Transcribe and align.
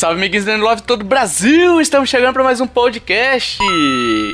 Salve, 0.00 0.16
amiguinhos 0.16 0.46
do 0.46 0.56
Love 0.56 0.80
todo 0.80 1.02
o 1.02 1.04
Brasil! 1.04 1.78
Estamos 1.78 2.08
chegando 2.08 2.32
para 2.32 2.42
mais 2.42 2.58
um 2.58 2.66
podcast. 2.66 3.58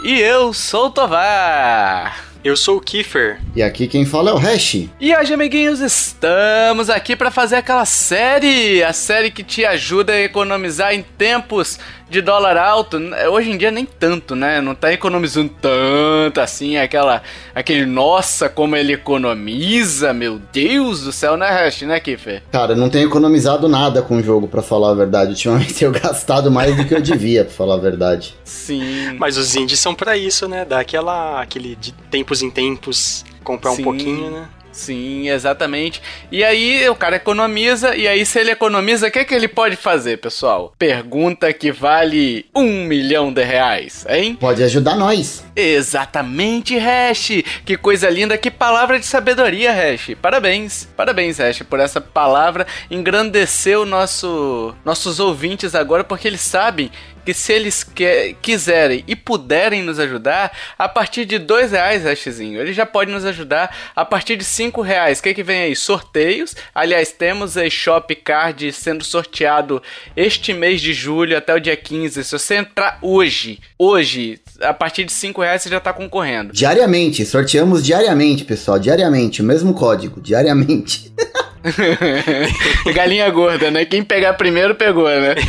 E 0.04 0.20
eu 0.20 0.52
sou 0.52 0.86
o 0.86 0.90
Tovar. 0.90 2.24
Eu 2.44 2.57
sou 2.57 2.76
o 2.76 2.80
Kiefer. 2.80 3.40
E 3.56 3.62
aqui 3.62 3.88
quem 3.88 4.04
fala 4.04 4.32
é 4.32 4.34
o 4.34 4.36
Hash. 4.36 4.86
E 5.00 5.16
hoje, 5.16 5.32
amiguinhos, 5.32 5.80
estamos 5.80 6.90
aqui 6.90 7.16
para 7.16 7.30
fazer 7.30 7.56
aquela 7.56 7.86
série, 7.86 8.84
a 8.84 8.92
série 8.92 9.30
que 9.30 9.42
te 9.42 9.64
ajuda 9.64 10.12
a 10.12 10.20
economizar 10.20 10.92
em 10.92 11.02
tempos 11.02 11.79
de 12.08 12.20
dólar 12.20 12.56
alto, 12.56 12.98
hoje 13.32 13.50
em 13.50 13.56
dia 13.56 13.70
nem 13.70 13.84
tanto, 13.84 14.36
né? 14.36 14.60
Não 14.60 14.74
tá 14.74 14.92
economizando 14.92 15.50
tanto 15.60 16.40
assim, 16.40 16.76
aquela 16.76 17.22
aquele 17.54 17.84
nossa, 17.84 18.48
como 18.48 18.76
ele 18.76 18.92
economiza, 18.92 20.12
meu 20.12 20.38
Deus 20.52 21.00
do 21.00 21.10
céu, 21.10 21.36
né, 21.36 21.48
Hash, 21.48 21.82
né, 21.82 21.98
Kiffer? 21.98 22.43
Cara, 22.52 22.72
eu 22.72 22.76
não 22.76 22.90
tenho 22.90 23.08
economizado 23.08 23.68
nada 23.68 24.02
com 24.02 24.18
o 24.18 24.22
jogo, 24.22 24.46
para 24.46 24.62
falar 24.62 24.90
a 24.90 24.94
verdade. 24.94 25.30
Ultimamente 25.30 25.72
tenho 25.80 25.90
gastado 25.93 26.50
mais 26.50 26.76
do 26.76 26.84
que 26.84 26.94
eu 26.94 27.00
devia, 27.00 27.44
pra 27.44 27.54
falar 27.54 27.74
a 27.74 27.79
verdade. 27.79 28.36
Sim. 28.44 29.16
Mas 29.18 29.38
os 29.38 29.57
indies 29.57 29.80
são 29.80 29.94
para 29.94 30.16
isso, 30.16 30.46
né? 30.46 30.64
Dar 30.64 30.80
aquela 30.80 31.40
aquele 31.40 31.74
de 31.74 31.93
tempos 32.10 32.42
em 32.42 32.50
tempos 32.50 33.24
comprar 33.47 33.70
Sim. 33.70 33.83
um 33.83 33.84
pouquinho, 33.84 34.30
né? 34.30 34.48
Sim, 34.72 35.30
exatamente. 35.30 36.02
E 36.30 36.44
aí 36.44 36.86
o 36.91 36.94
cara 36.94 37.16
economiza, 37.16 37.97
e 37.97 38.06
aí 38.06 38.27
se 38.27 38.38
ele 38.38 38.50
economiza, 38.50 39.06
o 39.06 39.11
que, 39.11 39.25
que 39.25 39.34
ele 39.34 39.48
pode 39.48 39.75
fazer, 39.75 40.19
pessoal? 40.19 40.75
Pergunta 40.78 41.50
que 41.55 41.72
vale 41.72 42.44
um 42.55 42.84
milhão 42.84 43.33
de 43.33 43.42
reais, 43.42 44.05
hein? 44.06 44.36
Pode 44.38 44.62
ajudar 44.62 44.94
nós. 44.94 45.42
Exatamente, 45.56 46.77
Hash! 46.77 47.42
Que 47.64 47.78
coisa 47.78 48.11
linda, 48.11 48.36
que 48.36 48.50
palavra 48.50 49.00
de 49.00 49.06
sabedoria, 49.06 49.72
Hash! 49.72 50.14
Parabéns, 50.20 50.86
parabéns, 50.94 51.41
Hash, 51.41 51.62
por 51.62 51.81
essa 51.81 52.00
palavra. 52.00 52.66
Engrandeceu 52.91 53.86
nosso, 53.86 54.75
nossos 54.84 55.19
ouvintes 55.19 55.75
agora, 55.75 56.05
porque 56.05 56.28
eles 56.28 56.42
sabem 56.42 56.91
que 57.27 57.34
se 57.34 57.52
eles 57.52 57.82
que, 57.82 58.36
quiserem 58.41 59.02
e 59.08 59.16
puderem 59.16 59.82
nos 59.82 59.98
ajudar, 59.98 60.56
a 60.78 60.88
partir 60.88 61.24
de 61.24 61.41
dois 61.41 61.72
reais, 61.72 62.05
Hashzinho, 62.05 62.60
ele 62.60 62.72
já 62.72 62.86
pode 62.86 63.10
nos 63.10 63.24
ajudar 63.24 63.77
a 63.96 64.05
partir 64.05 64.36
de 64.36 64.44
cinco 64.44 64.80
reais. 64.80 65.19
O 65.19 65.22
que, 65.24 65.34
que 65.34 65.42
vem 65.42 65.62
aí? 65.62 65.74
Sorteios. 65.74 66.54
Aliás, 66.72 67.10
temos 67.10 67.56
a 67.56 67.69
Shop 67.69 68.14
Card 68.14 68.72
sendo 68.72 69.02
sorteado 69.02 69.82
este 70.16 70.54
mês 70.54 70.80
de 70.80 70.94
julho 70.94 71.36
até 71.36 71.52
o 71.52 71.60
dia 71.60 71.77
15. 71.77 72.22
Se 72.22 72.30
você 72.30 72.54
entrar 72.54 72.98
hoje, 73.02 73.58
hoje, 73.77 74.41
a 74.60 74.72
partir 74.72 75.02
de 75.02 75.12
cinco 75.12 75.41
reais 75.41 75.62
você 75.62 75.69
já 75.69 75.78
está 75.78 75.92
concorrendo. 75.92 76.52
Diariamente, 76.52 77.27
sorteamos 77.27 77.84
diariamente, 77.84 78.44
pessoal, 78.44 78.78
diariamente, 78.78 79.42
o 79.42 79.44
mesmo 79.44 79.74
código, 79.74 80.20
diariamente. 80.20 81.12
Galinha 82.95 83.28
gorda, 83.31 83.70
né? 83.70 83.84
Quem 83.84 84.03
pegar 84.03 84.34
primeiro 84.34 84.75
pegou, 84.75 85.09
né? 85.09 85.34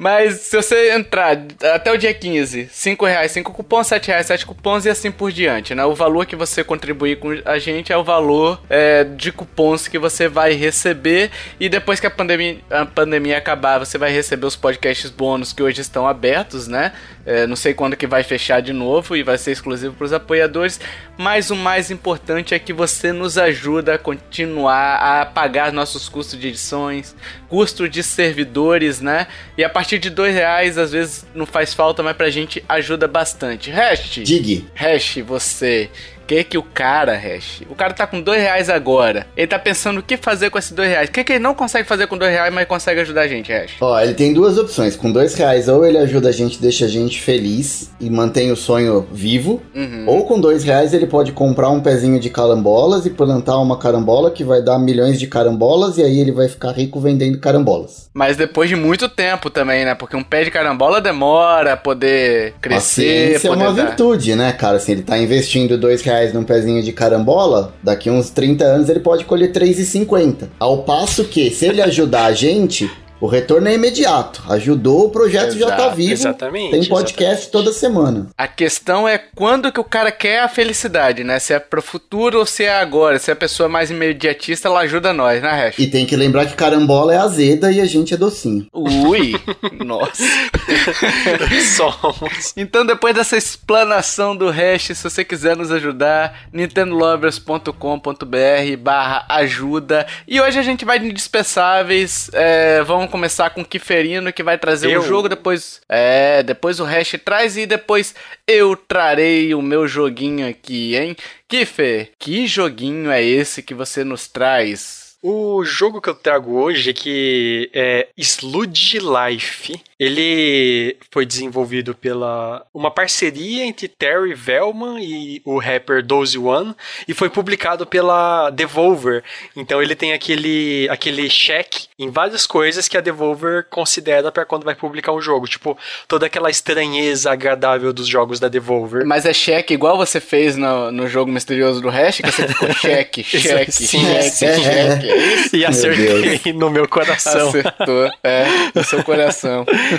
Mas 0.00 0.36
se 0.40 0.56
você 0.56 0.94
entrar 0.94 1.38
até 1.74 1.92
o 1.92 1.98
dia 1.98 2.14
15, 2.14 2.70
5 2.72 3.04
reais, 3.04 3.32
5 3.32 3.52
cupons, 3.52 3.86
7 3.86 4.06
reais, 4.08 4.26
7 4.28 4.46
cupons 4.46 4.86
e 4.86 4.88
assim 4.88 5.10
por 5.10 5.30
diante, 5.30 5.74
né? 5.74 5.84
O 5.84 5.94
valor 5.94 6.24
que 6.24 6.34
você 6.34 6.64
contribuir 6.64 7.18
com 7.18 7.28
a 7.44 7.58
gente 7.58 7.92
é 7.92 7.96
o 7.98 8.02
valor 8.02 8.62
é, 8.70 9.04
de 9.04 9.30
cupons 9.30 9.88
que 9.88 9.98
você 9.98 10.26
vai 10.26 10.54
receber 10.54 11.30
e 11.60 11.68
depois 11.68 12.00
que 12.00 12.06
a 12.06 12.10
pandemia, 12.10 12.60
a 12.70 12.86
pandemia 12.86 13.36
acabar, 13.36 13.76
você 13.76 13.98
vai 13.98 14.10
receber 14.10 14.46
os 14.46 14.56
podcasts 14.56 15.10
bônus 15.10 15.52
que 15.52 15.62
hoje 15.62 15.82
estão 15.82 16.08
abertos, 16.08 16.66
né? 16.66 16.94
É, 17.26 17.46
não 17.46 17.54
sei 17.54 17.74
quando 17.74 17.94
que 17.94 18.06
vai 18.06 18.22
fechar 18.22 18.62
de 18.62 18.72
novo 18.72 19.14
e 19.14 19.22
vai 19.22 19.36
ser 19.36 19.52
exclusivo 19.52 19.94
para 19.94 20.06
os 20.06 20.12
apoiadores, 20.14 20.80
mas 21.18 21.50
o 21.50 21.56
mais 21.56 21.90
importante 21.90 22.54
é 22.54 22.58
que 22.58 22.72
você 22.72 23.12
nos 23.12 23.36
ajuda 23.36 23.96
a 23.96 23.98
continuar 23.98 24.96
a 24.96 25.26
pagar 25.26 25.70
nossos 25.70 26.08
custos 26.08 26.40
de 26.40 26.48
edições, 26.48 27.14
custo 27.48 27.86
de 27.86 28.02
servidores, 28.02 29.02
né? 29.02 29.26
E 29.58 29.62
a 29.62 29.68
partir 29.68 29.89
de 29.98 30.10
dois 30.10 30.34
reais, 30.34 30.78
às 30.78 30.92
vezes 30.92 31.26
não 31.34 31.46
faz 31.46 31.74
falta, 31.74 32.02
mas 32.02 32.16
pra 32.16 32.30
gente 32.30 32.62
ajuda 32.68 33.08
bastante. 33.08 33.70
Hash. 33.70 34.20
Dig. 34.22 34.66
Hash, 34.74 35.18
você 35.26 35.88
que 36.30 36.44
que 36.44 36.56
o 36.56 36.62
cara, 36.62 37.16
Hash, 37.16 37.62
o 37.68 37.74
cara 37.74 37.92
tá 37.92 38.06
com 38.06 38.20
dois 38.20 38.40
reais 38.40 38.70
agora, 38.70 39.26
ele 39.36 39.48
tá 39.48 39.58
pensando 39.58 39.98
o 39.98 40.02
que 40.02 40.16
fazer 40.16 40.48
com 40.48 40.58
esses 40.58 40.70
dois 40.70 40.88
reais. 40.88 41.08
O 41.08 41.12
que, 41.12 41.24
que 41.24 41.32
ele 41.32 41.42
não 41.42 41.56
consegue 41.56 41.88
fazer 41.88 42.06
com 42.06 42.16
dois 42.16 42.30
reais, 42.30 42.54
mas 42.54 42.68
consegue 42.68 43.00
ajudar 43.00 43.22
a 43.22 43.28
gente, 43.28 43.52
Hash? 43.52 43.72
Ó, 43.80 43.98
ele 43.98 44.14
tem 44.14 44.32
duas 44.32 44.56
opções. 44.56 44.94
Com 44.94 45.10
dois 45.10 45.34
reais, 45.34 45.66
ou 45.66 45.84
ele 45.84 45.98
ajuda 45.98 46.28
a 46.28 46.32
gente, 46.32 46.62
deixa 46.62 46.84
a 46.84 46.88
gente 46.88 47.20
feliz 47.20 47.90
e 48.00 48.08
mantém 48.08 48.52
o 48.52 48.56
sonho 48.56 49.08
vivo, 49.10 49.60
uhum. 49.74 50.04
ou 50.06 50.24
com 50.24 50.40
dois 50.40 50.62
reais 50.62 50.94
ele 50.94 51.06
pode 51.06 51.32
comprar 51.32 51.70
um 51.70 51.80
pezinho 51.80 52.20
de 52.20 52.30
carambolas 52.30 53.06
e 53.06 53.10
plantar 53.10 53.58
uma 53.58 53.76
carambola 53.76 54.30
que 54.30 54.44
vai 54.44 54.62
dar 54.62 54.78
milhões 54.78 55.18
de 55.18 55.26
carambolas 55.26 55.98
e 55.98 56.04
aí 56.04 56.20
ele 56.20 56.30
vai 56.30 56.48
ficar 56.48 56.70
rico 56.70 57.00
vendendo 57.00 57.40
carambolas. 57.40 58.08
Mas 58.14 58.36
depois 58.36 58.68
de 58.68 58.76
muito 58.76 59.08
tempo 59.08 59.50
também, 59.50 59.84
né? 59.84 59.96
Porque 59.96 60.16
um 60.16 60.22
pé 60.22 60.44
de 60.44 60.50
carambola 60.52 61.00
demora 61.00 61.72
a 61.72 61.76
poder 61.76 62.54
crescer. 62.60 63.34
Isso 63.34 63.48
é 63.48 63.50
uma 63.50 63.72
dar... 63.72 63.86
virtude, 63.86 64.36
né, 64.36 64.52
cara? 64.52 64.76
Assim, 64.76 64.92
ele 64.92 65.02
tá 65.02 65.18
investindo 65.18 65.76
dois 65.76 66.02
reais 66.02 66.19
reais 66.20 66.34
num 66.34 66.44
pezinho 66.44 66.82
de 66.82 66.92
carambola, 66.92 67.72
daqui 67.82 68.10
uns 68.10 68.30
30 68.30 68.64
anos 68.64 68.88
ele 68.88 69.00
pode 69.00 69.24
colher 69.24 69.52
3,50. 69.52 70.48
Ao 70.58 70.82
passo 70.82 71.24
que, 71.24 71.50
se 71.50 71.66
ele 71.66 71.80
ajudar 71.80 72.26
a 72.26 72.32
gente, 72.32 72.90
o 73.20 73.26
retorno 73.26 73.68
é 73.68 73.74
imediato. 73.74 74.42
Ajudou, 74.48 75.06
o 75.06 75.10
projeto 75.10 75.54
Exato, 75.54 75.58
já 75.58 75.76
tá 75.76 75.88
vivo. 75.88 76.12
Exatamente. 76.12 76.70
Tem 76.70 76.84
podcast 76.84 77.42
exatamente. 77.42 77.50
toda 77.50 77.72
semana. 77.72 78.28
A 78.36 78.48
questão 78.48 79.06
é 79.06 79.18
quando 79.18 79.70
que 79.70 79.80
o 79.80 79.84
cara 79.84 80.10
quer 80.10 80.40
a 80.40 80.48
felicidade, 80.48 81.22
né? 81.22 81.38
Se 81.38 81.52
é 81.52 81.58
pro 81.58 81.82
futuro 81.82 82.38
ou 82.38 82.46
se 82.46 82.64
é 82.64 82.80
agora. 82.80 83.18
Se 83.18 83.30
é 83.30 83.34
a 83.34 83.36
pessoa 83.36 83.68
mais 83.68 83.90
imediatista, 83.90 84.68
ela 84.68 84.80
ajuda 84.80 85.12
nós, 85.12 85.42
né, 85.42 85.50
Hash? 85.50 85.78
E 85.78 85.86
tem 85.86 86.06
que 86.06 86.16
lembrar 86.16 86.46
que 86.46 86.54
carambola 86.54 87.12
é 87.12 87.18
azeda 87.18 87.70
e 87.70 87.80
a 87.80 87.84
gente 87.84 88.14
é 88.14 88.16
docinho. 88.16 88.66
Ui! 88.72 89.34
nossa. 89.84 90.22
Somos. 91.76 92.54
Então, 92.56 92.86
depois 92.86 93.14
dessa 93.14 93.36
explanação 93.36 94.34
do 94.34 94.50
Hash, 94.50 94.92
se 94.94 95.02
você 95.02 95.24
quiser 95.24 95.56
nos 95.56 95.70
ajudar, 95.70 96.46
nintendolovers.com.br 96.52 98.76
barra 98.78 99.26
ajuda. 99.28 100.06
E 100.26 100.40
hoje 100.40 100.58
a 100.58 100.62
gente 100.62 100.84
vai 100.84 100.98
de 100.98 101.06
indispensáveis. 101.06 102.30
É, 102.32 102.82
vamos 102.82 103.09
começar 103.10 103.50
com 103.50 103.60
o 103.60 103.64
Kiferino, 103.64 104.32
que 104.32 104.42
vai 104.42 104.56
trazer 104.56 104.96
o 104.96 105.00
um 105.00 105.06
jogo, 105.06 105.28
depois. 105.28 105.80
É, 105.88 106.42
depois 106.42 106.80
o 106.80 106.84
Hash 106.84 107.16
traz 107.24 107.56
e 107.56 107.66
depois 107.66 108.14
eu 108.46 108.76
trarei 108.76 109.54
o 109.54 109.60
meu 109.60 109.86
joguinho 109.86 110.48
aqui, 110.48 110.96
hein? 110.96 111.16
Kifer, 111.48 112.12
que 112.18 112.46
joguinho 112.46 113.10
é 113.10 113.22
esse 113.22 113.62
que 113.62 113.74
você 113.74 114.04
nos 114.04 114.28
traz? 114.28 115.16
O 115.22 115.64
jogo 115.64 116.00
que 116.00 116.08
eu 116.08 116.14
trago 116.14 116.54
hoje, 116.54 116.94
que 116.94 117.70
é 117.74 118.08
Sludge 118.16 118.98
Life, 118.98 119.78
ele 120.00 120.96
foi 121.10 121.26
desenvolvido 121.26 121.94
pela 121.94 122.64
uma 122.72 122.90
parceria 122.90 123.66
entre 123.66 123.86
Terry 123.86 124.32
Velman 124.32 124.98
e 124.98 125.42
o 125.44 125.58
rapper 125.58 126.02
Dozy 126.02 126.38
One 126.38 126.74
e 127.06 127.12
foi 127.12 127.28
publicado 127.28 127.84
pela 127.84 128.48
Devolver. 128.48 129.22
Então 129.54 129.82
ele 129.82 129.94
tem 129.94 130.14
aquele 130.14 130.88
aquele 130.88 131.28
cheque 131.28 131.86
em 131.98 132.08
várias 132.08 132.46
coisas 132.46 132.88
que 132.88 132.96
a 132.96 133.02
Devolver 133.02 133.66
considera 133.68 134.32
para 134.32 134.46
quando 134.46 134.64
vai 134.64 134.74
publicar 134.74 135.12
um 135.12 135.20
jogo, 135.20 135.46
tipo 135.46 135.76
toda 136.08 136.24
aquela 136.24 136.48
estranheza 136.48 137.30
agradável 137.30 137.92
dos 137.92 138.08
jogos 138.08 138.40
da 138.40 138.48
Devolver. 138.48 139.04
Mas 139.04 139.26
é 139.26 139.34
cheque 139.34 139.74
igual 139.74 139.98
você 139.98 140.18
fez 140.18 140.56
no, 140.56 140.90
no 140.90 141.08
jogo 141.08 141.30
misterioso 141.30 141.82
do 141.82 141.90
Hash, 141.90 142.22
que 142.22 142.32
você 142.32 142.48
ficou 142.48 142.72
cheque, 142.80 143.22
cheque, 143.22 143.70
cheque, 143.70 144.30
cheque. 144.38 145.56
E 145.56 145.62
acertei 145.62 146.52
no 146.56 146.70
meu 146.70 146.88
coração. 146.88 147.50
Acertou, 147.50 148.10
é, 148.24 148.46
no 148.74 148.82
seu 148.82 149.04
coração. 149.04 149.66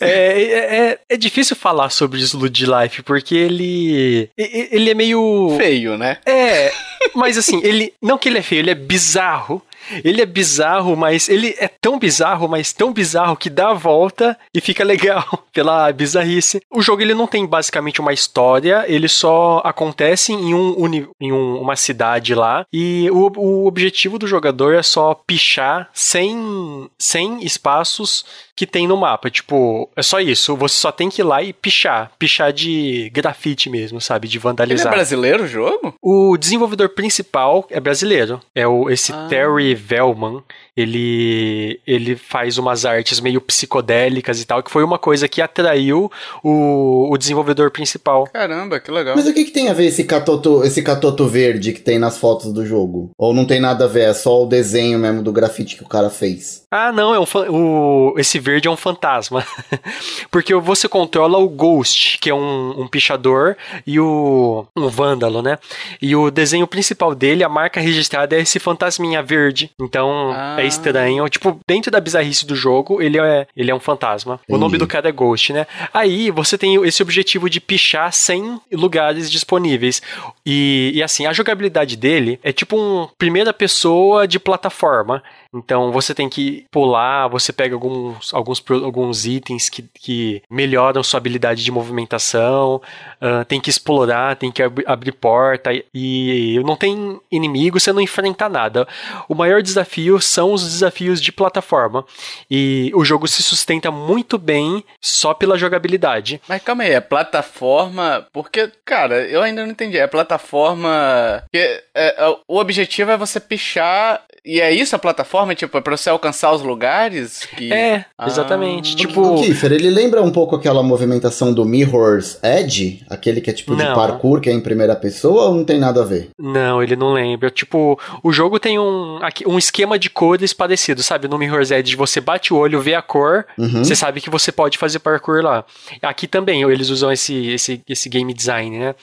É, 0.00 0.08
é, 0.08 0.88
é, 0.90 0.98
é, 1.08 1.16
difícil 1.16 1.56
falar 1.56 1.90
sobre 1.90 2.20
Sludge 2.20 2.66
Life, 2.66 3.02
porque 3.02 3.34
ele. 3.34 4.28
Ele 4.36 4.90
é 4.90 4.94
meio. 4.94 5.54
Feio, 5.56 5.96
né? 5.96 6.18
É. 6.26 6.70
Mas 7.14 7.38
assim, 7.38 7.60
ele. 7.62 7.94
Não 8.02 8.18
que 8.18 8.28
ele 8.28 8.38
é 8.38 8.42
feio, 8.42 8.60
ele 8.60 8.70
é 8.70 8.74
bizarro. 8.74 9.62
Ele 10.04 10.20
é 10.20 10.26
bizarro, 10.26 10.96
mas 10.96 11.28
ele 11.28 11.54
é 11.58 11.68
tão 11.68 11.98
bizarro, 11.98 12.48
mas 12.48 12.72
tão 12.72 12.92
bizarro 12.92 13.36
que 13.36 13.48
dá 13.48 13.70
a 13.70 13.74
volta 13.74 14.36
e 14.52 14.60
fica 14.60 14.84
legal 14.84 15.24
pela 15.52 15.92
bizarrice. 15.92 16.60
O 16.70 16.82
jogo 16.82 17.02
ele 17.02 17.14
não 17.14 17.26
tem 17.26 17.46
basicamente 17.46 18.00
uma 18.00 18.12
história, 18.12 18.84
ele 18.88 19.08
só 19.08 19.62
acontece 19.64 20.32
em, 20.32 20.54
um, 20.54 21.06
em 21.20 21.32
um, 21.32 21.60
uma 21.60 21.76
cidade 21.76 22.34
lá 22.34 22.66
e 22.72 23.08
o, 23.10 23.30
o 23.36 23.66
objetivo 23.66 24.18
do 24.18 24.26
jogador 24.26 24.74
é 24.74 24.82
só 24.82 25.14
pichar 25.14 25.88
sem, 25.92 26.90
sem 26.98 27.44
espaços 27.44 28.24
que 28.56 28.66
tem 28.66 28.88
no 28.88 28.96
mapa. 28.96 29.30
Tipo, 29.30 29.88
é 29.94 30.02
só 30.02 30.18
isso. 30.18 30.56
Você 30.56 30.76
só 30.76 30.90
tem 30.90 31.10
que 31.10 31.20
ir 31.20 31.24
lá 31.24 31.42
e 31.42 31.52
pichar. 31.52 32.10
Pichar 32.18 32.52
de 32.52 33.10
grafite 33.12 33.68
mesmo, 33.68 34.00
sabe? 34.00 34.26
De 34.26 34.38
vandalizar. 34.38 34.86
Ele 34.86 34.94
é 34.94 34.96
brasileiro 34.96 35.44
o 35.44 35.46
jogo? 35.46 35.94
O 36.00 36.36
desenvolvedor 36.38 36.88
principal 36.88 37.66
é 37.70 37.78
brasileiro. 37.78 38.40
É 38.54 38.66
o, 38.66 38.88
esse 38.88 39.12
ah. 39.12 39.26
Terry 39.28 39.74
Velman. 39.74 40.42
Ele, 40.76 41.80
ele 41.86 42.16
faz 42.16 42.58
umas 42.58 42.84
artes 42.84 43.20
meio 43.20 43.40
psicodélicas 43.40 44.40
e 44.40 44.44
tal, 44.44 44.62
que 44.62 44.70
foi 44.70 44.84
uma 44.84 44.98
coisa 44.98 45.26
que 45.28 45.40
atraiu 45.40 46.10
o, 46.42 47.08
o 47.10 47.16
desenvolvedor 47.16 47.70
principal. 47.70 48.24
Caramba, 48.32 48.78
que 48.78 48.90
legal. 48.90 49.16
Mas 49.16 49.26
o 49.26 49.32
que, 49.34 49.44
que 49.44 49.50
tem 49.50 49.68
a 49.68 49.72
ver 49.72 49.86
esse 49.86 50.04
catoto, 50.04 50.62
esse 50.64 50.82
catoto 50.82 51.26
verde 51.26 51.72
que 51.72 51.80
tem 51.80 51.98
nas 51.98 52.18
fotos 52.18 52.52
do 52.52 52.64
jogo? 52.66 53.10
Ou 53.18 53.32
não 53.32 53.44
tem 53.46 53.60
nada 53.60 53.84
a 53.84 53.88
ver, 53.88 54.10
é 54.10 54.14
só 54.14 54.42
o 54.42 54.46
desenho 54.46 54.98
mesmo 54.98 55.22
do 55.22 55.32
grafite 55.32 55.76
que 55.76 55.82
o 55.82 55.88
cara 55.88 56.10
fez? 56.10 56.64
Ah, 56.70 56.92
não, 56.92 57.14
é 57.14 57.18
um, 57.20 57.24
o, 57.50 58.14
esse 58.18 58.38
verde 58.38 58.68
é 58.68 58.70
um 58.70 58.76
fantasma. 58.76 59.44
Porque 60.30 60.54
você 60.54 60.88
controla 60.88 61.38
o 61.38 61.48
Ghost, 61.48 62.18
que 62.20 62.30
é 62.30 62.34
um, 62.34 62.82
um 62.82 62.88
pichador, 62.88 63.56
e 63.86 63.98
o. 63.98 64.66
um 64.76 64.88
vândalo, 64.88 65.40
né? 65.42 65.58
E 66.02 66.14
o 66.14 66.30
desenho 66.30 66.66
principal 66.66 67.14
dele, 67.14 67.42
a 67.44 67.48
marca 67.48 67.80
registrada 67.80 68.36
é 68.36 68.40
esse 68.40 68.58
fantasminha 68.58 69.22
verde. 69.22 69.70
Então 69.80 70.32
Ah. 70.34 70.56
é 70.60 70.65
estranho. 70.66 71.28
Tipo, 71.28 71.60
dentro 71.66 71.90
da 71.90 72.00
bizarrice 72.00 72.46
do 72.46 72.54
jogo, 72.54 73.00
ele 73.00 73.18
é, 73.18 73.46
ele 73.56 73.70
é 73.70 73.74
um 73.74 73.80
fantasma. 73.80 74.40
O 74.48 74.58
nome 74.58 74.78
do 74.78 74.86
cara 74.86 75.08
é 75.08 75.12
Ghost, 75.12 75.52
né? 75.52 75.66
Aí 75.92 76.30
você 76.30 76.58
tem 76.58 76.82
esse 76.84 77.02
objetivo 77.02 77.48
de 77.48 77.60
pichar 77.60 78.12
100 78.12 78.60
lugares 78.72 79.30
disponíveis. 79.30 80.02
E, 80.44 80.92
e 80.94 81.02
assim, 81.02 81.26
a 81.26 81.32
jogabilidade 81.32 81.96
dele 81.96 82.38
é 82.42 82.52
tipo 82.52 82.76
um 82.76 83.08
primeira 83.18 83.52
pessoa 83.52 84.26
de 84.26 84.38
plataforma. 84.38 85.22
Então 85.54 85.90
você 85.92 86.14
tem 86.14 86.28
que 86.28 86.64
pular, 86.70 87.28
você 87.28 87.52
pega 87.52 87.74
alguns, 87.74 88.32
alguns, 88.34 88.62
alguns 88.82 89.26
itens 89.26 89.68
que, 89.68 89.82
que 89.94 90.42
melhoram 90.50 91.02
sua 91.02 91.18
habilidade 91.18 91.64
de 91.64 91.70
movimentação, 91.70 92.80
ah, 93.20 93.44
tem 93.44 93.60
que 93.60 93.70
explorar, 93.70 94.36
tem 94.36 94.50
que 94.52 94.62
ab- 94.62 94.84
abrir 94.86 95.12
porta 95.12 95.70
e 95.94 96.60
não 96.64 96.76
tem 96.76 97.20
inimigo, 97.30 97.78
você 97.80 97.92
não 97.92 98.00
enfrenta 98.00 98.48
nada. 98.48 98.86
O 99.28 99.34
maior 99.34 99.62
desafio 99.62 100.20
são 100.20 100.52
os 100.52 100.62
desafios 100.62 101.20
de 101.20 101.32
plataforma. 101.32 102.04
E 102.50 102.90
o 102.94 103.04
jogo 103.04 103.26
se 103.26 103.42
sustenta 103.42 103.90
muito 103.90 104.38
bem 104.38 104.84
só 105.00 105.32
pela 105.34 105.58
jogabilidade. 105.58 106.40
Mas 106.48 106.62
calma 106.62 106.82
aí, 106.84 106.92
é 106.92 107.00
plataforma. 107.00 108.26
Porque, 108.32 108.70
cara, 108.84 109.22
eu 109.26 109.42
ainda 109.42 109.64
não 109.64 109.70
entendi. 109.72 109.98
É 109.98 110.06
plataforma. 110.06 111.44
É, 111.54 111.82
é, 111.94 112.36
o 112.48 112.58
objetivo 112.58 113.10
é 113.10 113.16
você 113.16 113.40
pichar. 113.40 114.22
E 114.46 114.60
é 114.60 114.70
isso 114.72 114.94
a 114.94 114.98
plataforma? 114.98 115.56
Tipo, 115.56 115.76
é 115.76 115.80
pra 115.80 115.96
você 115.96 116.08
alcançar 116.08 116.52
os 116.52 116.62
lugares? 116.62 117.46
Que... 117.56 117.72
É, 117.72 118.04
Ah. 118.16 118.26
exatamente. 118.28 118.94
O 118.94 118.96
tipo. 118.96 119.42
Kiefer, 119.42 119.72
ele 119.72 119.90
lembra 119.90 120.22
um 120.22 120.30
pouco 120.30 120.54
aquela 120.54 120.84
movimentação 120.84 121.52
do 121.52 121.64
Mirror's 121.64 122.38
Edge? 122.44 123.02
Aquele 123.10 123.40
que 123.40 123.50
é 123.50 123.52
tipo 123.52 123.74
de 123.74 123.82
Não. 123.82 123.94
parkour, 123.94 124.40
que 124.40 124.48
é 124.48 124.52
em 124.52 124.60
primeira 124.60 124.94
pessoa, 124.94 125.46
ou 125.46 125.54
não 125.56 125.64
tem 125.64 125.80
nada 125.80 126.02
a 126.02 126.04
ver? 126.04 126.28
Não, 126.38 126.80
ele 126.80 126.94
não 126.94 127.12
lembra. 127.12 127.50
Tipo, 127.50 127.98
o 128.22 128.32
jogo 128.32 128.60
tem 128.60 128.78
um, 128.78 129.18
um 129.48 129.58
esquema 129.58 129.98
de 129.98 130.08
cores 130.08 130.52
parecido, 130.52 131.02
sabe? 131.02 131.26
No 131.26 131.36
Mirror's 131.38 131.72
Edge 131.72 131.96
você 131.96 132.20
bate 132.20 132.54
o 132.54 132.56
olho, 132.56 132.80
vê 132.80 132.94
a 132.94 133.02
cor, 133.02 133.44
Uhum. 133.58 133.82
você 133.84 133.96
sabe 133.96 134.20
que 134.20 134.30
você 134.30 134.52
pode 134.52 134.78
fazer 134.78 135.00
parkour 135.00 135.42
lá. 135.42 135.64
Aqui 136.02 136.28
também 136.28 136.62
eles 136.62 136.88
usam 136.88 137.10
esse, 137.10 137.48
esse, 137.48 137.82
esse 137.88 138.08
game 138.08 138.32
design, 138.32 138.78
né? 138.78 138.94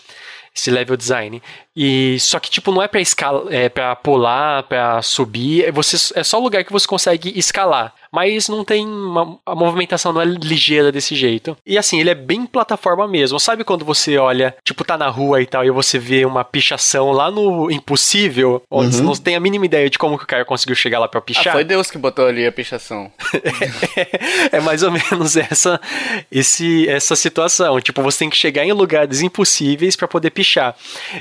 Esse 0.56 0.70
level 0.70 0.96
design. 0.96 1.42
E 1.76 2.18
só 2.20 2.40
que 2.40 2.50
tipo 2.52 2.72
não 2.72 2.82
é 2.84 2.88
para 2.88 3.02
escala, 3.02 3.52
é 3.54 3.68
para 3.68 3.96
pular, 3.96 4.62
para 4.64 5.02
subir, 5.02 5.64
é 5.66 5.72
você 5.72 5.98
é 6.14 6.24
só 6.24 6.40
o 6.40 6.44
lugar 6.44 6.64
que 6.64 6.72
você 6.72 6.88
consegue 6.88 7.34
escalar. 7.38 7.94
Mas 8.12 8.48
não 8.48 8.64
tem 8.64 8.86
uma, 8.86 9.40
a 9.44 9.56
movimentação 9.56 10.14
não 10.14 10.22
é 10.22 10.26
ligeira 10.26 10.92
desse 10.92 11.16
jeito. 11.16 11.58
E 11.66 11.80
assim, 11.80 12.00
ele 12.00 12.12
é 12.12 12.16
bem 12.16 12.46
plataforma 12.46 13.08
mesmo. 13.08 13.40
Sabe 13.40 13.64
quando 13.64 13.84
você 13.84 14.20
olha, 14.20 14.56
tipo 14.64 14.84
tá 14.86 14.96
na 14.96 15.08
rua 15.10 15.42
e 15.42 15.48
tal 15.48 15.66
e 15.66 15.72
você 15.72 15.98
vê 15.98 16.24
uma 16.24 16.44
pichação 16.44 17.12
lá 17.12 17.32
no 17.32 17.72
impossível, 17.72 18.62
onde 18.70 18.86
Uhum. 18.88 18.92
você 18.92 19.02
não 19.02 19.16
tem 19.16 19.36
a 19.36 19.40
mínima 19.40 19.66
ideia 19.66 19.90
de 19.90 19.98
como 19.98 20.20
que 20.20 20.26
o 20.26 20.28
cara 20.28 20.46
conseguiu 20.46 20.76
chegar 20.76 21.00
lá 21.00 21.08
para 21.08 21.18
Ah, 21.20 21.24
pichar? 21.24 21.54
foi 21.54 21.64
Deus 21.64 21.90
que 21.90 21.98
botou 21.98 22.28
ali 22.28 22.46
a 22.46 22.52
pichação. 22.52 23.12
é 24.52 24.60
mais 24.60 24.84
ou 24.84 24.92
menos 24.92 25.36
essa 25.36 25.82
esse, 26.32 26.88
essa 26.88 27.16
situação. 27.16 27.82
Tipo, 27.82 28.04
você 28.04 28.20
tem 28.20 28.30
que 28.30 28.38
chegar 28.38 28.64
em 28.64 28.72
lugares 28.74 29.22
impossíveis 29.22 29.96
para 29.96 30.08
poder 30.08 30.30
pichar. 30.30 30.43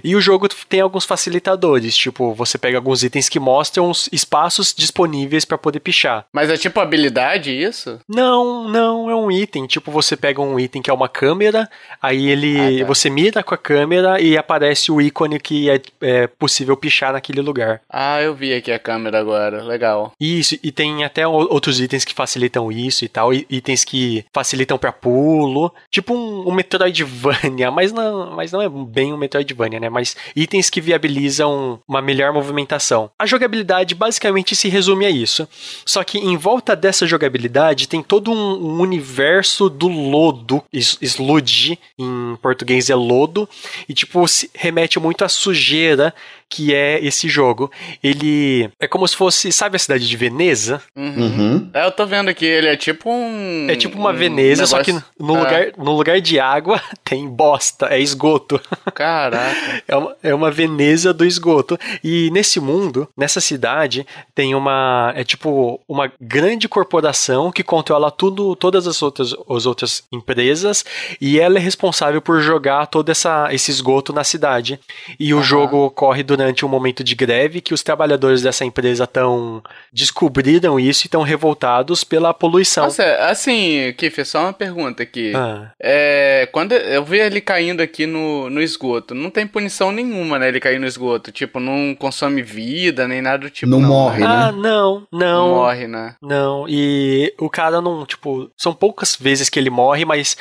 E 0.03 0.15
o 0.17 0.21
jogo 0.21 0.49
tem 0.69 0.81
alguns 0.81 1.05
facilitadores, 1.05 1.97
tipo, 1.97 2.35
você 2.35 2.59
pega 2.59 2.77
alguns 2.79 3.03
itens 3.03 3.29
que 3.29 3.39
mostram 3.41 3.91
os 3.91 4.09
espaços 4.13 4.75
disponíveis 4.77 5.45
para 5.45 5.59
poder 5.59 5.81
pichar. 5.81 6.25
Mas 6.33 6.51
é 6.51 6.57
tipo 6.57 6.81
habilidade 6.81 7.51
isso? 7.51 8.01
Não, 8.09 8.69
não, 8.69 9.11
é 9.11 9.15
um 9.15 9.31
item. 9.31 9.67
Tipo, 9.67 9.91
você 9.91 10.17
pega 10.17 10.41
um 10.41 10.59
item 10.59 10.83
que 10.83 10.91
é 10.91 10.95
uma 10.95 11.09
câmera, 11.09 11.69
aí 12.01 12.29
ele 12.29 12.59
Ah, 12.59 12.81
tá. 12.81 12.87
você 12.87 13.09
mira 13.11 13.43
com 13.43 13.55
a 13.55 13.59
câmera 13.59 14.21
e 14.21 14.37
aparece 14.37 14.91
o 14.91 15.01
ícone 15.01 15.39
que 15.41 15.71
é, 15.71 15.81
é 16.01 16.27
possível 16.27 16.77
pichar 16.77 17.13
naquele 17.13 17.41
lugar. 17.41 17.81
Ah, 17.89 18.21
eu 18.23 18.35
vi 18.35 18.53
aqui 18.55 18.71
a 18.73 18.79
câmera 18.79 19.19
agora. 19.21 19.63
Legal. 19.63 20.13
Isso, 20.21 20.57
e 20.63 20.71
tem 20.73 21.05
até 21.05 21.27
outros 21.27 21.81
itens 21.81 22.05
que 22.05 22.15
facilitam 22.15 22.71
isso 22.71 23.05
e 23.05 23.09
tal, 23.09 23.33
itens 23.33 23.85
que 23.85 24.25
facilitam 24.33 24.79
pra 24.79 24.93
pulo, 24.93 25.73
tipo 25.91 26.15
um, 26.15 26.49
um 26.49 26.53
Metroidvania, 26.53 27.71
mas 27.73 27.93
não, 27.93 28.31
mas 28.35 28.53
não 28.53 28.61
é 28.63 28.69
bem 28.69 29.12
um 29.13 29.19
Metroidvania, 29.19 29.81
né? 29.81 29.89
Mas 29.89 30.17
itens 30.35 30.71
que 30.71 30.81
viabilizam 30.81 31.81
uma 31.87 32.03
melhor 32.03 32.33
movimentação. 32.33 33.11
A 33.19 33.27
jogabilidade 33.27 33.95
basicamente 33.95 34.57
se 34.57 34.69
resume 34.69 35.07
a 35.07 35.11
isso. 35.11 35.49
Só 35.85 36.03
que 36.05 36.19
em 36.19 36.37
volta 36.37 36.75
dessa 36.75 37.07
jogabilidade 37.07 37.89
tem 37.89 38.03
todo 38.03 38.31
um, 38.31 38.81
universo 38.81 39.69
do 39.69 39.89
lodo, 39.89 40.63
sludge, 40.73 41.79
em 41.99 42.37
português 42.41 42.91
é 42.91 42.95
lodo, 42.95 43.49
e 43.89 43.95
tipo 43.95 44.27
se 44.27 44.51
remete 44.55 44.99
muito 44.99 45.25
à 45.25 45.29
sujeira 45.29 46.15
que 46.55 46.75
é 46.75 47.03
esse 47.03 47.29
jogo. 47.31 47.71
Ele 48.03 48.69
é 48.79 48.87
como 48.87 49.09
se 49.09 49.17
fosse, 49.17 49.51
sabe 49.51 49.77
a 49.77 49.79
cidade 49.79 50.07
de 50.07 50.17
Veneza? 50.19 50.83
Uhum. 50.95 51.13
Uhum. 51.23 51.71
É, 51.73 51.87
eu 51.87 51.91
tô 51.91 52.05
vendo 52.05 52.29
aqui, 52.29 52.45
ele 52.45 52.69
é 52.69 52.77
tipo 52.77 53.09
um. 53.11 53.67
É 53.71 53.75
tipo 53.75 53.99
uma 53.99 54.11
um 54.11 54.15
Veneza, 54.15 54.67
só 54.67 54.83
que 54.83 54.93
negócio- 54.93 55.11
no, 55.19 55.35
É. 55.37 55.39
lugar, 55.41 55.67
no 55.79 55.97
lugar 55.97 56.21
de 56.21 56.39
água 56.39 56.79
tem 57.03 57.27
bosta, 57.27 57.87
é 57.87 57.99
esgoto. 57.99 58.61
Caraca. 58.95 59.53
É 59.89 59.97
uma, 59.97 60.17
é 60.23 60.35
uma 60.35 60.51
Veneza 60.51 61.13
do 61.13 61.25
esgoto. 61.25 61.79
E 62.05 62.31
nesse 62.33 62.61
mundo, 62.61 63.09
nessa 63.17 63.41
cidade, 63.41 64.07
tem 64.35 64.55
uma. 64.55 65.13
É 65.17 65.25
tipo 65.25 65.81
uma 65.89 66.11
grande 66.21 66.69
corporação 66.69 67.51
que 67.51 67.63
controla 67.63 68.11
tudo, 68.11 68.55
todas 68.57 68.87
as 68.87 69.03
outras, 69.03 69.35
as 69.49 69.67
outras 69.67 70.03
empresas, 70.13 70.85
e 71.21 71.39
ela 71.41 71.59
é 71.59 71.61
responsável 71.61 72.21
por 72.21 72.41
jogar 72.41 72.87
todo 72.87 73.09
essa, 73.11 73.49
esse 73.53 73.71
esgoto 73.71 74.13
na 74.13 74.25
cidade. 74.25 74.79
E 75.19 75.33
o 75.33 75.39
Aham. 75.39 75.45
jogo 75.47 75.77
ocorre 75.87 76.23
durante 76.23 76.42
um 76.65 76.69
momento 76.69 77.05
de 77.05 77.15
greve 77.15 77.61
que 77.61 77.75
os 77.75 77.83
trabalhadores 77.83 78.43
dessa 78.43 78.65
empresa 78.65 79.05
estão 79.05 79.63
descobriram 79.93 80.79
isso 80.81 81.05
e 81.05 81.07
estão 81.07 81.23
revoltados 81.23 82.03
pela 82.05 82.33
poluição. 82.35 82.85
Nossa, 82.85 83.05
assim, 83.27 83.93
Kiffer, 83.97 84.27
só 84.27 84.41
uma 84.43 84.53
pergunta 84.53 85.03
aqui. 85.03 85.33
Ah. 85.35 85.71
É, 85.81 86.49
quando 86.53 86.73
eu 86.73 87.05
vi 87.05 87.19
ele 87.19 87.41
caindo 87.41 87.81
aqui 87.81 88.07
no, 88.07 88.49
no 88.51 88.61
esgoto, 88.63 89.15
não 89.15 89.31
tem 89.31 89.47
punição 89.47 89.93
nenhuma, 89.93 90.39
né? 90.39 90.49
Ele 90.49 90.61
cair 90.61 90.79
no 90.81 90.87
esgoto. 90.87 91.31
Tipo, 91.31 91.61
não 91.61 91.95
consome 91.95 92.43
vida, 92.43 93.07
nem 93.07 93.21
nada 93.23 93.39
do 93.39 93.51
tipo. 93.51 93.71
Não 93.71 93.81
Não, 93.81 93.89
morre, 93.89 94.21
né? 94.21 94.27
né? 94.29 94.35
Ah, 94.35 94.53
não, 94.53 95.07
Não 95.11 95.19
não. 95.21 95.49
morre, 95.57 95.87
né? 95.87 96.17
Não, 96.21 96.67
e 96.69 97.33
o 97.39 97.49
cara 97.51 97.81
não, 97.81 98.05
tipo, 98.07 98.51
são 98.57 98.73
poucas 98.73 99.17
vezes 99.17 99.49
que 99.49 99.59
ele 99.59 99.71
morre, 99.71 100.05
mas 100.05 100.37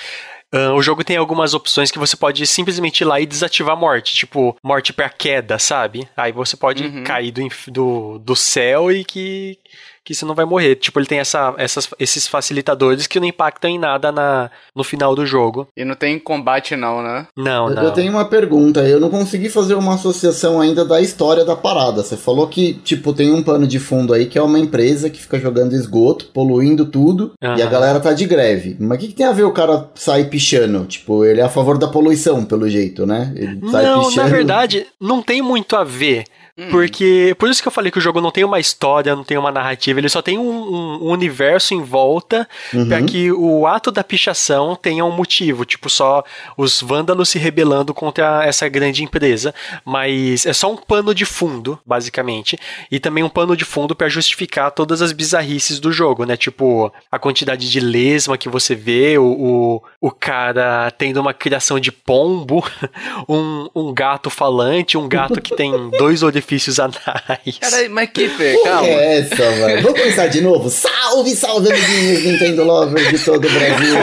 ah, 0.51 0.73
o 0.73 0.81
jogo 0.81 1.03
tem 1.03 1.17
algumas 1.17 1.53
opções 1.53 1.91
que 1.91 1.99
você 1.99 2.15
pode 2.17 2.45
simplesmente 2.47 3.01
ir 3.01 3.05
lá 3.05 3.19
e 3.19 3.25
desativar 3.25 3.73
a 3.75 3.79
morte, 3.79 4.13
tipo, 4.15 4.55
morte 4.63 4.91
pra 4.93 5.09
queda, 5.09 5.57
sabe? 5.59 6.07
Aí 6.15 6.31
você 6.31 6.55
pode 6.57 6.83
Uhum. 6.83 7.03
cair 7.03 7.31
do, 7.31 7.47
do, 7.67 8.19
do 8.19 8.35
céu 8.35 8.91
e 8.91 9.03
que, 9.03 9.57
que 10.03 10.15
você 10.15 10.25
não 10.25 10.33
vai 10.35 10.45
morrer. 10.45 10.75
Tipo, 10.75 10.99
ele 10.99 11.05
tem 11.07 11.19
essa, 11.19 11.53
essas, 11.57 11.87
esses 11.99 12.27
facilitadores 12.27 13.07
que 13.07 13.19
não 13.19 13.27
impactam 13.27 13.69
em 13.69 13.77
nada 13.79 14.11
na, 14.11 14.49
no 14.75 14.83
final 14.83 15.15
do 15.15 15.25
jogo. 15.25 15.67
E 15.77 15.85
não 15.85 15.95
tem 15.95 16.17
combate, 16.19 16.75
não, 16.75 17.01
né? 17.03 17.27
Não, 17.37 17.69
Eu- 17.69 17.75
não. 17.75 17.83
Eu 17.83 17.91
tenho 17.91 18.11
uma 18.11 18.25
pergunta, 18.25 18.81
eu 18.87 18.99
não 18.99 19.09
consegui 19.09 19.49
fazer 19.49 19.75
uma 19.75 19.95
associação 19.95 20.59
ainda 20.59 20.83
da 20.83 20.99
história 21.01 21.45
da 21.45 21.55
parada. 21.55 22.03
Você 22.03 22.17
falou 22.17 22.47
que, 22.47 22.73
tipo, 22.75 23.13
tem 23.13 23.31
um 23.31 23.43
pano 23.43 23.67
de 23.67 23.79
fundo 23.79 24.13
aí 24.13 24.25
que 24.25 24.37
é 24.37 24.41
uma 24.41 24.59
empresa 24.59 25.09
que 25.09 25.19
fica 25.21 25.39
jogando 25.39 25.73
esgoto, 25.73 26.25
poluindo 26.33 26.85
tudo, 26.85 27.33
e 27.41 27.61
a 27.61 27.65
galera 27.67 27.99
tá 27.99 28.13
de 28.13 28.25
greve. 28.25 28.75
Mas 28.79 28.97
o 28.97 29.01
que, 29.01 29.07
que 29.09 29.13
tem 29.13 29.25
a 29.25 29.31
ver 29.31 29.43
o 29.43 29.51
cara 29.53 29.89
sair 29.95 30.29
pichando? 30.29 30.85
Tipo, 30.85 31.23
ele 31.25 31.39
é 31.41 31.43
a 31.43 31.49
favor 31.49 31.77
da 31.77 31.87
poluição, 31.87 32.43
pelo 32.43 32.67
jeito, 32.69 33.05
né? 33.05 33.31
Ele 33.35 33.59
sai 33.69 33.83
Não, 33.85 34.03
pichando. 34.05 34.17
na 34.27 34.27
verdade, 34.35 34.87
não 34.99 35.21
tem 35.21 35.41
muito 35.41 35.75
a 35.75 35.83
ver. 35.83 36.23
Hum. 36.57 36.67
Porque. 36.69 37.35
Por 37.39 37.49
isso 37.49 37.61
que 37.61 37.67
eu 37.67 37.71
falei 37.71 37.91
que 37.91 37.97
o 37.97 38.01
jogo 38.01 38.19
não 38.21 38.31
tem 38.31 38.43
uma 38.43 38.59
história, 38.59 39.15
não 39.15 39.23
tem 39.23 39.37
uma 39.37 39.51
narrativa, 39.51 39.99
ele 39.99 40.09
só 40.09 40.21
tem 40.21 40.37
um, 40.37 40.49
um- 40.49 40.99
um 41.07 41.09
universo 41.11 41.73
em 41.73 41.81
volta 41.81 42.47
Uhum. 42.73 42.87
pra 42.87 43.01
que 43.01 43.31
o 43.31 43.65
ato 43.65 43.89
da 43.91 44.03
pichação 44.03 44.75
tenha 44.75 45.05
um 45.05 45.11
motivo. 45.11 45.63
Tipo, 45.65 45.89
só 45.89 46.23
os 46.57 46.81
vândalos 46.81 47.29
se 47.29 47.39
rebelando 47.39 47.93
contra 47.93 48.43
essa 48.45 48.67
grande 48.67 49.03
empresa. 49.03 49.53
Mas 49.85 50.45
é 50.45 50.53
só 50.53 50.71
um 50.71 50.77
pano 50.77 51.15
de 51.15 51.25
fundo, 51.25 51.79
basicamente. 51.85 52.57
E 52.91 52.99
também 52.99 53.23
um 53.23 53.29
pano 53.29 53.55
de 53.55 53.63
fundo 53.65 53.95
pra 53.95 54.09
justificar 54.09 54.71
todas 54.71 55.01
as 55.01 55.11
bizarrices 55.11 55.79
do 55.79 55.91
jogo, 55.91 56.25
né? 56.25 56.35
Tipo, 56.35 56.91
a 57.11 57.17
quantidade 57.17 57.69
de 57.69 57.79
lesma 57.79 58.37
que 58.37 58.49
você 58.49 58.75
vê, 58.75 59.17
o, 59.17 59.23
o, 59.23 59.83
o 60.01 60.11
cara 60.11 60.91
tendo 60.97 61.19
uma 61.21 61.33
criação 61.33 61.79
de 61.79 61.91
pombo, 61.91 62.63
um, 63.27 63.69
um 63.75 63.93
gato 63.93 64.29
falante, 64.29 64.97
um 64.97 65.07
gato 65.07 65.41
que 65.41 65.55
tem 65.55 65.71
dois 65.97 66.21
orifícios 66.23 66.40
orifícios 66.41 66.79
anais. 66.81 67.57
Cara, 67.59 67.89
mas 67.89 68.09
que 68.09 68.29
calma. 68.63 68.87
É 68.87 69.19
essa, 69.19 69.35
velho. 69.35 69.83
Vamos 69.83 69.99
começar 69.99 70.27
de 70.27 70.41
novo. 70.41 70.69
Salve, 70.69 71.35
salve, 71.35 71.71
amiguinhos 71.71 72.23
Nintendo 72.23 72.63
Lovers 72.63 73.09
de 73.09 73.19
todo 73.19 73.47
o 73.47 73.49
Brasil. 73.49 73.95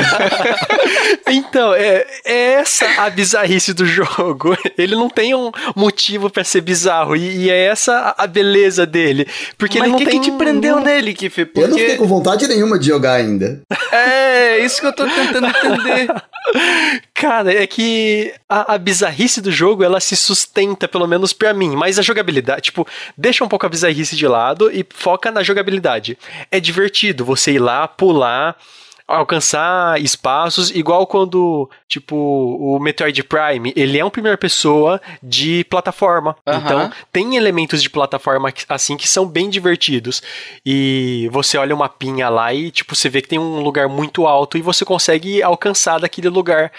então, 1.28 1.74
é, 1.74 2.06
é, 2.24 2.52
essa 2.54 2.86
a 2.98 3.10
bizarrice 3.10 3.74
do 3.74 3.84
jogo. 3.84 4.56
Ele 4.78 4.94
não 4.94 5.10
tem 5.10 5.34
um 5.34 5.50
motivo 5.74 6.30
para 6.30 6.44
ser 6.44 6.60
bizarro. 6.60 7.16
E, 7.16 7.44
e, 7.44 7.50
é 7.50 7.66
essa 7.66 8.14
a 8.16 8.26
beleza 8.26 8.86
dele. 8.86 9.26
Porque 9.56 9.78
mas 9.78 9.88
ele 9.88 9.92
não 9.92 9.98
que 9.98 10.06
tem. 10.06 10.20
que 10.20 10.30
te 10.30 10.36
prendeu 10.36 10.80
nele, 10.80 11.12
Kiff? 11.14 11.44
Porque... 11.46 11.60
Eu 11.60 11.68
não 11.68 11.78
fiquei 11.78 11.96
com 11.96 12.06
vontade 12.06 12.46
nenhuma 12.46 12.78
de 12.78 12.86
jogar 12.86 13.14
ainda. 13.14 13.60
É, 13.92 14.58
isso 14.64 14.80
que 14.80 14.86
eu 14.86 14.92
tô 14.92 15.04
tentando 15.04 15.46
entender. 15.46 16.08
Cara, 17.14 17.52
é 17.52 17.66
que 17.66 18.32
a, 18.48 18.74
a, 18.74 18.78
bizarrice 18.78 19.40
do 19.40 19.50
jogo, 19.50 19.82
ela 19.84 20.00
se 20.00 20.16
sustenta, 20.16 20.88
pelo 20.88 21.06
menos 21.06 21.32
pra 21.32 21.52
mim. 21.52 21.74
Mas 21.76 21.98
a 21.98 22.02
jogabilidade, 22.02 22.62
tipo, 22.62 22.86
deixa 23.16 23.44
um 23.44 23.48
pouco 23.48 23.66
a 23.66 23.68
bizarrice 23.68 24.16
de 24.16 24.26
lado 24.26 24.70
e 24.70 24.86
foca 24.88 25.30
na 25.30 25.42
jogabilidade. 25.42 26.18
É 26.50 26.60
divertido 26.60 27.24
você 27.24 27.52
ir 27.52 27.58
lá, 27.58 27.86
pular 27.86 28.56
alcançar 29.08 30.00
espaços, 30.00 30.70
igual 30.70 31.06
quando, 31.06 31.68
tipo, 31.88 32.14
o 32.14 32.78
Metroid 32.78 33.24
Prime, 33.24 33.72
ele 33.74 33.98
é 33.98 34.04
um 34.04 34.10
primeira 34.10 34.36
pessoa 34.36 35.00
de 35.22 35.64
plataforma. 35.64 36.36
Então, 36.46 36.92
tem 37.10 37.36
elementos 37.36 37.82
de 37.82 37.88
plataforma 37.88 38.52
assim 38.68 38.96
que 38.96 39.08
são 39.08 39.26
bem 39.26 39.48
divertidos. 39.48 40.22
E 40.64 41.28
você 41.32 41.56
olha 41.56 41.74
uma 41.74 41.88
pinha 41.88 42.28
lá 42.28 42.52
e, 42.52 42.70
tipo, 42.70 42.94
você 42.94 43.08
vê 43.08 43.22
que 43.22 43.28
tem 43.28 43.38
um 43.38 43.60
lugar 43.60 43.88
muito 43.88 44.26
alto 44.26 44.58
e 44.58 44.62
você 44.62 44.84
consegue 44.84 45.42
alcançar 45.42 45.98
daquele 45.98 46.28
lugar 46.28 46.70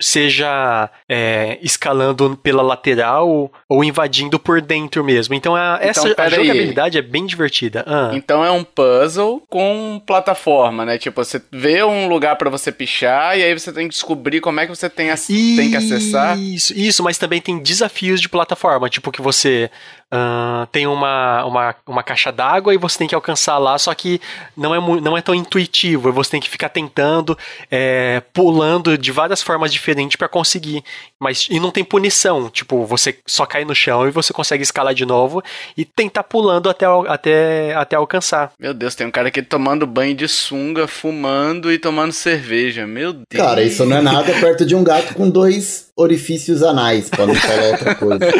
seja 0.00 0.90
é, 1.08 1.58
escalando 1.62 2.36
pela 2.42 2.62
lateral 2.62 3.50
ou 3.68 3.84
invadindo 3.84 4.38
por 4.38 4.60
dentro 4.60 5.04
mesmo. 5.04 5.34
Então, 5.34 5.54
a, 5.54 5.76
então, 5.76 5.88
essa 5.88 6.14
a 6.16 6.28
jogabilidade 6.28 6.98
é 6.98 7.02
bem 7.02 7.24
divertida. 7.24 7.84
Ah. 7.86 8.10
Então 8.12 8.44
é 8.44 8.50
um 8.50 8.64
puzzle 8.64 9.42
com 9.48 10.02
plataforma, 10.04 10.84
né? 10.84 10.98
Tipo, 10.98 11.24
você 11.24 11.40
vê 11.50 11.71
um 11.84 12.08
lugar 12.08 12.36
para 12.36 12.50
você 12.50 12.72
pichar 12.72 13.38
e 13.38 13.42
aí 13.42 13.56
você 13.56 13.72
tem 13.72 13.88
que 13.88 13.94
descobrir 13.94 14.40
como 14.40 14.58
é 14.58 14.66
que 14.66 14.74
você 14.74 14.90
tem, 14.90 15.10
a, 15.10 15.16
tem 15.16 15.70
que 15.70 15.76
acessar. 15.76 16.38
Isso, 16.38 16.72
isso, 16.76 17.02
mas 17.02 17.18
também 17.18 17.40
tem 17.40 17.58
desafios 17.58 18.20
de 18.20 18.28
plataforma, 18.28 18.88
tipo 18.88 19.12
que 19.12 19.22
você 19.22 19.70
Uh, 20.12 20.66
tem 20.66 20.86
uma, 20.86 21.42
uma, 21.46 21.74
uma 21.86 22.02
caixa 22.02 22.30
d'água 22.30 22.74
e 22.74 22.76
você 22.76 22.98
tem 22.98 23.08
que 23.08 23.14
alcançar 23.14 23.56
lá, 23.56 23.78
só 23.78 23.94
que 23.94 24.20
não 24.54 24.74
é, 24.74 25.00
não 25.00 25.16
é 25.16 25.22
tão 25.22 25.34
intuitivo. 25.34 26.12
Você 26.12 26.32
tem 26.32 26.40
que 26.40 26.50
ficar 26.50 26.68
tentando, 26.68 27.36
é, 27.70 28.22
pulando 28.30 28.98
de 28.98 29.10
várias 29.10 29.40
formas 29.40 29.72
diferentes 29.72 30.16
para 30.16 30.28
conseguir. 30.28 30.84
Mas 31.18 31.48
e 31.50 31.58
não 31.58 31.70
tem 31.70 31.82
punição. 31.82 32.50
Tipo, 32.50 32.84
você 32.84 33.18
só 33.26 33.46
cai 33.46 33.64
no 33.64 33.74
chão 33.74 34.06
e 34.06 34.10
você 34.10 34.34
consegue 34.34 34.62
escalar 34.62 34.92
de 34.92 35.06
novo 35.06 35.42
e 35.78 35.82
tentar 35.82 36.24
pulando 36.24 36.68
até, 36.68 36.84
até, 37.08 37.74
até 37.74 37.96
alcançar. 37.96 38.52
Meu 38.60 38.74
Deus, 38.74 38.94
tem 38.94 39.06
um 39.06 39.10
cara 39.10 39.28
aqui 39.28 39.40
tomando 39.40 39.86
banho 39.86 40.14
de 40.14 40.28
sunga, 40.28 40.86
fumando 40.86 41.61
e 41.70 41.78
tomando 41.78 42.12
cerveja. 42.12 42.86
Meu 42.86 43.12
Deus. 43.12 43.26
Cara, 43.30 43.62
isso 43.62 43.84
não 43.84 43.98
é 43.98 44.00
nada 44.00 44.32
perto 44.40 44.64
de 44.64 44.74
um 44.74 44.82
gato 44.82 45.14
com 45.14 45.28
dois 45.28 45.88
orifícios 45.94 46.62
anais, 46.62 47.10
pra 47.10 47.26
não 47.26 47.34
falar 47.34 47.70
outra 47.72 47.94
coisa. 47.94 48.18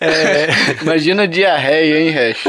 É... 0.00 0.46
Imagina 0.82 1.26
diarreia, 1.26 1.98
hein, 1.98 2.10
Hash? 2.10 2.44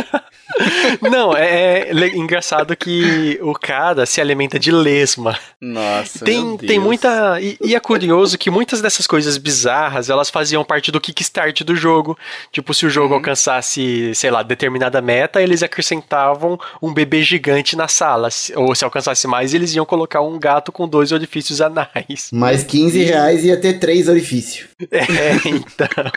Não, 1.01 1.35
é, 1.35 1.89
é, 1.89 2.15
engraçado 2.15 2.75
que 2.75 3.39
o 3.41 3.53
cara 3.53 4.05
se 4.05 4.19
alimenta 4.19 4.59
de 4.59 4.71
lesma. 4.71 5.37
Nossa, 5.59 6.25
tem, 6.25 6.57
tem 6.57 6.79
muita. 6.79 7.39
E, 7.41 7.57
e, 7.61 7.75
é 7.75 7.79
curioso 7.79 8.37
que 8.37 8.49
muitas 8.49 8.81
dessas 8.81 9.07
coisas 9.07 9.37
bizarras 9.37 10.09
elas 10.09 10.29
faziam 10.29 10.63
parte 10.63 10.91
do 10.91 11.01
kickstart 11.01 11.63
do 11.63 11.75
jogo. 11.75 12.17
Tipo, 12.51 12.73
se 12.73 12.85
o 12.85 12.89
jogo 12.89 13.09
uhum. 13.09 13.19
alcançasse, 13.19 14.13
sei 14.15 14.31
lá, 14.31 14.43
determinada 14.43 15.01
meta, 15.01 15.41
eles 15.41 15.63
acrescentavam 15.63 16.59
um 16.81 16.93
bebê 16.93 17.21
gigante 17.23 17.75
na 17.75 17.87
sala. 17.87 18.29
Ou 18.55 18.73
se 18.75 18.83
alcançasse 18.83 19.27
mais, 19.27 19.53
eles 19.53 19.73
iam 19.73 19.85
colocar 19.85 20.21
um 20.21 20.37
gato 20.39 20.71
com 20.71 20.87
dois 20.87 21.11
orifícios 21.11 21.61
anais. 21.61 22.29
Mais 22.31 22.63
15 22.63 23.03
reais 23.03 23.43
ia 23.43 23.57
ter 23.57 23.79
três 23.79 24.07
orifícios. 24.07 24.67
É, 24.91 25.33
então. 25.47 26.11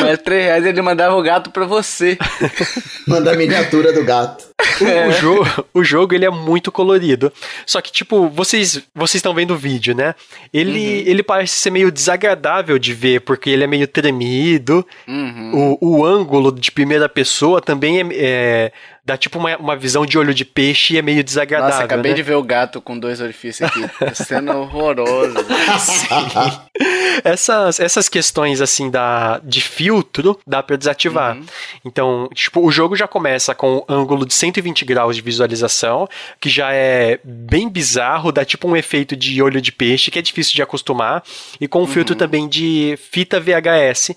Mas 0.00 0.18
3 0.22 0.44
reais 0.44 0.66
ele 0.66 0.82
mandava 0.82 1.14
o 1.14 1.22
gato 1.22 1.50
pra 1.50 1.64
você. 1.64 2.18
Manda 3.06 3.32
a 3.32 3.36
miniatura 3.36 3.92
do 3.92 4.04
gato. 4.04 4.44
O, 4.80 4.84
é. 4.84 5.08
o, 5.08 5.12
jogo, 5.12 5.66
o 5.74 5.84
jogo 5.84 6.14
ele 6.14 6.24
é 6.24 6.30
muito 6.30 6.72
colorido. 6.72 7.32
Só 7.66 7.80
que, 7.80 7.92
tipo, 7.92 8.28
vocês 8.28 8.82
vocês 8.94 9.16
estão 9.16 9.34
vendo 9.34 9.54
o 9.54 9.58
vídeo, 9.58 9.94
né? 9.94 10.14
Ele, 10.52 10.78
uhum. 10.78 11.10
ele 11.10 11.22
parece 11.22 11.54
ser 11.54 11.70
meio 11.70 11.90
desagradável 11.90 12.78
de 12.78 12.94
ver, 12.94 13.20
porque 13.20 13.50
ele 13.50 13.64
é 13.64 13.66
meio 13.66 13.86
tremido. 13.86 14.86
Uhum. 15.06 15.76
O, 15.80 15.98
o 15.98 16.04
ângulo 16.06 16.52
de 16.52 16.70
primeira 16.70 17.08
pessoa 17.08 17.60
também 17.60 18.00
é, 18.00 18.06
é 18.12 18.72
dá 19.04 19.16
tipo 19.16 19.38
uma, 19.38 19.56
uma 19.58 19.76
visão 19.76 20.06
de 20.06 20.18
olho 20.18 20.32
de 20.32 20.44
peixe 20.44 20.94
e 20.94 20.98
é 20.98 21.02
meio 21.02 21.22
desagradável. 21.22 21.74
Nossa, 21.74 21.84
acabei 21.84 22.12
né? 22.12 22.16
de 22.16 22.22
ver 22.22 22.36
o 22.36 22.42
gato 22.42 22.80
com 22.80 22.98
dois 22.98 23.20
orifícios 23.20 23.68
aqui. 23.68 23.86
Tá 23.98 24.14
sendo 24.14 24.52
horroroso. 24.52 25.34
essas, 27.22 27.78
essas 27.78 28.08
questões, 28.08 28.62
assim, 28.62 28.90
da, 28.90 29.40
de 29.44 29.60
filtro, 29.60 30.38
dá 30.46 30.62
pra 30.62 30.76
desativar. 30.76 31.36
Uhum. 31.36 31.44
Então, 31.84 32.28
tipo, 32.34 32.64
o 32.64 32.70
jogo 32.70 32.96
já 32.96 33.06
começa 33.06 33.54
com 33.54 33.84
um 33.88 33.94
ângulo 33.94 34.24
de 34.24 34.32
120 34.32 34.84
graus 34.86 35.16
de 35.16 35.22
visualização, 35.22 36.08
que 36.40 36.48
já 36.48 36.72
é 36.72 37.20
bem 37.22 37.68
bizarro, 37.68 38.32
dá 38.32 38.44
tipo 38.44 38.66
um 38.66 38.76
efeito 38.76 39.14
de 39.14 39.42
olho 39.42 39.60
de 39.60 39.70
peixe, 39.70 40.10
que 40.10 40.18
é 40.18 40.22
difícil 40.22 40.54
de 40.54 40.62
acostumar, 40.62 41.22
e 41.60 41.68
com 41.68 41.80
um 41.80 41.82
uhum. 41.82 41.88
filtro 41.88 42.14
também 42.14 42.48
de 42.48 42.98
fita 43.10 43.38
VHS, 43.38 44.12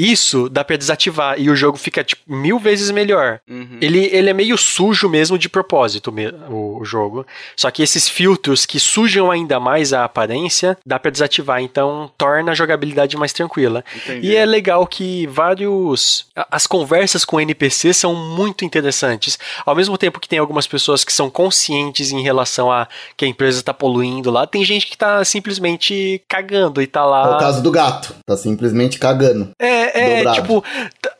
isso 0.00 0.48
dá 0.48 0.64
pra 0.64 0.76
desativar 0.76 1.38
e 1.38 1.50
o 1.50 1.56
jogo 1.56 1.76
fica 1.76 2.02
tipo, 2.02 2.22
mil 2.26 2.58
vezes 2.58 2.90
melhor. 2.90 3.40
Uhum. 3.48 3.78
Ele, 3.80 4.08
ele 4.12 4.30
é 4.30 4.32
meio 4.32 4.56
sujo 4.56 5.08
mesmo 5.08 5.38
de 5.38 5.48
propósito, 5.48 6.14
o, 6.48 6.80
o, 6.80 6.84
jogo. 6.84 7.26
Só 7.56 7.70
que 7.70 7.82
esses 7.82 8.08
filtros 8.08 8.64
que 8.64 8.80
sujam 8.80 9.30
ainda 9.30 9.60
mais 9.60 9.92
a 9.92 10.04
aparência, 10.04 10.78
dá 10.86 10.98
pra 10.98 11.10
desativar. 11.10 11.60
Então 11.60 12.10
torna 12.16 12.52
a 12.52 12.54
jogabilidade 12.54 13.16
mais 13.16 13.32
tranquila. 13.32 13.84
Entendi. 13.94 14.28
E 14.28 14.36
é 14.36 14.46
legal 14.46 14.86
que 14.86 15.26
vários. 15.26 16.26
As 16.50 16.66
conversas 16.66 17.24
com 17.24 17.40
NPC 17.40 17.92
são 17.92 18.14
muito 18.14 18.64
interessantes. 18.64 19.38
Ao 19.66 19.74
mesmo 19.74 19.98
tempo 19.98 20.20
que 20.20 20.28
tem 20.28 20.38
algumas 20.38 20.66
pessoas 20.66 21.04
que 21.04 21.12
são 21.12 21.28
conscientes 21.28 22.10
em 22.10 22.22
relação 22.22 22.72
a 22.72 22.88
que 23.16 23.24
a 23.24 23.28
empresa 23.28 23.62
tá 23.62 23.74
poluindo 23.74 24.30
lá, 24.30 24.46
tem 24.46 24.64
gente 24.64 24.86
que 24.86 24.96
tá 24.96 25.22
simplesmente 25.24 26.22
cagando 26.26 26.80
e 26.80 26.86
tá 26.86 27.04
lá. 27.04 27.32
É 27.32 27.36
o 27.36 27.38
caso 27.38 27.62
do 27.62 27.70
gato. 27.70 28.14
Tá 28.26 28.36
simplesmente 28.36 28.98
cagando. 28.98 29.50
É, 29.58 29.89
é, 29.94 30.24
é 30.24 30.32
tipo. 30.32 30.64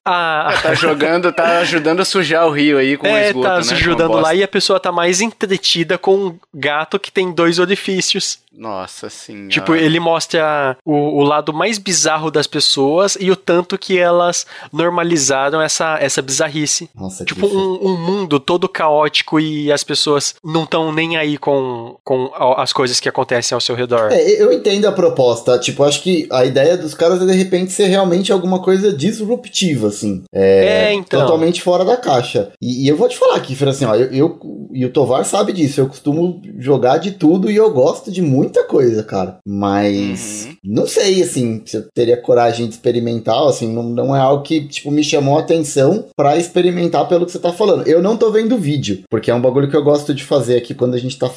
A... 0.04 0.52
É, 0.52 0.62
tá 0.62 0.74
jogando, 0.74 1.32
tá 1.32 1.58
ajudando 1.58 2.00
a 2.00 2.04
sujar 2.04 2.46
o 2.46 2.50
rio 2.50 2.78
aí 2.78 2.96
com 2.96 3.06
é, 3.06 3.12
o 3.12 3.28
esgoto, 3.28 3.46
tá 3.46 3.56
né? 3.56 3.62
se 3.62 3.74
ajudando 3.74 4.14
lá 4.14 4.34
e 4.34 4.42
a 4.42 4.48
pessoa 4.48 4.80
tá 4.80 4.90
mais 4.90 5.20
entretida 5.20 5.98
com 5.98 6.16
um 6.16 6.38
gato 6.54 6.98
que 6.98 7.12
tem 7.12 7.32
dois 7.32 7.58
orifícios. 7.58 8.40
Nossa 8.52 9.08
senhora. 9.08 9.48
Tipo, 9.48 9.74
ele 9.76 10.00
mostra 10.00 10.76
o, 10.84 11.20
o, 11.20 11.22
lado 11.22 11.52
mais 11.52 11.78
bizarro 11.78 12.32
das 12.32 12.48
pessoas 12.48 13.16
e 13.20 13.30
o 13.30 13.36
tanto 13.36 13.78
que 13.78 13.96
elas 13.96 14.44
normalizaram 14.72 15.62
essa, 15.62 15.96
essa 16.00 16.20
bizarrice. 16.20 16.90
Nossa, 16.92 17.24
tipo, 17.24 17.46
um, 17.46 17.78
um, 17.80 17.96
mundo 17.96 18.40
todo 18.40 18.68
caótico 18.68 19.38
e 19.38 19.70
as 19.70 19.84
pessoas 19.84 20.34
não 20.44 20.64
estão 20.64 20.92
nem 20.92 21.16
aí 21.16 21.38
com, 21.38 21.96
com 22.02 22.32
as 22.56 22.72
coisas 22.72 22.98
que 22.98 23.08
acontecem 23.08 23.54
ao 23.54 23.60
seu 23.60 23.76
redor. 23.76 24.10
É, 24.10 24.20
eu 24.20 24.52
entendo 24.52 24.86
a 24.86 24.92
proposta. 24.92 25.56
Tipo, 25.58 25.84
acho 25.84 26.02
que 26.02 26.28
a 26.32 26.44
ideia 26.44 26.76
dos 26.76 26.92
caras 26.92 27.22
é 27.22 27.26
de 27.26 27.32
repente 27.32 27.72
ser 27.72 27.86
realmente 27.86 28.32
alguma 28.32 28.59
coisa 28.62 28.92
disruptiva, 28.92 29.88
assim. 29.88 30.22
É, 30.32 30.88
é 30.88 30.94
então. 30.94 31.20
Totalmente 31.20 31.62
fora 31.62 31.84
da 31.84 31.96
caixa. 31.96 32.50
E, 32.60 32.84
e 32.84 32.88
eu 32.88 32.96
vou 32.96 33.08
te 33.08 33.16
falar 33.16 33.36
aqui, 33.36 33.56
assim, 33.66 33.84
ó, 33.84 33.94
eu, 33.94 34.12
eu, 34.12 34.68
e 34.72 34.84
o 34.84 34.90
Tovar 34.90 35.24
sabe 35.24 35.52
disso, 35.52 35.80
eu 35.80 35.88
costumo 35.88 36.40
jogar 36.58 36.98
de 36.98 37.12
tudo 37.12 37.50
e 37.50 37.56
eu 37.56 37.70
gosto 37.70 38.10
de 38.10 38.22
muita 38.22 38.64
coisa, 38.64 39.02
cara. 39.02 39.38
Mas 39.46 40.46
uhum. 40.46 40.56
não 40.64 40.86
sei, 40.86 41.22
assim, 41.22 41.62
se 41.64 41.76
eu 41.76 41.84
teria 41.94 42.16
coragem 42.16 42.66
de 42.66 42.74
experimentar, 42.74 43.46
assim, 43.46 43.72
não, 43.72 43.82
não 43.82 44.16
é 44.16 44.20
algo 44.20 44.42
que, 44.42 44.66
tipo, 44.66 44.90
me 44.90 45.04
chamou 45.04 45.36
a 45.36 45.40
atenção 45.40 46.06
para 46.16 46.36
experimentar 46.36 47.08
pelo 47.08 47.26
que 47.26 47.32
você 47.32 47.38
tá 47.38 47.52
falando. 47.52 47.86
Eu 47.86 48.02
não 48.02 48.16
tô 48.16 48.30
vendo 48.30 48.56
vídeo, 48.56 49.00
porque 49.10 49.30
é 49.30 49.34
um 49.34 49.40
bagulho 49.40 49.68
que 49.68 49.76
eu 49.76 49.84
gosto 49.84 50.14
de 50.14 50.24
fazer 50.24 50.56
aqui 50.56 50.74
quando 50.74 50.94
a 50.94 50.98
gente 50.98 51.18
tá 51.18 51.30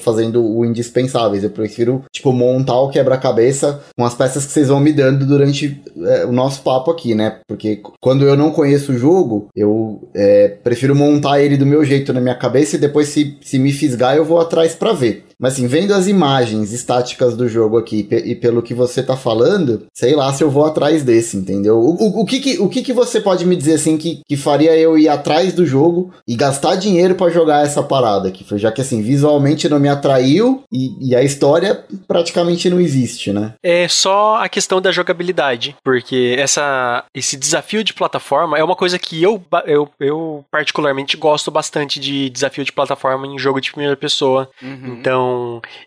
fazendo 0.00 0.42
o 0.44 0.64
indispensáveis. 0.64 1.44
Eu 1.44 1.50
prefiro, 1.50 2.04
tipo, 2.12 2.32
montar 2.32 2.80
o 2.80 2.90
quebra-cabeça 2.90 3.80
com 3.96 4.04
as 4.04 4.14
peças 4.14 4.46
que 4.46 4.52
vocês 4.52 4.68
vão 4.68 4.80
me 4.80 4.92
dando 4.92 5.26
durante 5.26 5.80
é, 6.06 6.24
o 6.24 6.32
nosso 6.32 6.47
papo 6.56 6.90
aqui, 6.90 7.14
né? 7.14 7.40
Porque 7.46 7.82
quando 8.00 8.24
eu 8.24 8.36
não 8.36 8.50
conheço 8.50 8.92
o 8.92 8.98
jogo, 8.98 9.48
eu 9.54 10.08
é, 10.14 10.48
prefiro 10.48 10.94
montar 10.94 11.40
ele 11.40 11.56
do 11.56 11.66
meu 11.66 11.84
jeito 11.84 12.12
na 12.12 12.20
minha 12.20 12.34
cabeça 12.34 12.76
e 12.76 12.80
depois, 12.80 13.08
se, 13.08 13.36
se 13.40 13.58
me 13.58 13.72
fisgar, 13.72 14.16
eu 14.16 14.24
vou 14.24 14.40
atrás 14.40 14.74
para 14.74 14.92
ver. 14.92 15.24
Mas 15.40 15.52
assim, 15.52 15.66
vendo 15.66 15.94
as 15.94 16.08
imagens 16.08 16.72
estáticas 16.72 17.36
do 17.36 17.48
jogo 17.48 17.78
aqui 17.78 18.06
e 18.10 18.34
pelo 18.34 18.62
que 18.62 18.74
você 18.74 19.02
tá 19.02 19.16
falando, 19.16 19.86
sei 19.94 20.14
lá 20.16 20.32
se 20.32 20.42
eu 20.42 20.50
vou 20.50 20.64
atrás 20.64 21.04
desse, 21.04 21.36
entendeu? 21.36 21.78
O, 21.78 21.94
o, 21.94 22.20
o 22.22 22.26
que, 22.26 22.40
que, 22.40 22.58
o 22.58 22.68
que, 22.68 22.82
que 22.82 22.92
você 22.92 23.20
pode 23.20 23.46
me 23.46 23.54
dizer 23.54 23.74
assim 23.74 23.96
que, 23.96 24.20
que 24.26 24.36
faria 24.36 24.76
eu 24.76 24.98
ir 24.98 25.08
atrás 25.08 25.52
do 25.52 25.64
jogo 25.64 26.12
e 26.26 26.34
gastar 26.34 26.74
dinheiro 26.74 27.14
para 27.14 27.30
jogar 27.30 27.64
essa 27.64 27.82
parada 27.82 28.28
aqui? 28.28 28.44
Já 28.58 28.72
que 28.72 28.80
assim, 28.80 29.00
visualmente 29.00 29.68
não 29.68 29.78
me 29.78 29.88
atraiu 29.88 30.64
e, 30.72 31.10
e 31.10 31.14
a 31.14 31.22
história 31.22 31.84
praticamente 32.08 32.68
não 32.68 32.80
existe, 32.80 33.32
né? 33.32 33.54
É 33.62 33.86
só 33.86 34.36
a 34.42 34.48
questão 34.48 34.80
da 34.80 34.90
jogabilidade, 34.90 35.76
porque 35.84 36.34
essa, 36.38 37.04
esse 37.14 37.36
desafio 37.36 37.84
de 37.84 37.94
plataforma 37.94 38.58
é 38.58 38.64
uma 38.64 38.74
coisa 38.74 38.98
que 38.98 39.22
eu, 39.22 39.40
eu, 39.66 39.88
eu 40.00 40.44
particularmente 40.50 41.16
gosto 41.16 41.50
bastante 41.50 42.00
de 42.00 42.28
desafio 42.30 42.64
de 42.64 42.72
plataforma 42.72 43.26
em 43.26 43.38
jogo 43.38 43.60
de 43.60 43.70
primeira 43.70 43.96
pessoa. 43.96 44.48
Uhum. 44.62 44.96
Então, 44.98 45.27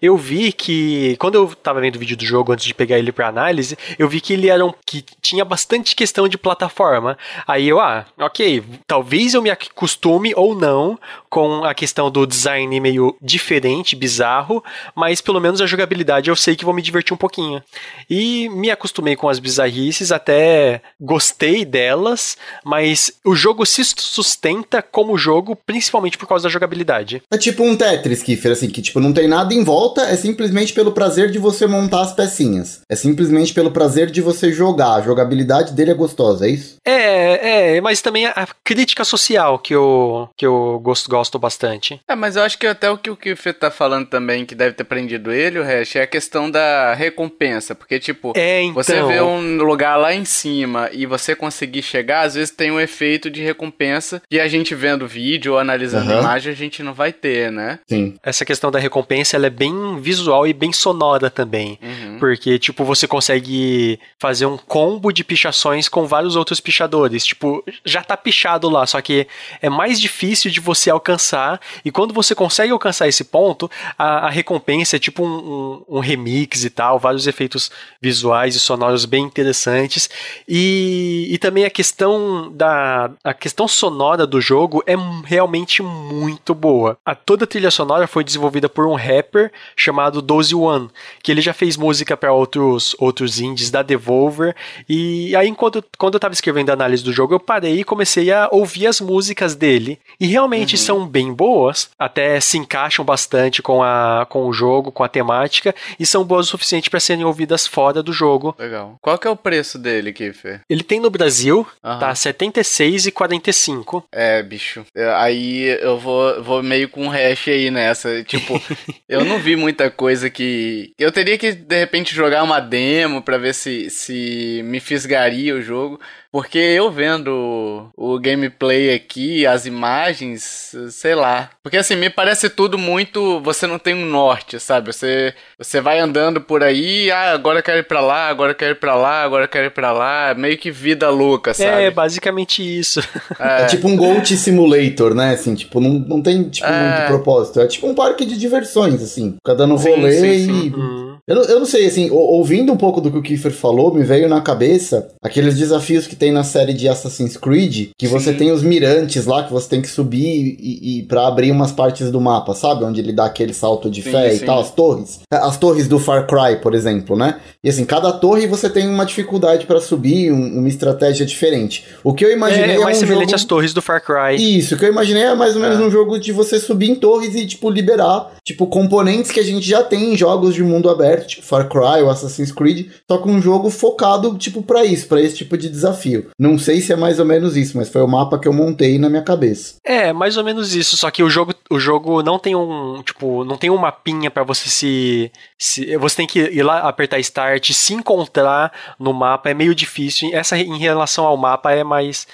eu 0.01 0.17
vi 0.17 0.51
que 0.51 1.15
quando 1.17 1.35
eu 1.35 1.55
tava 1.55 1.81
vendo 1.81 1.95
o 1.95 1.99
vídeo 1.99 2.17
do 2.17 2.25
jogo 2.25 2.51
antes 2.51 2.65
de 2.65 2.73
pegar 2.73 2.97
ele 2.97 3.11
para 3.11 3.27
análise, 3.27 3.77
eu 3.97 4.07
vi 4.07 4.21
que 4.21 4.33
ele 4.33 4.49
era 4.49 4.65
um, 4.65 4.73
que 4.85 5.03
tinha 5.21 5.45
bastante 5.45 5.95
questão 5.95 6.27
de 6.27 6.37
plataforma. 6.37 7.17
Aí 7.47 7.67
eu, 7.67 7.79
ah, 7.79 8.05
ok, 8.19 8.63
talvez 8.87 9.33
eu 9.33 9.41
me 9.41 9.49
acostume 9.49 10.33
ou 10.35 10.55
não 10.55 10.99
com 11.29 11.63
a 11.63 11.73
questão 11.73 12.11
do 12.11 12.27
design 12.27 12.79
meio 12.79 13.15
diferente, 13.21 13.95
bizarro, 13.95 14.63
mas 14.95 15.21
pelo 15.21 15.39
menos 15.39 15.61
a 15.61 15.65
jogabilidade 15.65 16.29
eu 16.29 16.35
sei 16.35 16.55
que 16.55 16.65
vou 16.65 16.73
me 16.73 16.81
divertir 16.81 17.13
um 17.13 17.17
pouquinho. 17.17 17.63
E 18.09 18.49
me 18.49 18.69
acostumei 18.69 19.15
com 19.15 19.29
as 19.29 19.39
bizarrices, 19.39 20.11
até 20.11 20.81
gostei 20.99 21.63
delas, 21.63 22.37
mas 22.65 23.13
o 23.23 23.35
jogo 23.35 23.65
se 23.65 23.83
sustenta 23.83 24.81
como 24.81 25.17
jogo 25.17 25.55
principalmente 25.55 26.17
por 26.17 26.27
causa 26.27 26.43
da 26.43 26.49
jogabilidade. 26.49 27.23
É 27.31 27.37
tipo 27.37 27.63
um 27.63 27.75
Tetris, 27.75 28.21
Kiffer, 28.21 28.51
assim, 28.51 28.69
que 28.69 28.81
tipo 28.81 28.99
não 28.99 29.13
tem 29.13 29.27
nada 29.31 29.53
em 29.53 29.63
volta, 29.63 30.01
é 30.01 30.15
simplesmente 30.17 30.73
pelo 30.73 30.91
prazer 30.91 31.31
de 31.31 31.39
você 31.39 31.65
montar 31.65 32.01
as 32.01 32.13
pecinhas. 32.13 32.81
É 32.89 32.95
simplesmente 32.97 33.53
pelo 33.53 33.71
prazer 33.71 34.11
de 34.11 34.21
você 34.21 34.51
jogar. 34.51 34.95
A 34.95 35.01
jogabilidade 35.01 35.71
dele 35.71 35.91
é 35.91 35.93
gostosa, 35.93 36.45
é 36.45 36.49
isso? 36.49 36.75
É, 36.85 37.77
é, 37.77 37.81
mas 37.81 38.01
também 38.01 38.25
a 38.25 38.47
crítica 38.61 39.05
social 39.05 39.57
que 39.57 39.73
eu, 39.73 40.29
que 40.35 40.45
eu 40.45 40.79
gosto, 40.83 41.09
gosto 41.09 41.39
bastante. 41.39 42.01
É, 42.09 42.13
mas 42.13 42.35
eu 42.35 42.43
acho 42.43 42.57
que 42.57 42.67
até 42.67 42.89
o 42.89 42.97
que 42.97 43.09
o 43.09 43.15
Kiffer 43.15 43.53
tá 43.53 43.71
falando 43.71 44.07
também, 44.07 44.45
que 44.45 44.53
deve 44.53 44.73
ter 44.73 44.83
prendido 44.83 45.31
ele, 45.31 45.59
o 45.59 45.63
Hash, 45.63 45.95
é 45.95 46.01
a 46.01 46.07
questão 46.07 46.51
da 46.51 46.93
recompensa. 46.93 47.73
Porque, 47.73 47.99
tipo, 47.99 48.33
é, 48.35 48.61
então... 48.61 48.73
você 48.73 49.01
vê 49.03 49.21
um 49.21 49.63
lugar 49.63 49.95
lá 49.95 50.13
em 50.13 50.25
cima 50.25 50.89
e 50.91 51.05
você 51.05 51.33
conseguir 51.35 51.83
chegar, 51.83 52.25
às 52.25 52.35
vezes 52.35 52.51
tem 52.51 52.69
um 52.69 52.79
efeito 52.79 53.29
de 53.29 53.41
recompensa 53.41 54.21
e 54.29 54.39
a 54.39 54.47
gente 54.49 54.75
vendo 54.75 55.07
vídeo 55.07 55.53
ou 55.53 55.59
analisando 55.59 56.11
uhum. 56.11 56.19
imagem, 56.19 56.51
a 56.51 56.55
gente 56.55 56.83
não 56.83 56.93
vai 56.93 57.13
ter, 57.13 57.49
né? 57.49 57.79
Sim. 57.87 58.15
Essa 58.21 58.43
questão 58.43 58.69
da 58.69 58.79
recompensa, 58.79 59.20
ela 59.35 59.47
é 59.47 59.49
bem 59.49 59.99
visual 59.99 60.47
e 60.47 60.53
bem 60.53 60.71
sonora 60.73 61.29
também. 61.29 61.79
Uhum. 61.81 62.17
Porque, 62.19 62.57
tipo, 62.59 62.83
você 62.83 63.07
consegue 63.07 63.99
fazer 64.19 64.45
um 64.45 64.57
combo 64.57 65.11
de 65.11 65.23
pichações 65.23 65.87
com 65.87 66.05
vários 66.05 66.35
outros 66.35 66.59
pichadores. 66.59 67.25
Tipo, 67.25 67.63
já 67.85 68.03
tá 68.03 68.15
pichado 68.15 68.69
lá, 68.69 68.85
só 68.85 69.01
que 69.01 69.27
é 69.61 69.69
mais 69.69 69.99
difícil 69.99 70.51
de 70.51 70.59
você 70.59 70.89
alcançar. 70.89 71.59
E 71.83 71.91
quando 71.91 72.13
você 72.13 72.35
consegue 72.35 72.71
alcançar 72.71 73.07
esse 73.07 73.23
ponto, 73.23 73.69
a, 73.97 74.27
a 74.27 74.29
recompensa 74.29 74.95
é 74.95 74.99
tipo 74.99 75.23
um, 75.23 75.83
um, 75.89 75.97
um, 75.97 75.99
remix 75.99 76.63
e 76.63 76.69
tal, 76.69 76.99
vários 76.99 77.27
efeitos 77.27 77.71
visuais 78.01 78.55
e 78.55 78.59
sonoros 78.59 79.05
bem 79.05 79.23
interessantes. 79.23 80.09
E, 80.47 81.27
e 81.29 81.37
também 81.37 81.65
a 81.65 81.69
questão 81.69 82.51
da 82.51 83.11
a 83.23 83.33
questão 83.33 83.67
sonora 83.67 84.25
do 84.25 84.41
jogo 84.41 84.83
é 84.85 84.95
realmente 85.25 85.81
muito 85.81 86.53
boa. 86.53 86.97
A 87.05 87.15
toda 87.15 87.45
a 87.45 87.47
trilha 87.47 87.71
sonora 87.71 88.07
foi 88.07 88.23
desenvolvida 88.23 88.69
por 88.69 88.85
um 88.87 88.95
rapper 89.15 89.51
chamado 89.75 90.21
Dozy 90.21 90.55
One, 90.55 90.89
que 91.21 91.31
ele 91.31 91.41
já 91.41 91.53
fez 91.53 91.77
música 91.77 92.15
para 92.15 92.33
outros 92.33 92.95
outros 92.99 93.39
indies 93.39 93.69
da 93.71 93.81
Devolver. 93.81 94.55
E 94.87 95.35
aí, 95.35 95.47
enquanto 95.47 95.83
quando 95.97 96.15
eu 96.15 96.19
tava 96.19 96.33
escrevendo 96.33 96.69
a 96.69 96.73
análise 96.73 97.03
do 97.03 97.13
jogo, 97.13 97.33
eu 97.33 97.39
parei 97.39 97.79
e 97.79 97.83
comecei 97.83 98.31
a 98.31 98.47
ouvir 98.51 98.87
as 98.87 99.01
músicas 99.01 99.55
dele. 99.55 99.99
E 100.19 100.27
realmente 100.27 100.75
uhum. 100.75 100.81
são 100.81 101.07
bem 101.07 101.33
boas, 101.33 101.89
até 101.97 102.39
se 102.39 102.57
encaixam 102.57 103.03
bastante 103.03 103.61
com, 103.61 103.83
a, 103.83 104.25
com 104.29 104.47
o 104.47 104.53
jogo, 104.53 104.91
com 104.91 105.03
a 105.03 105.09
temática, 105.09 105.73
e 105.99 106.05
são 106.05 106.23
boas 106.23 106.47
o 106.47 106.49
suficiente 106.49 106.89
para 106.89 106.99
serem 106.99 107.23
ouvidas 107.25 107.65
fora 107.67 108.03
do 108.03 108.11
jogo. 108.13 108.55
Legal. 108.57 108.97
Qual 109.01 109.17
que 109.17 109.27
é 109.27 109.29
o 109.31 109.35
preço 109.35 109.77
dele, 109.77 110.13
Kiffer? 110.13 110.61
Ele 110.69 110.83
tem 110.83 110.99
no 110.99 111.09
Brasil, 111.09 111.65
uhum. 111.83 111.99
tá 111.99 112.11
76,45. 112.13 114.03
É, 114.11 114.43
bicho. 114.43 114.85
Aí 115.17 115.63
eu 115.81 115.97
vou, 115.97 116.43
vou 116.43 116.61
meio 116.63 116.89
com 116.89 117.05
um 117.05 117.09
hash 117.09 117.47
aí 117.47 117.71
nessa. 117.71 118.23
Tipo, 118.23 118.61
eu 119.07 119.23
não 119.25 119.39
vi 119.39 119.55
muita 119.55 119.89
coisa 119.89 120.29
que. 120.29 120.93
Eu 120.97 121.11
teria 121.11 121.37
que, 121.37 121.51
de 121.51 121.79
repente, 121.79 122.15
jogar 122.15 122.43
uma 122.43 122.59
demo 122.59 123.21
para 123.21 123.37
ver 123.37 123.53
se, 123.53 123.89
se 123.89 124.61
me 124.63 124.79
fisgaria 124.79 125.55
o 125.55 125.61
jogo. 125.61 125.99
Porque 126.31 126.57
eu 126.57 126.89
vendo 126.89 127.89
o 127.95 128.17
gameplay 128.17 128.93
aqui, 128.93 129.45
as 129.45 129.65
imagens, 129.65 130.73
sei 130.89 131.13
lá. 131.13 131.49
Porque 131.61 131.75
assim, 131.75 131.97
me 131.97 132.09
parece 132.09 132.49
tudo 132.49 132.77
muito. 132.77 133.41
Você 133.41 133.67
não 133.67 133.77
tem 133.77 133.93
um 133.93 134.05
norte, 134.05 134.57
sabe? 134.57 134.93
Você, 134.93 135.33
você 135.57 135.81
vai 135.81 135.99
andando 135.99 136.39
por 136.39 136.63
aí, 136.63 137.11
ah, 137.11 137.33
agora 137.33 137.59
eu 137.59 137.63
quero 137.63 137.79
ir 137.79 137.83
pra 137.83 137.99
lá, 137.99 138.29
agora 138.29 138.51
eu 138.51 138.55
quero 138.55 138.71
ir 138.71 138.79
pra 138.79 138.95
lá, 138.95 139.23
agora 139.23 139.43
eu 139.43 139.49
quero 139.49 139.65
ir 139.67 139.71
pra 139.71 139.91
lá. 139.91 140.33
Meio 140.33 140.57
que 140.57 140.71
vida 140.71 141.09
louca, 141.09 141.53
sabe? 141.53 141.83
É, 141.83 141.91
basicamente 141.91 142.61
isso. 142.61 143.01
É, 143.37 143.63
é 143.63 143.65
tipo 143.65 143.87
um 143.87 143.97
Gold 143.97 144.37
Simulator, 144.37 145.13
né? 145.13 145.33
Assim, 145.33 145.53
tipo, 145.53 145.81
não, 145.81 145.93
não 145.93 146.21
tem 146.21 146.47
tipo, 146.49 146.67
é... 146.67 146.89
muito 146.89 147.07
propósito. 147.07 147.59
É 147.59 147.67
tipo 147.67 147.87
um 147.87 147.93
parque 147.93 148.25
de 148.25 148.37
diversões, 148.37 149.01
assim. 149.01 149.35
Fica 149.35 149.55
dando 149.55 149.75
rolê 149.75 150.11
sim, 150.13 150.21
sim, 150.21 150.45
sim. 150.45 150.67
e. 150.67 150.73
Uhum. 150.73 151.10
Eu, 151.31 151.35
não, 151.35 151.43
eu 151.43 151.59
não 151.59 151.65
sei, 151.65 151.85
assim, 151.85 152.09
ouvindo 152.11 152.73
um 152.73 152.77
pouco 152.77 152.99
do 152.99 153.09
que 153.09 153.17
o 153.17 153.21
Kiefer 153.21 153.53
falou, 153.53 153.93
me 153.93 154.03
veio 154.03 154.27
na 154.27 154.41
cabeça 154.41 155.07
aqueles 155.23 155.55
desafios 155.55 156.05
que 156.05 156.13
tem 156.15 156.29
na 156.29 156.43
série 156.43 156.73
de 156.73 156.89
Assassin's 156.89 157.37
Creed, 157.37 157.91
que 157.97 158.05
Sim. 158.05 158.11
você 158.11 158.33
tem 158.33 158.51
os 158.51 158.61
mirantes 158.61 159.25
lá, 159.25 159.41
que 159.43 159.53
você 159.53 159.69
tem 159.69 159.81
que 159.81 159.87
subir 159.87 160.57
e, 160.59 160.99
e 160.99 161.03
para 161.03 161.25
abrir 161.25 161.49
umas 161.49 161.71
partes 161.71 162.11
do 162.11 162.19
mapa, 162.19 162.53
sabe? 162.53 162.83
Onde 162.83 162.99
ele 162.99 163.13
dá 163.13 163.25
aquele 163.25 163.53
salto 163.53 163.89
de 163.89 164.01
sim, 164.01 164.11
fé 164.11 164.31
sim. 164.31 164.43
e 164.43 164.45
tal, 164.45 164.59
as 164.59 164.71
torres. 164.71 165.21
As 165.31 165.55
torres 165.55 165.87
do 165.87 165.99
Far 165.99 166.27
Cry, 166.27 166.57
por 166.61 166.75
exemplo, 166.75 167.15
né? 167.15 167.39
E 167.63 167.69
assim, 167.69 167.85
cada 167.85 168.11
torre 168.11 168.45
você 168.45 168.69
tem 168.69 168.89
uma 168.89 169.05
dificuldade 169.05 169.65
para 169.65 169.79
subir, 169.79 170.33
um, 170.33 170.59
uma 170.59 170.67
estratégia 170.67 171.25
diferente. 171.25 171.85
O 172.03 172.13
que 172.13 172.25
eu 172.25 172.31
imaginei 172.31 172.71
é, 172.71 172.75
é 172.75 172.79
mais 172.79 172.97
um 172.97 172.99
semelhante 172.99 173.29
jogo... 173.29 173.35
às 173.35 173.45
torres 173.45 173.73
do 173.73 173.81
Far 173.81 174.03
Cry. 174.03 174.35
Isso, 174.57 174.75
o 174.75 174.77
que 174.77 174.83
eu 174.83 174.89
imaginei 174.89 175.23
é 175.23 175.33
mais 175.33 175.55
ou 175.55 175.61
menos 175.61 175.79
é. 175.79 175.81
um 175.81 175.89
jogo 175.89 176.19
de 176.19 176.33
você 176.33 176.59
subir 176.59 176.89
em 176.89 176.95
torres 176.95 177.35
e, 177.35 177.45
tipo, 177.45 177.69
liberar, 177.69 178.33
tipo, 178.43 178.67
componentes 178.67 179.31
que 179.31 179.39
a 179.39 179.43
gente 179.43 179.65
já 179.65 179.81
tem 179.81 180.13
em 180.13 180.17
jogos 180.17 180.53
de 180.53 180.61
mundo 180.61 180.89
aberto 180.89 181.20
Far 181.41 181.67
Cry 181.67 182.01
ou 182.01 182.09
Assassin's 182.09 182.51
Creed, 182.51 182.91
só 183.09 183.17
com 183.17 183.31
um 183.31 183.41
jogo 183.41 183.69
focado, 183.69 184.37
tipo, 184.37 184.61
para 184.61 184.85
isso, 184.85 185.07
para 185.07 185.21
esse 185.21 185.37
tipo 185.37 185.57
de 185.57 185.69
desafio. 185.69 186.29
Não 186.37 186.57
sei 186.57 186.81
se 186.81 186.91
é 186.91 186.95
mais 186.95 187.19
ou 187.19 187.25
menos 187.25 187.55
isso, 187.55 187.77
mas 187.77 187.89
foi 187.89 188.01
o 188.01 188.07
mapa 188.07 188.39
que 188.39 188.47
eu 188.47 188.53
montei 188.53 188.97
na 188.97 189.09
minha 189.09 189.21
cabeça. 189.21 189.75
É, 189.85 190.13
mais 190.13 190.37
ou 190.37 190.43
menos 190.43 190.75
isso, 190.75 190.97
só 190.97 191.09
que 191.11 191.23
o 191.23 191.29
jogo, 191.29 191.53
o 191.69 191.79
jogo 191.79 192.21
não 192.23 192.39
tem 192.39 192.55
um, 192.55 193.01
tipo, 193.03 193.43
não 193.43 193.57
tem 193.57 193.69
um 193.69 193.77
mapinha 193.77 194.29
para 194.29 194.43
você 194.43 194.69
se, 194.69 195.31
se, 195.57 195.97
você 195.97 196.17
tem 196.17 196.27
que 196.27 196.39
ir 196.39 196.63
lá 196.63 196.79
apertar 196.79 197.19
start, 197.19 197.71
se 197.71 197.93
encontrar 197.93 198.71
no 198.99 199.13
mapa 199.13 199.49
é 199.49 199.53
meio 199.53 199.75
difícil. 199.75 200.29
Essa 200.33 200.57
em 200.57 200.77
relação 200.77 201.25
ao 201.25 201.37
mapa 201.37 201.71
é 201.71 201.83
mais 201.83 202.27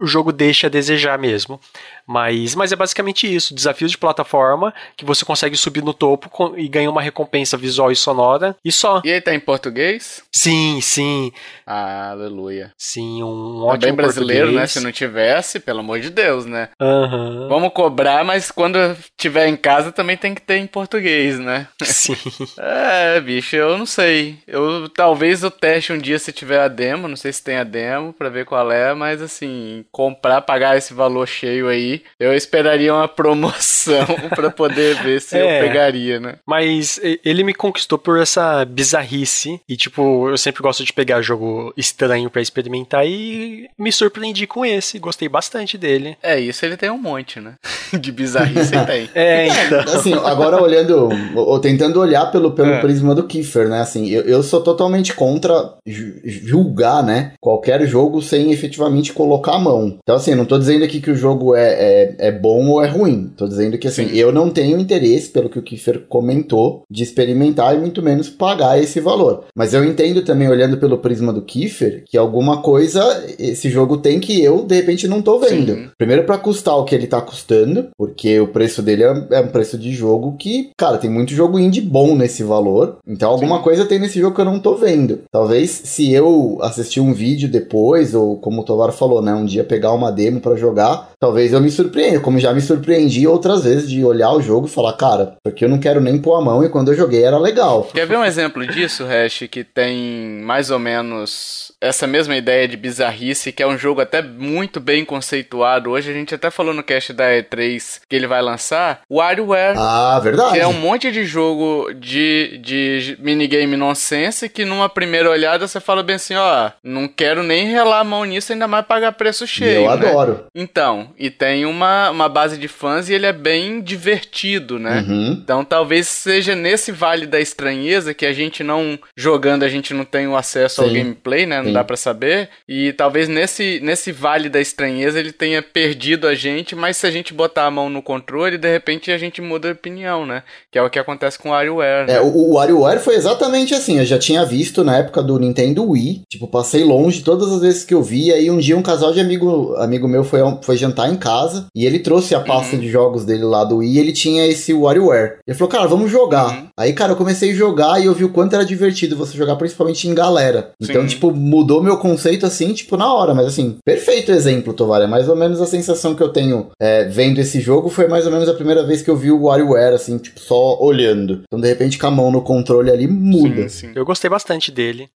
o 0.00 0.06
jogo 0.06 0.32
deixa 0.32 0.66
a 0.66 0.70
desejar 0.70 1.18
mesmo. 1.18 1.60
Mas, 2.06 2.54
mas 2.54 2.72
é 2.72 2.76
basicamente 2.76 3.32
isso: 3.32 3.54
desafios 3.54 3.90
de 3.90 3.98
plataforma 3.98 4.72
que 4.96 5.04
você 5.04 5.24
consegue 5.24 5.56
subir 5.56 5.82
no 5.82 5.94
topo 5.94 6.54
e 6.56 6.68
ganha 6.68 6.90
uma 6.90 7.02
recompensa 7.02 7.56
visual 7.56 7.90
e 7.90 7.96
sonora 7.96 8.56
e 8.64 8.72
só. 8.72 9.00
E 9.04 9.10
aí 9.10 9.20
tá 9.20 9.34
em 9.34 9.40
português? 9.40 10.22
Sim, 10.32 10.80
sim. 10.80 11.32
Ah, 11.66 12.10
aleluia. 12.10 12.72
Sim, 12.76 13.22
um 13.22 13.62
ótimo. 13.62 13.74
É 13.74 13.78
bem 13.78 13.94
brasileiro, 13.94 14.46
né? 14.46 14.52
português. 14.52 14.60
né? 14.60 14.66
Se 14.66 14.80
não 14.80 14.92
tivesse, 14.92 15.60
pelo 15.60 15.80
amor 15.80 16.00
de 16.00 16.10
Deus, 16.10 16.46
né? 16.46 16.68
Uhum. 16.80 17.48
Vamos 17.48 17.72
cobrar, 17.72 18.24
mas 18.24 18.50
quando 18.50 18.78
tiver 19.16 19.46
em 19.46 19.56
casa 19.56 19.92
também 19.92 20.16
tem 20.16 20.34
que 20.34 20.42
ter 20.42 20.56
em 20.56 20.66
português, 20.66 21.38
né? 21.38 21.68
Sim. 21.82 22.16
é, 22.58 23.20
bicho, 23.20 23.56
eu 23.56 23.78
não 23.78 23.86
sei. 23.86 24.38
Eu 24.46 24.88
talvez 24.88 25.42
eu 25.42 25.50
teste 25.50 25.92
um 25.92 25.98
dia 25.98 26.18
se 26.18 26.32
tiver 26.32 26.60
a 26.60 26.68
demo, 26.68 27.08
não 27.08 27.16
sei 27.16 27.32
se 27.32 27.42
tem 27.42 27.56
a 27.56 27.64
demo 27.64 28.12
pra 28.12 28.28
ver 28.28 28.44
qual 28.44 28.70
é, 28.70 28.94
mas 28.94 29.22
assim, 29.22 29.84
comprar, 29.90 30.42
pagar 30.42 30.76
esse 30.76 30.92
valor 30.92 31.26
cheio 31.26 31.68
aí 31.68 32.01
eu 32.18 32.34
esperaria 32.34 32.94
uma 32.94 33.08
promoção 33.08 34.06
para 34.34 34.50
poder 34.50 35.02
ver 35.02 35.20
se 35.20 35.36
é, 35.36 35.58
eu 35.58 35.66
pegaria, 35.66 36.20
né? 36.20 36.36
Mas 36.46 37.00
ele 37.24 37.44
me 37.44 37.54
conquistou 37.54 37.98
por 37.98 38.20
essa 38.20 38.64
bizarrice. 38.64 39.60
E, 39.68 39.76
tipo, 39.76 40.28
eu 40.28 40.36
sempre 40.36 40.62
gosto 40.62 40.84
de 40.84 40.92
pegar 40.92 41.22
jogo 41.22 41.72
estranho 41.76 42.30
para 42.30 42.42
experimentar 42.42 43.06
e 43.06 43.68
me 43.78 43.92
surpreendi 43.92 44.46
com 44.46 44.64
esse. 44.64 44.98
Gostei 44.98 45.28
bastante 45.28 45.76
dele. 45.78 46.16
É, 46.22 46.38
isso 46.38 46.64
ele 46.64 46.76
tem 46.76 46.90
um 46.90 46.98
monte, 46.98 47.40
né? 47.40 47.54
De 47.92 48.10
bizarrice 48.10 48.74
ele 48.74 48.86
tem. 48.86 49.02
É, 49.14 49.48
então. 49.48 49.80
Assim, 49.80 50.14
agora 50.14 50.60
olhando, 50.60 51.10
ou 51.34 51.58
tentando 51.58 52.00
olhar 52.00 52.26
pelo, 52.26 52.52
pelo 52.52 52.72
é. 52.72 52.80
prisma 52.80 53.14
do 53.14 53.24
Kiefer, 53.24 53.68
né? 53.68 53.80
Assim, 53.80 54.08
eu, 54.08 54.22
eu 54.22 54.42
sou 54.42 54.62
totalmente 54.62 55.14
contra 55.14 55.74
julgar, 55.86 57.02
né? 57.02 57.32
Qualquer 57.40 57.84
jogo 57.86 58.22
sem 58.22 58.52
efetivamente 58.52 59.12
colocar 59.12 59.58
mão. 59.58 59.98
Então, 60.02 60.16
assim, 60.16 60.34
não 60.34 60.44
tô 60.44 60.58
dizendo 60.58 60.84
aqui 60.84 61.00
que 61.00 61.10
o 61.10 61.16
jogo 61.16 61.54
é, 61.54 61.81
é, 61.82 62.14
é 62.28 62.32
bom 62.32 62.68
ou 62.68 62.82
é 62.82 62.88
ruim. 62.88 63.32
Tô 63.36 63.48
dizendo 63.48 63.76
que, 63.78 63.88
assim, 63.88 64.08
Sim. 64.08 64.16
eu 64.16 64.32
não 64.32 64.50
tenho 64.50 64.78
interesse, 64.78 65.30
pelo 65.30 65.48
que 65.48 65.58
o 65.58 65.62
Kiefer 65.62 66.02
comentou, 66.08 66.82
de 66.90 67.02
experimentar 67.02 67.74
e 67.74 67.78
muito 67.78 68.02
menos 68.02 68.28
pagar 68.28 68.80
esse 68.80 69.00
valor. 69.00 69.44
Mas 69.56 69.74
eu 69.74 69.84
entendo 69.84 70.22
também, 70.22 70.48
olhando 70.48 70.76
pelo 70.78 70.98
prisma 70.98 71.32
do 71.32 71.42
Kiefer, 71.42 72.04
que 72.06 72.16
alguma 72.16 72.62
coisa 72.62 73.02
esse 73.38 73.68
jogo 73.68 73.96
tem 73.98 74.20
que 74.20 74.42
eu, 74.42 74.64
de 74.64 74.74
repente, 74.74 75.08
não 75.08 75.20
tô 75.20 75.38
vendo. 75.38 75.74
Sim. 75.74 75.88
Primeiro, 75.98 76.24
para 76.24 76.38
custar 76.38 76.76
o 76.76 76.84
que 76.84 76.94
ele 76.94 77.06
tá 77.06 77.20
custando, 77.20 77.88
porque 77.96 78.38
o 78.38 78.48
preço 78.48 78.82
dele 78.82 79.02
é, 79.02 79.26
é, 79.32 79.40
um 79.40 79.48
preço 79.48 79.76
de 79.76 79.92
jogo 79.92 80.36
que, 80.38 80.70
cara, 80.76 80.98
tem 80.98 81.10
muito 81.10 81.32
jogo 81.32 81.58
indie 81.58 81.80
bom 81.80 82.14
nesse 82.14 82.42
valor. 82.42 82.98
Então, 83.06 83.30
alguma 83.30 83.56
Sim. 83.58 83.62
coisa 83.62 83.84
tem 83.84 83.98
nesse 83.98 84.20
jogo 84.20 84.34
que 84.34 84.40
eu 84.40 84.46
não 84.46 84.60
tô 84.60 84.76
vendo. 84.76 85.20
Talvez, 85.30 85.70
se 85.70 86.12
eu 86.12 86.58
assistir 86.60 87.00
um 87.00 87.12
vídeo 87.12 87.48
depois, 87.48 88.14
ou 88.14 88.36
como 88.36 88.60
o 88.60 88.64
Tovar 88.64 88.92
falou, 88.92 89.20
né, 89.20 89.34
um 89.34 89.44
dia 89.44 89.64
pegar 89.64 89.92
uma 89.92 90.12
demo 90.12 90.40
para 90.40 90.56
jogar, 90.56 91.10
talvez 91.18 91.52
eu 91.52 91.60
me 91.60 91.70
surpreenda, 91.72 92.20
como 92.20 92.38
já 92.38 92.52
me 92.52 92.60
surpreendi 92.60 93.26
outras 93.26 93.64
vezes 93.64 93.90
de 93.90 94.04
olhar 94.04 94.32
o 94.32 94.40
jogo 94.40 94.66
e 94.66 94.70
falar, 94.70 94.92
cara, 94.92 95.36
porque 95.42 95.64
eu 95.64 95.68
não 95.68 95.78
quero 95.78 96.00
nem 96.00 96.18
pôr 96.18 96.34
a 96.34 96.40
mão 96.40 96.64
e 96.64 96.68
quando 96.68 96.92
eu 96.92 96.96
joguei 96.96 97.24
era 97.24 97.38
legal. 97.38 97.88
Quer 97.92 98.06
ver 98.06 98.18
um 98.18 98.24
exemplo 98.24 98.66
disso, 98.66 99.04
Hash, 99.04 99.48
que 99.50 99.64
tem 99.64 100.40
mais 100.44 100.70
ou 100.70 100.78
menos 100.78 101.71
essa 101.82 102.06
mesma 102.06 102.36
ideia 102.36 102.68
de 102.68 102.76
bizarrice, 102.76 103.50
que 103.50 103.62
é 103.62 103.66
um 103.66 103.76
jogo 103.76 104.00
até 104.00 104.22
muito 104.22 104.78
bem 104.78 105.04
conceituado. 105.04 105.90
Hoje 105.90 106.10
a 106.10 106.14
gente 106.14 106.32
até 106.32 106.48
falou 106.48 106.72
no 106.72 106.82
cast 106.82 107.12
da 107.12 107.24
E3 107.24 108.00
que 108.08 108.14
ele 108.14 108.28
vai 108.28 108.40
lançar, 108.40 109.00
WarioWare. 109.10 109.76
Ah, 109.76 110.20
verdade. 110.22 110.52
Que 110.52 110.60
é 110.60 110.66
um 110.66 110.72
monte 110.72 111.10
de 111.10 111.24
jogo 111.24 111.92
de, 111.92 112.58
de 112.58 113.18
minigame 113.18 113.76
nonsense 113.76 114.48
que 114.48 114.64
numa 114.64 114.88
primeira 114.88 115.28
olhada 115.28 115.66
você 115.66 115.80
fala 115.80 116.04
bem 116.04 116.16
assim, 116.16 116.36
ó, 116.36 116.70
não 116.84 117.08
quero 117.08 117.42
nem 117.42 117.66
relar 117.66 118.00
a 118.00 118.04
mão 118.04 118.24
nisso, 118.24 118.52
ainda 118.52 118.68
mais 118.68 118.86
pagar 118.86 119.12
preço 119.12 119.44
cheio. 119.44 119.90
Eu 119.90 119.96
né? 119.96 120.08
adoro. 120.08 120.44
Então, 120.54 121.10
e 121.18 121.30
tem 121.30 121.66
uma, 121.66 122.10
uma 122.10 122.28
base 122.28 122.56
de 122.56 122.68
fãs 122.68 123.08
e 123.08 123.14
ele 123.14 123.26
é 123.26 123.32
bem 123.32 123.80
divertido, 123.80 124.78
né? 124.78 125.04
Uhum. 125.08 125.32
Então 125.32 125.64
talvez 125.64 126.06
seja 126.06 126.54
nesse 126.54 126.92
Vale 126.92 127.26
da 127.26 127.40
Estranheza 127.40 128.14
que 128.14 128.24
a 128.24 128.32
gente 128.32 128.62
não, 128.62 128.96
jogando, 129.16 129.64
a 129.64 129.68
gente 129.68 129.92
não 129.92 130.04
tem 130.04 130.28
o 130.28 130.36
acesso 130.36 130.76
Sim. 130.76 130.88
ao 130.88 130.94
gameplay, 130.94 131.44
né? 131.44 131.60
Não 131.60 131.71
Dá 131.72 131.84
para 131.84 131.96
saber. 131.96 132.48
E 132.68 132.92
talvez 132.92 133.28
nesse, 133.28 133.80
nesse 133.82 134.12
Vale 134.12 134.48
da 134.48 134.60
Estranheza 134.60 135.18
ele 135.18 135.32
tenha 135.32 135.62
perdido 135.62 136.26
a 136.26 136.34
gente, 136.34 136.74
mas 136.74 136.96
se 136.96 137.06
a 137.06 137.10
gente 137.10 137.32
botar 137.32 137.66
a 137.66 137.70
mão 137.70 137.88
no 137.88 138.02
controle, 138.02 138.58
de 138.58 138.70
repente 138.70 139.10
a 139.10 139.18
gente 139.18 139.40
muda 139.40 139.68
de 139.68 139.74
opinião, 139.74 140.26
né? 140.26 140.42
Que 140.70 140.78
é 140.78 140.82
o 140.82 140.90
que 140.90 140.98
acontece 140.98 141.38
com 141.38 141.48
o 141.48 141.52
WarioWare. 141.52 142.06
Né? 142.06 142.14
É, 142.14 142.20
o, 142.20 142.26
o 142.26 142.54
WarioWare 142.54 143.00
foi 143.00 143.14
exatamente 143.14 143.74
assim. 143.74 143.98
Eu 143.98 144.04
já 144.04 144.18
tinha 144.18 144.44
visto 144.44 144.84
na 144.84 144.98
época 144.98 145.22
do 145.22 145.38
Nintendo 145.38 145.84
Wii. 145.88 146.22
Tipo, 146.28 146.46
passei 146.46 146.84
longe 146.84 147.22
todas 147.22 147.52
as 147.52 147.60
vezes 147.60 147.84
que 147.84 147.94
eu 147.94 148.02
vi. 148.02 148.32
Aí 148.32 148.50
um 148.50 148.58
dia 148.58 148.76
um 148.76 148.82
casal 148.82 149.12
de 149.12 149.20
amigo, 149.20 149.74
amigo 149.76 150.08
meu 150.08 150.24
foi, 150.24 150.40
foi 150.62 150.76
jantar 150.76 151.10
em 151.10 151.16
casa 151.16 151.66
e 151.74 151.86
ele 151.86 151.98
trouxe 151.98 152.34
a 152.34 152.40
pasta 152.40 152.76
uhum. 152.76 152.82
de 152.82 152.88
jogos 152.88 153.24
dele 153.24 153.44
lá 153.44 153.64
do 153.64 153.78
Wii 153.78 153.92
e 153.94 153.98
ele 153.98 154.12
tinha 154.12 154.46
esse 154.46 154.72
WarioWare. 154.72 155.38
Ele 155.46 155.56
falou, 155.56 155.70
cara, 155.70 155.86
vamos 155.86 156.10
jogar. 156.10 156.50
Uhum. 156.50 156.68
Aí, 156.76 156.92
cara, 156.92 157.12
eu 157.12 157.16
comecei 157.16 157.50
a 157.50 157.54
jogar 157.54 158.00
e 158.00 158.06
eu 158.06 158.14
vi 158.14 158.24
o 158.24 158.30
quanto 158.30 158.54
era 158.54 158.64
divertido 158.64 159.16
você 159.16 159.36
jogar, 159.36 159.56
principalmente 159.56 160.08
em 160.08 160.14
galera. 160.14 160.72
Então, 160.80 161.02
Sim. 161.02 161.08
tipo, 161.08 161.32
mudou 161.32 161.61
meu 161.82 161.98
conceito 161.98 162.46
assim, 162.46 162.72
tipo, 162.72 162.96
na 162.96 163.12
hora. 163.12 163.34
Mas 163.34 163.46
assim, 163.46 163.78
perfeito 163.84 164.32
exemplo, 164.32 164.72
Tovar. 164.72 165.02
É 165.02 165.06
mais 165.06 165.28
ou 165.28 165.36
menos 165.36 165.60
a 165.60 165.66
sensação 165.66 166.14
que 166.14 166.22
eu 166.22 166.28
tenho 166.30 166.70
é, 166.80 167.04
vendo 167.04 167.38
esse 167.38 167.60
jogo. 167.60 167.88
Foi 167.88 168.08
mais 168.08 168.26
ou 168.26 168.32
menos 168.32 168.48
a 168.48 168.54
primeira 168.54 168.84
vez 168.84 169.02
que 169.02 169.10
eu 169.10 169.16
vi 169.16 169.30
o 169.30 169.42
WarioWare, 169.44 169.94
assim, 169.94 170.18
tipo, 170.18 170.40
só 170.40 170.78
olhando. 170.80 171.42
Então, 171.46 171.60
de 171.60 171.68
repente, 171.68 171.98
com 171.98 172.06
a 172.06 172.10
mão 172.10 172.30
no 172.30 172.42
controle 172.42 172.90
ali, 172.90 173.06
muda. 173.06 173.68
Sim, 173.68 173.88
sim. 173.88 173.92
Eu 173.94 174.04
gostei 174.04 174.28
bastante 174.28 174.70
dele. 174.70 175.08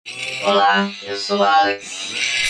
Olá, 0.46 0.90
eu 1.08 1.16
sou 1.16 1.42
Alex. 1.42 2.45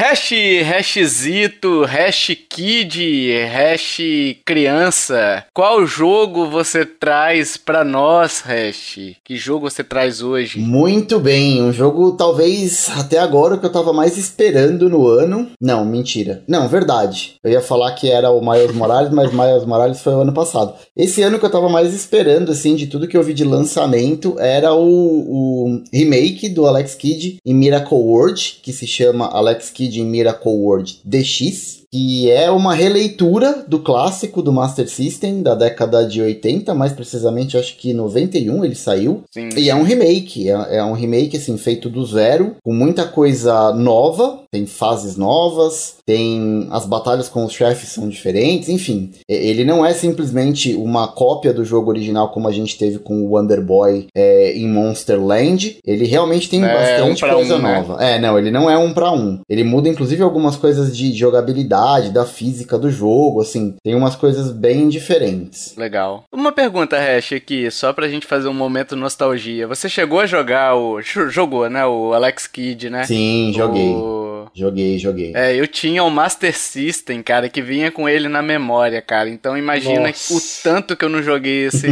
Hash, 0.00 0.30
hashzito, 0.64 1.84
hash 1.84 2.30
kid, 2.48 3.32
hash 3.52 4.00
criança. 4.44 5.44
Qual 5.52 5.84
jogo 5.84 6.46
você 6.46 6.86
traz 6.86 7.56
para 7.56 7.82
nós, 7.82 8.40
Hash? 8.42 9.16
Que 9.24 9.34
jogo 9.34 9.68
você 9.68 9.82
traz 9.82 10.22
hoje? 10.22 10.60
Muito 10.60 11.18
bem, 11.18 11.60
um 11.60 11.72
jogo 11.72 12.12
talvez 12.12 12.88
até 12.96 13.18
agora 13.18 13.58
que 13.58 13.66
eu 13.66 13.72
tava 13.72 13.92
mais 13.92 14.16
esperando 14.16 14.88
no 14.88 15.08
ano. 15.08 15.50
Não, 15.60 15.84
mentira. 15.84 16.44
Não, 16.46 16.68
verdade. 16.68 17.34
Eu 17.42 17.50
ia 17.50 17.60
falar 17.60 17.90
que 17.96 18.08
era 18.08 18.30
o 18.30 18.40
Miles 18.40 18.76
Morales, 18.76 19.12
mas 19.12 19.32
Miles 19.32 19.64
Morales 19.64 20.00
foi 20.00 20.14
o 20.14 20.20
ano 20.20 20.32
passado. 20.32 20.74
Esse 20.96 21.22
ano 21.22 21.40
que 21.40 21.44
eu 21.44 21.50
tava 21.50 21.68
mais 21.68 21.92
esperando, 21.92 22.52
assim, 22.52 22.76
de 22.76 22.86
tudo 22.86 23.08
que 23.08 23.16
eu 23.16 23.22
vi 23.24 23.34
de 23.34 23.42
lançamento, 23.42 24.38
era 24.38 24.72
o, 24.72 24.78
o 24.78 25.82
remake 25.92 26.48
do 26.48 26.68
Alex 26.68 26.94
Kidd 26.94 27.38
em 27.44 27.52
Miracle 27.52 27.98
World, 27.98 28.60
que 28.62 28.72
se 28.72 28.86
chama 28.86 29.26
Alex 29.26 29.70
Kidd 29.70 29.87
de 29.88 30.02
Miracle 30.02 30.50
World 30.52 30.88
DX, 31.04 31.86
que 31.90 32.30
é 32.30 32.50
uma 32.50 32.74
releitura 32.74 33.64
do 33.66 33.78
clássico 33.78 34.42
do 34.42 34.52
Master 34.52 34.88
System 34.88 35.42
da 35.42 35.54
década 35.54 36.06
de 36.06 36.20
80, 36.20 36.74
mais 36.74 36.92
precisamente 36.92 37.56
acho 37.56 37.76
que 37.76 37.94
91 37.94 38.64
ele 38.64 38.74
saiu. 38.74 39.22
Sim. 39.30 39.48
E 39.56 39.70
é 39.70 39.74
um 39.74 39.82
remake, 39.82 40.48
é, 40.48 40.76
é, 40.76 40.84
um 40.84 40.92
remake 40.92 41.36
assim 41.36 41.56
feito 41.56 41.88
do 41.88 42.04
zero, 42.04 42.56
com 42.62 42.74
muita 42.74 43.04
coisa 43.04 43.72
nova, 43.72 44.40
tem 44.50 44.66
fases 44.66 45.16
novas, 45.16 45.96
tem 46.04 46.68
as 46.70 46.84
batalhas 46.84 47.28
com 47.28 47.44
os 47.44 47.52
chefes 47.52 47.90
são 47.90 48.08
diferentes, 48.08 48.68
enfim. 48.68 49.10
Ele 49.28 49.64
não 49.64 49.84
é 49.84 49.92
simplesmente 49.94 50.74
uma 50.74 51.08
cópia 51.08 51.52
do 51.52 51.64
jogo 51.64 51.90
original 51.90 52.30
como 52.30 52.48
a 52.48 52.52
gente 52.52 52.76
teve 52.76 52.98
com 52.98 53.22
o 53.22 53.34
Wonder 53.34 53.62
Boy 53.62 54.06
é, 54.14 54.52
em 54.52 54.68
Monster 54.68 55.22
Land. 55.22 55.78
Ele 55.84 56.04
realmente 56.06 56.48
tem 56.48 56.62
é, 56.64 56.74
bastante 56.74 57.24
um 57.24 57.28
coisa 57.28 57.56
um, 57.56 57.62
né? 57.62 57.74
nova. 57.76 57.96
Né? 57.96 58.16
É, 58.16 58.18
não, 58.18 58.38
ele 58.38 58.50
não 58.50 58.70
é 58.70 58.76
um 58.76 58.92
para 58.92 59.10
um. 59.10 59.40
Ele 59.48 59.64
muda 59.64 59.88
inclusive 59.88 60.22
algumas 60.22 60.56
coisas 60.56 60.96
de 60.96 61.12
jogabilidade 61.12 61.77
da 62.12 62.24
física 62.24 62.78
do 62.78 62.90
jogo, 62.90 63.40
assim, 63.40 63.76
tem 63.82 63.94
umas 63.94 64.16
coisas 64.16 64.50
bem 64.50 64.88
diferentes. 64.88 65.74
Legal. 65.76 66.24
Uma 66.32 66.52
pergunta, 66.52 66.98
Hash, 66.98 67.32
aqui, 67.32 67.70
só 67.70 67.92
pra 67.92 68.08
gente 68.08 68.26
fazer 68.26 68.48
um 68.48 68.54
momento 68.54 68.96
nostalgia. 68.96 69.66
Você 69.66 69.88
chegou 69.88 70.20
a 70.20 70.26
jogar 70.26 70.76
o. 70.76 71.00
Jogou, 71.28 71.68
né? 71.68 71.84
O 71.86 72.12
Alex 72.12 72.46
Kidd, 72.46 72.90
né? 72.90 73.04
Sim, 73.04 73.52
joguei. 73.54 73.90
O... 73.90 74.28
Joguei, 74.54 74.98
joguei. 74.98 75.32
É, 75.34 75.54
eu 75.54 75.66
tinha 75.66 76.02
o 76.02 76.10
Master 76.10 76.56
System, 76.56 77.22
cara, 77.22 77.48
que 77.48 77.62
vinha 77.62 77.90
com 77.90 78.08
ele 78.08 78.28
na 78.28 78.42
memória, 78.42 79.00
cara. 79.00 79.28
Então 79.28 79.56
imagina 79.56 80.08
Nossa. 80.08 80.34
o 80.34 80.40
tanto 80.62 80.96
que 80.96 81.04
eu 81.04 81.08
não 81.08 81.22
joguei 81.22 81.66
esse, 81.66 81.86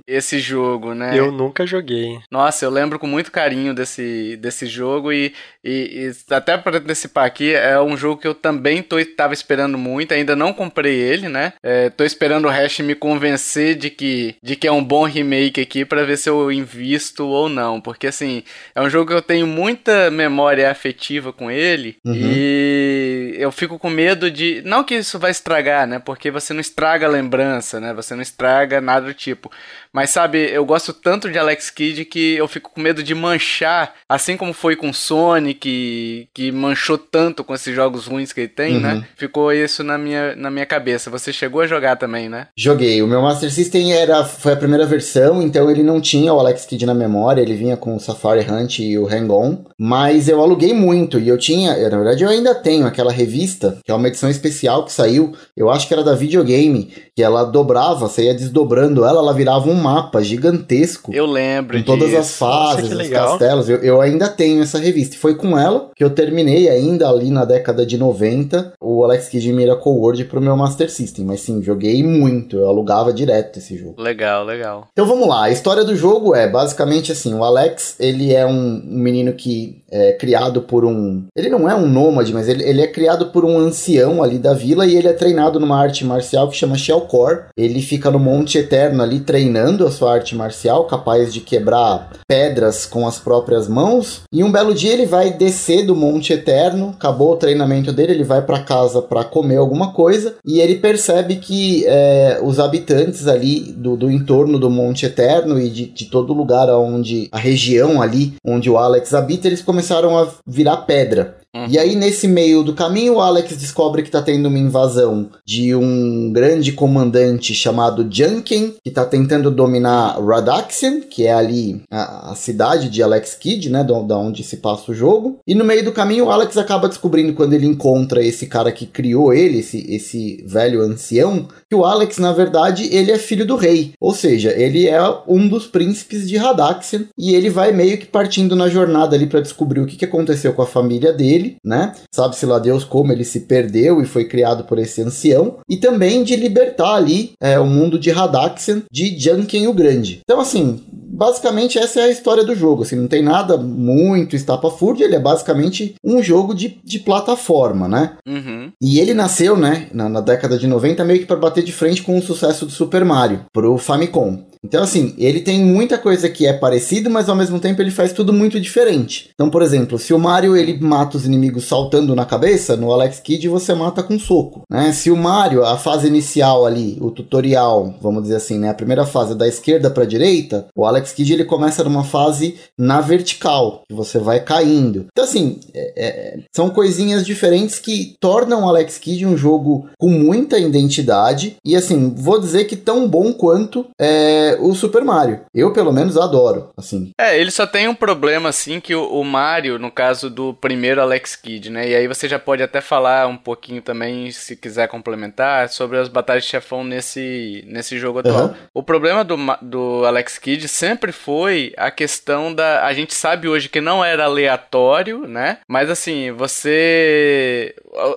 esse 0.06 0.38
jogo, 0.38 0.94
né? 0.94 1.18
Eu 1.18 1.30
nunca 1.30 1.66
joguei. 1.66 2.18
Nossa, 2.30 2.64
eu 2.64 2.70
lembro 2.70 2.98
com 2.98 3.06
muito 3.06 3.32
carinho 3.32 3.74
desse, 3.74 4.36
desse 4.36 4.66
jogo 4.66 5.12
e, 5.12 5.34
e, 5.62 6.10
e 6.30 6.34
até 6.34 6.56
para 6.56 6.78
antecipar 6.78 7.24
aqui, 7.24 7.52
é 7.52 7.80
um 7.80 7.96
jogo 7.96 8.20
que 8.20 8.28
eu 8.28 8.34
também 8.34 8.82
tô, 8.82 8.98
tava 9.26 9.34
esperando 9.34 9.76
muito, 9.76 10.14
ainda 10.14 10.36
não 10.36 10.52
comprei 10.52 10.94
ele, 10.94 11.28
né? 11.28 11.52
É, 11.60 11.90
tô 11.90 12.04
esperando 12.04 12.46
o 12.46 12.48
Hash 12.48 12.78
me 12.78 12.94
convencer 12.94 13.74
de 13.74 13.90
que, 13.90 14.36
de 14.40 14.54
que 14.54 14.68
é 14.68 14.72
um 14.72 14.84
bom 14.84 15.04
remake 15.04 15.60
aqui 15.60 15.84
para 15.84 16.04
ver 16.04 16.16
se 16.16 16.30
eu 16.30 16.52
invisto 16.52 17.26
ou 17.26 17.48
não, 17.48 17.80
porque 17.80 18.06
assim, 18.06 18.44
é 18.74 18.80
um 18.80 18.88
jogo 18.88 19.08
que 19.08 19.16
eu 19.16 19.22
tenho 19.22 19.46
muita 19.46 20.10
memória 20.12 20.70
afetiva 20.70 21.32
com 21.32 21.50
ele 21.50 21.96
uhum. 22.04 22.14
e 22.14 23.34
eu 23.36 23.50
fico 23.50 23.78
com 23.78 23.90
medo 23.90 24.30
de, 24.30 24.62
não 24.64 24.84
que 24.84 24.94
isso 24.94 25.18
vai 25.18 25.32
estragar, 25.32 25.86
né? 25.88 25.98
Porque 25.98 26.30
você 26.30 26.54
não 26.54 26.60
estraga 26.60 27.06
a 27.06 27.10
lembrança, 27.10 27.80
né? 27.80 27.92
Você 27.94 28.14
não 28.14 28.22
estraga 28.22 28.80
nada 28.80 29.06
do 29.06 29.14
tipo, 29.14 29.50
mas 29.92 30.10
sabe, 30.10 30.50
eu 30.52 30.64
gosto 30.64 30.92
tanto 30.92 31.30
de 31.30 31.38
Alex 31.38 31.70
Kidd 31.70 32.04
que 32.04 32.34
eu 32.34 32.46
fico 32.46 32.70
com 32.70 32.80
medo 32.80 33.02
de 33.02 33.14
manchar, 33.14 33.94
assim 34.08 34.36
como 34.36 34.52
foi 34.52 34.76
com 34.76 34.92
Sonic, 34.92 36.28
que 36.32 36.52
manchou 36.52 36.98
tanto 36.98 37.42
com 37.42 37.54
esses 37.54 37.74
jogos 37.74 38.06
ruins 38.06 38.32
que 38.32 38.42
ele 38.42 38.48
tem, 38.48 38.74
uhum. 38.74 38.80
né? 38.80 39.08
Ficou 39.16 39.52
isso 39.52 39.82
na 39.82 39.96
minha, 39.96 40.36
na 40.36 40.50
minha 40.50 40.66
cabeça. 40.66 41.10
Você 41.10 41.32
chegou 41.32 41.62
a 41.62 41.66
jogar 41.66 41.96
também, 41.96 42.28
né? 42.28 42.48
Joguei. 42.56 43.02
O 43.02 43.06
meu 43.06 43.22
Master 43.22 43.50
System 43.50 43.92
era, 43.92 44.24
foi 44.24 44.52
a 44.52 44.56
primeira 44.56 44.84
versão, 44.84 45.42
então 45.42 45.70
ele 45.70 45.82
não 45.82 46.00
tinha 46.00 46.32
o 46.32 46.38
Alex 46.38 46.66
Kidd 46.66 46.84
na 46.84 46.94
memória, 46.94 47.40
ele 47.40 47.54
vinha 47.54 47.76
com 47.76 47.96
o 47.96 48.00
Safari 48.00 48.46
Hunt 48.48 48.78
e 48.78 48.98
o 48.98 49.06
Hang-On, 49.06 49.64
mas 49.78 50.28
eu 50.28 50.40
aluguei 50.42 50.74
muito 50.74 51.18
e 51.18 51.28
eu 51.28 51.38
tinha, 51.38 51.76
na 51.88 51.96
verdade 51.96 52.22
eu 52.22 52.28
ainda 52.28 52.54
tenho 52.54 52.86
aquela 52.86 53.10
revista, 53.10 53.78
que 53.84 53.90
é 53.90 53.94
uma 53.94 54.08
edição 54.08 54.28
especial 54.28 54.84
que 54.84 54.92
saiu, 54.92 55.32
eu 55.56 55.70
acho 55.70 55.88
que 55.88 55.94
era 55.94 56.04
da 56.04 56.14
videogame, 56.14 56.92
que 57.14 57.22
ela 57.22 57.44
dobrava, 57.44 58.08
você 58.08 58.24
ia 58.24 58.34
desdobrando 58.34 59.04
ela, 59.04 59.20
ela 59.20 59.32
virava 59.32 59.70
um 59.70 59.74
mapa 59.74 60.22
gigantesco. 60.22 61.14
Eu 61.14 61.24
lembro. 61.24 61.78
Com 61.78 61.84
todas 61.84 62.08
disso. 62.08 62.20
as 62.20 62.32
fases, 62.36 62.92
os 62.92 63.08
castelos. 63.08 63.68
Eu, 63.68 63.78
eu, 63.78 64.00
ainda 64.00 64.28
tenho 64.28 64.62
essa 64.62 64.78
revista. 64.78 65.16
E 65.16 65.18
foi 65.18 65.34
com 65.34 65.58
ela 65.58 65.90
que 65.96 66.04
eu 66.04 66.10
terminei 66.10 66.68
ainda 66.68 67.08
ali 67.08 67.30
na 67.30 67.44
década 67.44 67.86
de 67.86 67.96
90 67.96 68.74
o 68.80 69.05
Alex 69.06 69.28
Kidd 69.28 69.52
Miracle 69.52 69.92
World 69.92 70.24
pro 70.26 70.40
meu 70.40 70.56
Master 70.56 70.90
System. 70.90 71.24
Mas 71.24 71.40
sim, 71.40 71.62
joguei 71.62 72.02
muito. 72.02 72.56
Eu 72.56 72.68
alugava 72.68 73.12
direto 73.12 73.58
esse 73.58 73.76
jogo. 73.76 74.00
Legal, 74.00 74.44
legal. 74.44 74.88
Então 74.92 75.06
vamos 75.06 75.28
lá. 75.28 75.44
A 75.44 75.50
história 75.50 75.84
do 75.84 75.96
jogo 75.96 76.34
é 76.34 76.48
basicamente 76.48 77.12
assim: 77.12 77.34
o 77.34 77.42
Alex, 77.42 77.96
ele 77.98 78.34
é 78.34 78.46
um 78.46 78.82
menino 78.84 79.32
que 79.32 79.82
é 79.90 80.12
criado 80.12 80.62
por 80.62 80.84
um. 80.84 81.24
Ele 81.36 81.48
não 81.48 81.68
é 81.68 81.74
um 81.74 81.88
nômade, 81.88 82.32
mas 82.32 82.48
ele, 82.48 82.62
ele 82.64 82.82
é 82.82 82.86
criado 82.86 83.26
por 83.26 83.44
um 83.44 83.58
ancião 83.58 84.22
ali 84.22 84.38
da 84.38 84.52
vila 84.52 84.86
e 84.86 84.96
ele 84.96 85.08
é 85.08 85.12
treinado 85.12 85.60
numa 85.60 85.80
arte 85.80 86.04
marcial 86.04 86.48
que 86.48 86.56
chama 86.56 86.76
Shellcore. 86.76 87.44
Ele 87.56 87.80
fica 87.80 88.10
no 88.10 88.18
Monte 88.18 88.58
Eterno 88.58 89.02
ali 89.02 89.20
treinando 89.20 89.86
a 89.86 89.90
sua 89.90 90.14
arte 90.14 90.34
marcial, 90.34 90.84
capaz 90.86 91.32
de 91.32 91.40
quebrar 91.40 92.10
pedras 92.28 92.86
com 92.86 93.06
as 93.06 93.18
próprias 93.18 93.68
mãos. 93.68 94.22
E 94.32 94.42
um 94.42 94.52
belo 94.52 94.74
dia 94.74 94.92
ele 94.92 95.06
vai 95.06 95.30
descer 95.30 95.84
do 95.84 95.94
Monte 95.94 96.32
Eterno, 96.32 96.90
acabou 96.90 97.32
o 97.32 97.36
treinamento 97.36 97.92
dele, 97.92 98.12
ele 98.12 98.24
vai 98.24 98.42
para 98.42 98.62
casa 98.62 98.95
para 99.02 99.24
comer 99.24 99.56
alguma 99.56 99.92
coisa 99.92 100.36
e 100.44 100.60
ele 100.60 100.76
percebe 100.76 101.36
que 101.36 101.84
é, 101.86 102.40
os 102.42 102.58
habitantes 102.58 103.26
ali 103.26 103.72
do, 103.72 103.96
do 103.96 104.10
entorno 104.10 104.58
do 104.58 104.70
Monte 104.70 105.06
Eterno 105.06 105.58
e 105.60 105.68
de, 105.68 105.86
de 105.86 106.06
todo 106.06 106.32
lugar 106.32 106.68
onde 106.70 107.28
a 107.32 107.38
região 107.38 108.02
ali 108.02 108.34
onde 108.44 108.70
o 108.70 108.76
Alex 108.76 109.14
habita, 109.14 109.46
eles 109.46 109.62
começaram 109.62 110.18
a 110.18 110.28
virar 110.46 110.78
pedra. 110.78 111.36
Uhum. 111.56 111.66
E 111.70 111.78
aí, 111.78 111.96
nesse 111.96 112.28
meio 112.28 112.62
do 112.62 112.74
caminho, 112.74 113.14
o 113.14 113.20
Alex 113.20 113.56
descobre 113.56 114.02
que 114.02 114.10
tá 114.10 114.20
tendo 114.20 114.46
uma 114.46 114.58
invasão 114.58 115.30
de 115.44 115.74
um 115.74 116.30
grande 116.30 116.72
comandante 116.72 117.54
chamado 117.54 118.06
Junkin, 118.10 118.74
que 118.84 118.90
tá 118.90 119.06
tentando 119.06 119.50
dominar 119.50 120.20
Radaxian, 120.20 121.00
que 121.00 121.26
é 121.26 121.32
ali 121.32 121.82
a, 121.90 122.32
a 122.32 122.34
cidade 122.34 122.90
de 122.90 123.02
Alex 123.02 123.34
Kidd, 123.34 123.70
né? 123.70 123.82
Da 123.82 124.18
onde 124.18 124.42
se 124.42 124.58
passa 124.58 124.92
o 124.92 124.94
jogo. 124.94 125.38
E 125.46 125.54
no 125.54 125.64
meio 125.64 125.84
do 125.84 125.92
caminho, 125.92 126.26
o 126.26 126.30
Alex 126.30 126.58
acaba 126.58 126.88
descobrindo 126.88 127.32
quando 127.32 127.54
ele 127.54 127.66
encontra 127.66 128.22
esse 128.22 128.46
cara 128.46 128.70
que 128.70 128.86
criou 128.86 129.32
ele, 129.32 129.60
esse, 129.60 129.78
esse 129.88 130.44
velho 130.46 130.82
ancião, 130.82 131.48
que 131.68 131.74
o 131.74 131.84
Alex, 131.84 132.18
na 132.18 132.32
verdade, 132.32 132.88
ele 132.94 133.10
é 133.10 133.18
filho 133.18 133.46
do 133.46 133.56
rei. 133.56 133.92
Ou 134.00 134.14
seja, 134.14 134.52
ele 134.52 134.88
é 134.88 135.00
um 135.26 135.48
dos 135.48 135.66
príncipes 135.66 136.28
de 136.28 136.36
Radaxian. 136.36 137.06
E 137.18 137.34
ele 137.34 137.50
vai 137.50 137.72
meio 137.72 137.98
que 137.98 138.06
partindo 138.06 138.54
na 138.54 138.68
jornada 138.68 139.16
ali 139.16 139.26
para 139.26 139.40
descobrir 139.40 139.80
o 139.80 139.86
que, 139.86 139.96
que 139.96 140.04
aconteceu 140.04 140.52
com 140.52 140.62
a 140.62 140.66
família 140.66 141.12
dele, 141.12 141.56
né? 141.64 141.92
Sabe-se 142.14 142.46
lá 142.46 142.58
Deus 142.58 142.84
como 142.84 143.12
ele 143.12 143.24
se 143.24 143.40
perdeu 143.40 144.00
e 144.00 144.06
foi 144.06 144.26
criado 144.26 144.64
por 144.64 144.78
esse 144.78 145.02
ancião. 145.02 145.58
E 145.68 145.76
também 145.76 146.22
de 146.22 146.36
libertar 146.36 146.94
ali 146.94 147.32
é, 147.40 147.58
o 147.58 147.66
mundo 147.66 147.98
de 147.98 148.10
Radaxian 148.10 148.82
de 148.90 149.18
Janken 149.18 149.66
o 149.66 149.72
Grande. 149.72 150.20
Então, 150.22 150.40
assim, 150.40 150.80
basicamente 151.16 151.78
essa 151.78 152.00
é 152.00 152.04
a 152.04 152.10
história 152.10 152.44
do 152.44 152.54
jogo. 152.54 152.82
Assim, 152.82 152.96
não 152.96 153.08
tem 153.08 153.22
nada 153.22 153.56
muito 153.56 154.36
estapafúrdio, 154.36 155.04
ele 155.04 155.16
é 155.16 155.20
basicamente 155.20 155.94
um 156.04 156.22
jogo 156.22 156.54
de, 156.54 156.78
de 156.84 156.98
plataforma, 156.98 157.88
né? 157.88 158.16
Uhum. 158.26 158.70
E 158.80 159.00
ele 159.00 159.14
nasceu, 159.14 159.56
né, 159.56 159.88
na, 159.92 160.08
na 160.08 160.20
década 160.20 160.58
de 160.58 160.66
90, 160.66 161.04
meio 161.04 161.20
que 161.20 161.26
para 161.26 161.36
bater 161.36 161.64
de 161.64 161.72
frente 161.72 162.02
com 162.02 162.18
o 162.18 162.22
sucesso 162.22 162.66
do 162.66 162.72
Super 162.72 163.04
Mario 163.04 163.46
pro 163.52 163.78
Famicom. 163.78 164.44
Então, 164.66 164.82
assim, 164.82 165.14
ele 165.16 165.40
tem 165.40 165.64
muita 165.64 165.96
coisa 165.96 166.28
que 166.28 166.44
é 166.44 166.52
parecido, 166.52 167.08
mas 167.08 167.28
ao 167.28 167.36
mesmo 167.36 167.60
tempo 167.60 167.80
ele 167.80 167.90
faz 167.90 168.12
tudo 168.12 168.32
muito 168.32 168.60
diferente. 168.60 169.30
Então, 169.32 169.48
por 169.48 169.62
exemplo, 169.62 169.96
se 169.96 170.12
o 170.12 170.18
Mario 170.18 170.56
ele 170.56 170.76
mata 170.80 171.16
os 171.16 171.24
inimigos 171.24 171.64
saltando 171.64 172.16
na 172.16 172.24
cabeça, 172.24 172.76
no 172.76 172.92
Alex 172.92 173.20
Kidd 173.20 173.48
você 173.48 173.74
mata 173.74 174.02
com 174.02 174.18
soco, 174.18 174.62
né? 174.68 174.92
Se 174.92 175.10
o 175.10 175.16
Mario, 175.16 175.64
a 175.64 175.78
fase 175.78 176.08
inicial 176.08 176.66
ali, 176.66 176.98
o 177.00 177.12
tutorial, 177.12 177.94
vamos 178.00 178.24
dizer 178.24 178.36
assim, 178.36 178.58
né, 178.58 178.70
a 178.70 178.74
primeira 178.74 179.06
fase 179.06 179.32
é 179.32 179.36
da 179.36 179.46
esquerda 179.46 179.88
para 179.88 180.04
direita, 180.04 180.66
o 180.74 180.84
Alex 180.84 181.12
Kidd 181.12 181.32
ele 181.32 181.44
começa 181.44 181.84
numa 181.84 182.02
fase 182.02 182.56
na 182.76 183.00
vertical, 183.00 183.82
que 183.88 183.94
você 183.94 184.18
vai 184.18 184.40
caindo. 184.40 185.06
Então, 185.12 185.24
assim, 185.24 185.60
é, 185.72 185.92
é, 185.96 186.38
são 186.54 186.70
coisinhas 186.70 187.24
diferentes 187.24 187.78
que 187.78 188.16
tornam 188.20 188.64
o 188.64 188.68
Alex 188.68 188.98
Kidd 188.98 189.24
um 189.26 189.36
jogo 189.36 189.88
com 189.98 190.08
muita 190.08 190.58
identidade 190.58 191.56
e, 191.64 191.76
assim, 191.76 192.14
vou 192.16 192.40
dizer 192.40 192.64
que 192.64 192.76
tão 192.76 193.08
bom 193.08 193.32
quanto 193.32 193.86
é, 194.00 194.55
o 194.60 194.74
Super 194.74 195.04
Mario. 195.04 195.40
Eu, 195.54 195.72
pelo 195.72 195.92
menos, 195.92 196.16
adoro, 196.16 196.70
assim. 196.76 197.10
É, 197.18 197.38
ele 197.38 197.50
só 197.50 197.66
tem 197.66 197.88
um 197.88 197.94
problema, 197.94 198.48
assim, 198.48 198.80
que 198.80 198.94
o, 198.94 199.06
o 199.06 199.24
Mario, 199.24 199.78
no 199.78 199.90
caso 199.90 200.30
do 200.30 200.54
primeiro 200.54 201.00
Alex 201.00 201.36
Kidd, 201.36 201.70
né? 201.70 201.88
E 201.88 201.94
aí 201.94 202.06
você 202.06 202.28
já 202.28 202.38
pode 202.38 202.62
até 202.62 202.80
falar 202.80 203.26
um 203.26 203.36
pouquinho 203.36 203.82
também, 203.82 204.30
se 204.30 204.56
quiser 204.56 204.88
complementar, 204.88 205.68
sobre 205.68 205.98
as 205.98 206.08
batalhas 206.08 206.44
de 206.44 206.50
chefão 206.50 206.84
nesse, 206.84 207.64
nesse 207.66 207.98
jogo 207.98 208.20
atual. 208.20 208.46
Uhum. 208.46 208.54
O 208.74 208.82
problema 208.82 209.24
do, 209.24 209.36
do 209.62 210.04
Alex 210.04 210.38
Kidd 210.38 210.66
sempre 210.68 211.12
foi 211.12 211.72
a 211.76 211.90
questão 211.90 212.54
da... 212.54 212.84
A 212.84 212.92
gente 212.92 213.14
sabe 213.14 213.48
hoje 213.48 213.68
que 213.68 213.80
não 213.80 214.04
era 214.04 214.24
aleatório, 214.24 215.26
né? 215.26 215.58
Mas, 215.68 215.90
assim, 215.90 216.30
você... 216.32 217.74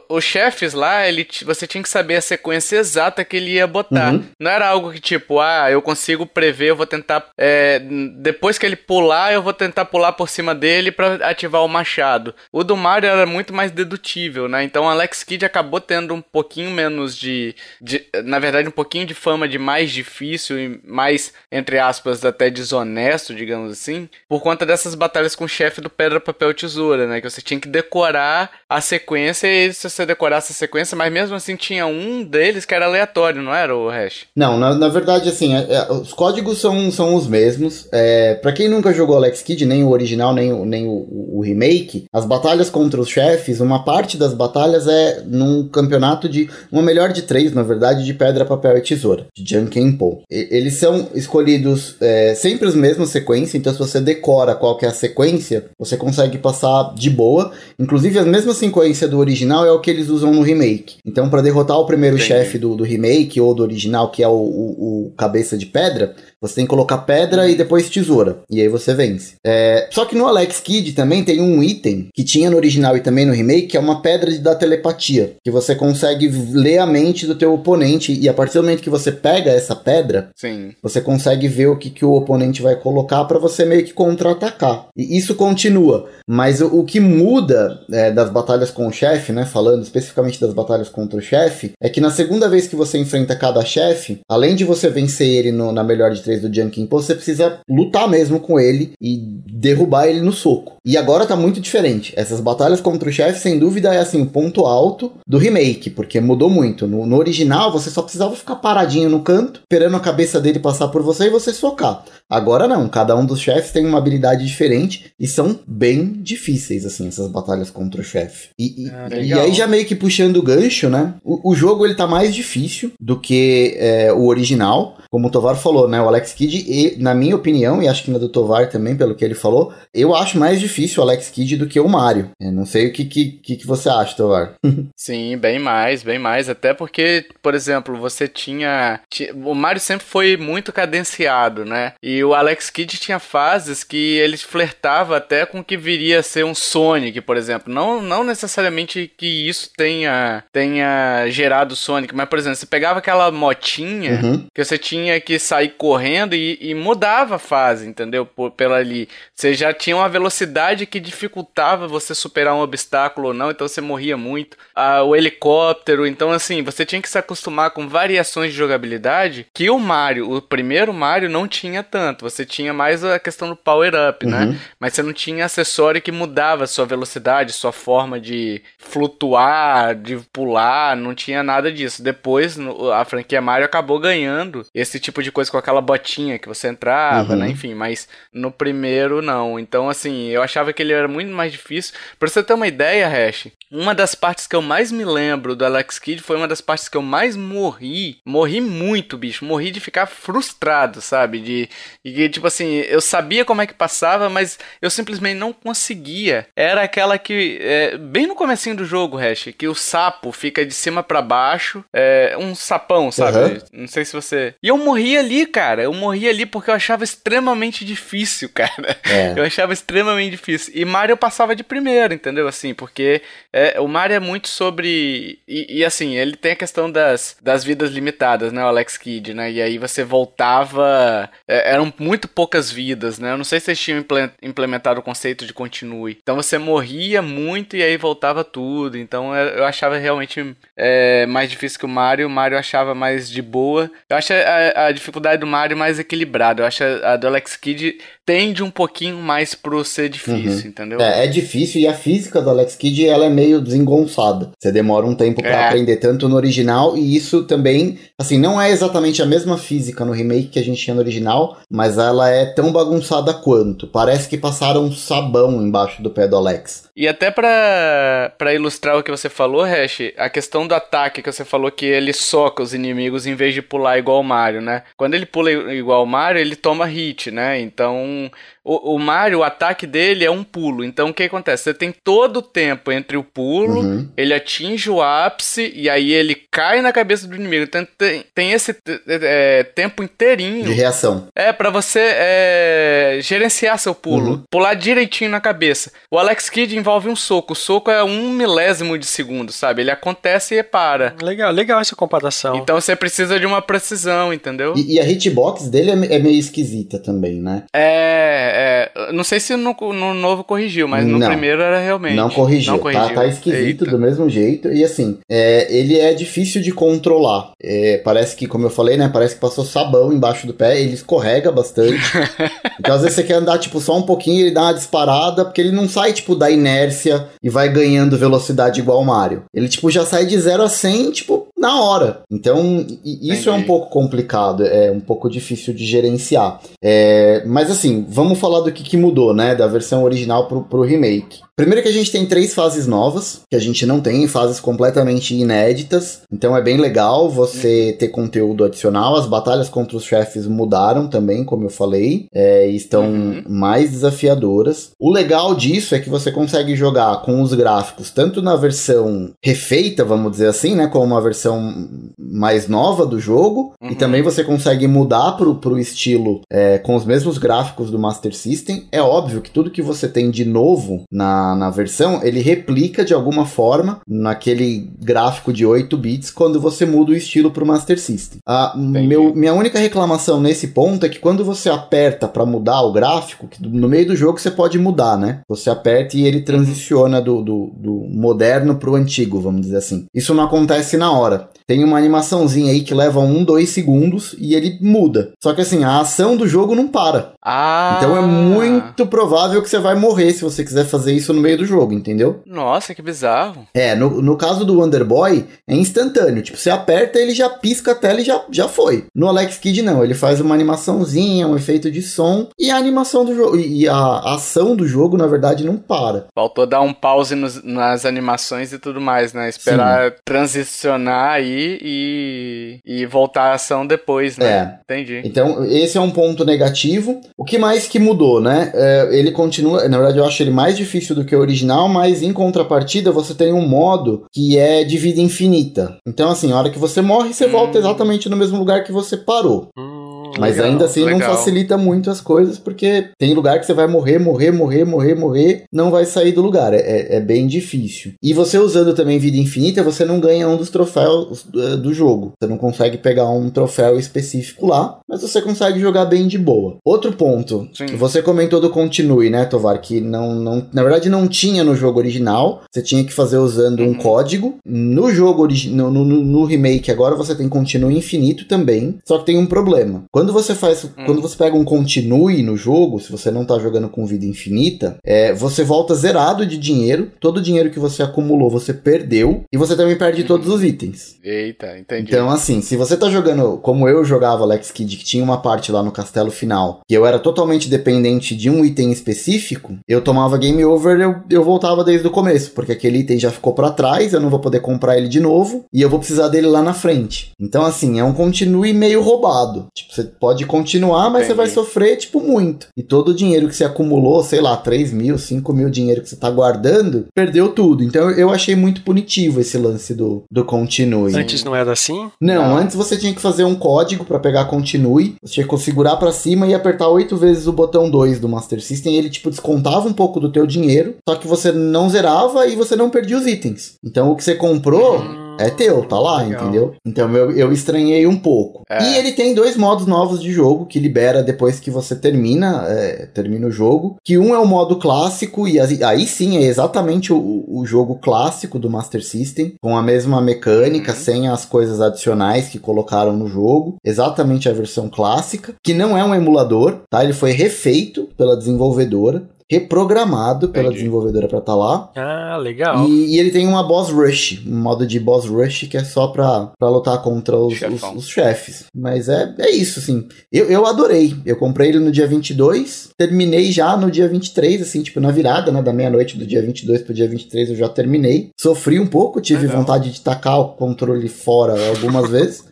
Os 0.09 0.23
chefes 0.23 0.73
lá, 0.73 1.07
ele, 1.07 1.27
você 1.45 1.65
tinha 1.65 1.81
que 1.81 1.89
saber 1.89 2.17
a 2.17 2.21
sequência 2.21 2.77
exata 2.77 3.23
que 3.23 3.37
ele 3.37 3.51
ia 3.51 3.67
botar. 3.67 4.13
Uhum. 4.13 4.23
Não 4.39 4.51
era 4.51 4.67
algo 4.67 4.91
que, 4.91 4.99
tipo, 4.99 5.39
ah, 5.39 5.71
eu 5.71 5.81
consigo 5.81 6.25
prever, 6.33 6.69
eu 6.69 6.75
vou 6.75 6.85
tentar. 6.85 7.27
É, 7.37 7.79
depois 8.17 8.57
que 8.57 8.65
ele 8.65 8.75
pular, 8.75 9.33
eu 9.33 9.41
vou 9.41 9.53
tentar 9.53 9.85
pular 9.85 10.13
por 10.13 10.29
cima 10.29 10.55
dele 10.55 10.91
para 10.91 11.15
ativar 11.29 11.63
o 11.63 11.67
machado. 11.67 12.33
O 12.51 12.63
do 12.63 12.77
Mario 12.77 13.09
era 13.09 13.25
muito 13.25 13.53
mais 13.53 13.71
dedutível, 13.71 14.47
né? 14.47 14.63
Então 14.63 14.89
Alex 14.89 15.23
Kidd 15.23 15.45
acabou 15.45 15.79
tendo 15.79 16.13
um 16.13 16.21
pouquinho 16.21 16.71
menos 16.71 17.17
de, 17.17 17.55
de. 17.81 18.05
Na 18.23 18.39
verdade, 18.39 18.67
um 18.67 18.71
pouquinho 18.71 19.05
de 19.05 19.13
fama 19.13 19.47
de 19.47 19.57
mais 19.57 19.91
difícil 19.91 20.59
e 20.59 20.81
mais, 20.83 21.33
entre 21.51 21.79
aspas, 21.79 22.23
até 22.23 22.49
desonesto, 22.49 23.33
digamos 23.33 23.71
assim, 23.71 24.09
por 24.27 24.41
conta 24.41 24.65
dessas 24.65 24.95
batalhas 24.95 25.35
com 25.35 25.45
o 25.45 25.49
chefe 25.49 25.81
do 25.81 25.89
Pedra, 25.89 26.19
Papel 26.19 26.53
Tesoura, 26.53 27.07
né? 27.07 27.21
Que 27.21 27.29
você 27.29 27.41
tinha 27.41 27.59
que 27.59 27.67
decorar 27.67 28.51
a 28.69 28.81
sequência 28.81 29.47
e 29.47 29.73
se 29.73 29.89
você 29.89 30.05
decorasse 30.05 30.51
a 30.51 30.55
sequência, 30.55 30.95
mas 30.95 31.11
mesmo 31.11 31.35
assim 31.35 31.55
tinha 31.55 31.85
um 31.85 32.23
deles 32.23 32.65
que 32.65 32.73
era 32.73 32.85
aleatório, 32.85 33.41
não 33.41 33.53
era 33.53 33.75
o 33.75 33.89
Hash? 33.89 34.25
Não, 34.35 34.57
na, 34.57 34.75
na 34.75 34.87
verdade, 34.87 35.29
assim, 35.29 35.55
é, 35.55 35.61
é, 35.69 35.87
os 36.09 36.13
códigos 36.13 36.57
são, 36.57 36.91
são 36.91 37.13
os 37.13 37.27
mesmos. 37.27 37.87
É, 37.91 38.33
para 38.33 38.51
quem 38.51 38.67
nunca 38.67 38.91
jogou 38.91 39.15
Alex 39.15 39.43
Kidd, 39.43 39.63
nem 39.65 39.83
o 39.83 39.91
original, 39.91 40.33
nem, 40.33 40.51
o, 40.51 40.65
nem 40.65 40.87
o, 40.87 41.37
o, 41.37 41.41
remake, 41.41 42.05
as 42.11 42.25
batalhas 42.25 42.69
contra 42.69 42.99
os 42.99 43.07
chefes, 43.07 43.59
uma 43.59 43.83
parte 43.83 44.17
das 44.17 44.33
batalhas 44.33 44.87
é 44.87 45.23
num 45.25 45.67
campeonato 45.67 46.27
de. 46.27 46.49
Uma 46.71 46.81
melhor 46.81 47.13
de 47.13 47.21
três, 47.21 47.53
na 47.53 47.61
verdade, 47.61 48.03
de 48.03 48.13
pedra, 48.13 48.43
papel 48.43 48.75
e 48.77 48.81
tesoura, 48.81 49.27
de 49.37 49.47
Junkin 49.47 49.91
Po. 49.91 50.23
eles 50.29 50.75
são 50.75 51.09
escolhidos 51.13 51.95
é, 52.01 52.33
sempre 52.33 52.67
as 52.67 52.75
mesmas 52.75 53.09
sequências, 53.09 53.55
então 53.55 53.71
se 53.71 53.77
você 53.77 54.01
decora 54.01 54.55
qual 54.55 54.77
que 54.77 54.85
é 54.85 54.89
a 54.89 54.93
sequência, 54.93 55.65
você 55.77 55.95
consegue 55.95 56.39
passar 56.39 56.95
de 56.95 57.09
boa. 57.09 57.51
Inclusive, 57.77 58.17
a 58.17 58.25
mesma 58.25 58.53
sequência 58.53 59.07
do 59.07 59.19
original 59.19 59.63
é 59.63 59.71
o 59.71 59.79
que 59.79 59.91
eles 59.91 60.09
usam 60.09 60.33
no 60.33 60.41
remake. 60.41 60.97
Então, 61.05 61.29
para 61.29 61.41
derrotar 61.41 61.77
o 61.77 61.85
primeiro 61.85 62.17
chefe 62.17 62.57
do, 62.57 62.75
do 62.75 62.83
remake 62.83 63.39
ou 63.39 63.53
do 63.53 63.61
original, 63.61 64.09
que 64.09 64.23
é 64.23 64.27
o, 64.27 64.31
o, 64.31 65.07
o 65.07 65.13
cabeça 65.15 65.57
de 65.57 65.65
pedra, 65.65 65.98
você 66.41 66.55
tem 66.55 66.65
que 66.65 66.69
colocar 66.69 66.99
pedra 66.99 67.49
e 67.49 67.55
depois 67.55 67.89
tesoura. 67.89 68.39
E 68.49 68.61
aí 68.61 68.67
você 68.67 68.93
vence. 68.93 69.35
É, 69.45 69.87
só 69.91 70.05
que 70.05 70.15
no 70.15 70.27
Alex 70.27 70.59
Kidd 70.59 70.93
também 70.93 71.23
tem 71.23 71.41
um 71.41 71.61
item 71.61 72.07
que 72.13 72.23
tinha 72.23 72.49
no 72.49 72.57
original 72.57 72.95
e 72.95 73.01
também 73.01 73.25
no 73.25 73.33
remake, 73.33 73.67
que 73.67 73.77
é 73.77 73.79
uma 73.79 74.01
pedra 74.01 74.31
da 74.39 74.55
telepatia. 74.55 75.35
Que 75.43 75.51
você 75.51 75.75
consegue 75.75 76.27
ler 76.53 76.77
a 76.77 76.85
mente 76.85 77.25
do 77.25 77.35
teu 77.35 77.53
oponente. 77.53 78.13
E 78.13 78.29
a 78.29 78.33
partir 78.33 78.53
do 78.53 78.63
momento 78.63 78.83
que 78.83 78.89
você 78.89 79.11
pega 79.11 79.51
essa 79.51 79.75
pedra, 79.75 80.29
Sim. 80.35 80.73
você 80.81 81.01
consegue 81.01 81.47
ver 81.47 81.67
o 81.67 81.77
que, 81.77 81.89
que 81.89 82.05
o 82.05 82.13
oponente 82.13 82.61
vai 82.61 82.75
colocar 82.75 83.25
para 83.25 83.39
você 83.39 83.65
meio 83.65 83.83
que 83.83 83.93
contra-atacar. 83.93 84.87
E 84.95 85.17
isso 85.17 85.35
continua. 85.35 86.09
Mas 86.27 86.61
o, 86.61 86.79
o 86.79 86.83
que 86.83 86.99
muda 86.99 87.81
é, 87.91 88.11
das 88.11 88.29
batalhas 88.29 88.71
com 88.71 88.87
o 88.87 88.91
chefe, 88.91 89.31
né? 89.31 89.45
Falando 89.45 89.83
especificamente 89.83 90.39
das 90.39 90.53
batalhas 90.53 90.89
contra 90.89 91.17
o 91.17 91.21
chefe, 91.21 91.71
é 91.81 91.89
que 91.89 92.01
na 92.01 92.11
segunda 92.11 92.47
vez 92.47 92.67
que 92.67 92.75
você 92.75 92.97
enfrenta 92.97 93.35
cada 93.35 93.63
chefe, 93.65 94.19
além 94.29 94.55
de 94.55 94.63
você 94.63 94.89
vencer 94.89 95.27
ele 95.27 95.51
no, 95.51 95.71
na 95.71 95.83
melhor 95.89 96.11
de 96.11 96.21
três 96.21 96.41
do 96.41 96.53
Junkin 96.53 96.85
Po, 96.85 97.01
você 97.01 97.15
precisa 97.15 97.59
lutar 97.69 98.07
mesmo 98.07 98.39
com 98.39 98.59
ele 98.59 98.93
e 99.01 99.17
derrubar 99.51 100.07
ele 100.07 100.21
no 100.21 100.31
soco. 100.31 100.77
E 100.85 100.95
agora 100.95 101.25
tá 101.25 101.35
muito 101.35 101.59
diferente. 101.59 102.13
Essas 102.15 102.39
batalhas 102.39 102.79
contra 102.79 103.09
o 103.09 103.11
chefe, 103.11 103.39
sem 103.39 103.59
dúvida, 103.59 103.93
é 103.93 103.99
assim, 103.99 104.21
o 104.21 104.25
ponto 104.25 104.65
alto 104.65 105.11
do 105.27 105.37
remake, 105.37 105.89
porque 105.89 106.19
mudou 106.19 106.49
muito. 106.49 106.87
No, 106.87 107.05
no 107.05 107.17
original, 107.17 107.71
você 107.71 107.89
só 107.89 108.01
precisava 108.01 108.35
ficar 108.35 108.55
paradinho 108.55 109.09
no 109.09 109.21
canto, 109.21 109.61
esperando 109.61 109.97
a 109.97 109.99
cabeça 109.99 110.39
dele 110.39 110.59
passar 110.59 110.87
por 110.87 111.01
você 111.01 111.25
e 111.25 111.29
você 111.29 111.53
socar. 111.53 112.03
Agora 112.29 112.67
não, 112.67 112.87
cada 112.87 113.15
um 113.15 113.25
dos 113.25 113.39
chefes 113.39 113.71
tem 113.71 113.85
uma 113.85 113.97
habilidade 113.97 114.45
diferente 114.45 115.11
e 115.19 115.27
são 115.27 115.59
bem 115.67 116.13
difíceis, 116.21 116.85
assim, 116.85 117.07
essas 117.07 117.27
batalhas 117.27 117.69
contra 117.69 118.01
o 118.01 118.03
chefe. 118.03 118.49
E, 118.57 118.85
e, 118.85 118.89
ah, 118.89 119.09
e, 119.11 119.33
aí, 119.33 119.53
já 119.53 119.67
meio 119.67 119.85
que 119.85 119.95
puxando 119.95 120.37
o 120.37 120.43
gancho, 120.43 120.89
né? 120.89 121.15
O, 121.23 121.51
o 121.51 121.55
jogo 121.55 121.85
ele 121.85 121.95
tá 121.95 122.05
mais 122.05 122.33
difícil 122.33 122.91
do 122.99 123.19
que 123.19 123.75
é, 123.77 124.13
o 124.13 124.25
original. 124.25 124.97
Como 125.09 125.27
o 125.27 125.31
Tovar 125.31 125.55
falou, 125.55 125.78
né? 125.87 126.01
O 126.01 126.07
Alex 126.07 126.33
Kidd, 126.33 126.65
e, 126.67 126.95
na 127.01 127.13
minha 127.13 127.35
opinião, 127.35 127.81
e 127.81 127.87
acho 127.87 128.03
que 128.03 128.11
na 128.11 128.17
do 128.17 128.29
Tovar 128.29 128.69
também, 128.69 128.95
pelo 128.95 129.15
que 129.15 129.23
ele 129.23 129.35
falou, 129.35 129.73
eu 129.93 130.15
acho 130.15 130.37
mais 130.37 130.59
difícil 130.59 131.01
o 131.01 131.05
Alex 131.05 131.29
Kidd 131.29 131.57
do 131.57 131.67
que 131.67 131.79
o 131.79 131.87
Mario. 131.87 132.31
Eu 132.39 132.51
não 132.51 132.65
sei 132.65 132.87
o 132.87 132.93
que, 132.93 133.05
que, 133.05 133.31
que 133.31 133.67
você 133.67 133.89
acha, 133.89 134.15
Tovar. 134.15 134.53
Sim, 134.95 135.37
bem 135.37 135.59
mais, 135.59 136.03
bem 136.03 136.19
mais. 136.19 136.49
Até 136.49 136.73
porque, 136.73 137.25
por 137.41 137.53
exemplo, 137.53 137.95
você 137.97 138.27
tinha. 138.27 138.99
O 139.45 139.55
Mario 139.55 139.81
sempre 139.81 140.05
foi 140.05 140.37
muito 140.37 140.71
cadenciado, 140.71 141.65
né? 141.65 141.93
E 142.01 142.23
o 142.23 142.33
Alex 142.33 142.69
Kidd 142.69 142.97
tinha 142.97 143.19
fases 143.19 143.83
que 143.83 144.17
ele 144.17 144.37
flertava 144.37 145.17
até 145.17 145.45
com 145.45 145.59
o 145.59 145.63
que 145.63 145.77
viria 145.77 146.19
a 146.19 146.23
ser 146.23 146.45
um 146.45 146.55
Sonic, 146.55 147.21
por 147.21 147.37
exemplo. 147.37 147.73
Não, 147.73 148.01
não 148.01 148.23
necessariamente 148.23 149.11
que 149.17 149.47
isso 149.47 149.69
tenha, 149.75 150.43
tenha 150.51 151.27
gerado 151.29 151.75
Sonic, 151.75 152.15
mas, 152.15 152.27
por 152.27 152.39
exemplo, 152.39 152.55
você 152.57 152.65
pegava 152.65 152.99
aquela 152.99 153.31
motinha 153.31 154.19
uhum. 154.23 154.45
que 154.53 154.63
você 154.63 154.77
tinha 154.77 155.19
que 155.19 155.39
sair 155.39 155.68
correndo 155.69 156.33
e, 156.35 156.57
e 156.61 156.73
mudava 156.73 157.35
a 157.35 157.39
fase, 157.39 157.87
entendeu? 157.87 158.25
Por, 158.25 158.51
pela 158.51 158.77
ali. 158.77 159.07
Você 159.33 159.53
já 159.53 159.73
tinha 159.73 159.95
uma 159.95 160.09
velocidade 160.09 160.85
que 160.85 160.99
dificultava 160.99 161.87
você 161.87 162.15
superar 162.15 162.55
um 162.55 162.61
obstáculo 162.61 163.29
ou 163.29 163.33
não, 163.33 163.51
então 163.51 163.67
você 163.67 163.81
morria 163.81 164.17
muito. 164.17 164.57
Ah, 164.75 165.03
o 165.03 165.15
helicóptero, 165.15 166.05
então 166.05 166.31
assim, 166.31 166.63
você 166.63 166.85
tinha 166.85 167.01
que 167.01 167.09
se 167.09 167.17
acostumar 167.17 167.71
com 167.71 167.87
variações 167.87 168.51
de 168.51 168.57
jogabilidade 168.57 169.47
que 169.53 169.69
o 169.69 169.79
Mario, 169.79 170.31
o 170.31 170.41
primeiro 170.41 170.93
Mario, 170.93 171.29
não 171.29 171.47
tinha 171.47 171.83
tanto. 171.83 172.23
Você 172.23 172.45
tinha 172.45 172.73
mais 172.73 173.03
a 173.03 173.19
questão 173.19 173.49
do 173.49 173.55
power-up, 173.55 174.25
né? 174.25 174.45
Uhum. 174.45 174.57
Mas 174.79 174.93
você 174.93 175.03
não 175.03 175.13
tinha 175.13 175.45
acessório 175.45 176.01
que 176.01 176.11
mudava 176.11 176.67
sua 176.67 176.85
velocidade, 176.85 177.53
sua 177.53 177.71
forma 177.71 178.19
de 178.19 178.61
flutuar, 178.77 179.95
de 179.95 180.17
pular, 180.33 180.95
não 180.95 181.13
tinha 181.13 181.43
nada 181.43 181.71
disso. 181.71 182.01
Depois, 182.01 182.57
a 182.93 183.05
franquia 183.05 183.41
Mario 183.41 183.65
acabou 183.65 183.99
ganhando 183.99 184.65
esse 184.73 184.99
tipo 184.99 185.21
de 185.21 185.31
coisa 185.31 185.51
com 185.51 185.57
aquela 185.59 185.81
botinha 185.81 186.39
que 186.39 186.47
você 186.47 186.67
entrava, 186.67 187.33
Uhum. 187.33 187.39
né? 187.39 187.49
Enfim, 187.49 187.73
mas 187.75 188.07
no 188.33 188.51
primeiro 188.51 189.21
não. 189.21 189.59
Então, 189.59 189.89
assim, 189.89 190.27
eu 190.29 190.41
achava 190.41 190.73
que 190.73 190.81
ele 190.81 190.93
era 190.93 191.07
muito 191.07 191.31
mais 191.31 191.51
difícil. 191.51 191.93
Pra 192.17 192.27
você 192.29 192.41
ter 192.43 192.53
uma 192.53 192.67
ideia, 192.67 193.07
Hash, 193.07 193.47
uma 193.71 193.93
das 193.93 194.15
partes 194.15 194.47
que 194.47 194.55
eu 194.55 194.61
mais 194.61 194.91
me 194.91 195.05
lembro 195.05 195.55
do 195.55 195.65
Alex 195.65 195.99
Kidd 195.99 196.21
foi 196.21 196.35
uma 196.37 196.47
das 196.47 196.61
partes 196.61 196.87
que 196.89 196.97
eu 196.97 197.01
mais 197.01 197.35
morri. 197.35 198.17
Morri 198.25 198.61
muito, 198.61 199.17
bicho. 199.17 199.45
Morri 199.45 199.71
de 199.71 199.79
ficar 199.79 200.05
frustrado, 200.07 201.01
sabe? 201.01 201.39
De, 201.39 201.69
e 202.03 202.29
tipo 202.29 202.47
assim, 202.47 202.67
eu 202.87 203.01
sabia 203.01 203.43
como 203.45 203.61
é 203.61 203.67
que 203.67 203.73
passava, 203.73 204.29
mas 204.29 204.57
eu 204.81 204.89
simplesmente 204.89 205.37
não 205.37 205.51
conseguia. 205.53 206.47
Era 206.55 206.83
aquela 206.83 207.17
que, 207.17 207.57
é, 207.61 207.97
bem 207.97 208.27
no 208.27 208.35
comecinho 208.35 208.75
do 208.75 208.85
jogo, 208.85 209.17
Hash, 209.17 209.49
que 209.57 209.67
o 209.67 209.75
sapo 209.75 210.31
fica 210.31 210.65
de 210.65 210.73
cima 210.73 211.03
pra 211.03 211.21
baixo, 211.21 211.83
é, 211.93 212.35
um 212.39 212.55
sapão, 212.55 213.11
sabe? 213.11 213.37
Aham. 213.37 213.57
Não 213.73 213.87
sei 213.87 214.05
se 214.05 214.13
você... 214.13 214.53
E 214.63 214.67
eu 214.67 214.77
morri 214.77 215.17
ali, 215.17 215.45
cara. 215.49 215.83
Eu 215.83 215.93
morri 215.93 216.29
ali 216.29 216.45
porque 216.45 216.69
eu 216.69 216.73
achava 216.75 217.03
extremamente 217.03 217.83
difícil, 217.83 218.49
cara. 218.55 218.97
É. 219.03 219.33
Eu 219.37 219.43
achava 219.43 219.73
extremamente 219.73 220.31
difícil. 220.31 220.71
E 220.75 220.85
Mario 220.85 221.13
eu 221.13 221.17
passava 221.17 221.55
de 221.55 221.63
primeiro, 221.63 222.13
entendeu? 222.13 222.47
Assim, 222.47 222.73
porque 222.73 223.21
é, 223.51 223.79
o 223.79 223.87
Mario 223.87 224.15
é 224.15 224.19
muito 224.19 224.47
sobre. 224.47 225.39
E, 225.47 225.79
e, 225.79 225.85
assim, 225.85 226.15
ele 226.15 226.35
tem 226.37 226.53
a 226.53 226.55
questão 226.55 226.89
das, 226.91 227.35
das 227.41 227.63
vidas 227.63 227.89
limitadas, 227.91 228.53
né? 228.53 228.63
O 228.63 228.67
Alex 228.67 228.97
Kidd, 228.97 229.33
né? 229.33 229.51
E 229.51 229.61
aí 229.61 229.77
você 229.77 230.03
voltava. 230.03 231.29
é, 231.47 231.71
eram 231.73 231.93
muito 231.99 232.27
poucas 232.27 232.71
vidas, 232.71 233.19
né? 233.19 233.31
Eu 233.33 233.37
não 233.37 233.43
sei 233.43 233.59
se 233.59 233.65
vocês 233.65 233.79
tinham 233.79 233.99
imple- 233.99 234.31
implementado 234.41 234.99
o 234.99 235.03
conceito 235.03 235.45
de 235.45 235.53
continue. 235.53 236.17
Então 236.21 236.35
você 236.35 236.57
morria 236.57 237.21
muito 237.21 237.75
e 237.75 237.83
aí 237.83 237.97
voltava 237.97 238.43
tudo. 238.43 238.97
Então 238.97 239.35
eu 239.35 239.49
eu 239.59 239.65
achava 239.65 239.97
realmente 239.97 240.55
é, 240.77 241.25
mais 241.25 241.49
difícil 241.49 241.79
que 241.79 241.85
o 241.85 241.89
Mario. 241.89 242.27
O 242.27 242.29
Mario 242.29 242.55
eu 242.55 242.59
achava 242.59 242.93
mais 242.95 243.29
de 243.29 243.41
boa. 243.41 243.89
Eu 244.09 244.15
acho 244.17 244.31
a, 244.33 244.85
a 244.87 244.91
dificuldade 244.91 245.38
do 245.39 245.47
Mario 245.47 245.77
mais 245.77 245.97
equilibrada. 245.99 246.61
Eu 246.61 246.67
acho 246.67 246.83
a, 246.83 247.13
a 247.13 247.17
do 247.17 247.27
Alex 247.27 247.55
Kidd 247.55 247.97
tende 248.25 248.61
um 248.61 248.69
pouquinho 248.69 249.17
mais 249.17 249.55
pro 249.55 249.83
ser 249.83 250.07
difícil, 250.09 250.69
entendeu? 250.69 251.01
É, 251.01 251.25
é 251.25 251.27
difícil 251.27 251.81
e 251.81 251.87
a 251.87 251.93
física 251.93 252.39
do 252.41 252.49
Alex 252.49 252.75
Kidd 252.75 253.07
ela 253.07 253.25
é 253.25 253.29
meio 253.29 253.59
desengonçada. 253.59 254.51
Você 254.59 254.71
demora 254.71 255.05
um 255.05 255.15
tempo 255.15 255.41
pra 255.41 255.49
É. 255.49 255.67
aprender 255.67 255.97
tanto 255.97 256.29
no 256.29 256.35
original 256.35 256.95
e 256.97 257.15
isso 257.15 257.43
também, 257.43 257.97
assim, 258.19 258.37
não 258.37 258.61
é 258.61 258.69
exatamente 258.69 259.21
a 259.21 259.25
mesma 259.25 259.57
física 259.57 260.05
no 260.05 260.11
remake 260.11 260.49
que 260.49 260.59
a 260.59 260.63
gente 260.63 260.79
tinha 260.81 260.93
no 260.93 261.01
original, 261.01 261.57
mas 261.71 261.97
ela 261.97 262.29
é 262.29 262.45
tão 262.45 262.71
bagunçada 262.71 263.33
quanto. 263.33 263.87
Parece 263.87 264.29
que 264.29 264.37
passaram 264.37 264.83
um 264.83 264.91
sabão 264.91 265.61
embaixo 265.63 266.01
do 266.03 266.09
pé 266.11 266.27
do 266.27 266.35
Alex. 266.35 266.89
E 266.95 267.07
até 267.07 267.31
pra, 267.31 268.33
pra 268.37 268.53
ilustrar 268.53 268.97
o 268.97 269.03
que 269.03 269.11
você 269.11 269.29
falou, 269.29 269.63
Hash, 269.63 269.99
a 270.17 270.29
questão 270.29 270.67
do 270.67 270.75
ataque 270.75 271.21
que 271.21 271.31
você 271.31 271.43
falou 271.45 271.71
que 271.71 271.85
ele 271.85 272.13
soca 272.13 272.61
os 272.61 272.73
inimigos 272.73 273.25
em 273.25 273.35
vez 273.35 273.53
de 273.53 273.61
pular 273.61 273.97
igual 273.97 274.19
o 274.19 274.23
Mario, 274.23 274.61
né? 274.61 274.83
Quando 274.97 275.13
ele 275.19 275.25
pula 275.25 275.51
igual 275.51 276.03
o 276.03 276.07
Mario, 276.07 276.41
ele 276.41 276.55
toma 276.55 276.85
hit, 276.85 277.29
né? 277.31 277.59
Então, 277.59 278.31
o, 278.69 278.95
o 278.95 278.99
Mario, 278.99 279.39
o 279.39 279.43
ataque 279.43 279.87
dele 279.87 280.23
é 280.23 280.31
um 280.31 280.43
pulo. 280.43 280.83
Então, 280.83 281.09
o 281.09 281.13
que 281.13 281.23
acontece? 281.23 281.63
Você 281.63 281.73
tem 281.73 281.93
todo 282.03 282.37
o 282.37 282.41
tempo 282.41 282.91
entre 282.91 283.17
o 283.17 283.23
pulo, 283.23 283.79
Uhum. 283.81 284.09
ele 284.17 284.33
atinge 284.33 284.89
o 284.89 285.01
ápice 285.01 285.71
e 285.75 285.89
aí 285.89 286.11
ele 286.11 286.35
cai 286.51 286.81
na 286.81 286.91
cabeça 286.91 287.27
do 287.27 287.35
inimigo. 287.35 287.63
Então, 287.63 287.87
tem, 287.97 288.23
tem 288.35 288.51
esse 288.51 288.75
é, 289.07 289.63
tempo 289.63 290.03
inteirinho 290.03 290.65
De 290.65 290.73
reação. 290.73 291.27
é, 291.35 291.51
pra 291.51 291.69
você 291.69 291.99
é, 291.99 293.19
gerenciar 293.21 293.77
seu 293.79 293.95
pulo. 293.95 294.31
Uhum. 294.31 294.43
Pular 294.51 294.73
direitinho 294.73 295.29
na 295.31 295.39
cabeça. 295.39 295.91
O 296.11 296.17
Alex 296.17 296.49
Kidd 296.49 296.75
envolve 296.77 297.09
um 297.09 297.15
soco. 297.15 297.53
O 297.53 297.55
soco 297.55 297.89
é 297.89 298.03
um 298.03 298.29
milésimo 298.31 298.97
de 298.97 299.05
segundo, 299.05 299.51
sabe? 299.51 299.81
Ele 299.81 299.91
acontece 299.91 300.55
e 300.55 300.63
para. 300.63 301.15
Legal, 301.21 301.51
legal 301.51 301.79
essa 301.79 301.95
comparação. 301.95 302.55
Então 302.55 302.79
você 302.79 302.95
precisa 302.95 303.39
de 303.39 303.45
uma 303.45 303.61
precisão, 303.61 304.33
entendeu? 304.33 304.73
E, 304.75 304.95
e 304.95 304.99
a 304.99 305.07
hitbox 305.09 305.67
dele 305.69 305.91
é, 305.91 306.15
é 306.15 306.19
meio 306.19 306.37
esquisita 306.37 306.99
também, 306.99 307.35
né? 307.41 307.63
É, 307.73 308.58
é. 308.59 309.11
Não 309.13 309.23
sei 309.23 309.39
se 309.39 309.55
no, 309.55 309.75
no 309.79 310.13
novo 310.13 310.43
corrigiu, 310.43 310.87
mas 310.87 311.05
no 311.05 311.17
Não. 311.17 311.27
primeiro 311.27 311.61
era 311.61 311.79
realmente. 311.79 312.15
Não 312.15 312.29
corrigiu, 312.29 312.73
Não 312.73 312.79
Tá, 312.79 312.83
corrigiu. 312.83 313.15
tá 313.15 313.25
esquisito 313.27 313.83
Eita. 313.83 313.85
do 313.85 313.99
mesmo 313.99 314.29
jeito. 314.29 314.71
E 314.71 314.83
assim, 314.83 315.17
é, 315.29 315.67
ele 315.75 315.97
é 315.97 316.13
difícil 316.13 316.61
de 316.61 316.71
controlar. 316.71 317.51
É, 317.61 317.97
parece 318.03 318.35
que, 318.35 318.47
como 318.47 318.65
eu 318.65 318.69
falei, 318.69 318.97
né? 318.97 319.09
Parece 319.11 319.35
que 319.35 319.41
passou 319.41 319.63
sabão 319.65 320.11
embaixo 320.13 320.45
do 320.47 320.53
pé, 320.53 320.79
ele 320.79 320.93
escorrega 320.93 321.51
bastante. 321.51 321.99
então, 322.79 322.95
às 322.95 323.01
vezes, 323.01 323.15
você 323.15 323.23
quer 323.23 323.35
andar, 323.35 323.57
tipo, 323.59 323.79
só 323.79 323.97
um 323.97 324.01
pouquinho, 324.03 324.41
ele 324.41 324.51
dá 324.51 324.63
uma 324.63 324.73
disparada, 324.73 325.45
porque 325.45 325.61
ele 325.61 325.71
não 325.71 325.87
sai, 325.87 326.13
tipo, 326.13 326.35
da 326.35 326.49
inércia 326.49 327.27
e 327.43 327.49
vai 327.49 327.69
ganhando 327.69 328.17
velocidade 328.17 328.79
igual 328.79 329.01
o 329.01 329.05
Mario. 329.05 329.43
Ele, 329.53 329.67
tipo, 329.67 329.89
já 329.89 330.05
sai 330.05 330.25
de 330.25 330.37
0 330.39 330.63
a 330.63 330.69
100, 330.69 331.11
tipo, 331.11 331.47
na 331.59 331.81
hora. 331.81 332.21
Então, 332.31 332.85
isso 333.03 333.49
é 333.49 333.51
um 333.51 333.55
Entendi. 333.55 333.67
pouco 333.67 333.89
complicado, 333.89 334.65
é 334.65 334.89
um 334.91 334.99
pouco 334.99 335.29
difícil 335.29 335.73
de 335.73 335.85
gerenciar. 335.85 336.61
É, 336.81 337.43
mas 337.45 337.69
assim, 337.69 338.05
vamos 338.07 338.39
falar 338.39 338.61
do 338.61 338.71
que, 338.71 338.83
que 338.83 338.95
mudou, 338.97 339.33
né? 339.33 339.53
Da 339.55 339.67
versão 339.67 340.03
original 340.03 340.47
pro, 340.47 340.63
pro 340.63 340.81
remake. 340.81 341.41
Primeiro 341.59 341.83
que 341.83 341.89
a 341.89 341.93
gente 341.93 342.09
tem 342.11 342.25
três 342.25 342.53
fases 342.53 342.87
novas, 342.87 343.41
que 343.49 343.55
a 343.55 343.59
gente 343.59 343.85
não 343.85 343.99
tem, 343.99 344.25
fases 344.29 344.61
completamente 344.61 345.35
inéditas. 345.35 346.21
Então 346.31 346.55
é 346.55 346.61
bem 346.61 346.77
legal 346.77 347.29
você 347.29 347.93
ter 347.99 348.07
conteúdo 348.07 348.63
adicional. 348.63 349.15
As 349.17 349.25
batalhas 349.25 349.67
contra 349.67 349.97
os 349.97 350.05
chefes 350.05 350.47
mudaram 350.47 351.07
também, 351.09 351.43
como 351.43 351.65
eu 351.65 351.69
falei, 351.69 352.27
é, 352.33 352.69
e 352.69 352.75
estão 352.77 353.09
Uhum. 353.09 353.43
mais 353.49 353.91
desafiadoras. 353.91 354.91
O 354.99 355.11
legal 355.11 355.53
disso 355.53 355.95
é 355.95 355.99
que 355.99 356.09
você 356.09 356.31
consegue 356.31 356.75
jogar 356.75 357.21
com 357.23 357.41
os 357.41 357.53
gráficos 357.53 358.09
tanto 358.09 358.41
na 358.41 358.55
versão 358.55 359.31
refeita, 359.43 360.05
vamos 360.05 360.31
dizer 360.31 360.47
assim, 360.47 360.75
né? 360.75 360.87
Como 360.87 361.05
uma 361.05 361.21
versão 361.21 361.87
mais 362.17 362.67
nova 362.67 363.05
do 363.05 363.19
jogo. 363.19 363.73
E 363.81 363.87
Uhum. 363.89 363.95
também 363.95 364.21
você 364.21 364.43
consegue 364.43 364.87
mudar 364.87 365.33
pro, 365.33 365.55
pro 365.55 365.77
estilo 365.79 366.41
é, 366.49 366.77
com 366.77 366.95
os 366.95 367.03
mesmos 367.03 367.37
gráficos 367.37 367.89
do 367.91 367.99
Master 367.99 368.33
System. 368.35 368.85
É 368.91 369.01
óbvio 369.01 369.41
que 369.41 369.51
tudo 369.51 369.71
que 369.71 369.81
você 369.81 370.07
tem 370.07 370.29
de 370.31 370.45
novo 370.45 371.03
na, 371.11 371.48
na 371.55 371.69
versão, 371.69 372.21
ele 372.23 372.41
replica 372.41 373.03
de 373.03 373.13
alguma 373.13 373.45
forma 373.45 374.01
naquele 374.07 374.89
gráfico 374.99 375.51
de 375.51 375.65
8 375.65 375.97
bits 375.97 376.31
quando 376.31 376.59
você 376.59 376.85
muda 376.85 377.11
o 377.11 377.15
estilo 377.15 377.51
pro 377.51 377.65
Master 377.65 377.99
System. 377.99 378.39
A, 378.45 378.75
meu, 378.77 379.33
minha 379.33 379.53
única 379.53 379.79
reclamação 379.79 380.39
nesse 380.39 380.67
ponto 380.69 381.05
é 381.05 381.09
que 381.09 381.19
quando 381.19 381.43
você 381.43 381.69
aperta 381.69 382.27
para 382.27 382.45
mudar 382.45 382.81
o 382.81 382.91
gráfico, 382.91 383.49
no 383.59 383.87
meio 383.87 384.07
do 384.07 384.15
jogo 384.15 384.39
você 384.39 384.51
pode 384.51 384.77
mudar, 384.77 385.17
né? 385.17 385.41
Você 385.47 385.69
aperta 385.69 386.17
e 386.17 386.25
ele 386.25 386.41
transiciona 386.41 387.21
do, 387.21 387.41
do, 387.41 387.71
do 387.75 387.91
moderno 388.09 388.75
pro 388.75 388.95
antigo, 388.95 389.39
vamos 389.39 389.61
dizer 389.61 389.77
assim. 389.77 390.05
Isso 390.13 390.33
não 390.33 390.43
acontece 390.43 390.97
na 390.97 391.11
hora. 391.11 391.49
Tem 391.69 391.83
uma 391.83 391.99
animaçãozinha 391.99 392.71
aí 392.71 392.81
que 392.81 392.95
leva 392.95 393.19
um, 393.19 393.43
dois 393.43 393.69
segundos 393.69 394.35
e 394.39 394.55
ele 394.55 394.79
muda. 394.81 395.33
Só 395.39 395.53
que 395.53 395.61
assim, 395.61 395.83
a 395.83 395.99
ação 395.99 396.35
do 396.35 396.47
jogo 396.47 396.73
não 396.73 396.87
para. 396.87 397.33
Ah. 397.45 397.93
Então 397.97 398.17
é 398.17 398.21
muito 398.21 399.05
provável 399.05 399.61
que 399.61 399.69
você 399.69 399.77
vai 399.77 399.93
morrer 399.93 400.33
se 400.33 400.43
você 400.43 400.63
quiser 400.63 400.85
fazer 400.85 401.13
isso 401.13 401.31
no 401.31 401.39
meio 401.39 401.59
do 401.59 401.65
jogo, 401.67 401.93
entendeu? 401.93 402.41
Nossa, 402.43 402.95
que 402.95 403.03
bizarro. 403.03 403.67
É, 403.71 403.93
no, 403.93 404.19
no 404.19 404.35
caso 404.35 404.65
do 404.65 404.79
Wonder 404.79 405.05
Boy, 405.05 405.45
é 405.67 405.75
instantâneo. 405.75 406.41
Tipo, 406.41 406.57
você 406.57 406.71
aperta, 406.71 407.19
ele 407.19 407.35
já 407.35 407.47
pisca 407.47 407.91
a 407.91 407.95
tela 407.95 408.19
e 408.19 408.23
já, 408.23 408.41
já 408.49 408.67
foi. 408.67 409.05
No 409.13 409.27
Alex 409.27 409.59
Kidd, 409.59 409.83
não. 409.83 410.03
Ele 410.03 410.15
faz 410.15 410.41
uma 410.41 410.55
animaçãozinha, 410.55 411.47
um 411.47 411.55
efeito 411.55 411.91
de 411.91 412.01
som 412.01 412.49
e 412.57 412.71
a 412.71 412.77
animação 412.77 413.23
do 413.23 413.35
jogo. 413.35 413.57
E 413.59 413.87
a, 413.87 414.33
ação 414.33 414.75
do 414.75 414.87
jogo, 414.87 415.17
na 415.17 415.27
verdade, 415.27 415.63
não 415.63 415.77
para. 415.77 416.25
Faltou 416.33 416.65
dar 416.65 416.81
um 416.81 416.93
pause 416.95 417.35
nos- 417.35 417.63
nas 417.63 418.07
animações 418.07 418.73
e 418.73 418.79
tudo 418.79 418.99
mais, 418.99 419.33
né? 419.33 419.47
Esperar 419.47 420.15
transicionar 420.25 421.33
aí 421.33 421.58
e, 421.81 422.79
e 422.85 423.05
voltar 423.05 423.51
a 423.51 423.53
ação 423.55 423.85
depois, 423.85 424.37
né? 424.37 424.79
É. 424.87 424.93
Entendi. 424.95 425.21
Então, 425.23 425.63
esse 425.65 425.97
é 425.97 426.01
um 426.01 426.11
ponto 426.11 426.43
negativo. 426.45 427.19
O 427.37 427.43
que 427.43 427.57
mais 427.57 427.87
que 427.87 427.99
mudou, 427.99 428.39
né? 428.41 428.71
É, 428.73 429.09
ele 429.11 429.31
continua. 429.31 429.87
Na 429.87 429.97
verdade, 429.97 430.17
eu 430.19 430.25
acho 430.25 430.41
ele 430.43 430.51
mais 430.51 430.77
difícil 430.77 431.15
do 431.15 431.25
que 431.25 431.35
o 431.35 431.39
original, 431.39 431.87
mas 431.87 432.21
em 432.23 432.31
contrapartida, 432.33 433.11
você 433.11 433.33
tem 433.33 433.53
um 433.53 433.67
modo 433.67 434.25
que 434.31 434.57
é 434.57 434.83
de 434.83 434.97
vida 434.97 435.19
infinita. 435.21 435.97
Então, 436.07 436.29
assim, 436.29 436.51
a 436.51 436.57
hora 436.57 436.69
que 436.69 436.79
você 436.79 437.01
morre, 437.01 437.33
você 437.33 437.45
Hum. 437.47 437.51
volta 437.51 437.77
exatamente 437.77 438.29
no 438.29 438.35
mesmo 438.37 438.57
lugar 438.57 438.83
que 438.83 438.91
você 438.91 439.17
parou. 439.17 439.69
Hum, 439.77 439.98
Mas 440.37 440.55
legal, 440.55 440.71
ainda 440.71 440.85
assim 440.85 441.03
legal. 441.03 441.19
não 441.19 441.27
facilita 441.35 441.77
muito 441.77 442.09
as 442.09 442.21
coisas, 442.21 442.57
porque 442.59 443.09
tem 443.17 443.33
lugar 443.33 443.59
que 443.59 443.65
você 443.65 443.73
vai 443.73 443.87
morrer, 443.87 444.19
morrer, 444.19 444.51
morrer, 444.51 444.85
morrer, 444.85 445.15
morrer, 445.15 445.63
não 445.71 445.89
vai 445.91 446.05
sair 446.05 446.31
do 446.31 446.41
lugar. 446.41 446.73
É, 446.73 446.77
é- 446.79 447.15
é 447.15 447.19
bem 447.19 447.47
difícil. 447.47 448.13
E 448.21 448.33
você 448.33 448.57
usando 448.57 448.93
também 448.93 449.17
vida 449.19 449.37
infinita, 449.37 449.83
você 449.83 450.05
não 450.05 450.19
ganha 450.19 450.47
um 450.47 450.57
dos 450.57 450.69
troféus 450.69 451.45
eh, 451.55 451.77
do 451.77 451.93
jogo. 451.93 452.33
Você 452.39 452.49
não 452.49 452.57
consegue 452.57 452.97
pegar 452.97 453.29
um 453.29 453.49
troféu 453.49 453.97
específico 453.99 454.67
lá, 454.67 454.99
mas 455.07 455.21
você 455.21 455.41
consegue 455.41 455.79
jogar 455.79 456.05
bem 456.05 456.27
de 456.27 456.37
boa. 456.37 456.77
Outro 456.85 457.11
ponto, 457.13 457.67
Sim. 457.73 457.87
você 457.97 458.21
comentou 458.21 458.59
do 458.59 458.69
continue, 458.69 459.29
né, 459.29 459.45
Tovar? 459.45 459.79
Que 459.79 459.99
não, 460.01 460.35
não, 460.35 460.65
na 460.73 460.83
verdade 460.83 461.09
não 461.09 461.27
tinha 461.27 461.63
no 461.63 461.75
jogo 461.75 461.99
original. 461.99 462.61
Você 462.71 462.81
tinha 462.81 463.03
que 463.03 463.13
fazer 463.13 463.37
usando 463.37 463.81
um 463.83 463.87
Uhum. 463.89 463.93
código. 463.95 464.55
No 464.65 465.11
jogo 465.11 465.41
origi- 465.43 465.69
no, 465.69 465.89
no, 465.89 466.03
no- 466.05 466.23
no 466.23 466.45
remake 466.45 466.91
agora 466.91 467.15
você 467.15 467.33
tem 467.35 467.47
continue 467.49 467.97
infinito 467.97 468.45
também. 468.47 468.97
Só 469.05 469.17
que 469.19 469.25
tem 469.25 469.37
um 469.37 469.45
problema. 469.45 470.03
Quando 470.29 470.43
você 470.43 470.53
faz, 470.53 470.83
Hum. 470.85 470.89
quando 471.07 471.21
você 471.21 471.35
pega 471.35 471.57
um 471.57 471.63
continue 471.63 472.43
no 472.43 472.55
jogo, 472.55 472.99
se 472.99 473.11
você 473.11 473.31
não 473.31 473.43
tá 473.45 473.57
jogando 473.57 473.89
com 473.89 474.05
vida 474.05 474.25
infinita, 474.25 474.97
é, 475.03 475.33
você 475.33 475.63
volta 475.63 475.95
zerado 475.95 476.45
de 476.45 476.57
dinheiro. 476.57 477.11
Todo 477.19 477.37
o 477.37 477.41
dinheiro 477.41 477.71
que 477.71 477.79
você 477.79 478.03
acumulou 478.03 478.49
você 478.49 478.73
perdeu 478.73 479.43
e 479.51 479.57
você 479.57 479.75
também 479.75 479.97
perde 479.97 480.23
todos 480.23 480.47
os 480.47 480.63
itens. 480.63 481.17
Eita, 481.23 481.77
entendi. 481.79 482.11
Então, 482.11 482.29
assim, 482.29 482.61
se 482.61 482.75
você 482.77 482.95
tá 482.95 483.09
jogando 483.09 483.57
como 483.57 483.89
eu 483.89 484.05
jogava 484.05 484.43
Alex 484.43 484.71
Kidd, 484.71 484.97
que 484.97 485.03
tinha 485.03 485.23
uma 485.23 485.41
parte 485.41 485.71
lá 485.71 485.81
no 485.81 485.91
castelo 485.91 486.29
final, 486.29 486.81
que 486.87 486.95
eu 486.95 487.05
era 487.05 487.17
totalmente 487.17 487.67
dependente 487.67 488.35
de 488.35 488.49
um 488.49 488.63
item 488.63 488.91
específico, 488.91 489.77
eu 489.87 490.01
tomava 490.01 490.37
game 490.37 490.63
over 490.63 490.99
eu, 490.99 491.15
eu 491.29 491.43
voltava 491.43 491.83
desde 491.83 492.07
o 492.07 492.11
começo, 492.11 492.51
porque 492.51 492.71
aquele 492.71 492.99
item 492.99 493.17
já 493.19 493.31
ficou 493.31 493.53
pra 493.53 493.71
trás, 493.71 494.13
eu 494.13 494.19
não 494.19 494.29
vou 494.29 494.39
poder 494.39 494.59
comprar 494.59 494.97
ele 494.97 495.07
de 495.07 495.19
novo, 495.19 495.65
e 495.73 495.81
eu 495.81 495.89
vou 495.89 495.99
precisar 495.99 496.27
dele 496.27 496.47
lá 496.47 496.61
na 496.61 496.73
frente. 496.73 497.31
Então, 497.39 497.65
assim, 497.65 497.99
é 497.99 498.03
um 498.03 498.13
continue 498.13 498.73
meio 498.73 499.01
roubado. 499.01 499.67
Tipo, 499.73 499.93
você 499.93 500.08
pode 500.19 500.45
continuar, 500.45 501.09
mas 501.09 501.25
você 501.27 501.33
Entendi. 501.33 501.37
vai 501.37 501.49
sofrer, 501.49 501.97
tipo, 501.97 502.19
muito. 502.21 502.67
E 502.75 502.83
todo 502.83 503.09
o 503.09 503.13
dinheiro 503.15 503.47
que 503.47 503.55
você 503.55 503.63
acumulou, 503.63 504.23
sei 504.23 504.41
lá, 504.41 504.55
3 504.57 504.91
mil, 504.93 505.17
5 505.17 505.53
mil 505.53 505.69
dinheiro 505.69 506.01
que 506.01 506.09
você 506.09 506.15
tá 506.15 506.29
guardando, 506.29 507.05
perdeu 507.13 507.49
tudo. 507.49 507.83
Então, 507.83 508.09
eu 508.11 508.29
achei 508.29 508.55
muito 508.55 508.81
punitivo 508.81 509.39
esse 509.39 509.57
lance 509.57 509.93
do, 509.93 510.23
do 510.31 510.43
continue. 510.45 511.15
Antes 511.15 511.43
não 511.43 511.55
era 511.55 511.71
assim? 511.71 512.09
Não, 512.19 512.49
Não. 512.49 512.57
antes 512.57 512.75
você 512.75 512.97
tinha 512.97 513.13
que 513.13 513.21
fazer 513.21 513.43
um 513.43 513.55
código 513.55 514.03
pra 514.05 514.19
pegar 514.19 514.45
continue. 514.45 515.15
Você 515.23 515.35
tinha 515.35 515.47
que 515.47 515.57
segurar 515.57 515.97
pra 515.97 516.11
cima 516.11 516.47
e 516.47 516.53
apertar 516.53 516.87
oito 516.87 517.17
vezes 517.17 517.47
o 517.47 517.53
botão 517.53 517.89
2 517.89 518.19
do 518.19 518.29
Master 518.29 518.61
System. 518.61 518.93
E 518.93 518.97
ele, 518.97 519.09
tipo, 519.09 519.29
descontava 519.29 519.87
um 519.87 519.93
pouco 519.93 520.19
do 520.19 520.31
teu 520.31 520.45
dinheiro. 520.47 520.95
Só 521.07 521.15
que 521.15 521.27
você 521.27 521.51
não 521.51 521.89
zerava 521.89 522.47
e 522.47 522.55
você 522.55 522.75
não 522.75 522.89
perdia 522.89 523.17
os 523.17 523.25
itens. 523.27 523.73
Então 523.83 524.11
o 524.11 524.15
que 524.15 524.23
você 524.23 524.35
comprou. 524.35 524.99
Hum, 524.99 525.28
É 525.39 525.49
teu, 525.49 525.83
tá 525.83 525.99
lá, 525.99 526.21
legal. 526.21 526.43
entendeu? 526.43 526.75
Então 526.85 527.15
eu, 527.15 527.31
eu 527.31 527.51
estranhei 527.51 528.05
um 528.05 528.17
pouco. 528.17 528.63
É. 528.69 528.83
E 528.83 528.97
ele 528.97 529.11
tem 529.13 529.33
dois 529.33 529.55
modos 529.55 529.85
novos 529.85 530.21
de 530.21 530.31
jogo 530.31 530.65
que 530.65 530.79
libera 530.79 531.23
depois 531.23 531.59
que 531.59 531.71
você 531.71 531.95
termina, 531.95 532.65
é, 532.67 533.05
termina 533.13 533.47
o 533.47 533.51
jogo. 533.51 533.95
Que 534.03 534.17
um 534.17 534.33
é 534.33 534.39
o 534.39 534.45
modo 534.45 534.77
clássico, 534.77 535.47
e 535.47 535.59
aí 535.83 536.05
sim 536.05 536.37
é 536.37 536.43
exatamente 536.43 537.11
o, 537.13 537.43
o 537.47 537.65
jogo 537.65 537.95
clássico 537.95 538.59
do 538.59 538.69
Master 538.69 539.03
System, 539.03 539.53
com 539.61 539.77
a 539.77 539.81
mesma 539.81 540.21
mecânica, 540.21 540.91
Uhum. 540.91 540.97
sem 540.97 541.27
as 541.27 541.45
coisas 541.45 541.79
adicionais 541.81 542.47
que 542.49 542.59
colocaram 542.59 543.15
no 543.15 543.27
jogo. 543.27 543.75
Exatamente 543.83 544.49
a 544.49 544.53
versão 544.53 544.89
clássica, 544.89 545.53
que 545.63 545.73
não 545.73 545.97
é 545.97 546.03
um 546.03 546.13
emulador, 546.15 546.79
tá? 546.89 547.03
Ele 547.03 547.13
foi 547.13 547.31
refeito 547.31 548.07
pela 548.17 548.35
desenvolvedora. 548.37 549.23
Reprogramado 549.49 550.49
pela 550.49 550.65
Entendi. 550.65 550.79
desenvolvedora 550.79 551.27
pra 551.27 551.39
estar 551.39 551.55
lá. 551.55 551.89
Ah, 551.95 552.37
legal. 552.37 552.87
E, 552.87 553.15
e 553.15 553.19
ele 553.19 553.31
tem 553.31 553.47
uma 553.47 553.63
boss 553.63 553.89
rush, 553.89 554.41
um 554.45 554.55
modo 554.61 554.85
de 554.85 554.99
boss 554.99 555.25
rush 555.25 555.67
que 555.69 555.77
é 555.77 555.83
só 555.83 556.07
pra, 556.07 556.51
pra 556.57 556.69
lutar 556.69 557.01
contra 557.01 557.35
os, 557.35 557.53
os, 557.61 557.83
os 557.95 558.07
chefes. 558.07 558.65
Mas 558.75 559.09
é, 559.09 559.33
é 559.39 559.49
isso, 559.51 559.79
assim. 559.79 560.07
Eu, 560.31 560.45
eu 560.49 560.65
adorei. 560.65 561.15
Eu 561.25 561.35
comprei 561.35 561.69
ele 561.69 561.79
no 561.79 561.91
dia 561.91 562.07
22, 562.07 562.89
terminei 562.97 563.51
já 563.51 563.75
no 563.75 563.89
dia 563.89 564.07
23, 564.07 564.61
assim, 564.61 564.81
tipo 564.83 564.99
na 564.99 565.11
virada, 565.11 565.51
né? 565.51 565.61
Da 565.61 565.73
meia-noite 565.73 566.17
do 566.17 566.25
dia 566.25 566.41
22 566.41 566.81
pro 566.83 566.93
dia 566.93 567.07
23 567.07 567.49
eu 567.49 567.55
já 567.55 567.67
terminei. 567.69 568.29
Sofri 568.39 568.79
um 568.79 568.87
pouco, 568.87 569.19
tive 569.19 569.43
Legal. 569.43 569.57
vontade 569.57 569.91
de 569.91 570.01
tacar 570.01 570.39
o 570.39 570.49
controle 570.49 571.07
fora 571.09 571.53
algumas 571.69 572.09
vezes. 572.11 572.43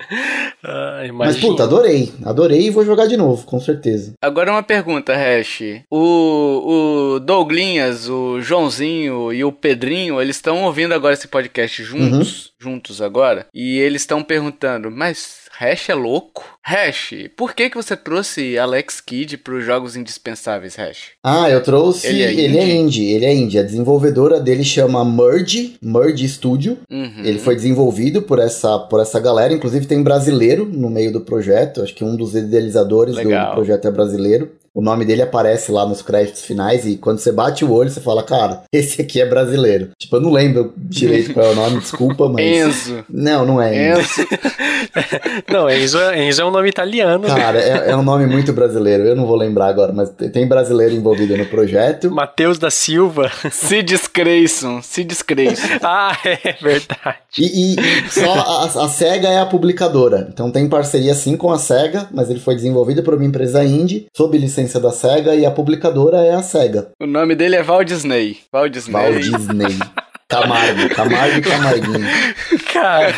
Ah, 0.64 1.02
Mas, 1.14 1.38
puta, 1.38 1.64
adorei. 1.64 2.12
Adorei 2.26 2.68
e 2.68 2.70
vou 2.70 2.84
jogar 2.84 3.06
de 3.08 3.16
novo, 3.16 3.46
com 3.46 3.60
certeza. 3.60 4.14
Agora 4.22 4.52
uma 4.52 4.64
pergunta, 4.64 5.14
Hash. 5.16 5.62
O, 5.92 5.98
o 5.98 6.87
Douglinhas, 7.20 8.10
o 8.10 8.42
Joãozinho 8.42 9.34
e 9.34 9.44
o 9.44 9.52
Pedrinho, 9.52 10.22
eles 10.22 10.36
estão 10.36 10.64
ouvindo 10.64 10.94
agora 10.94 11.14
esse 11.14 11.28
podcast 11.28 11.84
juntos, 11.84 12.54
juntos 12.60 13.02
agora, 13.02 13.48
e 13.54 13.80
eles 13.80 14.02
estão 14.02 14.24
perguntando, 14.24 14.90
mas 14.92 15.48
Hash 15.60 15.90
é 15.90 15.96
louco? 15.96 16.46
Hash, 16.62 17.14
por 17.36 17.56
que 17.56 17.68
que 17.68 17.76
você 17.76 17.98
trouxe 17.98 18.60
Alex 18.60 19.02
Kidd 19.02 19.38
para 19.38 19.56
os 19.56 19.66
jogos 19.66 19.96
indispensáveis, 19.96 20.76
Hash? 20.76 21.14
Ah, 21.24 21.50
eu 21.50 21.64
trouxe. 21.64 22.06
Ele 22.06 22.22
é 22.22 22.32
ele 22.32 22.58
é 22.60 22.64
indie? 22.64 22.78
indie, 22.78 23.14
ele 23.14 23.26
é 23.26 23.34
indie. 23.34 23.58
A 23.58 23.64
desenvolvedora 23.64 24.40
dele 24.40 24.64
chama 24.64 25.04
Merge, 25.04 25.76
Merge 25.82 26.30
Studio. 26.30 26.78
Uhum. 26.92 27.24
Ele 27.24 27.40
foi 27.40 27.56
desenvolvido 27.56 28.22
por 28.22 28.38
essa, 28.38 28.78
por 28.78 29.00
essa 29.00 29.20
galera, 29.20 29.52
inclusive 29.52 29.88
tem 29.88 30.04
brasileiro 30.04 30.64
no 30.64 30.92
meio 30.92 31.12
do 31.12 31.22
projeto. 31.22 31.82
Acho 31.82 31.96
que 31.96 32.04
um 32.04 32.16
dos 32.16 32.36
idealizadores 32.36 33.16
do 33.16 33.52
projeto 33.56 33.88
é 33.88 33.92
brasileiro. 33.92 34.52
O 34.78 34.82
nome 34.82 35.06
dele 35.06 35.24
aparece 35.24 35.72
lá 35.72 35.88
nos 35.88 36.04
créditos 36.04 36.44
finais 36.44 36.86
e 36.86 36.98
quando 36.98 37.18
você 37.18 37.32
bate 37.32 37.66
o 37.66 37.72
olho, 37.72 37.90
você 37.90 38.00
fala, 38.00 38.22
cara, 38.22 38.62
esse 38.72 39.02
aqui 39.02 39.20
é 39.20 39.26
brasileiro. 39.26 39.90
Tipo, 40.00 40.18
eu 40.18 40.22
não 40.22 40.32
lembro 40.32 40.72
direito 40.78 41.34
qual 41.34 41.48
é 41.48 41.50
o 41.50 41.56
nome, 41.56 41.80
desculpa, 41.80 42.30
mas. 42.30 42.46
Enzo. 42.46 43.04
Não, 43.10 43.44
não 43.44 43.60
é. 43.60 43.92
Enzo. 43.94 44.22
Enzo. 44.22 44.28
Não, 45.52 45.70
Enzo, 45.70 45.98
Enzo 46.14 46.42
é 46.42 46.46
um 46.46 46.52
nome 46.52 46.70
italiano. 46.70 47.26
Cara, 47.28 47.60
é, 47.60 47.92
é 47.92 47.96
um 47.96 48.04
nome 48.04 48.26
muito 48.26 48.54
brasileiro. 48.54 49.04
Eu 49.04 49.16
não 49.16 49.26
vou 49.26 49.36
lembrar 49.36 49.68
agora, 49.68 49.92
mas 49.94 50.10
tem- 50.10 50.48
brasileiro 50.48 50.94
envolvido 50.94 51.36
no 51.38 51.46
projeto. 51.46 52.10
Matheus 52.12 52.58
da 52.60 52.70
Silva. 52.70 53.32
Se 53.52 53.82
descreçam, 53.84 54.82
se 54.82 55.04
descreçam. 55.04 55.70
ah, 55.84 56.16
é 56.24 56.54
verdade. 56.62 57.18
E, 57.38 57.74
e- 57.74 57.76
e 57.76 58.10
só 58.10 58.34
a, 58.34 58.86
a 58.86 58.90
SEGA 58.90 59.28
é 59.30 59.40
a 59.40 59.46
publicadora. 59.46 60.28
Então 60.32 60.52
tem 60.52 60.68
parceria 60.70 61.14
sim 61.14 61.36
com 61.36 61.52
a 61.52 61.58
SEGA, 61.60 62.08
mas 62.12 62.30
ele 62.30 62.40
foi 62.40 62.56
desenvolvido 62.56 63.04
por 63.04 63.14
uma 63.14 63.26
empresa 63.26 63.64
indie, 63.64 64.08
sob 64.16 64.38
licença 64.38 64.67
da 64.80 64.92
SEGA, 64.92 65.36
e 65.36 65.46
a 65.46 65.52
publicadora 65.52 66.18
é 66.18 66.34
a 66.34 66.42
SEGA. 66.42 66.90
O 67.00 67.08
nome 67.08 67.36
dele 67.36 67.56
é 67.56 67.64
Walt 67.64 67.88
Disney. 67.88 68.38
Walt 68.54 68.72
Disney. 68.72 68.94
Walt 68.94 69.16
Disney. 69.16 69.80
Camargo, 70.28 70.90
Camargo 70.94 71.38
e 71.38 71.42
Camarguinho. 71.42 72.08
Cara, 72.82 73.14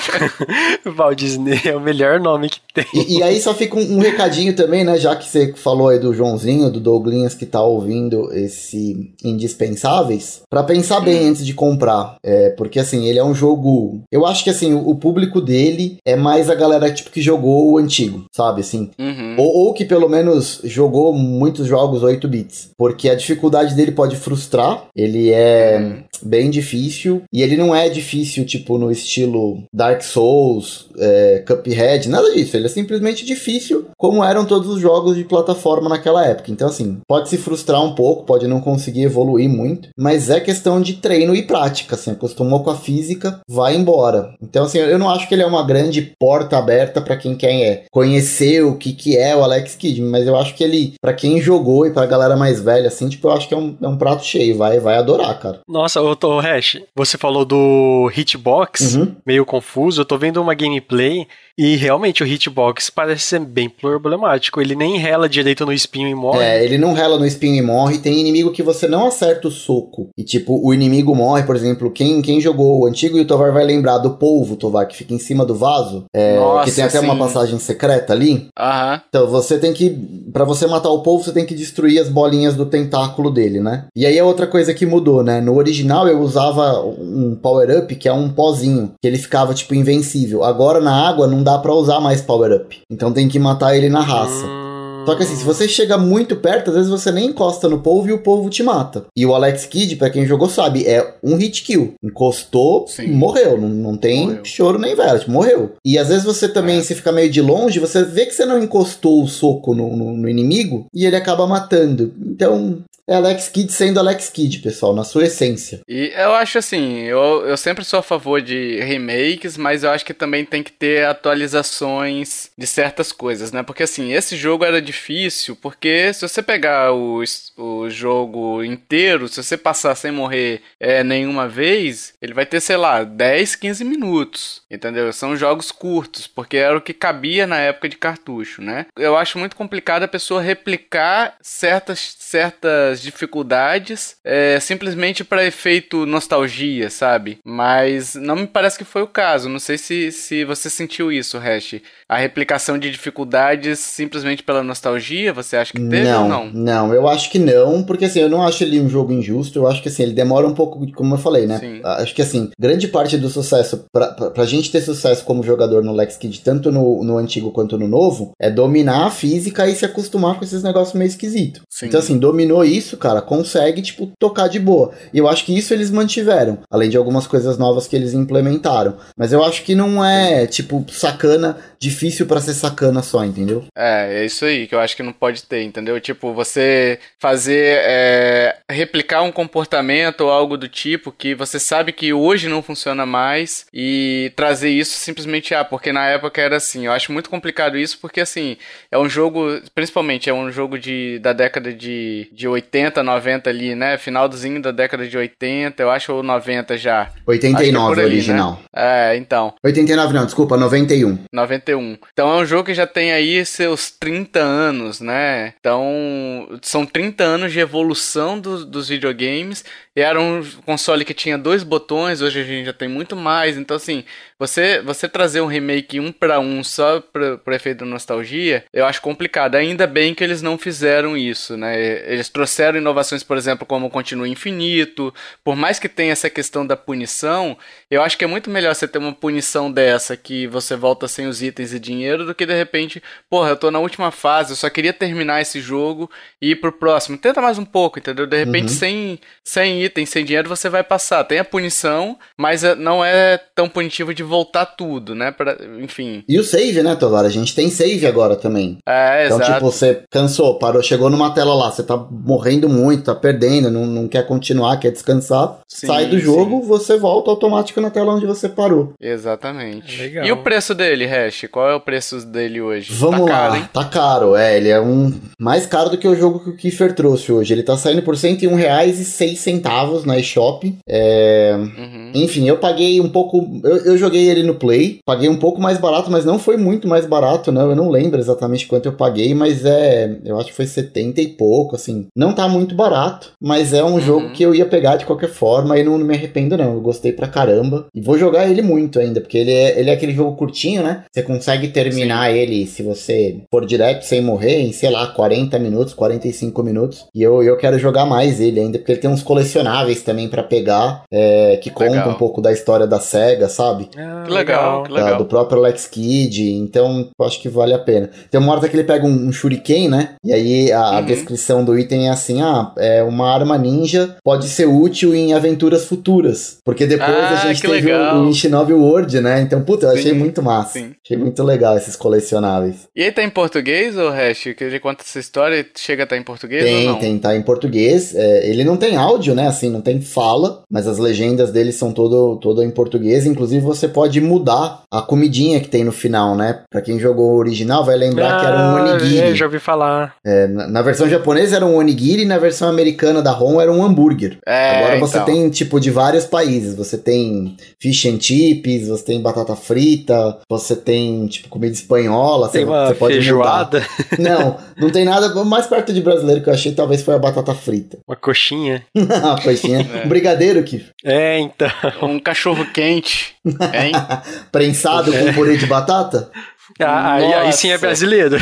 Walt 0.96 1.18
Disney 1.18 1.60
é 1.66 1.76
o 1.76 1.82
melhor 1.82 2.20
nome 2.20 2.50
que 2.50 2.60
tem. 2.74 2.86
E, 2.94 3.18
e 3.18 3.24
aí 3.24 3.40
só 3.42 3.54
fica 3.54 3.78
um, 3.78 3.98
um 3.98 4.00
recadinho 4.00 4.56
também, 4.56 4.84
né? 4.84 4.98
Já 4.98 5.16
que 5.16 5.28
você 5.28 5.54
falou 5.54 5.90
aí 5.90 6.00
do 6.00 6.14
Joãozinho, 6.14 6.72
do 6.72 6.80
Douglinhas 6.80 7.34
que 7.34 7.46
tá 7.46 7.62
ouvindo 7.62 8.32
esse 8.34 9.14
Indispensáveis, 9.24 10.42
pra 10.50 10.64
pensar 10.64 11.02
bem 11.02 11.28
antes 11.28 11.46
de 11.46 11.54
comprar. 11.54 12.16
É, 12.24 12.50
porque 12.52 12.80
assim, 12.80 13.06
ele 13.06 13.20
é 13.20 13.24
um 13.24 13.36
jogo. 13.36 14.02
Eu 14.12 14.26
acho 14.26 14.44
que 14.44 14.50
assim, 14.50 14.74
o, 14.74 14.90
o 14.90 14.96
público 14.96 15.42
dele 15.42 15.98
é 16.06 16.16
mais 16.16 16.50
a 16.50 16.56
galera 16.56 16.92
tipo 16.92 17.12
que 17.12 17.22
jogou 17.22 17.72
o 17.72 17.78
antigo, 17.78 18.26
sabe? 18.36 18.62
Assim, 18.62 18.90
Uhum. 19.00 19.36
Ou, 19.38 19.48
ou 19.48 19.74
que 19.74 19.86
pelo 19.86 20.10
menos 20.10 20.62
jogou 20.64 21.14
muitos 21.14 21.68
jogos 21.68 22.04
8 22.04 22.28
bits. 22.28 22.70
Porque 22.78 23.10
a 23.10 23.16
dificuldade 23.16 23.76
dele 23.76 23.92
pode 23.92 24.16
frustrar. 24.16 24.86
Ele 24.96 25.32
é 25.32 26.04
bem 26.24 26.50
difícil. 26.50 27.22
E 27.34 27.42
ele 27.42 27.58
não 27.58 27.76
é 27.76 27.90
difícil, 27.90 28.46
tipo, 28.46 28.78
no 28.78 28.92
estilo 28.92 29.64
Dark 29.74 30.02
Souls, 30.02 30.88
é, 30.98 31.44
Cuphead, 31.48 32.10
nada 32.10 32.34
disso. 32.34 32.56
Ele 32.56 32.66
é 32.66 32.70
simplesmente 32.70 33.26
difícil, 33.26 33.88
como 33.98 34.24
eram 34.24 34.46
todos 34.46 34.70
os 34.70 34.80
jogos 34.80 35.16
de 35.16 35.24
plataforma 35.24 35.90
naquela 35.90 36.26
época. 36.26 36.52
Então, 36.52 36.68
assim, 36.68 37.00
pode 37.08 37.30
se 37.30 37.38
frustrar 37.38 37.84
um 37.84 37.96
pouco, 37.96 38.26
pode 38.26 38.48
não 38.48 38.62
conseguir 38.62 39.04
evoluir 39.04 39.50
muito. 39.50 39.90
Mas 39.98 40.30
é 40.30 40.40
questão 40.40 40.82
de 40.82 40.94
treino 40.94 41.36
e 41.36 41.44
prática. 41.44 41.96
Assim, 41.96 42.12
acostumou 42.12 42.64
com 42.64 42.70
a 42.70 42.76
física, 42.76 43.40
vai 43.48 43.76
embora. 43.76 44.34
Então, 44.42 44.66
assim, 44.66 44.80
eu 44.80 45.00
não 45.00 45.10
acho 45.10 45.28
que 45.28 45.34
ele 45.34 45.44
é 45.44 45.48
uma 45.48 45.66
grande 45.66 46.14
porta 46.20 46.58
aberta 46.58 47.02
pra 47.02 47.18
quem 47.18 47.36
quer 47.36 47.50
é, 47.50 47.84
conhecer 47.92 48.64
o 48.64 48.76
que, 48.76 48.94
que 48.94 49.18
é 49.18 49.36
o 49.36 49.44
Alex 49.44 49.76
Kidd. 49.76 50.02
Mas 50.02 50.28
eu 50.28 50.36
acho 50.36 50.56
que 50.56 50.64
ele, 50.64 50.94
pra 51.02 51.14
quem 51.14 51.42
jogou 51.42 51.86
e 51.86 51.92
pra 51.92 52.06
galera 52.06 52.36
mais 52.36 52.62
velha, 52.62 52.88
assim, 52.88 53.10
tipo, 53.10 53.28
eu 53.28 53.32
acho 53.32 53.48
que 53.48 53.54
é 53.54 53.58
um, 53.58 53.76
é 53.82 53.88
um 53.88 53.98
prato 53.98 54.24
cheio. 54.24 54.58
Vai, 54.58 54.80
vai 54.80 54.98
adorar, 54.98 55.40
cara. 55.40 55.60
Nossa, 55.68 56.02
ô, 56.12 56.28
ô 56.28 56.40
Hash, 56.40 56.78
você 56.96 57.18
falou 57.18 57.46
do 57.46 58.10
hitbox, 58.16 58.96
Uhum. 58.96 59.16
meio 59.26 59.46
confuso. 59.46 60.02
Eu 60.02 60.06
tô 60.06 60.18
vendo 60.18 60.42
uma 60.42 60.54
gameplay 60.54 61.28
e 61.58 61.76
realmente 61.76 62.24
o 62.24 62.26
hitbox 62.28 62.90
parece 62.90 63.24
ser 63.26 63.40
bem 63.40 63.70
problemático. 63.70 64.62
Ele 64.62 64.76
nem 64.76 64.98
rela 64.98 65.28
direito 65.28 65.66
no 65.66 65.74
espinho 65.74 66.08
e 66.08 66.16
morre. 66.16 66.42
É, 66.44 66.64
ele 66.64 66.78
não 66.78 66.94
rela 66.94 67.18
no 67.18 67.26
espinho 67.26 67.56
e 67.56 67.62
morre. 67.62 67.98
Tem 67.98 68.20
inimigo 68.20 68.52
que 68.52 68.64
você 68.64 68.88
não 68.88 69.08
acerta 69.08 69.48
o 69.48 69.52
soco. 69.52 70.10
E, 70.18 70.24
tipo, 70.24 70.60
o 70.66 70.74
inimigo 70.74 71.14
morre, 71.14 71.44
por 71.44 71.56
exemplo. 71.56 71.92
Quem, 71.92 72.22
quem 72.22 72.40
jogou 72.40 72.80
o 72.82 72.86
antigo 72.86 73.18
e 73.18 73.22
o 73.22 73.26
Tovar 73.26 73.52
vai 73.52 73.66
lembrar 73.66 73.98
do 73.98 74.12
polvo, 74.12 74.56
Tovar, 74.56 74.86
que 74.88 74.96
fica 74.96 75.14
em 75.14 75.20
cima 75.20 75.46
do 75.46 75.54
vaso. 75.56 76.06
É, 76.16 76.38
Nossa, 76.38 76.70
que 76.70 76.76
tem 76.76 76.84
até 76.86 77.00
uma 77.02 77.14
sim. 77.14 77.20
passagem 77.20 77.60
secreta 77.60 78.14
ali. 78.14 78.48
Aham. 78.58 79.02
Então, 79.10 79.28
você 79.28 79.60
tem 79.60 79.74
que. 79.74 79.90
Pra 80.32 80.46
você 80.46 80.66
matar 80.66 80.90
o 80.90 81.02
polvo, 81.04 81.24
você 81.26 81.34
tem 81.34 81.46
que 81.46 81.54
destruir 81.56 82.00
as 82.00 82.08
bolinhas 82.08 82.56
do 82.56 82.66
tentáculo 82.66 83.30
dele, 83.30 83.60
né? 83.60 83.86
E 83.96 84.06
aí 84.06 84.18
é 84.18 84.24
outra 84.24 84.48
coisa 84.48 84.74
que 84.74 84.86
mudou, 84.86 85.24
né? 85.24 85.42
No 85.42 85.58
original 85.58 85.99
eu 86.08 86.20
usava 86.20 86.82
um 86.84 87.36
power-up 87.36 87.96
que 87.96 88.08
é 88.08 88.14
um 88.14 88.30
pozinho, 88.30 88.92
que 89.02 89.08
ele 89.08 89.18
ficava, 89.18 89.54
tipo, 89.54 89.74
invencível. 89.76 90.44
Agora 90.44 90.80
na 90.80 91.08
água 91.08 91.28
não 91.28 91.44
dá 91.44 91.58
pra 91.58 91.74
usar 91.74 92.00
mais 92.00 92.22
power-up. 92.22 92.80
Então 92.92 93.12
tem 93.12 93.28
que 93.28 93.40
matar 93.40 93.76
ele 93.76 93.90
na 93.90 94.02
raça. 94.02 94.46
Hum. 94.46 94.70
Só 95.06 95.16
que 95.16 95.24
assim, 95.24 95.36
se 95.38 95.46
você 95.46 95.68
chega 95.68 95.98
muito 95.98 96.36
perto, 96.36 96.70
às 96.70 96.76
vezes 96.76 96.92
você 96.92 97.12
nem 97.12 97.30
encosta 97.30 97.68
no 97.70 97.80
polvo 97.80 98.10
e 98.10 98.14
o 98.14 98.22
polvo 98.22 98.50
te 98.50 98.62
mata. 98.62 99.06
E 99.18 99.26
o 99.26 99.34
Alex 99.34 99.66
Kidd, 99.66 99.96
pra 99.96 100.10
quem 100.10 100.26
jogou 100.26 100.48
sabe, 100.50 100.86
é 100.86 101.16
um 101.24 101.36
hit 101.36 101.64
kill. 101.64 101.94
Encostou, 102.04 102.86
Sim. 102.88 103.08
morreu. 103.14 103.60
Não, 103.60 103.70
não 103.70 103.98
tem 103.98 104.26
Morreu. 104.28 104.46
choro 104.46 104.78
nem 104.78 104.96
vela, 104.96 105.18
tipo, 105.18 105.32
morreu. 105.32 105.72
E 105.84 105.98
às 105.98 106.10
vezes 106.10 106.26
você 106.26 106.48
também, 106.50 106.80
É. 106.80 106.82
se 106.84 106.94
fica 106.94 107.12
meio 107.12 107.30
de 107.32 107.42
longe, 107.42 107.80
você 107.80 108.04
vê 108.04 108.26
que 108.26 108.34
você 108.34 108.46
não 108.46 108.62
encostou 108.62 109.24
o 109.24 109.28
soco 109.28 109.74
no, 109.74 109.96
no- 109.96 110.14
no 110.18 110.30
inimigo 110.30 110.86
e 110.94 111.06
ele 111.06 111.16
acaba 111.16 111.48
matando. 111.48 112.14
Então, 112.24 112.80
é 113.10 113.16
Alex 113.16 113.50
Kidd 113.50 113.74
sendo 113.74 114.00
Alex 114.00 114.30
Kidd, 114.30 114.60
pessoal, 114.60 114.94
na 114.94 115.04
sua 115.04 115.26
essência. 115.26 115.82
E 115.88 116.14
eu 116.16 116.34
acho 116.34 116.60
assim, 116.60 117.00
eu, 117.00 117.44
eu 117.48 117.58
sempre 117.58 117.84
sou 117.84 118.00
a 118.00 118.04
favor 118.04 118.40
de 118.40 118.80
remakes, 118.82 119.58
mas 119.58 119.84
eu 119.84 119.90
acho 119.90 120.06
que 120.06 120.14
também 120.14 120.46
tem 120.46 120.62
que 120.62 120.72
ter 120.72 121.06
atualizações 121.06 122.52
de 122.56 122.68
certas 122.68 123.12
coisas, 123.12 123.52
né? 123.52 123.64
Porque 123.64 123.82
assim, 123.82 124.14
esse 124.14 124.38
jogo 124.38 124.64
era 124.64 124.80
difícil, 124.80 125.56
porque 125.56 126.14
se 126.14 126.22
você 126.22 126.44
pegar 126.44 126.94
o, 126.94 127.24
o 127.58 127.90
jogo 127.90 128.64
inteiro, 128.64 129.28
se 129.28 129.42
você 129.42 129.58
passar 129.58 129.96
sem 129.96 130.12
morrer 130.12 130.62
é, 130.80 131.04
nenhuma 131.04 131.48
vez, 131.48 132.14
ele 132.22 132.36
vai 132.36 132.46
ter, 132.46 132.62
sei 132.62 132.78
lá, 132.78 133.04
10, 133.04 133.56
15 133.56 133.84
minutos, 133.84 134.62
entendeu? 134.70 135.12
São 135.12 135.36
jogos 135.36 135.72
curtos, 135.72 136.28
porque 136.28 136.58
era 136.58 136.78
o 136.78 136.82
que 136.82 136.94
cabia 136.94 137.48
na 137.48 137.58
época 137.58 137.90
de 137.90 137.98
cartucho, 137.98 138.62
né? 138.62 138.86
Eu 138.96 139.18
acho 139.18 139.40
muito 139.40 139.56
complicado 139.56 140.04
a 140.04 140.08
pessoa 140.08 140.44
replicar 140.44 141.36
certas, 141.42 142.16
certas 142.20 142.99
dificuldades 143.02 144.16
é, 144.24 144.60
simplesmente 144.60 145.24
para 145.24 145.46
efeito 145.46 146.06
nostalgia, 146.06 146.90
sabe? 146.90 147.40
Mas 147.46 148.16
não 148.16 148.36
me 148.36 148.48
parece 148.48 148.78
que 148.78 148.84
foi 148.84 149.02
o 149.02 149.08
caso. 149.08 149.50
Não 149.50 149.60
sei 149.60 149.78
se, 149.78 150.12
se 150.12 150.46
você 150.46 150.70
sentiu 150.70 151.12
isso, 151.12 151.38
Hash. 151.38 151.82
A 152.08 152.18
replicação 152.18 152.78
de 152.78 152.92
dificuldades 152.92 153.80
simplesmente 153.80 154.44
pela 154.44 154.64
nostalgia, 154.64 155.34
você 155.34 155.56
acha 155.56 155.74
que 155.74 155.80
teve 155.80 156.04
não, 156.04 156.24
ou 156.24 156.30
não? 156.30 156.52
não, 156.52 156.94
eu 156.94 157.08
acho 157.08 157.30
que 157.30 157.40
não, 157.40 157.84
porque 157.84 158.06
assim, 158.06 158.20
eu 158.20 158.30
não 158.30 158.46
acho 158.46 158.64
ele 158.64 158.80
um 158.80 158.90
jogo 158.90 159.14
injusto, 159.14 159.60
eu 159.60 159.68
acho 159.68 159.82
que 159.82 159.90
assim, 159.90 160.04
ele 160.04 160.14
demora 160.14 160.48
um 160.48 160.54
pouco, 160.54 160.92
como 160.94 161.16
eu 161.16 161.20
falei, 161.20 161.46
né? 161.46 161.60
Sim. 161.60 161.82
Acho 161.84 162.16
que 162.16 162.22
assim, 162.22 162.50
grande 162.60 162.88
parte 162.88 163.18
do 163.18 163.30
sucesso, 163.30 163.86
pra, 163.92 164.08
pra, 164.08 164.32
pra 164.32 164.46
gente 164.46 164.72
ter 164.72 164.82
sucesso 164.82 165.24
como 165.24 165.44
jogador 165.44 165.84
no 165.84 165.94
Lex 165.94 166.18
Kid, 166.18 166.42
tanto 166.42 166.72
no, 166.72 167.04
no 167.04 167.18
antigo 167.18 167.52
quanto 167.52 167.78
no 167.78 167.88
novo, 167.88 168.32
é 168.40 168.50
dominar 168.50 169.08
a 169.08 169.12
física 169.12 169.68
e 169.68 169.76
se 169.76 169.86
acostumar 169.86 170.38
com 170.38 170.44
esses 170.44 170.64
negócios 170.64 170.98
meio 170.98 171.10
esquisitos. 171.10 171.62
Então 171.84 172.00
assim, 172.00 172.18
dominou 172.18 172.64
isso, 172.64 172.89
cara, 172.98 173.22
consegue, 173.22 173.82
tipo, 173.82 174.12
tocar 174.20 174.48
de 174.48 174.60
boa. 174.60 174.94
E 175.14 175.18
eu 175.18 175.28
acho 175.28 175.46
que 175.46 175.58
isso 175.58 175.74
eles 175.74 175.92
mantiveram, 175.92 176.60
além 176.70 176.90
de 176.90 176.98
algumas 176.98 177.28
coisas 177.28 177.58
novas 177.58 177.88
que 177.88 177.96
eles 177.96 178.14
implementaram. 178.14 178.98
Mas 179.18 179.34
eu 179.34 179.44
acho 179.44 179.64
que 179.64 179.76
não 179.76 180.04
é, 180.04 180.46
tipo, 180.48 180.86
sacana, 180.90 181.58
difícil 181.80 182.26
pra 182.26 182.42
ser 182.42 182.54
sacana 182.54 183.02
só, 183.02 183.24
entendeu? 183.24 183.66
É, 183.76 184.22
é 184.22 184.26
isso 184.26 184.46
aí 184.46 184.68
que 184.68 184.76
eu 184.76 184.80
acho 184.80 184.96
que 184.96 185.04
não 185.04 185.14
pode 185.14 185.44
ter, 185.44 185.64
entendeu? 185.64 186.00
Tipo, 186.00 186.34
você 186.34 187.00
fazer. 187.20 187.80
é, 187.82 188.58
replicar 188.70 189.24
um 189.24 189.32
comportamento 189.32 190.22
ou 190.22 190.32
algo 190.32 190.58
do 190.58 190.68
tipo 190.68 191.12
que 191.12 191.34
você 191.34 191.60
sabe 191.60 191.92
que 191.92 192.14
hoje 192.14 192.48
não 192.48 192.62
funciona 192.62 193.06
mais 193.06 193.66
e 193.74 194.32
trazer 194.36 194.70
isso 194.70 194.98
simplesmente, 194.98 195.54
ah, 195.54 195.64
porque 195.64 195.92
na 195.92 196.06
época 196.08 196.42
era 196.42 196.58
assim. 196.58 196.86
Eu 196.86 196.92
acho 196.92 197.12
muito 197.12 197.30
complicado 197.30 197.78
isso 197.78 197.98
porque, 198.00 198.22
assim, 198.22 198.58
é 198.92 198.98
um 198.98 199.10
jogo, 199.10 199.62
principalmente, 199.74 200.30
é 200.30 200.34
um 200.34 200.52
jogo 200.52 200.78
de, 200.78 201.20
da 201.20 201.34
década 201.34 201.74
de, 201.74 202.30
de 202.32 202.48
80, 202.48 202.79
90 203.04 203.50
ali, 203.50 203.76
né? 203.76 203.98
Finalzinho 203.98 204.62
da 204.62 204.72
década 204.72 205.08
de 205.08 205.18
80, 205.18 205.82
eu 205.84 205.90
acho, 205.92 206.14
ou 206.14 206.24
90 206.24 206.78
já. 206.78 207.02
Acho 207.02 207.14
que 207.14 207.20
é 207.20 207.32
89 207.32 207.88
por 207.96 208.00
ali, 208.04 208.14
original. 208.16 208.52
né? 208.54 208.58
É, 208.76 209.16
então. 209.18 209.54
89 209.64 210.14
não, 210.14 210.26
desculpa, 210.26 210.58
91. 210.58 211.18
91. 211.34 211.98
Então 212.14 212.32
é 212.32 212.42
um 212.42 212.46
jogo 212.46 212.66
que 212.66 212.74
já 212.74 212.88
tem 212.88 213.12
aí 213.12 213.46
seus 213.46 213.92
30 213.92 214.40
anos, 214.40 215.00
né? 215.02 215.54
Então 215.60 216.48
são 216.62 216.86
30 216.86 217.24
anos 217.24 217.52
de 217.52 217.60
evolução 217.60 218.40
do- 218.40 218.66
dos 218.66 218.90
videogames. 218.90 219.64
E 220.00 220.02
era 220.02 220.18
um 220.22 220.42
console 220.66 221.04
que 221.04 221.14
tinha 221.14 221.38
dois 221.38 221.62
botões, 221.62 222.22
hoje 222.22 222.40
a 222.40 222.44
gente 222.46 222.66
já 222.68 222.72
tem 222.72 222.88
muito 222.88 223.18
mais. 223.18 223.58
Então, 223.58 223.76
assim, 223.76 224.06
você, 224.40 224.82
você 224.82 225.10
trazer 225.10 225.42
um 225.42 225.46
remake 225.46 226.00
um 226.00 226.10
para 226.10 226.40
um 226.40 226.64
só 226.64 227.02
pro 227.02 227.42
efeito 227.54 227.80
da 227.80 227.86
nostalgia, 227.86 228.64
eu 228.72 228.86
acho 228.86 229.02
complicado. 229.02 229.56
Ainda 229.56 229.86
bem 229.86 230.16
que 230.16 230.24
eles 230.24 230.42
não 230.42 230.58
fizeram 230.58 231.18
isso, 231.18 231.58
né? 231.58 231.78
Eles 232.10 232.30
trouxeram 232.30 232.78
inovações, 232.78 233.24
por 233.24 233.36
exemplo, 233.36 233.66
como 233.66 233.88
o 233.88 233.90
Continua 233.90 234.26
Infinito. 234.26 235.14
Por 235.44 235.58
mais 235.58 235.80
que 235.80 235.90
tenha 235.90 236.14
essa 236.14 236.30
questão 236.30 236.66
da 236.66 236.78
punição, 236.78 237.58
eu 237.92 238.02
acho 238.02 238.18
que 238.18 238.24
é 238.24 238.28
muito 238.28 238.50
melhor 238.50 238.74
você 238.74 238.88
ter 238.88 239.00
uma 239.00 239.12
punição 239.12 239.70
dessa 239.70 240.16
que 240.16 240.48
você 240.48 240.78
volta 240.78 241.10
sem 241.10 241.28
os 241.28 241.42
itens 241.42 241.74
e 241.74 241.80
dinheiro 241.80 242.26
do 242.26 242.34
que 242.34 242.46
de 242.46 242.54
repente, 242.56 243.04
porra, 243.30 243.50
eu 243.50 243.58
tô 243.58 243.70
na 243.70 243.80
última 243.80 244.12
fase, 244.12 244.54
eu 244.54 244.56
só 244.56 244.70
queria 244.70 244.94
terminar 244.94 245.42
esse 245.42 245.60
jogo 245.60 246.10
e 246.42 246.52
ir 246.52 246.56
pro 246.56 246.72
próximo. 246.72 247.18
Tenta 247.18 247.42
mais 247.42 247.58
um 247.58 247.66
pouco, 247.66 248.00
entendeu? 248.00 248.26
De 248.26 248.38
repente, 248.38 248.70
Uhum. 248.72 248.78
sem, 248.78 249.20
sem 249.44 249.84
itens, 249.84 249.89
sem 250.06 250.26
dinheiro, 250.26 250.50
você 250.50 250.70
vai 250.70 250.84
passar. 250.84 251.24
Tem 251.24 251.40
a 251.40 251.46
punição, 251.46 252.18
mas 252.38 252.64
eh, 252.64 252.76
não 252.76 253.04
é 253.04 253.40
tão 253.56 253.68
punitivo 253.70 254.14
de 254.14 254.24
voltar 254.24 254.66
tudo, 254.66 255.14
né? 255.16 255.32
Pra, 255.32 255.58
enfim. 255.82 256.24
E 256.28 256.40
o 256.40 256.44
save, 256.44 256.82
né, 256.84 256.96
Tovar? 256.96 257.26
A 257.26 257.30
gente 257.30 257.54
tem 257.56 257.70
save 257.70 258.06
agora 258.08 258.36
também. 258.36 258.78
É, 258.88 259.26
Então, 259.26 259.38
exato. 259.38 259.54
tipo, 259.54 259.66
você 259.72 260.04
cansou, 260.10 260.58
parou, 260.60 260.82
chegou 260.82 261.10
numa 261.10 261.34
tela 261.34 261.54
lá, 261.54 261.72
você 261.72 261.84
tá 261.84 261.98
morrendo 262.10 262.68
muito, 262.70 263.04
tá 263.04 263.16
perdendo, 263.16 263.70
não, 263.70 263.86
não 263.86 264.08
quer 264.08 264.26
continuar, 264.26 264.78
quer 264.78 264.92
descansar, 264.92 265.60
Sim, 265.68 265.88
sai 265.88 266.06
do 266.06 266.18
sim. 266.18 266.24
jogo, 266.24 266.62
você 266.62 266.98
volta 266.98 267.30
automático 267.30 267.80
na 267.82 267.90
tela 267.90 268.14
onde 268.14 268.26
você 268.26 268.48
parou. 268.50 268.94
Exatamente. 269.00 269.98
Legal. 270.02 270.26
E 270.26 270.32
o 270.32 270.38
preço 270.44 270.74
dele, 270.74 271.06
Hash? 271.06 271.46
Qual 271.52 271.70
é 271.70 271.76
o 271.76 271.80
preço 271.82 272.26
dele 272.26 272.62
hoje? 272.62 272.92
Vamos 272.94 273.26
tá 273.26 273.26
lá, 273.26 273.30
caro, 273.40 273.56
hein? 273.56 273.70
tá 273.74 273.86
caro, 273.86 274.36
é, 274.36 274.58
ele 274.58 274.70
é 274.70 274.80
um 274.80 275.14
mais 275.40 275.66
caro 275.66 275.90
do 275.90 275.98
que 275.98 276.08
o 276.08 276.16
jogo 276.16 276.40
que 276.44 276.50
o 276.50 276.56
Kiefer 276.56 276.94
trouxe 276.94 277.32
hoje. 277.32 277.54
Ele 277.54 277.64
tá 277.64 277.78
saindo 277.78 278.02
por 278.02 278.16
R$ 278.16 278.22
101,06 278.22 279.62
na 280.06 280.18
eShop. 280.20 280.76
É, 280.88 281.56
Uhum. 281.60 282.12
Enfim, 282.16 282.48
eu 282.48 282.58
paguei 282.58 283.00
um 283.00 283.10
pouco. 283.10 283.60
Eu, 283.64 283.78
eu 283.78 283.98
joguei 283.98 284.30
ele 284.30 284.44
no 284.44 284.56
Play, 284.56 285.00
paguei 285.06 285.30
um 285.30 285.38
pouco 285.38 285.62
mais 285.62 285.78
barato, 285.78 286.10
mas 286.12 286.26
não 286.26 286.40
foi 286.40 286.58
muito 286.58 286.88
mais 286.88 287.06
barato, 287.06 287.52
não. 287.52 287.70
Eu 287.70 287.76
não 287.76 287.90
lembro 287.90 288.20
exatamente 288.20 288.66
quanto 288.68 288.88
eu 288.88 288.94
paguei, 288.94 289.34
mas 289.34 289.64
é. 289.66 290.18
Eu 290.26 290.38
acho 290.38 290.48
que 290.48 290.56
foi 290.56 290.66
70 290.66 291.22
e 291.22 291.28
pouco, 291.28 291.76
assim. 291.76 292.08
Não 292.16 292.34
tá 292.34 292.48
muito 292.48 292.74
barato, 292.76 293.32
mas 293.42 293.74
é 293.74 293.84
um 293.84 293.94
Uhum. 293.94 294.02
jogo 294.02 294.30
que 294.32 294.44
eu 294.44 294.56
ia 294.56 294.66
pegar 294.66 294.96
de 294.96 295.06
qualquer 295.06 295.30
forma 295.30 295.78
e 295.78 295.84
não, 295.84 295.98
não 295.98 296.06
me 296.06 296.16
arrependo, 296.16 296.58
não. 296.58 296.74
Eu 296.74 296.82
gostei 296.82 297.12
pra 297.12 297.28
caramba. 297.28 297.88
E 297.94 298.02
vou 298.02 298.18
jogar 298.18 298.50
ele 298.50 298.62
muito 298.62 299.00
ainda, 299.00 299.20
porque 299.22 299.38
ele 299.38 299.52
é, 299.52 299.80
ele 299.80 299.90
é 299.90 299.94
aquele 299.94 300.14
jogo 300.14 300.36
curtinho, 300.36 300.82
né? 300.84 301.04
Você 301.12 301.22
consegue 301.22 301.68
terminar 301.70 302.32
ele 302.36 302.66
se 302.66 302.82
você 302.84 303.38
for 303.52 303.66
direto 303.66 304.04
sem 304.04 304.22
morrer 304.22 304.62
em, 304.62 304.72
sei 304.72 304.90
lá, 304.90 305.08
40 305.08 305.58
minutos, 305.60 305.94
45 305.94 306.64
minutos. 306.64 307.06
E 307.14 307.22
eu, 307.22 307.44
eu 307.44 307.58
quero 307.58 307.78
jogar 307.78 308.06
mais 308.06 308.40
ele 308.40 308.60
ainda, 308.60 308.78
porque 308.80 308.94
ele 308.94 309.02
tem 309.02 309.10
uns 309.10 309.22
colecionáveis 309.24 309.59
também 310.06 310.28
pra 310.28 310.44
pegar, 310.44 311.04
é, 311.12 311.58
que 311.62 311.70
contam 311.70 311.94
Legal. 311.96 312.10
um 312.12 312.14
pouco 312.16 312.42
da 312.42 312.52
história 312.52 312.88
da 312.88 313.00
SEGA, 313.00 313.48
sabe? 313.50 313.90
Ah, 313.98 314.24
Que 314.26 314.32
legal, 314.32 314.84
que 314.84 314.90
Da- 314.90 314.96
legal. 314.96 315.18
do 315.18 315.26
próprio 315.26 315.60
Alex 315.60 315.88
Kidd, 315.88 316.52
então 316.54 317.10
eu 317.20 317.26
acho 317.26 317.42
que 317.42 317.50
vale 317.50 317.74
a 317.74 317.80
pena. 317.80 318.10
Tem 318.32 318.40
uma 318.40 318.54
hora 318.54 318.68
que 318.68 318.76
ele 318.76 318.84
pega 318.84 319.06
um, 319.06 319.28
um 319.28 319.32
shuriken, 319.32 319.88
né? 319.90 320.10
E 320.24 320.34
aí 320.34 320.72
a, 320.72 320.80
a 320.82 321.00
Uhum. 321.00 321.06
descrição 321.06 321.64
do 321.64 321.78
item 321.78 322.08
é 322.08 322.12
assim: 322.12 322.42
ah, 322.42 322.72
é 322.78 323.04
uma 323.04 323.34
arma 323.34 323.58
ninja, 323.58 324.16
pode 324.24 324.48
ser 324.48 324.66
útil 324.68 325.14
em 325.16 325.34
aventuras 325.34 325.86
futuras. 325.86 326.58
Porque 326.64 326.86
depois 326.86 327.10
Ah, 327.10 327.30
a 327.30 327.36
gente 327.48 327.62
teve 327.62 327.74
legal. 327.92 328.18
o, 328.18 328.26
o 328.26 328.30
Inshinobi 328.30 328.74
World, 328.74 329.20
né? 329.22 329.42
Então, 329.42 329.62
puta, 329.64 329.86
eu 329.88 329.92
achei 329.92 330.12
Sim, 330.12 330.18
muito 330.18 330.42
massa. 330.42 330.74
sim. 330.74 330.92
Achei 331.04 331.18
muito 331.18 331.44
legal 331.44 331.78
esses 331.78 331.96
colecionáveis. 331.96 332.88
E 332.96 333.04
aí 333.04 333.12
tá 333.12 333.24
em 333.24 333.30
português, 333.30 333.98
ou 333.98 334.10
Hash? 334.10 334.54
Que 334.56 334.64
ele 334.64 334.80
conta 334.80 335.04
essa 335.04 335.20
história 335.20 335.56
e 335.60 335.66
chega 335.78 336.04
a 336.04 336.06
estar 336.06 336.18
em 336.18 336.24
português 336.24 336.64
ou 336.64 336.70
Tem, 336.70 336.86
não? 336.88 336.96
tem, 337.00 337.18
tá 337.20 337.36
em 337.36 337.42
português. 337.42 338.14
É, 338.16 338.48
ele 338.50 338.64
não 338.64 338.78
tem 338.78 338.96
áudio, 338.96 339.34
né? 339.36 339.49
Assim, 339.50 339.70
não 339.70 339.82
tem 339.82 340.00
fala, 340.02 340.62
mas 340.72 340.88
as 340.88 340.98
legendas 340.98 341.52
dele 341.52 341.72
são 341.72 341.92
todo, 341.92 342.38
todo 342.38 342.64
em 342.64 342.70
português. 342.72 343.26
Inclusive, 343.26 343.62
você 343.66 343.88
pode 343.88 344.20
mudar 344.22 344.82
a 344.92 345.02
comidinha 345.02 345.60
que 345.60 345.68
tem 345.68 345.84
no 345.84 345.92
final, 345.92 346.36
né? 346.36 346.62
Pra 346.70 346.82
quem 346.82 347.00
jogou 347.00 347.32
o 347.32 347.38
original, 347.38 347.84
vai 347.84 347.96
lembrar 347.98 348.40
que 348.40 348.46
era 348.46 348.56
um 348.58 348.78
Ah, 348.78 348.84
onigiri. 348.94 349.20
é, 349.20 349.36
já 349.36 349.46
ouvi 349.46 349.60
falar. 349.60 350.16
É, 350.26 350.48
na, 350.48 350.68
na 350.68 350.82
versão 350.82 351.10
japonesa 351.10 351.56
era 351.56 351.66
um 351.66 351.76
onigiri, 351.76 352.26
na 352.26 352.38
versão 352.38 352.70
americana 352.70 353.22
da 353.22 353.32
ROM 353.32 353.60
era 353.60 353.72
um 353.72 353.84
hambúrguer. 353.84 354.38
É, 354.46 354.78
Agora 354.78 355.00
você 355.00 355.18
então. 355.18 355.26
tem, 355.26 355.50
tipo, 355.50 355.80
de 355.80 355.90
vários 355.92 356.26
países. 356.26 356.76
Você 356.76 356.98
tem 356.98 357.56
fish 357.80 358.06
and 358.06 358.20
chips, 358.20 358.88
você 358.88 359.04
tem 359.04 359.22
batata 359.22 359.56
frita, 359.56 360.38
você 360.50 360.76
tem, 360.76 361.26
tipo, 361.28 361.50
comida 361.50 361.74
espanhola. 361.74 362.50
Tem 362.50 362.66
você, 362.66 362.72
uma 362.72 362.88
você 362.88 362.94
pode 362.96 363.14
mudar. 363.16 363.22
feijoada, 363.22 363.84
Não, 364.20 364.58
não 364.78 364.90
tem 364.90 365.06
nada. 365.06 365.28
O 365.40 365.46
mais 365.46 365.66
perto 365.68 365.94
de 365.94 366.02
brasileiro 366.02 366.42
que 366.42 366.50
eu 366.50 366.54
achei 366.54 366.72
talvez 366.74 367.02
foi 367.02 367.14
a 367.16 367.20
batata 367.20 367.54
frita. 367.54 367.98
uma 368.08 368.16
coxinha. 368.16 368.84
a 369.24 369.39
coxinha. 369.40 369.88
É. 369.94 370.06
Um 370.06 370.10
brigadeiro 370.10 370.64
que 370.64 370.86
É, 371.04 371.40
então. 371.40 371.70
Um 372.02 372.20
cachorro 372.20 372.66
quente, 372.74 373.36
hein? 373.46 373.92
prensado 374.52 375.14
É. 375.14 375.20
com 375.26 375.34
purê 375.34 375.58
de 375.58 375.66
batata. 375.66 376.30
Ah, 376.80 377.14
aí, 377.14 377.34
aí 377.34 377.54
sim 377.54 377.72
é 377.72 377.78
brasileiro. 377.78 378.38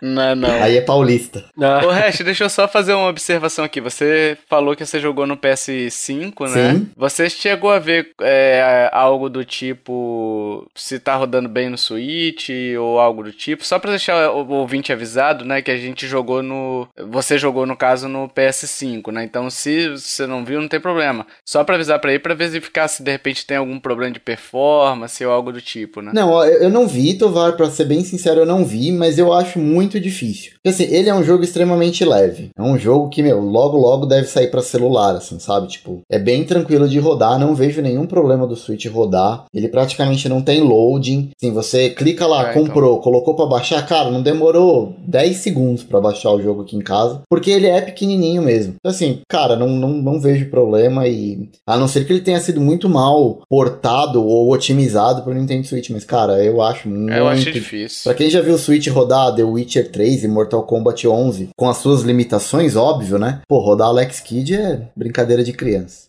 Não, 0.00 0.34
não. 0.34 0.62
Aí 0.62 0.76
é 0.76 0.80
paulista. 0.82 1.44
Ah, 1.60 1.80
Ô, 1.86 1.90
Hash, 1.90 2.20
deixa 2.20 2.44
eu 2.44 2.50
só 2.50 2.68
fazer 2.68 2.92
uma 2.92 3.08
observação 3.08 3.64
aqui. 3.64 3.80
Você 3.80 4.36
falou 4.48 4.76
que 4.76 4.84
você 4.84 5.00
jogou 5.00 5.26
no 5.26 5.36
PS5, 5.36 6.48
né? 6.50 6.72
Sim. 6.74 6.88
Você 6.96 7.30
chegou 7.30 7.70
a 7.70 7.78
ver 7.78 8.10
é, 8.20 8.90
algo 8.92 9.30
do 9.30 9.44
tipo 9.44 10.68
se 10.74 10.98
tá 10.98 11.14
rodando 11.14 11.48
bem 11.48 11.70
no 11.70 11.78
Switch 11.78 12.50
ou 12.78 12.98
algo 13.00 13.22
do 13.22 13.32
tipo? 13.32 13.64
Só 13.64 13.78
pra 13.78 13.90
deixar 13.90 14.30
o 14.30 14.46
ouvinte 14.52 14.92
avisado, 14.92 15.44
né? 15.44 15.62
Que 15.62 15.70
a 15.70 15.76
gente 15.76 16.06
jogou 16.06 16.42
no. 16.42 16.86
Você 16.98 17.38
jogou, 17.38 17.66
no 17.66 17.76
caso, 17.76 18.08
no 18.08 18.28
PS5, 18.28 19.10
né? 19.12 19.24
Então, 19.24 19.48
se 19.48 19.88
você 19.88 20.26
não 20.26 20.44
viu, 20.44 20.60
não 20.60 20.68
tem 20.68 20.80
problema. 20.80 21.26
Só 21.44 21.64
pra 21.64 21.76
avisar 21.76 21.98
pra 21.98 22.10
ele, 22.10 22.18
pra 22.18 22.34
verificar 22.34 22.88
se 22.88 23.02
de 23.02 23.10
repente 23.10 23.46
tem 23.46 23.56
algum 23.56 23.78
problema 23.80 24.12
de 24.12 24.20
performance 24.20 25.24
ou 25.24 25.32
algo 25.32 25.52
do 25.52 25.60
tipo, 25.60 26.02
né? 26.02 26.12
Não, 26.14 26.44
eu 26.44 26.70
não 26.70 26.86
vi, 26.86 27.14
Tovar, 27.44 27.56
pra 27.56 27.70
ser 27.70 27.84
bem 27.84 28.02
sincero, 28.04 28.40
eu 28.40 28.46
não 28.46 28.64
vi, 28.64 28.90
mas 28.92 29.18
eu 29.18 29.32
acho 29.32 29.58
muito 29.58 30.00
difícil. 30.00 30.52
Porque, 30.54 30.68
assim, 30.68 30.84
ele 30.94 31.08
é 31.08 31.14
um 31.14 31.22
jogo 31.24 31.44
extremamente 31.44 32.04
leve. 32.04 32.50
É 32.56 32.62
um 32.62 32.78
jogo 32.78 33.08
que, 33.08 33.22
meu, 33.22 33.40
logo 33.40 33.76
logo 33.76 34.06
deve 34.06 34.26
sair 34.26 34.48
pra 34.50 34.62
celular, 34.62 35.14
assim, 35.16 35.38
sabe? 35.38 35.68
Tipo, 35.68 36.00
é 36.10 36.18
bem 36.18 36.44
tranquilo 36.44 36.88
de 36.88 36.98
rodar, 36.98 37.38
não 37.38 37.54
vejo 37.54 37.82
nenhum 37.82 38.06
problema 38.06 38.46
do 38.46 38.56
Switch 38.56 38.86
rodar. 38.86 39.44
Ele 39.52 39.68
praticamente 39.68 40.28
não 40.28 40.40
tem 40.42 40.60
loading. 40.60 41.30
Assim, 41.36 41.52
você 41.52 41.90
clica 41.90 42.26
lá, 42.26 42.48
Ah, 42.48 42.50
então. 42.50 42.64
comprou, 42.64 43.00
colocou 43.00 43.34
pra 43.34 43.46
baixar, 43.46 43.84
cara, 43.86 44.10
não 44.10 44.22
demorou 44.22 44.94
10 45.06 45.36
segundos 45.38 45.82
pra 45.82 46.00
baixar 46.00 46.30
o 46.32 46.40
jogo 46.42 46.62
aqui 46.62 46.76
em 46.76 46.80
casa, 46.82 47.22
porque 47.28 47.50
ele 47.50 47.66
é 47.66 47.80
pequenininho 47.80 48.42
mesmo. 48.42 48.74
Então, 48.78 48.90
assim, 48.90 49.20
cara, 49.28 49.56
não, 49.56 49.68
não, 49.68 49.88
não 49.90 50.20
vejo 50.20 50.48
problema 50.50 51.06
e 51.06 51.48
a 51.66 51.76
não 51.76 51.88
ser 51.88 52.06
que 52.06 52.12
ele 52.12 52.20
tenha 52.20 52.40
sido 52.40 52.60
muito 52.60 52.88
mal 52.88 53.40
portado 53.48 54.24
ou 54.24 54.50
otimizado 54.52 55.22
pro 55.22 55.34
Nintendo 55.34 55.66
Switch, 55.66 55.90
mas 55.90 56.04
cara, 56.04 56.42
eu 56.44 56.60
acho 56.62 56.88
muito 56.88 57.12
eu 57.12 57.26
acho 57.34 57.52
difícil. 57.52 58.02
Pra 58.04 58.14
quem 58.14 58.30
já 58.30 58.40
viu 58.40 58.54
o 58.54 58.58
Switch 58.58 58.88
rodar 58.88 59.34
The 59.34 59.42
Witcher 59.42 59.90
3 59.90 60.24
e 60.24 60.28
Mortal 60.28 60.62
Kombat 60.64 61.06
11 61.06 61.50
com 61.56 61.68
as 61.68 61.78
suas 61.78 62.02
limitações, 62.02 62.76
óbvio, 62.76 63.18
né? 63.18 63.40
Pô, 63.48 63.58
rodar 63.58 63.88
Alex 63.88 64.20
Kidd 64.20 64.54
é 64.54 64.88
brincadeira 64.96 65.44
de 65.44 65.52
criança. 65.52 66.04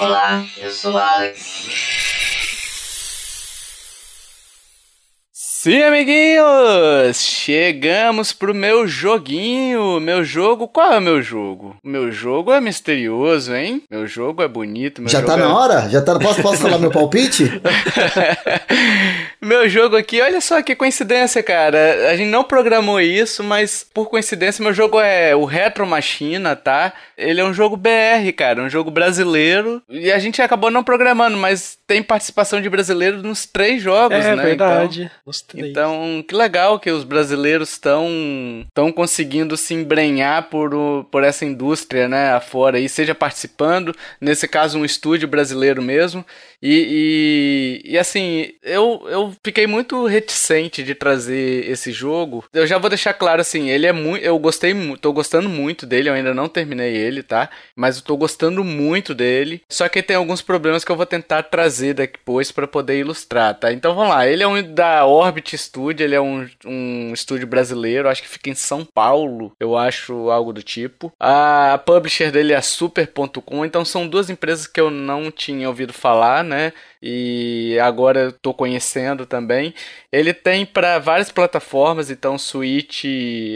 Olá, 0.00 0.44
eu 0.62 0.70
sou 0.70 0.96
Alex. 0.96 1.97
Sim, 5.68 5.82
amiguinhos! 5.82 7.20
Chegamos 7.20 8.32
pro 8.32 8.54
meu 8.54 8.88
joguinho. 8.88 10.00
Meu 10.00 10.24
jogo, 10.24 10.66
qual 10.66 10.94
é 10.94 10.96
o 10.96 11.02
meu 11.02 11.20
jogo? 11.20 11.76
Meu 11.84 12.10
jogo 12.10 12.50
é 12.50 12.58
misterioso, 12.58 13.54
hein? 13.54 13.82
Meu 13.90 14.06
jogo 14.06 14.42
é 14.42 14.48
bonito. 14.48 15.02
Meu 15.02 15.10
já 15.10 15.18
jogo 15.18 15.30
tá 15.30 15.38
é... 15.38 15.42
na 15.42 15.54
hora? 15.54 15.88
Já 15.90 16.00
tá 16.00 16.18
Posso, 16.18 16.40
posso 16.40 16.62
falar 16.62 16.78
meu 16.78 16.90
palpite? 16.90 17.60
meu 19.42 19.68
jogo 19.68 19.94
aqui, 19.94 20.22
olha 20.22 20.40
só 20.40 20.62
que 20.62 20.74
coincidência, 20.74 21.42
cara. 21.42 22.10
A 22.10 22.16
gente 22.16 22.30
não 22.30 22.44
programou 22.44 22.98
isso, 22.98 23.44
mas 23.44 23.84
por 23.92 24.08
coincidência, 24.08 24.64
meu 24.64 24.72
jogo 24.72 24.98
é 24.98 25.36
o 25.36 25.44
Retro 25.44 25.86
Machina, 25.86 26.56
tá? 26.56 26.94
Ele 27.14 27.42
é 27.42 27.44
um 27.44 27.52
jogo 27.52 27.76
BR, 27.76 28.32
cara, 28.34 28.62
um 28.62 28.70
jogo 28.70 28.90
brasileiro. 28.90 29.82
E 29.86 30.10
a 30.10 30.18
gente 30.18 30.40
acabou 30.40 30.70
não 30.70 30.82
programando, 30.82 31.36
mas 31.36 31.76
tem 31.86 32.02
participação 32.02 32.62
de 32.62 32.70
brasileiro 32.70 33.22
nos 33.22 33.44
três 33.44 33.82
jogos, 33.82 34.16
é 34.16 34.34
né? 34.34 34.42
verdade. 34.42 35.10
Os 35.26 35.42
três. 35.58 35.70
Então, 35.70 36.24
que 36.26 36.34
legal 36.34 36.78
que 36.78 36.90
os 36.90 37.04
brasileiros 37.04 37.70
estão 37.70 38.08
estão 38.68 38.90
conseguindo 38.92 39.56
se 39.56 39.74
embrenhar 39.74 40.48
por, 40.48 40.74
o- 40.74 41.04
por 41.10 41.22
essa 41.24 41.44
indústria, 41.44 42.08
né, 42.08 42.32
afora 42.32 42.78
aí, 42.78 42.88
seja 42.88 43.14
participando, 43.14 43.94
nesse 44.20 44.46
caso 44.48 44.78
um 44.78 44.84
estúdio 44.84 45.28
brasileiro 45.28 45.82
mesmo. 45.82 46.24
E, 46.60 47.80
e, 47.84 47.92
e, 47.92 47.98
assim, 47.98 48.50
eu, 48.62 49.06
eu 49.08 49.32
fiquei 49.44 49.66
muito 49.66 50.06
reticente 50.06 50.82
de 50.82 50.94
trazer 50.94 51.68
esse 51.70 51.92
jogo. 51.92 52.44
Eu 52.52 52.66
já 52.66 52.78
vou 52.78 52.90
deixar 52.90 53.14
claro 53.14 53.40
assim, 53.40 53.68
ele 53.70 53.86
é 53.86 53.92
muito, 53.92 54.24
eu 54.24 54.36
gostei, 54.38 54.74
tô 55.00 55.12
gostando 55.12 55.48
muito 55.48 55.86
dele, 55.86 56.08
eu 56.08 56.14
ainda 56.14 56.34
não 56.34 56.48
terminei 56.48 56.96
ele, 56.96 57.22
tá? 57.22 57.48
Mas 57.76 57.96
eu 57.98 58.02
tô 58.02 58.16
gostando 58.16 58.64
muito 58.64 59.14
dele. 59.14 59.62
Só 59.68 59.88
que 59.88 60.02
tem 60.02 60.16
alguns 60.16 60.42
problemas 60.42 60.84
que 60.84 60.90
eu 60.90 60.96
vou 60.96 61.06
tentar 61.06 61.44
trazer 61.44 61.94
depois 61.94 62.50
para 62.50 62.66
poder 62.66 62.98
ilustrar, 62.98 63.54
tá? 63.54 63.72
Então 63.72 63.94
vamos 63.94 64.10
lá, 64.10 64.26
ele 64.26 64.42
é 64.42 64.46
um 64.48 64.60
da 64.74 65.04
Orbit 65.38 65.56
Studio, 65.56 66.04
ele 66.04 66.14
é 66.14 66.20
um, 66.20 66.48
um 66.64 67.12
estúdio 67.12 67.46
brasileiro, 67.46 68.08
acho 68.08 68.22
que 68.22 68.28
fica 68.28 68.50
em 68.50 68.54
São 68.54 68.84
Paulo, 68.84 69.52
eu 69.60 69.76
acho 69.76 70.30
algo 70.30 70.52
do 70.52 70.62
tipo. 70.62 71.12
A 71.18 71.80
publisher 71.84 72.30
dele 72.32 72.52
é 72.52 72.56
a 72.56 72.62
Super.com, 72.62 73.64
então 73.64 73.84
são 73.84 74.08
duas 74.08 74.28
empresas 74.28 74.66
que 74.66 74.80
eu 74.80 74.90
não 74.90 75.30
tinha 75.30 75.68
ouvido 75.68 75.92
falar, 75.92 76.42
né? 76.42 76.72
E 77.02 77.78
agora 77.80 78.32
tô 78.42 78.52
conhecendo 78.54 79.26
também. 79.26 79.74
Ele 80.12 80.32
tem 80.32 80.64
para 80.66 80.98
várias 80.98 81.30
plataformas, 81.30 82.10
então 82.10 82.38
Switch 82.38 83.04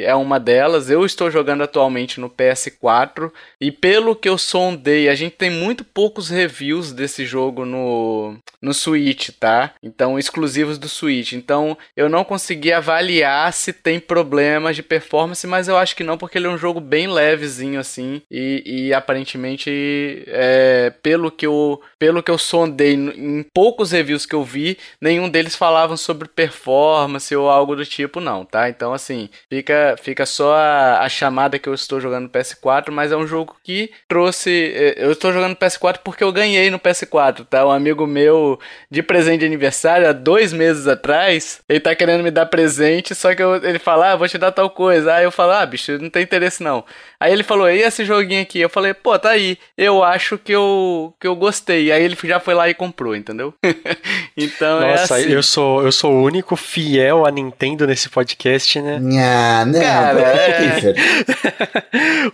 é 0.05 0.15
uma 0.15 0.39
delas. 0.39 0.91
Eu 0.91 1.05
estou 1.05 1.31
jogando 1.31 1.63
atualmente 1.63 2.21
no 2.21 2.29
PS4 2.29 3.33
e 3.61 3.71
pelo 3.73 4.15
que 4.15 4.29
eu 4.29 4.37
sondei, 4.39 5.09
a 5.09 5.15
gente 5.15 5.37
tem 5.37 5.51
muito 5.51 5.85
poucos 5.85 6.29
reviews 6.29 6.93
desse 6.93 7.25
jogo 7.25 7.65
no 7.65 8.37
no 8.61 8.73
Switch, 8.73 9.31
tá? 9.41 9.73
Então 9.83 10.19
exclusivos 10.19 10.79
do 10.79 10.89
Switch. 10.89 11.33
Então 11.33 11.77
eu 11.97 12.09
não 12.09 12.25
consegui 12.25 12.73
avaliar 12.73 13.53
se 13.53 13.73
tem 13.73 13.99
problemas 13.99 14.77
de 14.77 14.83
performance, 14.83 15.45
mas 15.47 15.67
eu 15.69 15.77
acho 15.77 15.97
que 15.97 16.05
não, 16.05 16.17
porque 16.19 16.39
ele 16.39 16.47
é 16.47 16.51
um 16.51 16.59
jogo 16.59 16.81
bem 16.81 17.09
levezinho 17.09 17.81
assim 17.81 18.23
e, 18.31 18.63
e 18.89 18.95
aparentemente 18.95 20.23
é, 20.27 20.93
pelo 21.03 21.31
que 21.31 21.47
eu 21.47 21.81
pelo 21.99 22.23
que 22.23 22.31
eu 22.31 22.39
sondei 22.39 22.97
no- 22.97 23.13
em 23.39 23.43
poucos 23.55 23.91
reviews 23.93 24.27
que 24.27 24.35
eu 24.35 24.45
vi, 24.45 24.79
nenhum 25.01 25.29
deles 25.29 25.55
falavam 25.57 25.97
sobre 25.97 26.29
performance 26.29 27.35
ou 27.35 27.49
algo 27.49 27.75
do 27.77 27.85
tipo, 27.85 28.21
não, 28.21 28.45
tá? 28.45 28.69
Então, 28.69 28.93
assim, 28.93 29.29
fica, 29.49 29.97
fica 30.01 30.25
só 30.27 30.55
a, 30.55 31.01
a 31.01 31.09
chamada 31.09 31.59
que 31.59 31.69
eu 31.69 31.75
estou 31.75 32.01
jogando 32.01 32.25
no 32.25 32.29
PS4, 32.29 32.91
mas 32.93 33.13
é 33.13 33.17
um 33.17 33.27
jogo 33.27 33.57
que 33.63 33.91
trouxe. 34.09 34.51
eh, 34.75 34.95
Eu 34.99 35.13
estou 35.13 35.33
jogando 35.33 35.51
no 35.51 35.57
PS4 35.57 36.01
porque 36.05 36.23
eu 36.25 36.33
ganhei 36.33 36.71
no 36.71 36.79
PS4, 36.79 37.45
tá? 37.45 37.67
Um 37.67 37.71
amigo 37.71 38.07
meu 38.07 38.59
de 38.91 39.03
presente 39.03 39.41
de 39.41 39.47
aniversário, 39.47 40.09
há 40.09 40.13
dois 40.13 40.53
meses 40.53 40.87
atrás, 40.87 41.61
ele 41.69 41.81
tá 41.81 41.95
querendo 41.95 42.23
me 42.23 42.31
dar 42.31 42.47
presente, 42.47 43.15
só 43.15 43.35
que 43.35 43.43
eu- 43.43 43.57
ele 43.57 43.79
fala, 43.79 44.13
ah, 44.13 44.17
vou 44.17 44.29
te 44.29 44.39
dar 44.39 44.53
tal 44.53 44.71
coisa. 44.71 45.15
Aí 45.15 45.25
eu 45.25 45.31
falo, 45.33 45.53
ah, 45.53 45.67
bicho, 45.67 45.99
não 45.99 46.11
tem 46.11 46.23
interesse 46.23 46.63
não. 46.63 46.85
Aí 47.19 47.33
ele 47.33 47.43
falou, 47.43 47.69
e 47.71 47.81
esse 47.83 48.05
joguinho 48.05 48.43
aqui? 48.43 48.61
Eu 48.61 48.69
falei, 48.71 48.95
pô, 48.95 49.19
tá 49.19 49.31
aí. 49.31 49.59
Eu 49.77 50.03
acho 50.03 50.39
que 50.39 50.53
eu, 50.53 51.15
que 51.21 51.27
eu 51.27 51.37
gostei. 51.37 51.91
Aí 51.93 52.03
ele 52.03 52.17
já 52.25 52.41
foi 52.41 52.55
lá 52.55 52.69
e 52.69 52.75
comprou, 52.75 53.15
entendeu? 53.23 53.55
então 54.37 54.81
Nossa, 54.81 55.19
é 55.19 55.23
assim. 55.23 55.33
eu 55.33 55.43
sou 55.43 55.83
eu 55.83 55.91
sou 55.93 56.13
o 56.13 56.23
único 56.23 56.57
fiel 56.57 57.25
a 57.25 57.31
Nintendo 57.31 57.87
nesse 57.87 58.09
podcast, 58.09 58.81
né? 58.81 59.01
Ah, 59.19 59.65
não, 59.65 59.81
Cara, 59.81 60.21
é. 60.21 60.95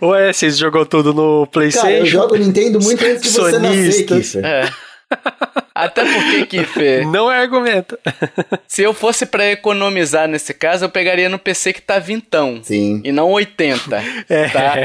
Ué, 0.05 0.33
vocês 0.33 0.57
jogou 0.57 0.85
tudo 0.85 1.13
no 1.13 1.21
Cara, 1.21 1.41
eu 1.41 1.47
PlayStation? 1.47 2.05
jogo 2.05 2.35
Nintendo 2.35 2.79
muito 2.81 3.03
antes 3.05 3.21
de 3.21 3.29
você 3.29 3.59
nascer. 3.59 4.05
Kiffer. 4.05 4.45
É. 4.45 4.69
Até 5.85 6.03
porque, 6.03 6.45
Kiffer, 6.45 7.07
Não 7.09 7.31
é 7.31 7.39
argumento. 7.39 7.97
se 8.67 8.81
eu 8.81 8.93
fosse 8.93 9.25
pra 9.25 9.51
economizar 9.51 10.27
nesse 10.27 10.53
caso, 10.53 10.85
eu 10.85 10.89
pegaria 10.89 11.29
no 11.29 11.39
PC 11.39 11.73
que 11.73 11.81
tá 11.81 11.99
vintão. 11.99 12.59
Sim. 12.63 13.01
E 13.03 13.11
não 13.11 13.29
80, 13.31 14.03
É. 14.29 14.49
tá? 14.49 14.75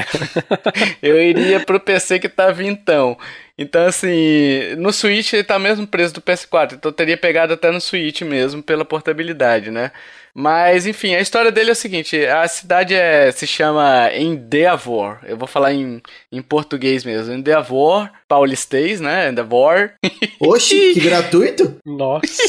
Eu 1.02 1.20
iria 1.20 1.60
pro 1.60 1.80
PC 1.80 2.18
que 2.18 2.28
tá 2.28 2.50
vintão. 2.50 3.16
Então, 3.56 3.86
assim, 3.86 4.74
no 4.78 4.92
Switch 4.92 5.32
ele 5.32 5.44
tá 5.44 5.58
mesmo 5.58 5.86
preço 5.86 6.12
do 6.14 6.20
PS4, 6.20 6.72
então 6.72 6.90
eu 6.90 6.94
teria 6.94 7.16
pegado 7.16 7.52
até 7.54 7.70
no 7.70 7.80
Switch 7.80 8.22
mesmo, 8.22 8.60
pela 8.60 8.84
portabilidade, 8.84 9.70
né? 9.70 9.92
Mas, 10.36 10.84
enfim, 10.84 11.14
a 11.14 11.20
história 11.20 11.52
dele 11.52 11.70
é 11.70 11.72
o 11.72 11.76
seguinte: 11.76 12.26
a 12.26 12.48
cidade 12.48 12.92
é, 12.92 13.30
se 13.30 13.46
chama 13.46 14.10
Endeavor. 14.12 15.18
Eu 15.22 15.36
vou 15.36 15.46
falar 15.46 15.72
em, 15.72 16.02
em 16.32 16.42
português 16.42 17.04
mesmo. 17.04 17.32
Endeavor, 17.32 18.10
paulistês, 18.34 19.00
né? 19.00 19.30
Endeavor. 19.30 19.90
Oxi, 20.40 20.92
que 20.92 21.00
gratuito? 21.00 21.76
Nossa. 21.86 22.42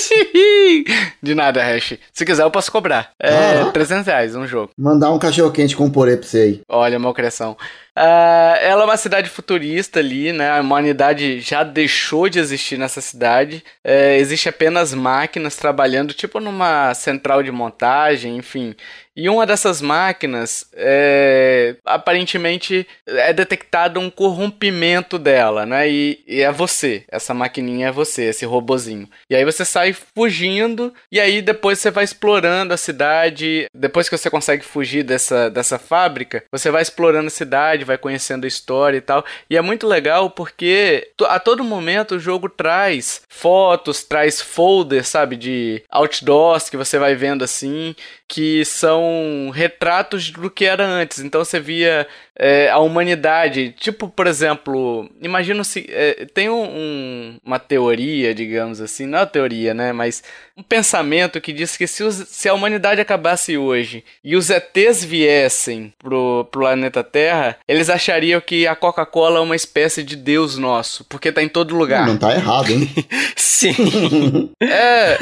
De 1.21 1.35
nada, 1.35 1.63
Hash. 1.63 1.99
Se 2.11 2.25
quiser, 2.25 2.41
eu 2.41 2.49
posso 2.49 2.71
cobrar. 2.71 3.11
É 3.21 3.29
Caraca. 3.29 3.71
300 3.71 4.07
reais 4.07 4.35
um 4.35 4.47
jogo. 4.47 4.71
Mandar 4.75 5.11
um 5.11 5.19
cachorro 5.19 5.51
quente 5.51 5.75
com 5.75 5.89
purê 5.89 6.17
pra 6.17 6.27
você 6.27 6.39
aí. 6.39 6.61
Olha, 6.67 6.97
malcriação. 6.97 7.55
Ah, 7.95 8.57
ela 8.61 8.81
é 8.81 8.85
uma 8.85 8.97
cidade 8.97 9.29
futurista 9.29 9.99
ali, 9.99 10.33
né? 10.33 10.49
A 10.49 10.59
humanidade 10.59 11.39
já 11.39 11.63
deixou 11.63 12.27
de 12.27 12.39
existir 12.39 12.77
nessa 12.77 12.99
cidade. 12.99 13.63
É, 13.83 14.17
existe 14.17 14.49
apenas 14.49 14.93
máquinas 14.93 15.55
trabalhando, 15.55 16.13
tipo 16.13 16.39
numa 16.39 16.93
central 16.93 17.41
de 17.41 17.51
montagem, 17.51 18.35
enfim. 18.35 18.75
E 19.15 19.29
uma 19.29 19.45
dessas 19.45 19.81
máquinas, 19.81 20.67
é, 20.73 21.77
aparentemente, 21.85 22.85
é 23.07 23.31
detectado 23.31 23.99
um 23.99 24.09
corrompimento 24.09 25.17
dela, 25.17 25.65
né? 25.65 25.89
E, 25.89 26.23
e, 26.27 26.41
é 26.41 26.51
você, 26.51 27.05
essa 27.07 27.33
maquininha 27.33 27.87
é 27.87 27.91
você, 27.91 28.23
esse 28.23 28.45
robozinho. 28.45 29.09
E 29.29 29.35
aí 29.35 29.45
você 29.45 29.63
sai 29.63 29.93
fugindo, 29.93 30.93
e 31.09 31.19
aí 31.19 31.41
depois 31.41 31.79
você 31.79 31.89
vai 31.89 32.03
explorando 32.03 32.73
a 32.73 32.77
cidade. 32.77 33.67
Depois 33.73 34.09
que 34.09 34.17
você 34.17 34.29
consegue 34.29 34.65
fugir 34.65 35.03
dessa, 35.03 35.49
dessa 35.49 35.79
fábrica, 35.79 36.43
você 36.51 36.69
vai 36.69 36.81
explorando 36.81 37.27
a 37.27 37.31
cidade, 37.31 37.85
vai 37.85 37.97
conhecendo 37.97 38.43
a 38.43 38.49
história 38.49 38.97
e 38.97 39.01
tal. 39.01 39.23
E 39.49 39.55
é 39.55 39.61
muito 39.61 39.87
legal 39.87 40.29
porque 40.29 41.11
a 41.27 41.39
todo 41.39 41.63
momento 41.63 42.15
o 42.15 42.19
jogo 42.19 42.49
traz 42.49 43.21
fotos, 43.29 44.03
traz 44.03 44.41
folders, 44.41 45.07
sabe, 45.07 45.37
de 45.37 45.83
outdoors 45.89 46.69
que 46.69 46.75
você 46.75 46.99
vai 46.99 47.15
vendo 47.15 47.43
assim 47.43 47.95
que 48.27 48.65
são 48.65 49.51
retratos 49.53 50.31
do 50.31 50.49
que 50.49 50.65
era 50.65 50.85
antes. 50.85 51.19
Então 51.19 51.43
você 51.43 51.59
via 51.59 52.07
é, 52.37 52.69
a 52.69 52.79
humanidade, 52.79 53.73
tipo, 53.79 54.09
por 54.09 54.27
exemplo, 54.27 55.09
imagina 55.21 55.63
se 55.63 55.85
é, 55.89 56.25
tem 56.33 56.49
um, 56.49 56.63
um, 56.63 57.37
uma 57.45 57.59
teoria, 57.59 58.35
digamos 58.35 58.81
assim, 58.81 59.05
não 59.05 59.19
é 59.19 59.21
uma 59.21 59.27
teoria, 59.27 59.73
né, 59.73 59.93
mas 59.93 60.23
um 60.57 60.63
pensamento 60.63 61.39
que 61.39 61.53
diz 61.53 61.77
que 61.77 61.87
se, 61.87 62.03
os, 62.03 62.15
se 62.15 62.49
a 62.49 62.53
humanidade 62.53 63.01
acabasse 63.01 63.57
hoje 63.57 64.03
e 64.23 64.35
os 64.35 64.49
ETs 64.49 65.03
viessem 65.03 65.93
pro, 65.97 66.45
pro 66.51 66.65
planeta 66.65 67.03
Terra, 67.03 67.57
eles 67.67 67.89
achariam 67.89 68.41
que 68.41 68.65
a 68.65 68.75
Coca-Cola 68.75 69.37
é 69.37 69.41
uma 69.41 69.55
espécie 69.55 70.01
de 70.01 70.15
Deus 70.15 70.57
nosso, 70.57 71.05
porque 71.05 71.31
tá 71.31 71.43
em 71.43 71.47
todo 71.47 71.75
lugar. 71.75 72.07
Não 72.07 72.17
tá 72.17 72.33
errado, 72.33 72.71
hein? 72.71 72.89
Sim. 73.37 74.51
é. 74.59 75.17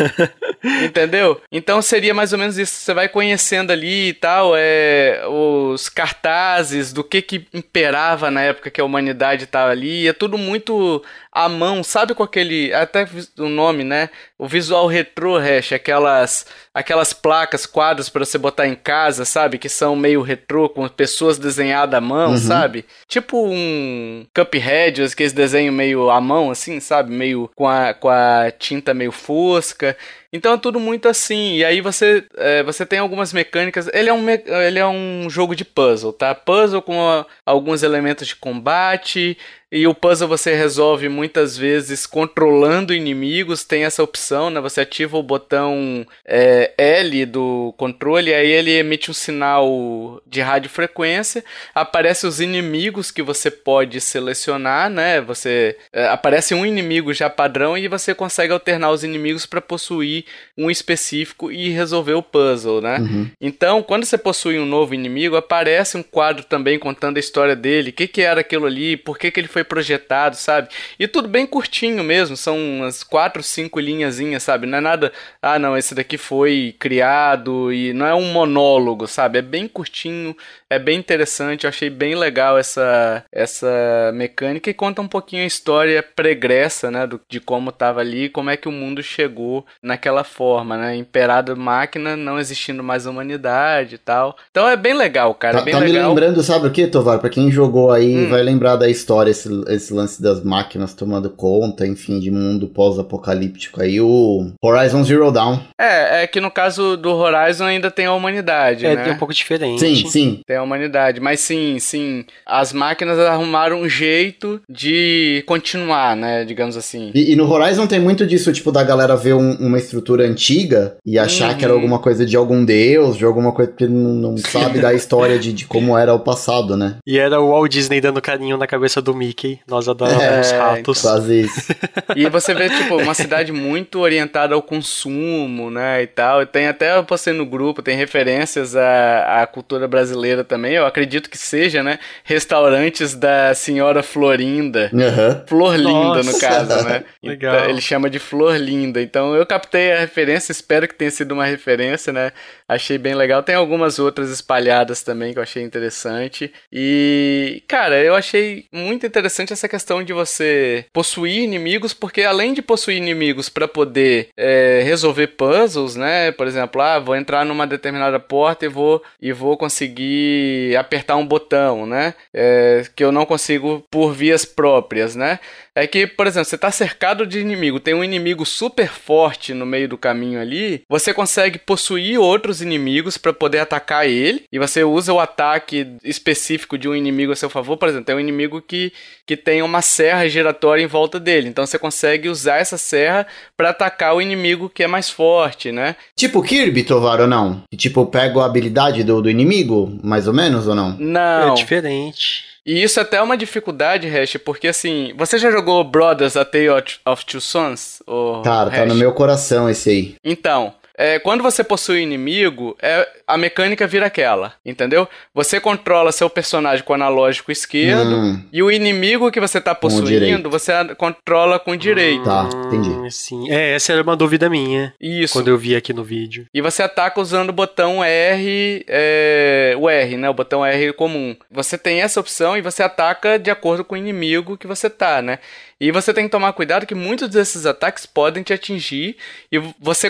Entendeu? 0.85 1.41
Então 1.51 1.81
seria 1.81 2.13
mais 2.13 2.31
ou 2.31 2.39
menos 2.39 2.57
isso. 2.57 2.73
Você 2.73 2.93
vai 2.93 3.09
conhecendo 3.09 3.71
ali 3.71 4.09
e 4.09 4.13
tal, 4.13 4.53
é, 4.55 5.21
os 5.27 5.89
cartazes 5.89 6.93
do 6.93 7.02
que 7.03 7.21
que 7.21 7.47
imperava 7.53 8.31
na 8.31 8.41
época 8.41 8.71
que 8.71 8.79
a 8.79 8.85
humanidade 8.85 9.43
estava 9.43 9.71
ali. 9.71 10.07
É 10.07 10.13
tudo 10.13 10.37
muito 10.37 11.03
à 11.31 11.49
mão, 11.49 11.83
sabe 11.83 12.13
com 12.13 12.23
aquele. 12.23 12.73
Até 12.73 13.07
o 13.37 13.49
nome, 13.49 13.83
né? 13.83 14.09
O 14.37 14.47
visual 14.47 14.87
retrô, 14.87 15.37
hash, 15.37 15.73
aquelas, 15.73 16.45
aquelas 16.73 17.13
placas, 17.13 17.65
quadros 17.65 18.09
para 18.09 18.25
você 18.25 18.37
botar 18.37 18.67
em 18.67 18.75
casa, 18.75 19.25
sabe? 19.25 19.57
Que 19.57 19.69
são 19.69 19.95
meio 19.95 20.21
retrô, 20.21 20.69
com 20.69 20.87
pessoas 20.87 21.37
desenhadas 21.37 21.97
à 21.97 22.01
mão, 22.01 22.31
uhum. 22.31 22.37
sabe? 22.37 22.85
Tipo 23.07 23.45
um 23.45 24.25
Cuphead, 24.35 25.03
aqueles 25.03 25.33
desenhos 25.33 25.73
meio 25.73 26.09
à 26.09 26.19
mão, 26.21 26.51
assim, 26.51 26.79
sabe? 26.79 27.11
Meio 27.11 27.49
com 27.55 27.67
a, 27.67 27.93
com 27.93 28.09
a 28.09 28.51
tinta 28.51 28.93
meio 28.93 29.11
fosca. 29.11 29.97
Então 30.35 30.53
é 30.53 30.57
tudo 30.57 30.79
muito 30.79 31.07
assim. 31.07 31.57
E 31.57 31.63
aí 31.63 31.79
você, 31.79 32.25
é, 32.35 32.63
você 32.63 32.87
tem 32.87 32.97
algumas 32.97 33.31
mecânicas. 33.31 33.87
Ele 33.93 34.09
é, 34.09 34.13
um, 34.13 34.27
ele 34.27 34.79
é 34.79 34.87
um 34.87 35.29
jogo 35.29 35.55
de 35.55 35.63
puzzle, 35.63 36.11
tá? 36.11 36.33
Puzzle 36.33 36.81
com 36.81 36.99
a, 37.07 37.23
alguns 37.45 37.83
elementos 37.83 38.27
de 38.27 38.35
combate. 38.35 39.37
E 39.75 39.87
o 39.87 39.95
puzzle 39.95 40.27
você 40.27 40.53
resolve 40.53 41.09
muitas 41.09 41.57
vezes 41.57 42.05
controlando 42.05 42.93
inimigos. 42.93 43.63
Tem 43.63 43.85
essa 43.85 44.03
opção, 44.03 44.51
né? 44.51 44.61
Você 44.61 44.81
ativa 44.81 45.17
o 45.17 45.23
botão 45.23 46.05
é, 46.23 46.71
L 46.77 47.25
do 47.25 47.73
controle, 47.75 48.31
aí 48.31 48.51
ele 48.51 48.69
emite 48.69 49.09
um 49.09 49.15
sinal 49.15 50.21
de 50.27 50.41
radiofrequência. 50.41 51.43
Aparece 51.73 52.27
os 52.27 52.39
inimigos 52.39 53.09
que 53.09 53.23
você 53.23 53.49
pode 53.49 53.99
selecionar, 53.99 54.91
né? 54.91 55.19
Você 55.21 55.75
é, 55.91 56.07
aparece 56.07 56.53
um 56.53 56.63
inimigo 56.63 57.11
já 57.11 57.27
padrão 57.27 57.75
e 57.75 57.87
você 57.87 58.13
consegue 58.13 58.53
alternar 58.53 58.91
os 58.91 59.03
inimigos 59.03 59.47
para 59.47 59.59
possuir 59.59 60.25
um 60.55 60.69
específico 60.69 61.51
e 61.51 61.69
resolver 61.69 62.13
o 62.13 62.21
puzzle, 62.21 62.79
né? 62.79 62.99
Uhum. 62.99 63.27
Então, 63.41 63.81
quando 63.81 64.05
você 64.05 64.19
possui 64.19 64.59
um 64.59 64.67
novo 64.67 64.93
inimigo, 64.93 65.35
aparece 65.35 65.97
um 65.97 66.03
quadro 66.03 66.43
também 66.43 66.77
contando 66.77 67.17
a 67.17 67.19
história 67.19 67.55
dele, 67.55 67.89
o 67.89 67.93
que, 67.93 68.07
que 68.07 68.21
era 68.21 68.41
aquilo 68.41 68.67
ali, 68.67 68.95
por 68.95 69.17
que, 69.17 69.31
que 69.31 69.39
ele 69.39 69.47
foi 69.47 69.62
projetado, 69.63 70.35
sabe? 70.35 70.69
E 70.99 71.07
tudo 71.07 71.27
bem 71.27 71.45
curtinho 71.45 72.03
mesmo, 72.03 72.35
são 72.35 72.57
umas 72.57 73.03
quatro, 73.03 73.41
cinco 73.41 73.79
linhazinhas, 73.79 74.43
sabe? 74.43 74.67
Não 74.67 74.77
é 74.77 74.81
nada, 74.81 75.11
ah, 75.41 75.57
não, 75.57 75.77
esse 75.77 75.95
daqui 75.95 76.17
foi 76.17 76.75
criado 76.77 77.71
e 77.71 77.93
não 77.93 78.05
é 78.05 78.13
um 78.13 78.31
monólogo, 78.31 79.07
sabe? 79.07 79.39
É 79.39 79.41
bem 79.41 79.67
curtinho, 79.67 80.35
é 80.69 80.77
bem 80.77 80.97
interessante, 80.99 81.63
eu 81.63 81.69
achei 81.69 81.89
bem 81.89 82.15
legal 82.15 82.57
essa, 82.57 83.23
essa 83.31 84.11
mecânica 84.13 84.69
e 84.69 84.73
conta 84.73 85.01
um 85.01 85.07
pouquinho 85.07 85.43
a 85.43 85.47
história 85.47 86.03
pregressa, 86.03 86.91
né, 86.91 87.07
do, 87.07 87.19
de 87.29 87.39
como 87.39 87.71
tava 87.71 88.01
ali, 88.01 88.29
como 88.29 88.49
é 88.49 88.57
que 88.57 88.67
o 88.67 88.71
mundo 88.71 89.01
chegou 89.01 89.65
naquela 89.81 90.23
forma, 90.23 90.77
né? 90.77 90.95
Imperado 90.95 91.55
máquina, 91.55 92.15
não 92.15 92.39
existindo 92.39 92.83
mais 92.83 93.05
humanidade 93.05 93.95
e 93.95 93.97
tal. 93.97 94.35
Então 94.51 94.67
é 94.67 94.75
bem 94.75 94.93
legal, 94.93 95.33
cara. 95.33 95.55
Tá, 95.55 95.61
é 95.61 95.65
bem 95.65 95.73
tá 95.73 95.79
legal. 95.79 96.01
me 96.01 96.07
lembrando, 96.09 96.43
sabe 96.43 96.67
o 96.67 96.71
que, 96.71 96.87
Tovar? 96.87 97.19
Pra 97.19 97.29
quem 97.29 97.51
jogou 97.51 97.91
aí, 97.91 98.25
hum. 98.25 98.29
vai 98.29 98.41
lembrar 98.41 98.75
da 98.75 98.89
história, 98.89 99.31
esse, 99.31 99.49
esse 99.67 99.93
lance 99.93 100.21
das 100.21 100.43
máquinas 100.43 100.93
tomando 100.93 101.29
conta, 101.29 101.85
enfim, 101.85 102.19
de 102.19 102.31
mundo 102.31 102.67
pós-apocalíptico 102.67 103.81
aí, 103.81 103.99
o 103.99 104.51
Horizon 104.61 105.03
Zero 105.03 105.31
Dawn. 105.31 105.59
É, 105.79 106.23
é 106.23 106.27
que 106.27 106.39
no 106.39 106.51
caso 106.51 106.97
do 106.97 107.11
Horizon 107.11 107.65
ainda 107.65 107.91
tem 107.91 108.05
a 108.05 108.13
humanidade, 108.13 108.85
é, 108.85 108.95
né? 108.95 109.03
tem 109.03 109.13
um 109.13 109.17
pouco 109.17 109.33
diferente. 109.33 109.79
Sim, 109.79 110.09
sim. 110.09 110.41
Tem 110.45 110.57
a 110.57 110.63
humanidade, 110.63 111.19
mas 111.19 111.39
sim, 111.39 111.77
sim, 111.79 112.25
as 112.45 112.73
máquinas 112.73 113.19
arrumaram 113.19 113.81
um 113.81 113.89
jeito 113.89 114.61
de 114.69 115.43
continuar, 115.45 116.15
né, 116.15 116.45
digamos 116.45 116.77
assim. 116.77 117.11
E, 117.13 117.33
e 117.33 117.35
no 117.35 117.49
Horizon 117.51 117.87
tem 117.87 117.99
muito 117.99 118.25
disso, 118.25 118.51
tipo, 118.51 118.71
da 118.71 118.83
galera 118.83 119.15
ver 119.15 119.33
um, 119.33 119.53
uma 119.55 119.77
estrutura 119.77 120.25
antiga 120.25 120.97
e 121.05 121.17
achar 121.19 121.51
uhum. 121.51 121.57
que 121.57 121.63
era 121.63 121.73
uhum. 121.73 121.79
alguma 121.79 121.99
coisa 121.99 122.25
de 122.25 122.35
algum 122.35 122.63
deus, 122.63 123.17
de 123.17 123.25
alguma 123.25 123.51
coisa 123.51 123.71
que 123.71 123.87
não, 123.87 124.13
não 124.13 124.37
sabe 124.37 124.79
da 124.81 124.93
história 124.93 125.37
de, 125.37 125.53
de 125.53 125.65
como 125.65 125.97
era 125.97 126.13
o 126.13 126.19
passado, 126.19 126.77
né? 126.77 126.97
E 127.05 127.17
era 127.17 127.39
o 127.39 127.49
Walt 127.49 127.71
Disney 127.71 128.01
dando 128.01 128.21
carinho 128.21 128.57
na 128.57 128.67
cabeça 128.67 129.01
do 129.01 129.13
Mickey. 129.13 129.32
Nós 129.67 129.87
adoramos 129.87 130.23
é, 130.23 130.39
os 130.39 130.51
ratos. 130.51 131.01
Quase 131.01 131.41
isso. 131.41 131.73
e 132.15 132.29
você 132.29 132.53
vê, 132.53 132.69
tipo, 132.69 132.97
uma 132.97 133.13
cidade 133.13 133.51
muito 133.51 133.99
orientada 133.99 134.55
ao 134.55 134.61
consumo, 134.61 135.69
né, 135.69 136.03
e 136.03 136.07
tal. 136.07 136.45
Tem 136.45 136.67
até, 136.67 136.97
eu 136.97 137.03
postei 137.03 137.33
no 137.33 137.45
grupo, 137.45 137.81
tem 137.81 137.97
referências 137.97 138.75
à, 138.75 139.41
à 139.41 139.47
cultura 139.47 139.87
brasileira 139.87 140.43
também. 140.43 140.73
Eu 140.73 140.85
acredito 140.85 141.29
que 141.29 141.37
seja, 141.37 141.83
né? 141.83 141.99
Restaurantes 142.23 143.15
da 143.15 143.53
senhora 143.53 144.03
Florinda. 144.03 144.89
Uhum. 144.93 145.47
Flor 145.47 145.75
Linda, 145.75 146.23
no 146.23 146.39
caso, 146.39 146.83
né? 146.85 147.03
Legal. 147.21 147.55
Então, 147.55 147.69
ele 147.69 147.81
chama 147.81 148.09
de 148.09 148.19
Flor 148.19 148.55
Linda. 148.55 149.01
Então 149.01 149.35
eu 149.35 149.45
captei 149.45 149.93
a 149.93 149.99
referência, 149.99 150.51
espero 150.51 150.87
que 150.87 150.95
tenha 150.95 151.11
sido 151.11 151.33
uma 151.33 151.45
referência, 151.45 152.11
né? 152.11 152.31
Achei 152.67 152.97
bem 152.97 153.15
legal. 153.15 153.43
Tem 153.43 153.55
algumas 153.55 153.99
outras 153.99 154.29
espalhadas 154.29 155.03
também 155.03 155.33
que 155.33 155.39
eu 155.39 155.43
achei 155.43 155.63
interessante. 155.63 156.51
E, 156.71 157.63
cara, 157.67 158.01
eu 158.01 158.15
achei 158.15 158.65
muito 158.71 159.05
interessante 159.05 159.22
essa 159.53 159.67
questão 159.67 160.03
de 160.03 160.13
você 160.13 160.85
possuir 160.93 161.43
inimigos, 161.43 161.93
porque 161.93 162.23
além 162.23 162.53
de 162.53 162.61
possuir 162.61 162.97
inimigos 162.97 163.49
para 163.49 163.67
poder 163.67 164.29
é, 164.37 164.81
resolver 164.83 165.27
puzzles, 165.27 165.95
né? 165.95 166.31
Por 166.31 166.47
exemplo, 166.47 166.81
ah, 166.81 166.99
vou 166.99 167.15
entrar 167.15 167.45
numa 167.45 167.67
determinada 167.67 168.19
porta 168.19 168.65
e 168.65 168.69
vou, 168.69 169.01
e 169.21 169.31
vou 169.31 169.57
conseguir 169.57 170.75
apertar 170.77 171.15
um 171.15 171.25
botão, 171.25 171.85
né? 171.85 172.13
É, 172.33 172.83
que 172.95 173.03
eu 173.03 173.11
não 173.11 173.25
consigo 173.25 173.83
por 173.89 174.13
vias 174.13 174.45
próprias, 174.45 175.15
né? 175.15 175.39
É 175.75 175.87
que, 175.87 176.05
por 176.05 176.27
exemplo, 176.27 176.45
você 176.45 176.55
está 176.55 176.69
cercado 176.69 177.25
de 177.25 177.39
inimigo, 177.39 177.79
tem 177.79 177.95
um 177.95 178.03
inimigo 178.03 178.45
super 178.45 178.89
forte 178.89 179.53
no 179.53 179.65
meio 179.65 179.89
do 179.89 179.97
caminho 179.97 180.39
ali, 180.39 180.83
você 180.87 181.13
consegue 181.13 181.57
possuir 181.57 182.19
outros 182.19 182.61
inimigos 182.61 183.17
para 183.17 183.33
poder 183.33 183.59
atacar 183.59 184.07
ele, 184.07 184.43
e 184.51 184.59
você 184.59 184.83
usa 184.83 185.11
o 185.11 185.19
ataque 185.19 185.87
específico 186.03 186.77
de 186.77 186.87
um 186.87 186.95
inimigo 186.95 187.31
a 187.31 187.35
seu 187.35 187.49
favor. 187.49 187.75
Por 187.77 187.89
exemplo, 187.89 188.05
tem 188.05 188.15
um 188.15 188.19
inimigo 188.19 188.61
que, 188.61 188.93
que 189.25 189.35
tem 189.35 189.63
uma 189.63 189.81
serra 189.81 190.27
giratória 190.27 190.83
em 190.83 190.87
volta 190.87 191.19
dele, 191.19 191.49
então 191.49 191.65
você 191.65 191.79
consegue 191.79 192.29
usar 192.29 192.57
essa 192.57 192.77
serra 192.77 193.25
para 193.57 193.69
atacar 193.69 194.15
o 194.15 194.21
inimigo 194.21 194.69
que 194.69 194.83
é 194.83 194.87
mais 194.87 195.09
forte, 195.09 195.71
né? 195.71 195.95
Tipo 196.15 196.43
Kirby, 196.43 196.83
Tovar, 196.83 197.19
ou 197.19 197.27
não? 197.27 197.63
Que 197.71 197.77
tipo, 197.77 198.05
pega 198.05 198.41
a 198.41 198.45
habilidade 198.45 199.03
do, 199.03 199.21
do 199.23 199.29
inimigo, 199.29 199.97
mais 200.03 200.27
ou 200.27 200.33
menos, 200.33 200.67
ou 200.67 200.75
não? 200.75 200.95
Não. 200.99 201.53
É 201.53 201.55
diferente. 201.55 202.52
E 202.65 202.81
isso 202.81 202.99
é 202.99 203.03
até 203.03 203.17
é 203.17 203.21
uma 203.21 203.35
dificuldade, 203.35 204.07
Hash, 204.07 204.37
porque 204.37 204.69
assim, 204.69 205.13
você 205.17 205.37
já 205.37 205.51
jogou 205.51 205.83
Brothers 205.83 206.37
A 206.37 206.45
Tale 206.45 206.69
of 207.05 207.25
Two 207.25 207.41
Sons? 207.41 208.01
Cara, 208.43 208.69
tá 208.69 208.85
no 208.85 208.95
meu 208.95 209.11
coração 209.11 209.69
esse 209.69 209.89
aí. 209.89 210.15
Então, 210.23 210.73
é, 210.97 211.17
quando 211.19 211.41
você 211.41 211.63
possui 211.63 212.01
inimigo, 212.01 212.77
é, 212.81 213.07
a 213.25 213.37
mecânica 213.37 213.87
vira 213.87 214.05
aquela, 214.05 214.53
entendeu? 214.63 215.07
Você 215.33 215.59
controla 215.59 216.11
seu 216.11 216.29
personagem 216.29 216.85
com 216.85 216.93
o 216.93 216.95
analógico 216.95 217.51
esquerdo 217.51 218.15
hum. 218.15 218.43
e 218.51 218.61
o 218.61 218.71
inimigo 218.71 219.31
que 219.31 219.39
você 219.39 219.59
tá 219.59 219.73
possuindo, 219.73 220.49
você 220.49 220.71
controla 220.95 221.59
com 221.59 221.71
o 221.71 221.77
direito. 221.77 222.23
Tá, 222.23 222.47
entendi. 222.67 222.89
Hum, 222.89 223.09
sim. 223.09 223.51
É, 223.51 223.73
essa 223.73 223.93
era 223.93 224.03
uma 224.03 224.15
dúvida 224.15 224.49
minha. 224.49 224.93
Isso. 225.01 225.33
Quando 225.33 225.47
eu 225.47 225.57
vi 225.57 225.75
aqui 225.75 225.93
no 225.93 226.03
vídeo. 226.03 226.45
E 226.53 226.61
você 226.61 226.83
ataca 226.83 227.19
usando 227.19 227.49
o 227.49 227.53
botão 227.53 228.03
R, 228.03 228.85
é, 228.87 229.75
o 229.77 229.89
R, 229.89 230.17
né? 230.17 230.29
O 230.29 230.33
botão 230.33 230.63
R 230.63 230.93
comum. 230.93 231.35
Você 231.49 231.77
tem 231.77 232.01
essa 232.01 232.19
opção 232.19 232.55
e 232.55 232.61
você 232.61 232.83
ataca 232.83 233.39
de 233.39 233.49
acordo 233.49 233.83
com 233.83 233.95
o 233.95 233.97
inimigo 233.97 234.57
que 234.57 234.67
você 234.67 234.89
tá, 234.89 235.21
né? 235.21 235.39
E 235.83 235.91
você 235.91 236.13
tem 236.13 236.23
que 236.23 236.31
tomar 236.31 236.53
cuidado 236.53 236.85
que 236.85 236.95
muitos 236.95 237.27
desses 237.27 237.65
ataques 237.65 238.05
podem 238.05 238.41
te 238.41 238.53
atingir 238.53 239.17
e 239.51 239.57
você, 239.77 240.09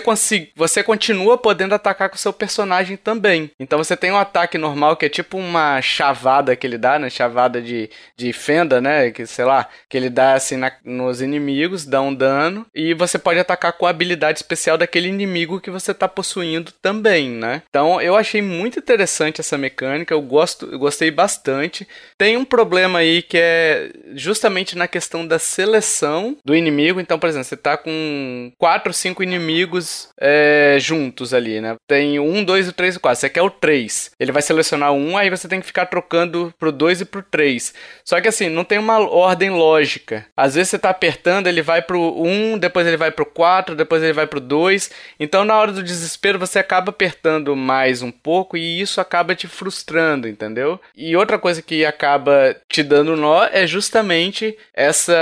você 0.54 0.84
continua 0.84 1.36
podendo 1.36 1.74
atacar 1.74 2.08
com 2.08 2.14
o 2.14 2.18
seu 2.18 2.32
personagem 2.32 2.96
também. 2.96 3.50
Então 3.58 3.76
você 3.76 3.96
tem 3.96 4.12
um 4.12 4.16
ataque 4.16 4.56
normal 4.56 4.96
que 4.96 5.06
é 5.06 5.08
tipo 5.08 5.36
uma 5.36 5.82
chavada 5.82 6.54
que 6.54 6.64
ele 6.64 6.78
dá, 6.78 6.96
né? 6.96 7.10
Chavada 7.10 7.60
de, 7.60 7.90
de 8.16 8.32
fenda, 8.32 8.80
né? 8.80 9.10
Que 9.10 9.26
sei 9.26 9.44
lá, 9.44 9.68
que 9.88 9.96
ele 9.96 10.08
dá 10.08 10.34
assim 10.34 10.56
na, 10.56 10.70
nos 10.84 11.20
inimigos, 11.20 11.84
dá 11.84 12.00
um 12.00 12.14
dano. 12.14 12.64
E 12.72 12.94
você 12.94 13.18
pode 13.18 13.40
atacar 13.40 13.72
com 13.72 13.84
a 13.84 13.90
habilidade 13.90 14.38
especial 14.38 14.78
daquele 14.78 15.08
inimigo 15.08 15.60
que 15.60 15.72
você 15.72 15.92
tá 15.92 16.06
possuindo 16.06 16.70
também, 16.80 17.30
né? 17.30 17.62
Então 17.68 18.00
eu 18.00 18.14
achei 18.14 18.40
muito 18.40 18.78
interessante 18.78 19.40
essa 19.40 19.58
mecânica, 19.58 20.14
eu 20.14 20.22
gosto, 20.22 20.68
eu 20.70 20.78
gostei 20.78 21.10
bastante. 21.10 21.84
Tem 22.16 22.36
um 22.36 22.44
problema 22.44 23.00
aí 23.00 23.22
que 23.22 23.38
é 23.38 23.90
justamente 24.14 24.78
na 24.78 24.86
questão 24.86 25.26
da 25.26 25.40
seleção 25.64 26.36
do 26.44 26.54
inimigo. 26.54 27.00
Então, 27.00 27.18
por 27.18 27.28
exemplo, 27.28 27.44
você 27.44 27.56
tá 27.56 27.76
com 27.76 28.52
quatro, 28.58 28.92
cinco 28.92 29.22
inimigos 29.22 30.08
é, 30.20 30.76
juntos 30.78 31.32
ali, 31.32 31.60
né? 31.60 31.76
Tem 31.88 32.18
um, 32.20 32.44
dois, 32.44 32.70
três 32.72 32.96
e 32.96 33.00
quatro. 33.00 33.20
Você 33.20 33.30
quer 33.30 33.42
o 33.42 33.50
três. 33.50 34.10
Ele 34.20 34.32
vai 34.32 34.42
selecionar 34.42 34.92
um, 34.92 35.16
aí 35.16 35.30
você 35.30 35.48
tem 35.48 35.60
que 35.60 35.66
ficar 35.66 35.86
trocando 35.86 36.52
pro 36.58 36.70
dois 36.70 37.00
e 37.00 37.04
pro 37.04 37.22
três. 37.22 37.74
Só 38.04 38.20
que 38.20 38.28
assim, 38.28 38.48
não 38.48 38.64
tem 38.64 38.78
uma 38.78 38.98
ordem 38.98 39.50
lógica. 39.50 40.26
Às 40.36 40.54
vezes 40.54 40.70
você 40.70 40.78
tá 40.78 40.90
apertando, 40.90 41.46
ele 41.46 41.62
vai 41.62 41.82
pro 41.82 42.00
um, 42.22 42.58
depois 42.58 42.86
ele 42.86 42.96
vai 42.96 43.10
pro 43.10 43.26
quatro, 43.26 43.74
depois 43.74 44.02
ele 44.02 44.12
vai 44.12 44.26
pro 44.26 44.40
dois. 44.40 44.90
Então, 45.18 45.44
na 45.44 45.56
hora 45.56 45.72
do 45.72 45.82
desespero, 45.82 46.38
você 46.38 46.58
acaba 46.58 46.90
apertando 46.90 47.56
mais 47.56 48.02
um 48.02 48.10
pouco 48.10 48.56
e 48.56 48.80
isso 48.80 49.00
acaba 49.00 49.34
te 49.34 49.48
frustrando, 49.48 50.28
entendeu? 50.28 50.78
E 50.96 51.16
outra 51.16 51.38
coisa 51.38 51.62
que 51.62 51.84
acaba 51.84 52.54
te 52.68 52.82
dando 52.82 53.16
nó 53.16 53.44
é 53.44 53.66
justamente 53.66 54.56
essa 54.74 55.14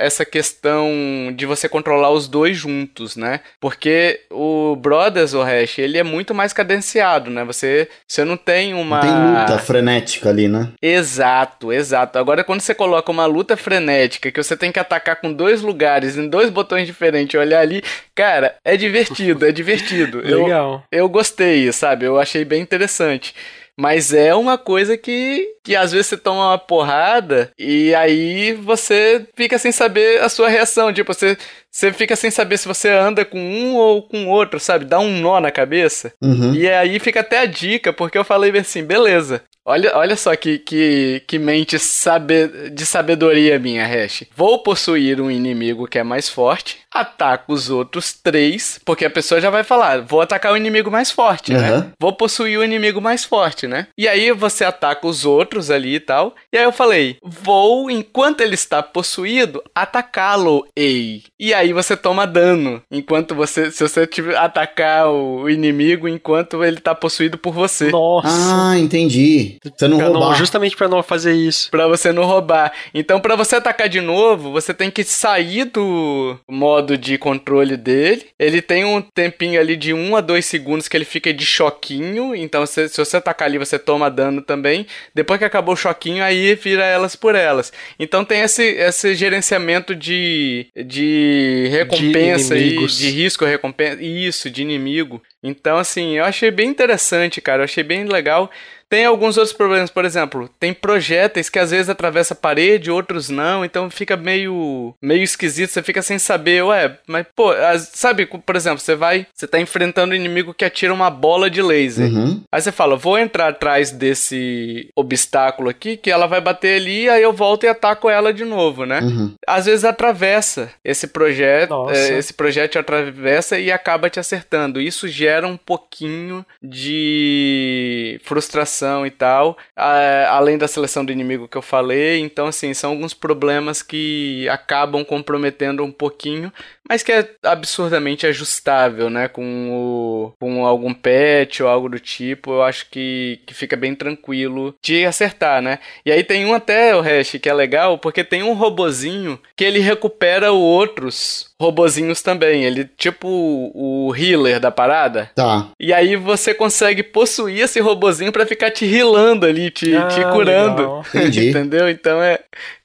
essa 0.00 0.24
questão 0.24 0.88
de 1.34 1.46
você 1.46 1.68
controlar 1.68 2.10
os 2.10 2.28
dois 2.28 2.56
juntos, 2.56 3.16
né? 3.16 3.40
Porque 3.60 4.20
o 4.30 4.76
Brothers, 4.76 5.34
o 5.34 5.42
Hash, 5.42 5.78
ele 5.78 5.98
é 5.98 6.02
muito 6.02 6.34
mais 6.34 6.52
cadenciado, 6.52 7.30
né? 7.30 7.44
Você, 7.44 7.88
você 8.06 8.24
não 8.24 8.36
tem 8.36 8.74
uma. 8.74 9.00
Tem 9.00 9.10
luta 9.10 9.58
frenética 9.58 10.28
ali, 10.28 10.48
né? 10.48 10.70
Exato, 10.80 11.72
exato. 11.72 12.18
Agora, 12.18 12.44
quando 12.44 12.60
você 12.60 12.74
coloca 12.74 13.10
uma 13.10 13.26
luta 13.26 13.56
frenética 13.56 14.30
que 14.30 14.42
você 14.42 14.56
tem 14.56 14.72
que 14.72 14.78
atacar 14.78 15.16
com 15.16 15.32
dois 15.32 15.62
lugares, 15.62 16.16
em 16.16 16.28
dois 16.28 16.50
botões 16.50 16.86
diferentes, 16.86 17.38
olhar 17.38 17.60
ali, 17.60 17.82
cara, 18.14 18.56
é 18.64 18.76
divertido, 18.76 19.46
é 19.46 19.52
divertido. 19.52 20.18
Legal. 20.18 20.84
Eu, 20.90 21.00
eu 21.00 21.08
gostei, 21.08 21.70
sabe? 21.72 22.04
Eu 22.04 22.18
achei 22.18 22.44
bem 22.44 22.62
interessante. 22.62 23.34
Mas 23.78 24.12
é 24.12 24.34
uma 24.34 24.58
coisa 24.58 24.98
que, 24.98 25.46
que 25.62 25.76
às 25.76 25.92
vezes 25.92 26.08
você 26.08 26.16
toma 26.16 26.50
uma 26.50 26.58
porrada 26.58 27.52
e 27.56 27.94
aí 27.94 28.52
você 28.54 29.24
fica 29.36 29.56
sem 29.56 29.70
saber 29.70 30.20
a 30.20 30.28
sua 30.28 30.48
reação. 30.48 30.92
Tipo, 30.92 31.14
você, 31.14 31.38
você 31.70 31.92
fica 31.92 32.16
sem 32.16 32.28
saber 32.28 32.58
se 32.58 32.66
você 32.66 32.90
anda 32.90 33.24
com 33.24 33.38
um 33.38 33.76
ou 33.76 34.02
com 34.02 34.26
outro, 34.26 34.58
sabe? 34.58 34.84
Dá 34.84 34.98
um 34.98 35.20
nó 35.20 35.38
na 35.38 35.52
cabeça. 35.52 36.12
Uhum. 36.20 36.54
E 36.54 36.68
aí 36.68 36.98
fica 36.98 37.20
até 37.20 37.38
a 37.38 37.46
dica, 37.46 37.92
porque 37.92 38.18
eu 38.18 38.24
falei 38.24 38.50
assim, 38.58 38.82
beleza. 38.82 39.42
Olha, 39.68 39.92
olha 39.94 40.16
só 40.16 40.34
que, 40.34 40.58
que, 40.58 41.22
que 41.26 41.38
mente 41.38 41.78
sabe, 41.78 42.70
de 42.70 42.86
sabedoria 42.86 43.58
minha, 43.58 43.86
Hash. 43.86 44.24
Vou 44.34 44.62
possuir 44.62 45.20
um 45.20 45.30
inimigo 45.30 45.86
que 45.86 45.98
é 45.98 46.02
mais 46.02 46.26
forte, 46.26 46.78
ataco 46.90 47.52
os 47.52 47.68
outros 47.68 48.14
três, 48.14 48.80
porque 48.82 49.04
a 49.04 49.10
pessoa 49.10 49.42
já 49.42 49.50
vai 49.50 49.62
falar, 49.62 50.00
vou 50.00 50.22
atacar 50.22 50.54
o 50.54 50.56
inimigo 50.56 50.90
mais 50.90 51.10
forte, 51.10 51.52
né? 51.52 51.76
Uhum. 51.76 51.90
Vou 52.00 52.14
possuir 52.14 52.58
o 52.58 52.64
inimigo 52.64 52.98
mais 52.98 53.26
forte, 53.26 53.66
né? 53.66 53.88
E 53.96 54.08
aí 54.08 54.32
você 54.32 54.64
ataca 54.64 55.06
os 55.06 55.26
outros 55.26 55.70
ali 55.70 55.96
e 55.96 56.00
tal. 56.00 56.34
E 56.50 56.56
aí 56.56 56.64
eu 56.64 56.72
falei, 56.72 57.18
vou, 57.22 57.90
enquanto 57.90 58.40
ele 58.40 58.54
está 58.54 58.82
possuído, 58.82 59.62
atacá-lo, 59.74 60.66
ei. 60.74 61.24
E 61.38 61.52
aí 61.52 61.74
você 61.74 61.94
toma 61.94 62.26
dano, 62.26 62.82
enquanto 62.90 63.34
você, 63.34 63.70
se 63.70 63.86
você 63.86 64.08
atacar 64.38 65.08
o 65.08 65.48
inimigo 65.50 66.08
enquanto 66.08 66.64
ele 66.64 66.78
está 66.78 66.94
possuído 66.94 67.36
por 67.36 67.52
você. 67.52 67.90
Nossa. 67.90 68.28
Ah, 68.30 68.78
entendi. 68.78 69.57
Você 69.64 69.88
não 69.88 69.98
Pra 69.98 70.06
não- 70.08 70.20
roubar. 70.20 70.36
justamente 70.36 70.76
pra 70.76 70.88
não 70.88 71.02
fazer 71.02 71.32
isso. 71.34 71.70
Pra 71.70 71.86
você 71.86 72.12
não 72.12 72.24
roubar. 72.24 72.72
Então, 72.94 73.20
pra 73.20 73.34
você 73.36 73.56
atacar 73.56 73.88
de 73.88 74.00
novo, 74.00 74.50
você 74.52 74.72
tem 74.74 74.90
que 74.90 75.02
sair 75.04 75.64
do 75.66 76.38
modo 76.48 76.96
de 76.96 77.18
controle 77.18 77.76
dele. 77.76 78.26
Ele 78.38 78.60
tem 78.62 78.84
um 78.84 79.00
tempinho 79.00 79.60
ali 79.60 79.76
de 79.76 79.92
1 79.92 80.16
a 80.16 80.20
2 80.20 80.44
segundos 80.44 80.88
que 80.88 80.96
ele 80.96 81.04
fica 81.04 81.32
de 81.32 81.44
choquinho. 81.46 82.34
Então, 82.34 82.64
se, 82.66 82.88
se 82.88 82.96
você 82.98 83.16
atacar 83.16 83.48
ali, 83.48 83.58
você 83.58 83.78
toma 83.78 84.10
dano 84.10 84.40
também. 84.42 84.86
Depois 85.14 85.38
que 85.38 85.44
acabou 85.44 85.74
o 85.74 85.76
choquinho, 85.76 86.22
aí 86.22 86.54
vira 86.54 86.84
elas 86.84 87.16
por 87.16 87.34
elas. 87.34 87.72
Então, 87.98 88.24
tem 88.24 88.40
esse, 88.42 88.62
esse 88.62 89.14
gerenciamento 89.14 89.94
de, 89.94 90.66
de 90.86 91.68
recompensa 91.70 92.56
e 92.56 92.60
inimigos. 92.68 92.98
de 92.98 93.10
risco 93.10 93.44
recompensa. 93.44 94.02
Isso, 94.02 94.50
de 94.50 94.62
inimigo. 94.62 95.22
Então, 95.42 95.78
assim, 95.78 96.16
eu 96.16 96.24
achei 96.24 96.50
bem 96.50 96.68
interessante, 96.68 97.40
cara. 97.40 97.60
Eu 97.60 97.64
achei 97.64 97.84
bem 97.84 98.04
legal. 98.04 98.50
Tem 98.88 99.04
alguns 99.04 99.36
outros 99.36 99.54
problemas, 99.54 99.90
por 99.90 100.04
exemplo, 100.04 100.48
tem 100.58 100.72
projéteis 100.72 101.48
que 101.50 101.58
às 101.58 101.70
vezes 101.70 101.88
atravessa 101.90 102.32
a 102.32 102.36
parede, 102.36 102.90
outros 102.90 103.28
não, 103.28 103.64
então 103.64 103.90
fica 103.90 104.16
meio 104.16 104.94
meio 105.02 105.22
esquisito, 105.22 105.70
você 105.70 105.82
fica 105.82 106.00
sem 106.00 106.18
saber, 106.18 106.62
ué, 106.64 106.96
mas 107.06 107.26
pô, 107.36 107.50
as- 107.50 107.90
sabe, 107.94 108.24
por 108.26 108.56
exemplo, 108.56 108.78
você 108.78 108.94
vai, 108.94 109.26
você 109.34 109.46
tá 109.46 109.60
enfrentando 109.60 110.12
um 110.12 110.16
inimigo 110.16 110.54
que 110.54 110.64
atira 110.64 110.92
uma 110.94 111.10
bola 111.10 111.50
de 111.50 111.60
laser. 111.60 112.06
Uhum. 112.10 112.42
Aí 112.50 112.60
você 112.62 112.72
fala, 112.72 112.96
vou 112.96 113.18
entrar 113.18 113.48
atrás 113.48 113.90
desse 113.90 114.88
obstáculo 114.96 115.68
aqui, 115.68 115.96
que 115.96 116.10
ela 116.10 116.26
vai 116.26 116.40
bater 116.40 116.80
ali, 116.80 117.08
aí 117.10 117.22
eu 117.22 117.32
volto 117.32 117.64
e 117.64 117.68
ataco 117.68 118.08
ela 118.08 118.32
de 118.32 118.44
novo, 118.44 118.86
né? 118.86 119.00
Uhum. 119.00 119.34
Às 119.46 119.66
vezes 119.66 119.84
atravessa 119.84 120.70
esse 120.84 121.06
projeto, 121.08 121.90
é, 121.90 122.18
esse 122.18 122.32
projeto 122.32 122.72
te 122.72 122.78
atravessa 122.78 123.58
e 123.58 123.70
acaba 123.70 124.08
te 124.08 124.18
acertando. 124.18 124.80
Isso 124.80 125.06
gera 125.08 125.46
um 125.46 125.56
pouquinho 125.58 126.44
de 126.62 128.20
frustração 128.24 128.77
e 129.06 129.10
tal, 129.10 129.56
além 129.76 130.58
da 130.58 130.68
seleção 130.68 131.04
do 131.04 131.12
inimigo 131.12 131.48
que 131.48 131.56
eu 131.56 131.62
falei. 131.62 132.20
Então, 132.20 132.46
assim, 132.46 132.72
são 132.74 132.90
alguns 132.90 133.14
problemas 133.14 133.82
que 133.82 134.48
acabam 134.48 135.04
comprometendo 135.04 135.84
um 135.84 135.92
pouquinho, 135.92 136.52
mas 136.88 137.02
que 137.02 137.12
é 137.12 137.30
absurdamente 137.42 138.26
ajustável, 138.26 139.10
né? 139.10 139.28
Com, 139.28 139.70
o, 139.70 140.32
com 140.38 140.66
algum 140.66 140.94
patch 140.94 141.60
ou 141.60 141.68
algo 141.68 141.88
do 141.88 142.00
tipo, 142.00 142.52
eu 142.52 142.62
acho 142.62 142.88
que, 142.90 143.40
que 143.46 143.54
fica 143.54 143.76
bem 143.76 143.94
tranquilo 143.94 144.74
de 144.82 145.04
acertar, 145.04 145.60
né? 145.60 145.78
E 146.04 146.12
aí 146.12 146.24
tem 146.24 146.44
um 146.46 146.54
até, 146.54 146.94
o 146.94 147.00
Hash, 147.00 147.32
que 147.40 147.48
é 147.48 147.54
legal, 147.54 147.98
porque 147.98 148.24
tem 148.24 148.42
um 148.42 148.54
robozinho 148.54 149.38
que 149.56 149.64
ele 149.64 149.80
recupera 149.80 150.52
outros 150.52 151.47
robozinhos 151.60 152.22
também. 152.22 152.64
Ele, 152.64 152.84
tipo 152.96 153.28
o 153.74 154.14
healer 154.16 154.60
da 154.60 154.70
parada. 154.70 155.30
Tá. 155.34 155.68
E 155.78 155.92
aí 155.92 156.16
você 156.16 156.54
consegue 156.54 157.02
possuir 157.02 157.60
esse 157.60 157.80
robozinho 157.80 158.32
pra 158.32 158.46
ficar 158.46 158.70
te 158.70 158.84
healando 158.84 159.44
ali, 159.46 159.70
te, 159.70 159.94
Ah, 159.94 160.06
te 160.06 160.22
curando. 160.32 161.02
Entendeu? 161.14 161.88
Então 161.88 162.22
é, 162.22 162.38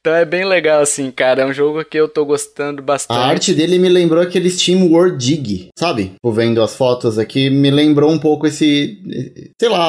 então 0.04 0.14
é 0.14 0.26
bem 0.26 0.44
legal, 0.44 0.82
assim, 0.82 1.10
cara. 1.12 1.44
É 1.44 1.46
um 1.46 1.54
jogo 1.54 1.82
que 1.86 1.98
eu 1.98 2.10
tô 2.10 2.26
gostando 2.26 2.82
bastante. 2.82 3.18
A 3.18 3.22
arte 3.24 3.54
dele 3.54 3.80
me 3.80 3.88
lembrou 3.88 4.22
aquele 4.22 4.50
Steam 4.50 4.92
World 4.92 5.16
Dig, 5.18 5.70
sabe? 5.80 6.10
Tipo, 6.16 6.30
vendo 6.34 6.62
as 6.62 6.76
fotos 6.76 7.18
aqui, 7.18 7.50
me 7.50 7.72
lembrou 7.72 8.12
um 8.12 8.20
pouco 8.20 8.46
esse. 8.46 8.98
Sei 9.58 9.70
lá, 9.70 9.80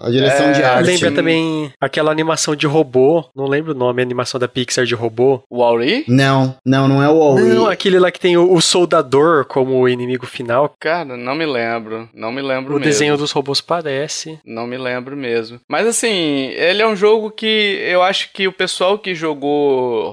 a, 0.00 0.08
a 0.08 0.10
direção 0.10 0.46
É, 0.46 0.52
de 0.52 0.62
arte. 0.64 0.86
Lembra 0.86 1.12
também 1.12 1.72
aquela 1.80 2.10
animação 2.10 2.56
de 2.56 2.66
robô, 2.66 3.24
não 3.32 3.46
lembro 3.46 3.70
o 3.70 3.76
nome, 3.76 4.02
a 4.02 4.04
animação 4.04 4.40
da 4.40 4.48
Pixar 4.48 4.84
de 4.84 4.94
robô. 4.96 5.40
O 5.48 5.62
Auri? 5.62 6.04
Não, 6.08 6.56
não, 6.66 6.88
não 6.88 7.00
é 7.00 7.08
o 7.08 7.16
Huawei. 7.16 7.44
Não, 7.44 7.66
aquele 7.68 8.00
lá 8.00 8.10
que 8.10 8.18
tem 8.18 8.36
o, 8.36 8.52
o 8.52 8.60
soldador 8.60 9.44
como 9.44 9.78
o 9.78 9.88
inimigo 9.88 10.26
final. 10.26 10.74
Cara, 10.80 11.16
não 11.16 11.36
me 11.36 11.46
lembro. 11.46 12.08
Não 12.12 12.32
me 12.32 12.42
lembro 12.42 12.72
O 12.72 12.78
mesmo. 12.80 12.84
desenho 12.90 13.16
dos 13.16 13.30
robôs 13.30 13.60
parece. 13.60 14.36
Não 14.44 14.66
me 14.66 14.76
lembro 14.76 15.16
mesmo. 15.16 15.60
Mas 15.68 15.86
assim, 15.86 16.48
ele 16.56 16.82
é 16.82 16.88
um 16.88 16.96
jogo 16.96 17.30
que 17.30 17.78
eu 17.86 18.02
acho 18.02 18.32
que 18.32 18.48
o 18.48 18.52
pessoal 18.52 18.98
que 18.98 19.14
jogou 19.14 19.43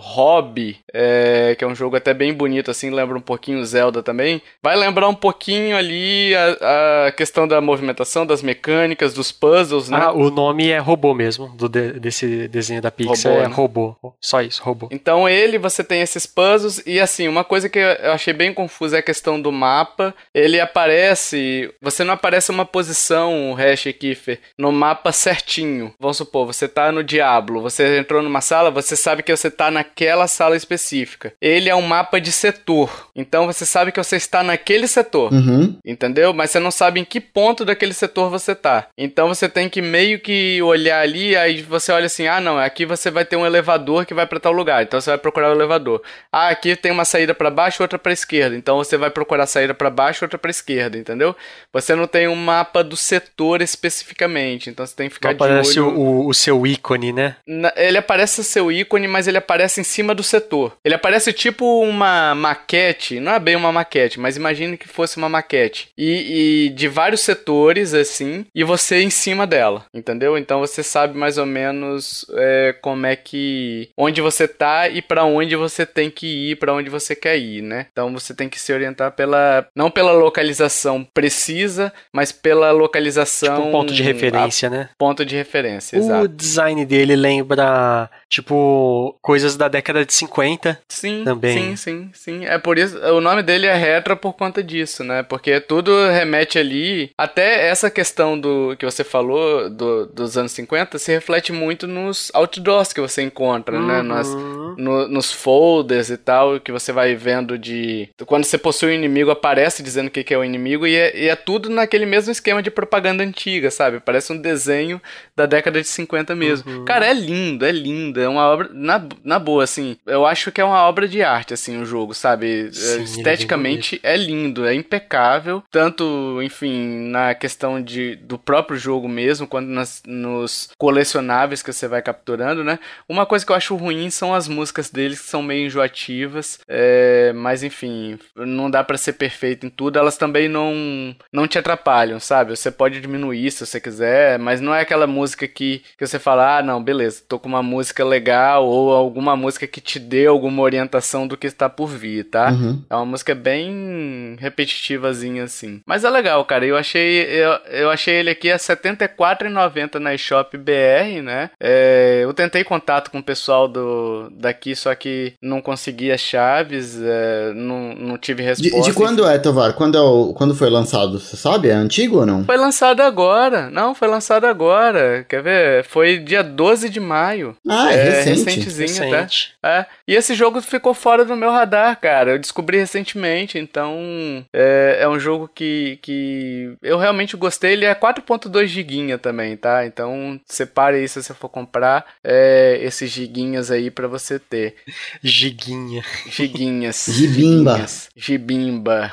Hobby, 0.01 0.77
é, 0.93 1.55
que 1.57 1.63
é 1.63 1.67
um 1.67 1.75
jogo 1.75 1.95
até 1.95 2.13
bem 2.13 2.33
bonito, 2.33 2.69
assim, 2.71 2.89
lembra 2.89 3.17
um 3.17 3.21
pouquinho 3.21 3.63
Zelda 3.65 4.01
também, 4.03 4.41
vai 4.61 4.75
lembrar 4.75 5.07
um 5.07 5.15
pouquinho 5.15 5.75
ali 5.75 6.33
a, 6.35 7.05
a 7.07 7.11
questão 7.11 7.47
da 7.47 7.59
movimentação, 7.61 8.25
das 8.25 8.41
mecânicas, 8.41 9.13
dos 9.13 9.31
puzzles, 9.31 9.89
né? 9.89 9.97
Ah, 10.01 10.11
o 10.11 10.29
nome 10.29 10.69
é 10.69 10.77
robô 10.77 11.13
mesmo, 11.13 11.47
do 11.49 11.67
de- 11.69 11.99
desse 11.99 12.47
desenho 12.47 12.81
da 12.81 12.91
Pixar. 12.91 13.31
Robô, 13.31 13.43
é 13.43 13.47
né? 13.47 13.53
robô. 13.55 13.95
Só 14.19 14.41
isso, 14.41 14.61
robô. 14.63 14.87
Então 14.91 15.27
ele, 15.27 15.57
você 15.57 15.83
tem 15.83 16.01
esses 16.01 16.25
puzzles 16.25 16.81
e 16.85 16.99
assim, 16.99 17.27
uma 17.27 17.43
coisa 17.43 17.69
que 17.69 17.79
eu 17.79 18.11
achei 18.11 18.33
bem 18.33 18.53
confusa 18.53 18.97
é 18.97 18.99
a 18.99 19.03
questão 19.03 19.41
do 19.41 19.51
mapa. 19.51 20.13
Ele 20.33 20.59
aparece, 20.59 21.73
você 21.81 22.03
não 22.03 22.13
aparece 22.13 22.51
uma 22.51 22.65
posição, 22.65 23.51
o 23.51 23.53
hash 23.53 23.83
Kiefer, 23.99 24.39
no 24.57 24.71
mapa 24.71 25.11
certinho. 25.11 25.93
Vamos 25.99 26.17
supor, 26.17 26.45
você 26.45 26.67
tá 26.67 26.91
no 26.91 27.03
Diablo, 27.03 27.61
você 27.61 27.97
entrou 27.99 28.21
numa 28.21 28.41
sala, 28.41 28.69
você 28.71 28.95
sabe 28.95 29.20
sabe 29.21 29.23
que 29.23 29.35
você 29.35 29.51
tá 29.51 29.69
naquela 29.71 30.27
sala 30.27 30.55
específica. 30.55 31.33
Ele 31.41 31.69
é 31.69 31.75
um 31.75 31.81
mapa 31.81 32.19
de 32.19 32.31
setor. 32.31 33.09
Então 33.15 33.45
você 33.45 33.65
sabe 33.65 33.91
que 33.91 34.03
você 34.03 34.15
está 34.15 34.41
naquele 34.43 34.87
setor. 34.87 35.31
Uhum. 35.31 35.77
Entendeu? 35.85 36.33
Mas 36.33 36.51
você 36.51 36.59
não 36.59 36.71
sabe 36.71 36.99
em 36.99 37.05
que 37.05 37.19
ponto 37.21 37.63
daquele 37.63 37.93
setor 37.93 38.29
você 38.29 38.55
tá. 38.55 38.87
Então 38.97 39.27
você 39.27 39.47
tem 39.47 39.69
que 39.69 39.81
meio 39.81 40.19
que 40.19 40.61
olhar 40.61 41.01
ali, 41.01 41.35
aí 41.35 41.61
você 41.61 41.91
olha 41.91 42.05
assim: 42.07 42.27
ah, 42.27 42.39
não, 42.41 42.57
aqui 42.57 42.85
você 42.85 43.11
vai 43.11 43.23
ter 43.25 43.35
um 43.35 43.45
elevador 43.45 44.05
que 44.05 44.13
vai 44.13 44.25
para 44.25 44.39
tal 44.39 44.51
lugar. 44.51 44.83
Então 44.83 44.99
você 44.99 45.09
vai 45.11 45.19
procurar 45.19 45.49
o 45.49 45.55
elevador. 45.55 46.01
Ah, 46.31 46.49
aqui 46.49 46.75
tem 46.75 46.91
uma 46.91 47.05
saída 47.05 47.33
para 47.33 47.49
baixo, 47.49 47.81
outra 47.83 47.99
para 47.99 48.11
esquerda. 48.13 48.55
Então 48.55 48.77
você 48.77 48.97
vai 48.97 49.09
procurar 49.09 49.43
a 49.43 49.47
saída 49.47 49.73
para 49.73 49.89
baixo, 49.89 50.25
outra 50.25 50.37
para 50.39 50.51
esquerda, 50.51 50.97
entendeu? 50.97 51.35
Você 51.73 51.95
não 51.95 52.07
tem 52.07 52.27
um 52.27 52.35
mapa 52.35 52.83
do 52.83 52.95
setor 52.97 53.61
especificamente. 53.61 54.69
Então 54.69 54.85
você 54.85 54.95
tem 54.95 55.07
que 55.07 55.13
ficar 55.15 55.29
Não 55.29 55.35
aparece 55.35 55.73
de 55.73 55.79
olho. 55.81 55.97
o, 55.99 56.27
o 56.27 56.33
seu 56.33 56.65
ícone, 56.65 57.11
né? 57.13 57.35
Na- 57.45 57.73
Ele 57.75 57.97
aparece 57.97 58.43
seu 58.43 58.71
ícone, 58.71 59.07
mas 59.11 59.27
ele 59.27 59.37
aparece 59.37 59.79
em 59.81 59.83
cima 59.83 60.15
do 60.15 60.23
setor. 60.23 60.73
Ele 60.83 60.95
aparece 60.95 61.31
tipo 61.33 61.81
uma 61.81 62.33
maquete, 62.33 63.19
não 63.19 63.33
é 63.33 63.39
bem 63.39 63.55
uma 63.55 63.71
maquete, 63.71 64.19
mas 64.19 64.37
imagine 64.37 64.77
que 64.77 64.87
fosse 64.87 65.17
uma 65.17 65.29
maquete. 65.29 65.89
E, 65.97 66.65
e 66.65 66.69
de 66.69 66.87
vários 66.87 67.21
setores, 67.21 67.93
assim, 67.93 68.45
e 68.55 68.63
você 68.63 69.01
em 69.01 69.09
cima 69.09 69.45
dela, 69.45 69.85
entendeu? 69.93 70.37
Então 70.37 70.59
você 70.59 70.81
sabe 70.81 71.17
mais 71.17 71.37
ou 71.37 71.45
menos 71.45 72.25
é, 72.35 72.75
como 72.81 73.05
é 73.05 73.15
que. 73.15 73.89
onde 73.97 74.21
você 74.21 74.47
tá 74.47 74.87
e 74.87 75.01
pra 75.01 75.23
onde 75.25 75.55
você 75.55 75.85
tem 75.85 76.09
que 76.09 76.51
ir, 76.51 76.55
pra 76.55 76.73
onde 76.73 76.89
você 76.89 77.15
quer 77.15 77.37
ir, 77.37 77.61
né? 77.61 77.87
Então 77.91 78.11
você 78.13 78.33
tem 78.33 78.47
que 78.49 78.59
se 78.59 78.71
orientar 78.73 79.11
pela. 79.11 79.67
não 79.75 79.91
pela 79.91 80.11
localização 80.13 81.05
precisa, 81.13 81.91
mas 82.13 82.31
pela 82.31 82.71
localização. 82.71 83.55
Tipo 83.55 83.67
um 83.67 83.71
ponto 83.71 83.93
de 83.93 84.03
referência, 84.03 84.69
né? 84.69 84.89
ponto 84.97 85.25
de 85.25 85.35
referência, 85.35 85.97
O 85.97 86.01
exato. 86.01 86.27
design 86.27 86.85
dele 86.85 87.15
lembra, 87.15 88.09
tipo, 88.29 89.00
coisas 89.21 89.55
da 89.55 89.67
década 89.67 90.05
de 90.05 90.13
50. 90.13 90.79
Sim, 90.89 91.23
Também. 91.23 91.75
sim, 91.75 91.75
sim, 91.75 92.09
sim. 92.13 92.45
É 92.45 92.57
por 92.57 92.77
isso, 92.77 92.97
o 92.99 93.21
nome 93.21 93.41
dele 93.43 93.67
é 93.67 93.75
Retro 93.75 94.15
por 94.17 94.33
conta 94.33 94.61
disso, 94.63 95.03
né? 95.03 95.23
Porque 95.23 95.59
tudo 95.59 95.91
remete 96.09 96.57
ali, 96.59 97.11
até 97.17 97.67
essa 97.67 97.89
questão 97.89 98.39
do 98.39 98.75
que 98.77 98.85
você 98.85 99.03
falou 99.03 99.69
do- 99.69 100.05
dos 100.07 100.37
anos 100.37 100.51
50 100.51 100.97
se 100.99 101.11
reflete 101.11 101.51
muito 101.51 101.87
nos 101.87 102.29
outdoors 102.33 102.93
que 102.93 103.01
você 103.01 103.21
encontra, 103.21 103.79
né? 103.79 104.01
Nas, 104.01 104.27
Uhum. 104.27 104.75
no- 104.77 105.07
nos 105.07 105.31
folders 105.31 106.09
e 106.09 106.17
tal, 106.17 106.59
que 106.59 106.71
você 106.71 106.91
vai 106.91 107.15
vendo 107.15 107.57
de. 107.57 108.09
Quando 108.25 108.43
você 108.45 108.57
possui 108.57 108.89
um 108.91 108.95
inimigo, 108.95 109.31
aparece 109.31 109.83
dizendo 109.83 110.07
o 110.07 110.11
que, 110.11 110.23
que 110.23 110.33
é 110.33 110.37
o 110.37 110.43
inimigo, 110.43 110.85
e 110.87 110.95
é, 110.95 111.17
e 111.17 111.27
é 111.29 111.35
tudo 111.35 111.69
naquele 111.69 112.05
mesmo 112.05 112.31
esquema 112.31 112.61
de 112.61 112.71
propaganda 112.71 113.23
antiga, 113.23 113.69
sabe? 113.71 113.99
Parece 113.99 114.31
um 114.33 114.37
desenho 114.37 115.01
da 115.41 115.45
década 115.45 115.81
de 115.81 115.87
50 115.87 116.35
mesmo. 116.35 116.85
Cara, 116.85 117.07
é 117.07 117.13
lindo, 117.13 117.65
é 117.65 117.71
lindo. 117.71 118.19
É 118.21 118.27
uma 118.27 118.47
obra. 118.47 118.69
Na, 118.71 119.03
na 119.23 119.39
boa, 119.39 119.63
assim, 119.63 119.97
eu 120.05 120.25
acho 120.25 120.51
que 120.51 120.61
é 120.61 120.65
uma 120.65 120.83
obra 120.83 121.07
de 121.07 121.23
arte, 121.23 121.53
assim, 121.53 121.81
o 121.81 121.85
jogo, 121.85 122.13
sabe? 122.13 122.69
Sim, 122.73 122.93
ele 122.93 123.01
é 123.01 123.03
Esteticamente 123.03 123.99
é 124.03 124.15
lindo, 124.15 124.65
é 124.65 124.73
impecável. 124.73 125.63
Tanto, 125.71 126.39
enfim, 126.41 127.09
na 127.09 127.33
questão 127.33 127.81
de, 127.81 128.15
do 128.17 128.37
próprio 128.37 128.77
jogo 128.77 129.07
mesmo, 129.07 129.47
quanto 129.47 129.67
nas, 129.67 130.01
nos 130.05 130.69
colecionáveis 130.77 131.61
que 131.61 131.73
você 131.73 131.87
vai 131.87 132.01
capturando, 132.01 132.63
né? 132.63 132.79
Uma 133.07 133.25
coisa 133.25 133.45
que 133.45 133.51
eu 133.51 133.55
acho 133.55 133.75
ruim 133.75 134.09
são 134.09 134.33
as 134.33 134.47
músicas 134.47 134.89
deles 134.89 135.19
que 135.21 135.27
são 135.27 135.41
meio 135.41 135.65
enjoativas, 135.65 136.59
é, 136.67 137.31
mas 137.33 137.63
enfim, 137.63 138.19
não 138.35 138.69
dá 138.69 138.83
pra 138.83 138.97
ser 138.97 139.13
perfeito 139.13 139.65
em 139.65 139.69
tudo. 139.69 139.97
Elas 139.97 140.17
também 140.17 140.47
não 140.47 141.15
não 141.31 141.47
te 141.47 141.57
atrapalham, 141.57 142.19
sabe? 142.19 142.55
Você 142.55 142.69
pode 142.69 143.01
diminuir 143.01 143.49
se 143.51 143.65
você 143.65 143.79
quiser, 143.79 144.37
mas 144.37 144.61
não 144.61 144.73
é 144.73 144.81
aquela 144.81 145.07
música 145.07 145.30
que, 145.35 145.81
que 145.97 146.05
você 146.05 146.19
fala, 146.19 146.57
ah, 146.57 146.63
não, 146.63 146.81
beleza, 146.83 147.21
tô 147.27 147.39
com 147.39 147.49
uma 147.49 147.63
música 147.63 148.03
legal 148.03 148.65
ou 148.65 148.91
alguma 148.91 149.35
música 149.35 149.67
que 149.67 149.81
te 149.81 149.99
dê 149.99 150.25
alguma 150.25 150.61
orientação 150.61 151.27
do 151.27 151.37
que 151.37 151.47
está 151.47 151.69
por 151.69 151.87
vir, 151.87 152.25
tá? 152.25 152.51
Uhum. 152.51 152.81
É 152.89 152.95
uma 152.95 153.05
música 153.05 153.33
bem 153.35 154.35
repetitivazinha 154.39 155.43
assim. 155.43 155.81
Mas 155.85 156.03
é 156.03 156.09
legal, 156.09 156.43
cara. 156.45 156.65
Eu 156.65 156.77
achei 156.77 157.21
eu, 157.23 157.51
eu 157.71 157.89
achei 157.89 158.15
ele 158.15 158.29
aqui 158.29 158.49
a 158.49 158.55
R$ 158.55 158.59
74,90 158.59 159.95
na 159.95 160.13
eShop 160.13 160.57
BR, 160.57 161.21
né? 161.23 161.49
É, 161.59 162.21
eu 162.23 162.33
tentei 162.33 162.63
contato 162.63 163.11
com 163.11 163.19
o 163.19 163.23
pessoal 163.23 163.67
do 163.67 164.29
daqui, 164.31 164.75
só 164.75 164.93
que 164.95 165.33
não 165.41 165.61
consegui 165.61 166.11
as 166.11 166.21
chaves, 166.21 166.99
é, 167.01 167.53
não, 167.53 167.93
não 167.95 168.17
tive 168.17 168.41
De, 168.41 168.47
resposta. 168.69 168.91
de 168.91 168.95
quando 168.95 169.25
é, 169.25 169.37
Tovar? 169.37 169.73
Quando, 169.73 169.97
é 169.97 170.01
o, 170.01 170.33
quando 170.33 170.55
foi 170.55 170.69
lançado? 170.69 171.19
Você 171.19 171.37
sabe? 171.37 171.69
É 171.69 171.73
antigo 171.73 172.19
ou 172.19 172.25
não? 172.25 172.45
Foi 172.45 172.57
lançado 172.57 173.01
agora. 173.01 173.69
Não, 173.69 173.93
foi 173.93 174.07
lançado 174.07 174.45
agora. 174.45 175.10
Quer 175.27 175.41
ver? 175.43 175.83
Foi 175.85 176.17
dia 176.17 176.43
12 176.43 176.89
de 176.89 176.99
maio. 176.99 177.55
Ah, 177.67 177.91
é, 177.93 177.95
É, 177.95 178.03
recente. 178.23 178.45
recentezinho, 178.59 179.09
tá? 179.11 179.21
Recente. 179.21 179.53
É, 179.63 179.85
e 180.07 180.15
esse 180.15 180.33
jogo 180.33 180.61
ficou 180.61 180.93
fora 180.93 181.23
do 181.25 181.35
meu 181.35 181.51
radar, 181.51 181.99
cara. 181.99 182.31
Eu 182.31 182.39
descobri 182.39 182.77
recentemente, 182.77 183.57
então 183.57 184.45
é, 184.53 184.97
é 185.01 185.07
um 185.09 185.19
jogo 185.19 185.49
que, 185.53 185.99
que 186.01 186.73
eu 186.81 186.97
realmente 186.97 187.35
gostei. 187.37 187.73
Ele 187.73 187.85
é 187.85 187.93
4.2 187.95 188.65
giguinha 188.67 189.17
também, 189.17 189.55
tá? 189.57 189.85
Então 189.85 190.39
separe 190.45 190.97
aí 190.97 191.07
se 191.07 191.21
você 191.21 191.33
for 191.33 191.49
comprar 191.49 192.05
é, 192.23 192.79
esses 192.81 193.09
giguinhas 193.09 193.71
aí 193.71 193.89
pra 193.91 194.07
você 194.07 194.39
ter. 194.39 194.75
Giguinha. 195.23 196.03
Giguinhas. 196.27 197.05
Gibimba. 197.11 197.71
Giguinhas. 197.71 198.09
Gibimba. 198.15 199.11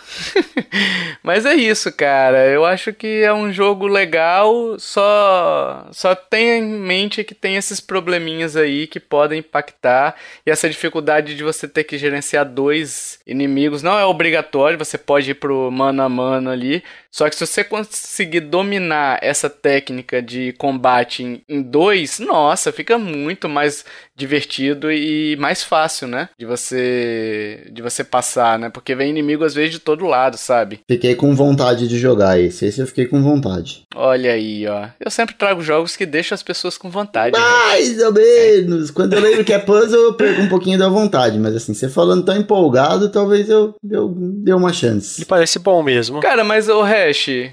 Mas 1.22 1.44
é 1.46 1.54
isso, 1.54 1.92
cara. 1.92 2.46
Eu 2.46 2.64
acho 2.64 2.92
que 2.92 3.22
é 3.22 3.32
um 3.32 3.52
jogo 3.52 3.86
legal, 3.86 4.78
só 4.78 5.87
só 5.92 6.14
tenha 6.14 6.56
em 6.56 6.62
mente 6.62 7.24
que 7.24 7.34
tem 7.34 7.56
esses 7.56 7.80
probleminhas 7.80 8.56
aí 8.56 8.86
que 8.86 9.00
podem 9.00 9.40
impactar. 9.40 10.14
E 10.46 10.50
essa 10.50 10.68
dificuldade 10.68 11.36
de 11.36 11.42
você 11.42 11.68
ter 11.68 11.84
que 11.84 11.98
gerenciar 11.98 12.44
dois 12.44 13.20
inimigos 13.26 13.82
não 13.82 13.98
é 13.98 14.04
obrigatório, 14.04 14.78
você 14.78 14.98
pode 14.98 15.30
ir 15.30 15.34
pro 15.34 15.70
mano 15.70 16.02
a 16.02 16.08
mano 16.08 16.50
ali, 16.50 16.82
só 17.10 17.28
que 17.28 17.36
se 17.36 17.46
você 17.46 17.64
conseguir 17.64 18.40
dominar 18.40 19.18
essa 19.22 19.48
técnica 19.48 20.20
de 20.22 20.52
combate 20.58 21.42
em, 21.48 21.62
dois, 21.62 22.18
nossa, 22.18 22.72
fica 22.72 22.98
muito 22.98 23.48
mais 23.48 23.84
divertido 24.16 24.90
e 24.90 25.36
mais 25.36 25.62
fácil, 25.62 26.08
né? 26.08 26.28
De 26.38 26.44
você 26.44 27.68
de 27.72 27.80
você 27.80 28.02
passar, 28.02 28.58
né? 28.58 28.68
Porque 28.68 28.94
vem 28.94 29.10
inimigo 29.10 29.44
às 29.44 29.54
vezes 29.54 29.72
de 29.72 29.78
todo 29.78 30.06
lado, 30.06 30.36
sabe? 30.36 30.80
Fiquei 30.90 31.14
com 31.14 31.34
vontade 31.34 31.86
de 31.88 31.98
jogar 31.98 32.38
esse. 32.40 32.66
Esse 32.66 32.80
eu 32.80 32.86
fiquei 32.86 33.06
com 33.06 33.22
vontade. 33.22 33.82
Olha 33.94 34.32
aí, 34.32 34.66
ó. 34.66 34.88
Eu 35.00 35.10
sempre 35.10 35.34
trago 35.36 35.62
jogos 35.62 35.96
que 35.96 36.04
deixam 36.04 36.34
as 36.34 36.42
pessoas 36.42 36.76
com 36.76 36.90
vontade. 36.90 37.36
né? 37.38 37.44
Mais 37.44 38.02
ou 38.02 38.12
menos. 38.12 38.90
Quando 38.90 39.12
eu 39.14 39.20
lembro 39.20 39.44
que 39.44 39.52
é 39.52 39.58
puzzle, 39.58 39.98
eu 40.00 40.14
perco 40.14 40.42
um 40.42 40.48
pouquinho 40.48 40.78
da 40.78 40.88
vontade. 40.88 41.38
Mas 41.38 41.54
assim, 41.54 41.72
você 41.72 41.88
falando 41.88 42.24
tão 42.24 42.36
empolgado, 42.36 43.10
talvez 43.10 43.48
eu, 43.48 43.74
eu 43.88 44.12
dê 44.16 44.52
uma 44.52 44.72
chance. 44.72 45.20
Ele 45.20 45.26
parece 45.26 45.58
bom 45.58 45.82
mesmo. 45.82 46.20
Cara, 46.20 46.42
mas 46.44 46.68
o 46.68 46.82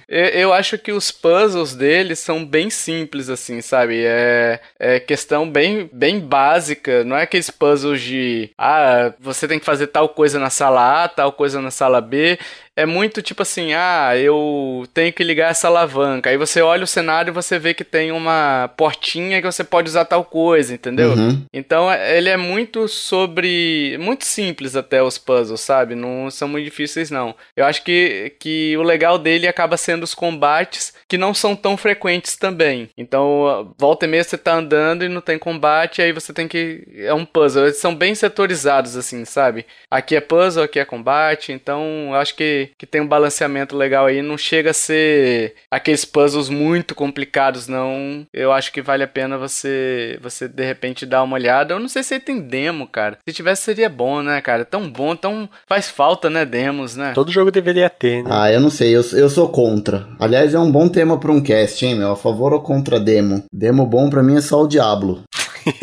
Eu, 0.07 0.25
eu 0.25 0.53
acho 0.53 0.77
que 0.77 0.91
os 0.91 1.11
puzzles 1.11 1.75
deles 1.75 2.19
são 2.19 2.45
bem 2.45 2.69
simples, 2.69 3.29
assim, 3.29 3.61
sabe? 3.61 4.03
É, 4.05 4.59
é 4.79 4.99
questão 4.99 5.49
bem, 5.49 5.89
bem 5.91 6.19
básica. 6.19 7.03
Não 7.03 7.15
é 7.15 7.23
aqueles 7.23 7.49
puzzles 7.49 8.01
de 8.01 8.51
ah, 8.57 9.13
você 9.19 9.47
tem 9.47 9.59
que 9.59 9.65
fazer 9.65 9.87
tal 9.87 10.09
coisa 10.09 10.39
na 10.39 10.49
sala 10.49 11.03
A, 11.03 11.07
tal 11.07 11.31
coisa 11.31 11.61
na 11.61 11.71
sala 11.71 12.01
B. 12.01 12.37
É 12.77 12.85
muito 12.85 13.21
tipo 13.21 13.41
assim, 13.41 13.73
ah, 13.73 14.11
eu 14.17 14.85
tenho 14.93 15.13
que 15.13 15.23
ligar 15.23 15.49
essa 15.51 15.67
alavanca. 15.67 16.29
Aí 16.29 16.37
você 16.37 16.61
olha 16.61 16.83
o 16.83 16.87
cenário 16.87 17.31
e 17.31 17.33
você 17.33 17.57
vê 17.57 17.73
que 17.73 17.83
tem 17.85 18.11
uma 18.11 18.69
portinha 18.75 19.41
que 19.41 19.49
você 19.49 19.63
pode 19.63 19.87
usar 19.89 20.03
tal 20.05 20.25
coisa, 20.25 20.73
entendeu? 20.73 21.13
Uhum. 21.13 21.41
Então 21.53 21.89
é- 21.89 22.17
ele 22.17 22.29
é 22.29 22.35
muito 22.37 22.87
sobre. 22.87 23.97
Muito 23.99 24.25
simples 24.25 24.75
até 24.75 25.01
os 25.01 25.17
puzzles, 25.17 25.61
sabe? 25.61 25.95
Não 25.95 26.29
são 26.29 26.47
muito 26.49 26.65
difíceis, 26.65 27.09
não. 27.09 27.33
Eu 27.55 27.65
acho 27.65 27.81
que, 27.83 28.33
que 28.39 28.75
o 28.77 28.83
legal 28.83 29.17
dele 29.17 29.47
acaba 29.47 29.77
sendo 29.77 30.03
os 30.03 30.13
combates 30.13 30.93
que 31.07 31.17
não 31.17 31.33
são 31.33 31.55
tão 31.55 31.77
frequentes 31.77 32.35
também. 32.35 32.89
Então, 32.97 33.73
volta 33.77 34.05
e 34.05 34.09
meia 34.09 34.23
você 34.23 34.37
tá 34.37 34.53
andando 34.53 35.05
e 35.05 35.09
não 35.09 35.21
tem 35.21 35.37
combate, 35.39 36.01
aí 36.01 36.11
você 36.11 36.33
tem 36.33 36.47
que. 36.47 36.83
É 36.97 37.13
um 37.13 37.25
puzzle. 37.25 37.63
Eles 37.65 37.77
são 37.77 37.95
bem 37.95 38.13
setorizados, 38.15 38.97
assim, 38.97 39.23
sabe? 39.23 39.65
Aqui 39.89 40.15
é 40.15 40.19
puzzle, 40.21 40.63
aqui 40.63 40.79
é 40.79 40.83
combate. 40.85 41.51
Então, 41.53 42.07
eu 42.09 42.15
acho 42.15 42.35
que, 42.35 42.64
que 42.77 42.85
tem 42.85 43.01
um 43.01 43.07
balanceamento 43.07 43.75
legal 43.75 44.05
aí. 44.05 44.21
Não 44.21 44.37
chega 44.37 44.71
a 44.71 44.73
ser 44.73 45.55
aqueles 45.69 46.05
puzzles 46.05 46.49
muito 46.49 46.95
complicados, 46.95 47.67
não. 47.67 48.25
Eu 48.33 48.51
acho 48.51 48.71
que 48.71 48.81
vale 48.81 49.03
a 49.03 49.07
pena 49.07 49.37
você, 49.37 50.19
você 50.21 50.47
de 50.47 50.63
repente 50.63 51.05
dar 51.05 51.23
uma 51.23 51.35
olhada. 51.35 51.73
Eu 51.73 51.79
não 51.79 51.87
sei 51.89 52.03
se 52.03 52.15
ele 52.15 52.23
tem 52.23 52.39
demo, 52.39 52.87
cara. 52.87 53.17
Se 53.27 53.33
tivesse, 53.33 53.63
seria 53.63 53.89
bom, 53.89 54.21
né, 54.21 54.41
cara? 54.41 54.65
Tão 54.65 54.89
bom, 54.89 55.15
tão. 55.15 55.49
Faz 55.67 55.89
falta, 55.89 56.29
né? 56.29 56.45
Demos, 56.45 56.95
né? 56.95 57.13
Todo 57.13 57.31
jogo 57.31 57.51
deveria 57.51 57.89
ter, 57.89 58.23
né? 58.23 58.29
Ah, 58.31 58.51
eu 58.51 58.59
não 58.59 58.69
sei, 58.69 58.95
eu, 58.95 59.01
eu 59.13 59.29
sou 59.29 59.49
contra. 59.49 60.07
Aliás, 60.19 60.53
é 60.53 60.59
um 60.59 60.71
bom 60.71 60.87
tema 60.87 61.19
pra 61.19 61.31
um 61.31 61.41
cast, 61.41 61.85
hein, 61.85 61.95
meu? 61.95 62.11
A 62.11 62.15
favor 62.15 62.53
ou 62.53 62.61
contra 62.61 62.99
demo? 62.99 63.43
Demo 63.51 63.85
bom 63.85 64.09
pra 64.09 64.23
mim 64.23 64.37
é 64.37 64.41
só 64.41 64.63
o 64.63 64.67
Diablo. 64.67 65.23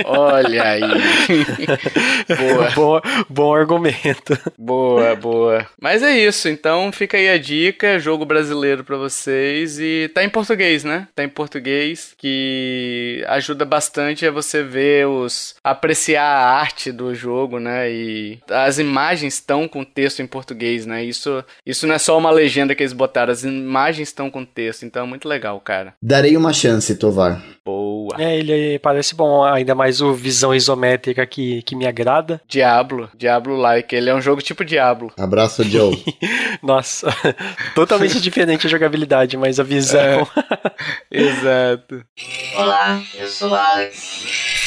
Olha 0.04 0.62
aí. 0.62 0.80
boa. 2.38 2.70
Bom, 2.74 3.00
bom 3.28 3.54
argumento. 3.54 4.38
Boa, 4.58 5.14
boa. 5.16 5.66
Mas 5.80 6.02
é 6.02 6.16
isso, 6.18 6.48
então 6.48 6.90
fica 6.92 7.16
aí 7.16 7.28
a 7.28 7.38
dica, 7.38 7.98
jogo 7.98 8.24
brasileiro 8.24 8.84
pra 8.84 8.96
vocês 8.96 9.78
e 9.78 10.10
tá 10.14 10.24
em 10.24 10.28
português, 10.28 10.84
né? 10.84 11.08
Tá 11.14 11.24
em 11.24 11.28
português, 11.28 12.14
que 12.16 13.24
ajuda 13.28 13.64
bastante 13.64 14.26
a 14.26 14.30
você 14.30 14.62
ver 14.62 15.06
os 15.06 15.54
apreciar 15.62 16.24
a 16.24 16.52
arte 16.52 16.92
do 16.92 17.14
jogo, 17.14 17.58
né? 17.58 17.90
E 17.90 18.38
as 18.50 18.78
imagens 18.78 19.34
estão 19.34 19.66
com 19.68 19.84
texto 19.84 20.20
em 20.20 20.26
português, 20.26 20.86
né? 20.86 21.04
Isso 21.04 21.44
isso 21.66 21.86
não 21.86 21.94
é 21.94 21.98
só 21.98 22.16
uma 22.18 22.30
legenda 22.30 22.74
que 22.74 22.82
eles 22.82 22.92
botaram, 22.92 23.32
as 23.32 23.44
imagens 23.44 24.08
estão 24.08 24.30
com 24.30 24.44
texto, 24.44 24.84
então 24.84 25.04
é 25.04 25.06
muito 25.06 25.28
legal, 25.28 25.60
cara. 25.60 25.94
Darei 26.02 26.36
uma 26.36 26.52
chance, 26.52 26.94
Tovar. 26.96 27.42
Boa. 27.64 28.16
É, 28.18 28.38
ele 28.38 28.78
parece 28.80 29.14
bom, 29.14 29.44
ainda 29.44 29.71
mais 29.74 30.00
o 30.00 30.12
visão 30.12 30.54
isométrica 30.54 31.26
que, 31.26 31.62
que 31.62 31.74
me 31.76 31.86
agrada. 31.86 32.40
Diablo, 32.46 33.10
Diablo 33.16 33.56
like, 33.56 33.94
ele 33.94 34.10
é 34.10 34.14
um 34.14 34.20
jogo 34.20 34.42
tipo 34.42 34.64
Diablo. 34.64 35.12
Abraço, 35.18 35.64
Joe. 35.64 36.02
Nossa, 36.62 37.08
totalmente 37.74 38.20
diferente 38.20 38.66
a 38.66 38.70
jogabilidade, 38.70 39.36
mas 39.36 39.58
a 39.58 39.62
visão. 39.62 40.26
Exato. 41.10 42.04
Olá, 42.56 43.02
eu 43.18 43.28
sou 43.28 43.54
Alex. 43.54 44.61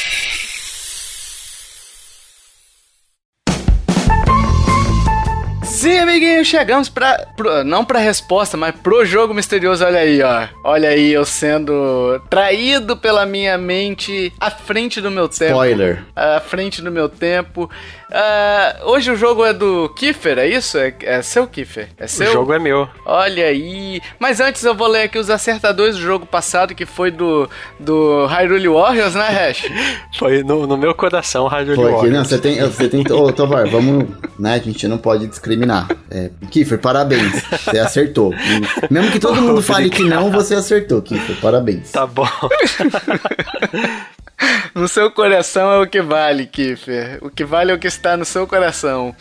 Sim, 5.66 5.98
amiguinho, 5.98 6.44
chegamos 6.44 6.88
pra. 6.88 7.26
pro- 7.36 7.62
não 7.64 7.84
pra 7.84 7.98
resposta, 7.98 8.56
mas 8.56 8.74
pro 8.74 9.04
jogo 9.04 9.34
misterioso. 9.34 9.84
Olha 9.84 9.98
aí, 9.98 10.22
ó. 10.22 10.46
Olha 10.64 10.88
aí, 10.88 11.12
eu 11.12 11.24
sendo 11.24 12.20
traído 12.30 12.96
pela 12.96 13.26
minha 13.26 13.58
mente 13.58 14.32
à 14.40 14.50
frente 14.50 15.00
do 15.00 15.10
meu 15.10 15.28
tempo. 15.28 15.52
Spoiler. 15.52 16.04
À 16.14 16.40
frente 16.40 16.80
do 16.80 16.90
meu 16.90 17.08
tempo. 17.08 17.68
Ah, 18.10 18.76
hoje 18.84 19.10
o 19.10 19.16
jogo 19.16 19.44
é 19.44 19.52
do 19.52 19.88
Kiefer, 19.96 20.38
é 20.38 20.46
isso? 20.48 20.78
É, 20.78 20.94
é 21.02 21.20
seu, 21.22 21.46
Kiefer? 21.46 21.88
É 21.98 22.04
O 22.04 22.08
seu? 22.08 22.32
jogo 22.32 22.52
é 22.52 22.58
meu. 22.58 22.88
Olha 23.04 23.46
aí. 23.46 24.00
Mas 24.18 24.40
antes 24.40 24.62
eu 24.64 24.74
vou 24.74 24.86
ler 24.86 25.02
aqui 25.02 25.18
os 25.18 25.28
acertadores 25.28 25.96
do 25.96 26.00
jogo 26.02 26.24
passado, 26.24 26.74
que 26.74 26.86
foi 26.86 27.10
do, 27.10 27.50
do 27.80 28.24
Hyrule 28.26 28.68
Warriors, 28.68 29.14
né, 29.14 29.28
Hash? 29.28 29.64
Foi 30.16 30.42
no, 30.42 30.66
no 30.66 30.76
meu 30.78 30.94
coração, 30.94 31.46
Rádio 31.46 31.74
Foi 31.74 31.84
aqui, 31.84 31.92
não, 31.92 31.98
Warriors. 32.00 32.28
você 32.28 32.38
tem, 32.38 32.60
você 32.60 32.88
tem, 32.88 33.00
ô, 33.12 33.30
Tovar, 33.32 33.66
vamos, 33.68 34.06
né, 34.38 34.54
a 34.54 34.58
gente 34.58 34.86
não 34.88 34.96
pode 34.96 35.26
discriminar. 35.56 35.88
É, 36.10 36.30
Kiffer, 36.50 36.78
parabéns, 36.78 37.42
você 37.50 37.78
acertou. 37.78 38.34
E 38.34 38.92
mesmo 38.92 39.10
que 39.10 39.18
todo 39.18 39.40
mundo 39.40 39.62
fale 39.62 39.88
que 39.88 40.04
não, 40.04 40.30
você 40.30 40.54
acertou, 40.54 41.00
Kiffer, 41.00 41.36
parabéns. 41.40 41.90
Tá 41.90 42.06
bom. 42.06 42.28
No 44.74 44.86
seu 44.86 45.10
coração 45.10 45.72
é 45.72 45.80
o 45.80 45.86
que 45.86 46.02
vale, 46.02 46.46
Kiffer. 46.46 47.18
O 47.22 47.30
que 47.30 47.42
vale 47.42 47.72
é 47.72 47.74
o 47.74 47.78
que 47.78 47.86
está 47.86 48.18
no 48.18 48.24
seu 48.24 48.46
coração. 48.46 49.16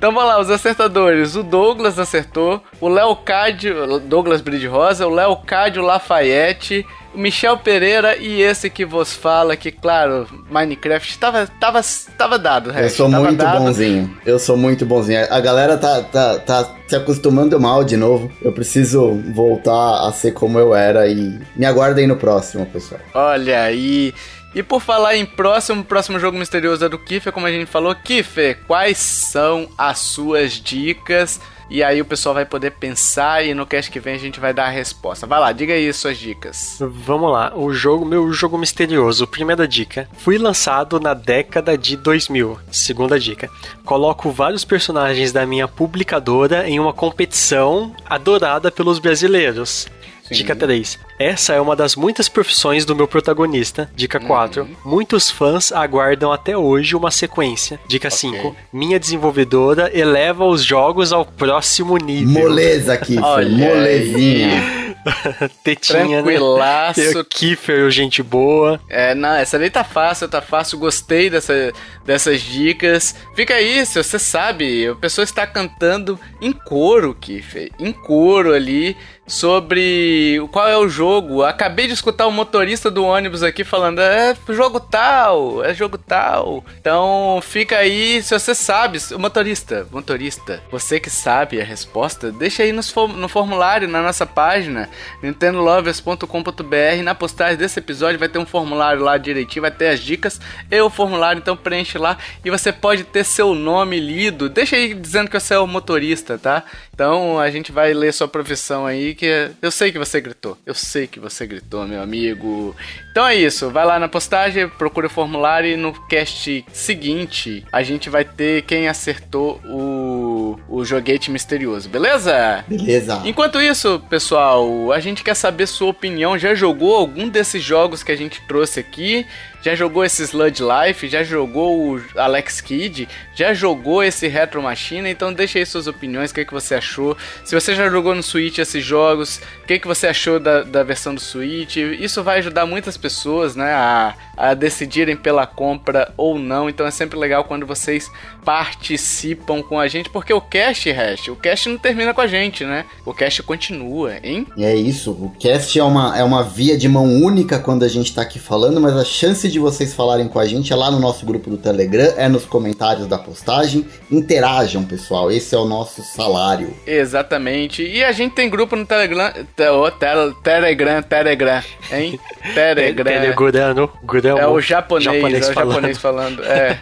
Então 0.00 0.14
vamos 0.14 0.30
lá, 0.30 0.40
os 0.40 0.48
acertadores. 0.50 1.36
O 1.36 1.42
Douglas 1.42 1.98
acertou, 1.98 2.62
o 2.80 2.88
Leocádio, 2.88 4.00
Douglas 4.00 4.40
Bride 4.40 4.66
Rosa, 4.66 5.06
o 5.06 5.10
Leocádio 5.10 5.82
Lafayette, 5.82 6.86
o 7.14 7.18
Michel 7.18 7.58
Pereira 7.58 8.16
e 8.16 8.40
esse 8.40 8.70
que 8.70 8.86
vos 8.86 9.12
fala, 9.12 9.58
que 9.58 9.70
claro, 9.70 10.26
Minecraft 10.50 11.10
estava 11.10 11.46
tava, 11.60 11.82
tava 12.16 12.38
dado, 12.38 12.70
Eu 12.70 12.88
sou 12.88 13.10
tava 13.10 13.24
muito 13.24 13.36
dado. 13.36 13.58
bonzinho. 13.58 14.16
Eu 14.24 14.38
sou 14.38 14.56
muito 14.56 14.86
bonzinho. 14.86 15.26
A 15.28 15.38
galera 15.38 15.76
tá, 15.76 16.00
tá, 16.00 16.38
tá 16.38 16.70
se 16.88 16.96
acostumando 16.96 17.60
mal 17.60 17.84
de 17.84 17.98
novo. 17.98 18.32
Eu 18.40 18.52
preciso 18.52 19.20
voltar 19.34 20.08
a 20.08 20.10
ser 20.12 20.32
como 20.32 20.58
eu 20.58 20.74
era 20.74 21.08
e 21.08 21.38
me 21.54 21.66
aguardem 21.66 22.06
no 22.06 22.16
próximo, 22.16 22.64
pessoal. 22.64 23.02
Olha 23.12 23.64
aí. 23.64 24.14
E 24.16 24.39
por 24.62 24.80
falar 24.80 25.16
em 25.16 25.24
próximo, 25.24 25.84
próximo 25.84 26.18
jogo 26.18 26.36
misterioso 26.36 26.84
é 26.84 26.88
do 26.88 26.98
Kiffer, 26.98 27.32
como 27.32 27.46
a 27.46 27.52
gente 27.52 27.66
falou. 27.66 27.94
Kiffer, 27.94 28.58
quais 28.66 28.98
são 28.98 29.68
as 29.78 29.98
suas 29.98 30.52
dicas? 30.52 31.40
E 31.70 31.84
aí 31.84 32.00
o 32.00 32.04
pessoal 32.04 32.34
vai 32.34 32.44
poder 32.44 32.72
pensar 32.72 33.46
e 33.46 33.54
no 33.54 33.64
cast 33.64 33.92
que 33.92 34.00
vem 34.00 34.16
a 34.16 34.18
gente 34.18 34.40
vai 34.40 34.52
dar 34.52 34.66
a 34.66 34.70
resposta. 34.70 35.24
Vai 35.24 35.38
lá, 35.38 35.52
diga 35.52 35.72
aí 35.72 35.92
suas 35.92 36.18
dicas. 36.18 36.78
Vamos 36.80 37.30
lá, 37.30 37.56
o 37.56 37.72
jogo, 37.72 38.04
meu 38.04 38.32
jogo 38.32 38.58
misterioso. 38.58 39.24
Primeira 39.24 39.68
dica. 39.68 40.08
Fui 40.18 40.36
lançado 40.36 40.98
na 40.98 41.14
década 41.14 41.78
de 41.78 41.96
2000. 41.96 42.58
Segunda 42.72 43.20
dica. 43.20 43.48
Coloco 43.84 44.32
vários 44.32 44.64
personagens 44.64 45.30
da 45.30 45.46
minha 45.46 45.68
publicadora 45.68 46.68
em 46.68 46.80
uma 46.80 46.92
competição 46.92 47.94
adorada 48.04 48.68
pelos 48.72 48.98
brasileiros. 48.98 49.86
Dica 50.30 50.54
3. 50.54 50.98
Essa 51.18 51.54
é 51.54 51.60
uma 51.60 51.74
das 51.74 51.96
muitas 51.96 52.28
profissões 52.28 52.84
do 52.84 52.94
meu 52.94 53.08
protagonista. 53.08 53.90
Dica 53.94 54.20
4. 54.20 54.68
Muitos 54.84 55.30
fãs 55.30 55.72
aguardam 55.72 56.32
até 56.32 56.56
hoje 56.56 56.96
uma 56.96 57.10
sequência. 57.10 57.80
Dica 57.86 58.10
5. 58.10 58.54
Minha 58.72 58.98
desenvolvedora 58.98 59.90
eleva 59.96 60.44
os 60.44 60.64
jogos 60.64 61.12
ao 61.12 61.24
próximo 61.24 61.96
nível. 61.96 62.42
Moleza, 62.42 62.96
Kiffer, 62.96 63.24
Olha 63.24 63.50
molezinha. 63.50 64.80
Tetinha, 65.64 66.22
né? 66.22 66.22
Tranquilaço. 66.22 67.00
Tem 67.00 67.16
o 67.16 67.24
Kiefer, 67.24 67.90
gente 67.90 68.22
boa. 68.22 68.80
É, 68.88 69.14
não, 69.14 69.34
essa 69.34 69.58
daí 69.58 69.70
tá 69.70 69.84
fácil, 69.84 70.28
tá 70.28 70.40
fácil. 70.40 70.78
Gostei 70.78 71.30
dessa, 71.30 71.72
dessas 72.04 72.40
dicas. 72.40 73.14
Fica 73.34 73.54
aí, 73.54 73.84
se 73.86 74.02
você 74.02 74.18
sabe, 74.18 74.88
a 74.88 74.94
pessoa 74.94 75.24
está 75.24 75.46
cantando 75.46 76.18
em 76.40 76.52
coro, 76.52 77.14
Kiffer. 77.14 77.70
Em 77.78 77.92
coro 77.92 78.52
ali. 78.52 78.96
Sobre 79.30 80.40
qual 80.50 80.66
é 80.66 80.76
o 80.76 80.88
jogo. 80.88 81.44
Acabei 81.44 81.86
de 81.86 81.92
escutar 81.92 82.26
o 82.26 82.32
motorista 82.32 82.90
do 82.90 83.04
ônibus 83.04 83.44
aqui 83.44 83.62
falando: 83.62 84.00
é 84.00 84.36
jogo 84.48 84.80
tal, 84.80 85.64
é 85.64 85.72
jogo 85.72 85.96
tal. 85.96 86.64
Então 86.80 87.38
fica 87.40 87.78
aí, 87.78 88.20
se 88.24 88.36
você 88.36 88.56
sabe, 88.56 88.98
motorista, 89.16 89.86
motorista, 89.92 90.60
você 90.68 90.98
que 90.98 91.08
sabe 91.08 91.60
a 91.60 91.64
resposta, 91.64 92.32
deixa 92.32 92.64
aí 92.64 92.72
no 92.72 93.28
formulário 93.28 93.86
na 93.86 94.02
nossa 94.02 94.26
página, 94.26 94.90
nintendolovers.com.br. 95.22 97.02
Na 97.04 97.14
postagem 97.14 97.56
desse 97.56 97.78
episódio 97.78 98.18
vai 98.18 98.28
ter 98.28 98.40
um 98.40 98.46
formulário 98.46 99.00
lá 99.00 99.16
direitinho, 99.16 99.62
vai 99.62 99.70
ter 99.70 99.90
as 99.90 100.00
dicas 100.00 100.40
e 100.68 100.80
o 100.80 100.90
formulário, 100.90 101.38
então 101.38 101.56
preenche 101.56 101.98
lá 101.98 102.18
e 102.44 102.50
você 102.50 102.72
pode 102.72 103.04
ter 103.04 103.22
seu 103.22 103.54
nome 103.54 104.00
lido. 104.00 104.48
Deixa 104.48 104.74
aí 104.74 104.92
dizendo 104.92 105.30
que 105.30 105.38
você 105.38 105.54
é 105.54 105.58
o 105.60 105.68
motorista, 105.68 106.36
tá? 106.36 106.64
Então 106.92 107.38
a 107.38 107.48
gente 107.48 107.70
vai 107.70 107.94
ler 107.94 108.12
sua 108.12 108.26
profissão 108.26 108.84
aí, 108.86 109.14
que 109.20 109.50
eu 109.60 109.70
sei 109.70 109.92
que 109.92 109.98
você 109.98 110.18
gritou. 110.18 110.56
Eu 110.64 110.74
sei 110.74 111.06
que 111.06 111.20
você 111.20 111.46
gritou, 111.46 111.86
meu 111.86 112.02
amigo. 112.02 112.74
Então 113.10 113.26
é 113.26 113.36
isso, 113.36 113.68
vai 113.68 113.84
lá 113.84 113.98
na 113.98 114.08
postagem, 114.08 114.66
procura 114.66 115.08
o 115.08 115.10
formulário 115.10 115.70
e 115.70 115.76
no 115.76 115.92
cast 116.06 116.64
seguinte 116.72 117.62
a 117.70 117.82
gente 117.82 118.08
vai 118.08 118.24
ter 118.24 118.62
quem 118.62 118.88
acertou 118.88 119.60
o, 119.66 120.58
o 120.66 120.84
joguete 120.86 121.30
misterioso, 121.30 121.86
beleza? 121.90 122.64
Beleza. 122.66 123.20
Enquanto 123.26 123.60
isso, 123.60 124.02
pessoal, 124.08 124.90
a 124.90 125.00
gente 125.00 125.22
quer 125.22 125.34
saber 125.34 125.66
sua 125.66 125.88
opinião. 125.88 126.38
Já 126.38 126.54
jogou 126.54 126.96
algum 126.96 127.28
desses 127.28 127.62
jogos 127.62 128.02
que 128.02 128.12
a 128.12 128.16
gente 128.16 128.40
trouxe 128.48 128.80
aqui? 128.80 129.26
Já 129.62 129.74
jogou 129.74 130.04
esse 130.04 130.22
Sludge 130.22 130.62
Life? 130.62 131.08
Já 131.08 131.22
jogou 131.22 131.94
o 131.94 132.02
Alex 132.16 132.60
Kidd? 132.60 133.08
Já 133.34 133.52
jogou 133.52 134.02
esse 134.02 134.26
Retro 134.26 134.62
Machine? 134.62 135.10
Então 135.10 135.32
deixa 135.32 135.58
aí 135.58 135.66
suas 135.66 135.86
opiniões, 135.86 136.30
o 136.30 136.34
que, 136.34 136.44
que 136.44 136.52
você 136.52 136.74
achou. 136.74 137.16
Se 137.44 137.54
você 137.54 137.74
já 137.74 137.88
jogou 137.88 138.14
no 138.14 138.22
Switch 138.22 138.58
esses 138.58 138.84
jogos, 138.84 139.40
o 139.62 139.66
que, 139.66 139.78
que 139.78 139.86
você 139.86 140.06
achou 140.06 140.40
da, 140.40 140.62
da 140.62 140.82
versão 140.82 141.14
do 141.14 141.20
Switch? 141.20 141.76
Isso 141.76 142.22
vai 142.22 142.38
ajudar 142.38 142.66
muitas 142.66 142.96
pessoas 142.96 143.54
né, 143.54 143.72
a, 143.72 144.14
a 144.36 144.54
decidirem 144.54 145.16
pela 145.16 145.46
compra 145.46 146.12
ou 146.16 146.38
não. 146.38 146.68
Então 146.68 146.86
é 146.86 146.90
sempre 146.90 147.18
legal 147.18 147.44
quando 147.44 147.66
vocês 147.66 148.10
participam 148.44 149.62
com 149.62 149.78
a 149.78 149.86
gente, 149.86 150.08
porque 150.08 150.32
o 150.32 150.40
cast, 150.40 150.90
Hash, 150.90 151.28
o 151.28 151.36
cast 151.36 151.68
não 151.68 151.78
termina 151.78 152.14
com 152.14 152.20
a 152.20 152.26
gente, 152.26 152.64
né? 152.64 152.86
O 153.04 153.12
cast 153.12 153.42
continua, 153.42 154.14
hein? 154.22 154.46
E 154.56 154.64
é 154.64 154.74
isso, 154.74 155.12
o 155.12 155.30
cast 155.38 155.78
é 155.78 155.84
uma, 155.84 156.18
é 156.18 156.24
uma 156.24 156.42
via 156.42 156.76
de 156.76 156.88
mão 156.88 157.04
única 157.04 157.58
quando 157.58 157.84
a 157.84 157.88
gente 157.88 158.14
tá 158.14 158.22
aqui 158.22 158.38
falando, 158.38 158.80
mas 158.80 158.96
a 158.96 159.04
chance 159.04 159.49
de 159.50 159.58
vocês 159.58 159.94
falarem 159.94 160.28
com 160.28 160.38
a 160.38 160.46
gente 160.46 160.72
é 160.72 160.76
lá 160.76 160.90
no 160.90 160.98
nosso 160.98 161.24
grupo 161.26 161.50
do 161.50 161.56
Telegram, 161.56 162.12
é 162.16 162.28
nos 162.28 162.44
comentários 162.44 163.06
da 163.06 163.18
postagem. 163.18 163.86
Interajam, 164.10 164.84
pessoal, 164.84 165.30
esse 165.30 165.54
é 165.54 165.58
o 165.58 165.64
nosso 165.64 166.02
salário. 166.02 166.74
Exatamente. 166.86 167.82
E 167.82 168.02
a 168.04 168.12
gente 168.12 168.34
tem 168.34 168.48
grupo 168.48 168.76
no 168.76 168.86
Telegram. 168.86 169.32
Te, 169.56 169.68
oh, 169.68 169.90
tel- 169.90 170.32
Telegram, 170.34 171.02
Telegram, 171.02 171.62
hein? 171.92 172.18
Telegram. 172.54 173.04
Telegurano, 173.12 173.90
Guramo, 174.04 174.38
É 174.38 174.46
o 174.46 174.60
japonês, 174.60 175.04
japonês 175.04 175.46
é 175.48 175.50
o 175.50 175.54
falando. 175.54 175.72
japonês 175.74 175.98
falando. 175.98 176.44
É. 176.44 176.78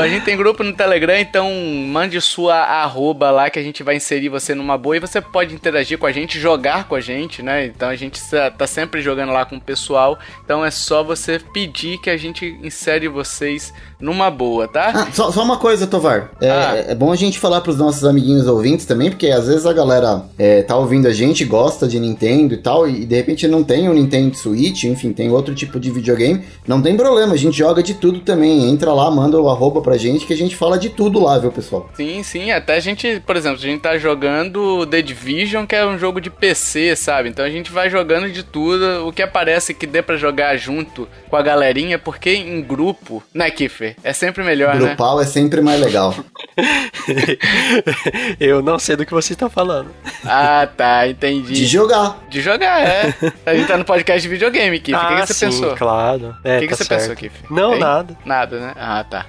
A 0.00 0.08
gente 0.08 0.24
tem 0.24 0.36
grupo 0.36 0.62
no 0.62 0.72
Telegram, 0.72 1.18
então 1.18 1.50
mande 1.88 2.20
sua 2.20 2.56
arroba 2.56 3.30
lá 3.30 3.50
que 3.50 3.58
a 3.58 3.62
gente 3.62 3.82
vai 3.82 3.96
inserir 3.96 4.28
você 4.28 4.54
numa 4.54 4.78
boa 4.78 4.96
e 4.96 5.00
você 5.00 5.20
pode 5.20 5.54
interagir 5.54 5.98
com 5.98 6.06
a 6.06 6.12
gente, 6.12 6.38
jogar 6.38 6.84
com 6.88 6.94
a 6.94 7.00
gente, 7.00 7.42
né? 7.42 7.66
Então 7.66 7.88
a 7.88 7.96
gente 7.96 8.20
tá 8.56 8.66
sempre 8.66 9.00
jogando 9.02 9.32
lá 9.32 9.44
com 9.44 9.56
o 9.56 9.60
pessoal. 9.60 10.18
Então 10.44 10.64
é 10.64 10.70
só 10.70 11.02
você 11.02 11.38
pedir 11.52 11.98
que 11.98 12.10
a 12.10 12.11
gente 12.16 12.58
insere 12.62 13.08
vocês 13.08 13.72
numa 14.00 14.30
boa, 14.30 14.66
tá? 14.68 14.90
Ah, 14.94 15.08
só, 15.12 15.30
só 15.30 15.42
uma 15.42 15.56
coisa, 15.56 15.86
Tovar. 15.86 16.30
É, 16.40 16.50
Ah. 16.50 16.84
é 16.88 16.94
bom 16.94 17.12
a 17.12 17.16
gente 17.16 17.38
falar 17.38 17.60
pros 17.60 17.76
nossos 17.78 18.04
amiguinhos 18.04 18.46
ouvintes 18.46 18.84
também, 18.86 19.10
porque 19.10 19.28
às 19.28 19.46
vezes 19.46 19.64
a 19.66 19.72
galera 19.72 20.24
é, 20.38 20.62
tá 20.62 20.76
ouvindo 20.76 21.06
a 21.08 21.12
gente, 21.12 21.44
gosta 21.44 21.86
de 21.88 21.98
Nintendo 22.00 22.54
e 22.54 22.56
tal, 22.58 22.88
e 22.88 23.04
de 23.04 23.14
repente 23.14 23.46
não 23.48 23.62
tem 23.62 23.88
um 23.88 23.92
Nintendo 23.94 24.36
Switch, 24.36 24.84
enfim, 24.84 25.12
tem 25.12 25.30
outro 25.30 25.54
tipo 25.54 25.78
de 25.78 25.90
videogame, 25.90 26.42
não 26.66 26.80
tem 26.82 26.96
problema, 26.96 27.34
a 27.34 27.36
gente 27.36 27.56
joga 27.56 27.82
de 27.82 27.94
tudo 27.94 28.20
também. 28.20 28.68
Entra 28.70 28.92
lá, 28.92 29.10
manda 29.10 29.40
o 29.40 29.48
arroba 29.48 29.80
pra 29.80 29.96
gente 29.96 30.26
que 30.26 30.32
a 30.32 30.36
gente 30.36 30.56
fala 30.56 30.78
de 30.78 30.88
tudo 30.90 31.20
lá, 31.20 31.38
viu, 31.38 31.50
pessoal? 31.52 31.88
Sim, 31.94 32.22
sim, 32.22 32.50
até 32.50 32.76
a 32.76 32.80
gente, 32.80 33.20
por 33.26 33.36
exemplo, 33.36 33.58
a 33.58 33.62
gente 33.62 33.80
tá 33.80 33.96
jogando 33.98 34.86
The 34.86 35.02
Division, 35.02 35.66
que 35.66 35.74
é 35.74 35.84
um 35.86 35.98
jogo 35.98 36.20
de 36.20 36.30
PC, 36.30 36.94
sabe? 36.96 37.28
Então 37.28 37.44
a 37.44 37.50
gente 37.50 37.70
vai 37.72 37.88
jogando 37.90 38.30
de 38.30 38.42
tudo, 38.42 39.06
o 39.06 39.12
que 39.12 39.22
aparece 39.22 39.74
que 39.74 39.86
dê 39.86 40.02
para 40.02 40.16
jogar 40.16 40.56
junto 40.56 41.08
com 41.28 41.36
a 41.36 41.42
galerinha, 41.42 41.98
porque 42.02 42.30
em 42.30 42.60
grupo, 42.62 43.22
né, 43.32 43.50
Kiffer? 43.50 43.96
É 44.02 44.12
sempre 44.12 44.42
melhor, 44.42 44.76
Grupal 44.76 44.88
né? 44.88 44.94
Grupal 44.94 45.20
é 45.20 45.24
sempre 45.26 45.60
mais 45.60 45.80
legal. 45.80 46.14
Eu 48.38 48.62
não 48.62 48.78
sei 48.78 48.96
do 48.96 49.06
que 49.06 49.12
você 49.12 49.32
está 49.32 49.48
falando. 49.48 49.90
Ah, 50.24 50.68
tá, 50.76 51.08
entendi. 51.08 51.52
De 51.52 51.66
jogar. 51.66 52.18
De 52.28 52.40
jogar, 52.40 52.80
é. 52.80 53.14
A 53.46 53.54
gente 53.54 53.66
tá 53.66 53.76
no 53.76 53.84
podcast 53.84 54.20
de 54.22 54.28
videogame, 54.28 54.78
Kiffer. 54.80 55.00
Ah, 55.00 55.06
o 55.06 55.08
que, 55.08 55.20
que 55.22 55.26
você 55.26 55.34
sim, 55.34 55.46
pensou? 55.46 55.76
claro. 55.76 56.36
É, 56.44 56.56
o 56.56 56.60
que, 56.60 56.68
que 56.68 56.70
tá 56.70 56.76
você 56.76 56.84
certo. 56.84 57.00
pensou, 57.00 57.16
Kiffer? 57.16 57.50
Não, 57.50 57.70
Tem? 57.70 57.80
nada. 57.80 58.16
Nada, 58.24 58.60
né? 58.60 58.74
Ah, 58.76 59.04
tá. 59.04 59.26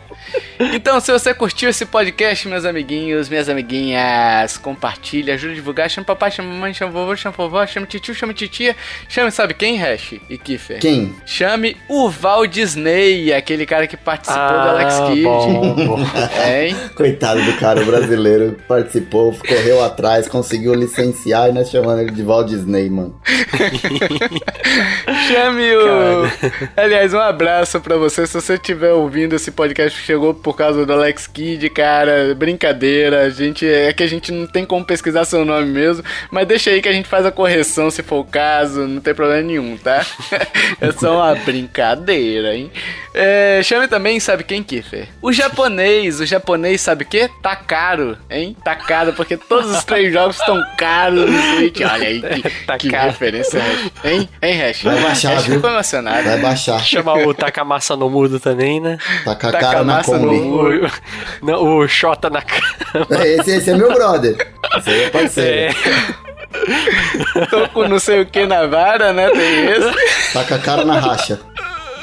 Então, 0.73 0.99
se 0.99 1.11
você 1.11 1.33
curtiu 1.33 1.69
esse 1.69 1.85
podcast, 1.85 2.47
meus 2.47 2.65
amiguinhos, 2.65 3.29
minhas 3.29 3.49
amiguinhas, 3.49 4.57
compartilha, 4.57 5.33
ajuda 5.33 5.53
a 5.53 5.55
divulgar, 5.55 5.89
chama 5.89 6.05
papai, 6.05 6.31
chama 6.31 6.49
mamãe, 6.49 6.73
chama 6.73 6.91
vovô, 6.91 7.15
chama 7.15 7.35
vovó, 7.35 7.65
chama 7.65 7.85
tio, 7.85 8.13
chama 8.13 8.33
titia, 8.33 8.75
chame 9.09 9.31
sabe 9.31 9.53
quem, 9.53 9.77
Hash 9.77 10.13
e 10.29 10.37
Kiffer? 10.37 10.79
Quem? 10.79 11.13
Chame 11.25 11.77
o 11.87 12.09
Val 12.09 12.45
Disney, 12.63 13.33
aquele 13.33 13.65
cara 13.65 13.85
que 13.87 13.97
participou 13.97 14.41
ah, 14.41 14.63
do 14.63 14.69
Alex 14.69 14.95
Kidd. 15.09 15.23
Bom, 15.23 15.75
bom. 15.75 15.99
Hein? 16.47 16.77
Coitado 16.95 17.41
do 17.41 17.57
cara, 17.57 17.81
o 17.81 17.85
brasileiro 17.85 18.57
participou, 18.67 19.33
correu 19.33 19.83
atrás, 19.83 20.29
conseguiu 20.29 20.73
licenciar 20.73 21.49
e 21.49 21.51
nós 21.51 21.69
chamando 21.69 21.99
ele 22.01 22.11
de 22.11 22.23
Val 22.23 22.45
Disney, 22.45 22.89
mano. 22.89 23.19
Chame 25.27 25.75
o. 25.75 26.23
Aliás, 26.77 27.13
um 27.13 27.19
abraço 27.19 27.81
pra 27.81 27.97
você. 27.97 28.25
Se 28.25 28.33
você 28.33 28.53
estiver 28.53 28.93
ouvindo 28.93 29.35
esse 29.35 29.51
podcast 29.51 29.99
que 29.99 30.05
chegou 30.05 30.33
por 30.33 30.55
causa 30.55 30.85
do 30.85 30.93
Alex 30.93 31.27
Kidd, 31.27 31.69
cara, 31.69 32.33
brincadeira. 32.35 33.23
A 33.23 33.29
gente. 33.29 33.67
É 33.67 33.91
que 33.93 34.03
a 34.03 34.07
gente 34.07 34.31
não 34.31 34.47
tem 34.47 34.65
como 34.65 34.85
pesquisar 34.85 35.25
seu 35.25 35.43
nome 35.43 35.67
mesmo. 35.67 36.03
Mas 36.31 36.47
deixa 36.47 36.69
aí 36.69 36.81
que 36.81 36.89
a 36.89 36.93
gente 36.93 37.07
faz 37.07 37.25
a 37.25 37.31
correção 37.31 37.91
se 37.91 38.01
for 38.01 38.19
o 38.19 38.25
caso. 38.25 38.87
Não 38.87 39.01
tem 39.01 39.13
problema 39.13 39.41
nenhum, 39.41 39.77
tá? 39.77 40.05
é 40.79 40.91
só 40.91 41.17
uma 41.17 41.35
brincadeira, 41.35 42.52
hein? 42.53 42.71
É, 43.13 43.61
chame 43.63 43.87
também, 43.87 44.19
sabe 44.19 44.43
quem, 44.43 44.63
Kiffer? 44.63 45.07
O 45.21 45.31
japonês. 45.31 46.19
O 46.19 46.25
japonês 46.25 46.81
sabe 46.81 47.03
o 47.03 47.07
quê? 47.07 47.29
Tá 47.41 47.55
caro, 47.55 48.17
hein? 48.29 48.55
Tá 48.63 48.75
caro, 48.75 49.13
porque 49.13 49.37
todos 49.37 49.71
os 49.71 49.83
três 49.83 50.11
jogos 50.13 50.39
estão 50.39 50.61
caros 50.77 51.29
no 51.29 51.41
Switch. 51.55 51.81
Olha 51.81 52.07
aí, 52.07 52.21
que, 52.21 52.49
tá 52.65 52.77
que 52.77 52.89
referência, 52.89 53.61
Hein? 54.03 54.29
Hein, 54.41 54.57
Hash? 54.61 54.83
Vai 54.83 55.01
baixar, 55.01 55.33
Hash 55.35 55.45
viu? 55.45 55.55
ficou 55.55 55.69
emocionado. 55.69 56.23
Vai 56.23 56.37
baixar. 56.39 56.79
Chamar 56.79 57.27
o 57.27 57.33
Takamassa 57.33 57.95
no 57.95 58.09
mudo 58.09 58.39
também, 58.39 58.79
né? 58.79 58.97
Taca 59.25 59.49
a 59.49 59.51
cara 59.51 59.83
na 59.83 60.03
Kombi. 60.03 60.39
No... 60.39 60.91
Não, 61.41 61.77
o 61.77 61.87
Xota 61.87 62.29
na 62.29 62.41
cama. 62.41 63.07
É, 63.11 63.35
esse, 63.35 63.51
esse 63.51 63.69
é 63.71 63.75
meu 63.75 63.93
brother. 63.93 64.35
Esse 64.77 64.89
aí 64.89 65.03
é 65.03 65.09
parceiro. 65.09 65.57
É. 65.57 67.45
Tô 67.49 67.67
com 67.69 67.87
não 67.87 67.99
sei 67.99 68.21
o 68.21 68.25
que 68.25 68.45
na 68.45 68.67
vara, 68.67 69.11
né? 69.11 69.29
Tem 69.29 69.65
esse. 69.65 70.33
Taca 70.33 70.55
a 70.55 70.59
cara 70.59 70.85
na 70.85 70.99
racha. 70.99 71.39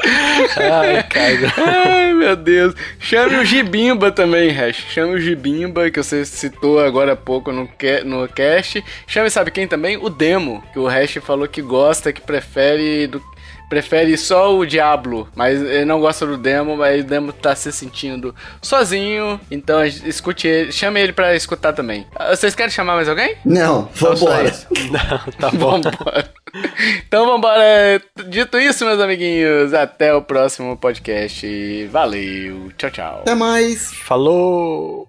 Ai, 0.03 1.03
cara. 1.05 1.53
Ai, 1.57 2.13
meu 2.13 2.37
Deus. 2.37 2.75
Chame 2.99 3.37
o 3.37 3.45
Gibimba 3.45 4.11
também, 4.11 4.51
Hash. 4.51 4.87
Chame 4.91 5.15
o 5.15 5.21
Gibimba, 5.21 5.91
que 5.91 6.03
você 6.03 6.25
citou 6.25 6.81
agora 6.81 7.13
há 7.13 7.17
pouco 7.17 7.53
no, 7.53 7.69
no 8.05 8.29
cast. 8.29 8.83
Chame, 9.07 9.31
sabe 9.31 9.51
quem 9.51 9.67
também? 9.67 9.97
O 9.97 10.09
Demo, 10.09 10.63
que 10.73 10.79
o 10.79 10.87
Hash 10.87 11.19
falou 11.23 11.47
que 11.47 11.63
gosta, 11.63 12.13
que 12.13 12.21
prefere 12.21 13.07
do 13.07 13.23
prefere 13.71 14.19
só 14.19 14.55
o 14.55 14.67
Diablo, 14.67 15.29
mas 15.35 15.63
ele 15.63 15.85
não 15.85 16.01
gosta 16.01 16.27
do 16.27 16.37
demo, 16.37 16.77
mas 16.77 17.03
o 17.03 17.07
demo 17.07 17.33
tá 17.33 17.55
se 17.55 17.73
sentindo 17.73 18.35
sozinho, 18.61 19.41
então 19.49 19.83
escute 19.87 20.49
ele, 20.49 20.73
chame 20.73 21.01
ele 21.01 21.13
pra 21.13 21.37
escutar 21.37 21.73
também. 21.73 22.05
Ah, 22.17 22.35
vocês 22.35 22.55
querem 22.55 22.73
chamar 22.73 22.97
mais 22.97 23.09
alguém? 23.09 23.37
Não, 23.45 23.89
vambora. 23.95 24.51
Não, 24.91 25.33
tá 25.39 25.51
bom. 25.51 25.81
vambora. 25.81 26.29
Então 27.07 27.27
vambora. 27.27 28.03
Dito 28.29 28.59
isso, 28.59 28.85
meus 28.85 29.01
amiguinhos, 29.01 29.73
até 29.73 30.13
o 30.13 30.21
próximo 30.21 30.77
podcast. 30.77 31.87
Valeu, 31.87 32.73
tchau, 32.77 32.91
tchau. 32.91 33.19
Até 33.21 33.37
mais. 33.37 33.95
Falou. 33.95 35.09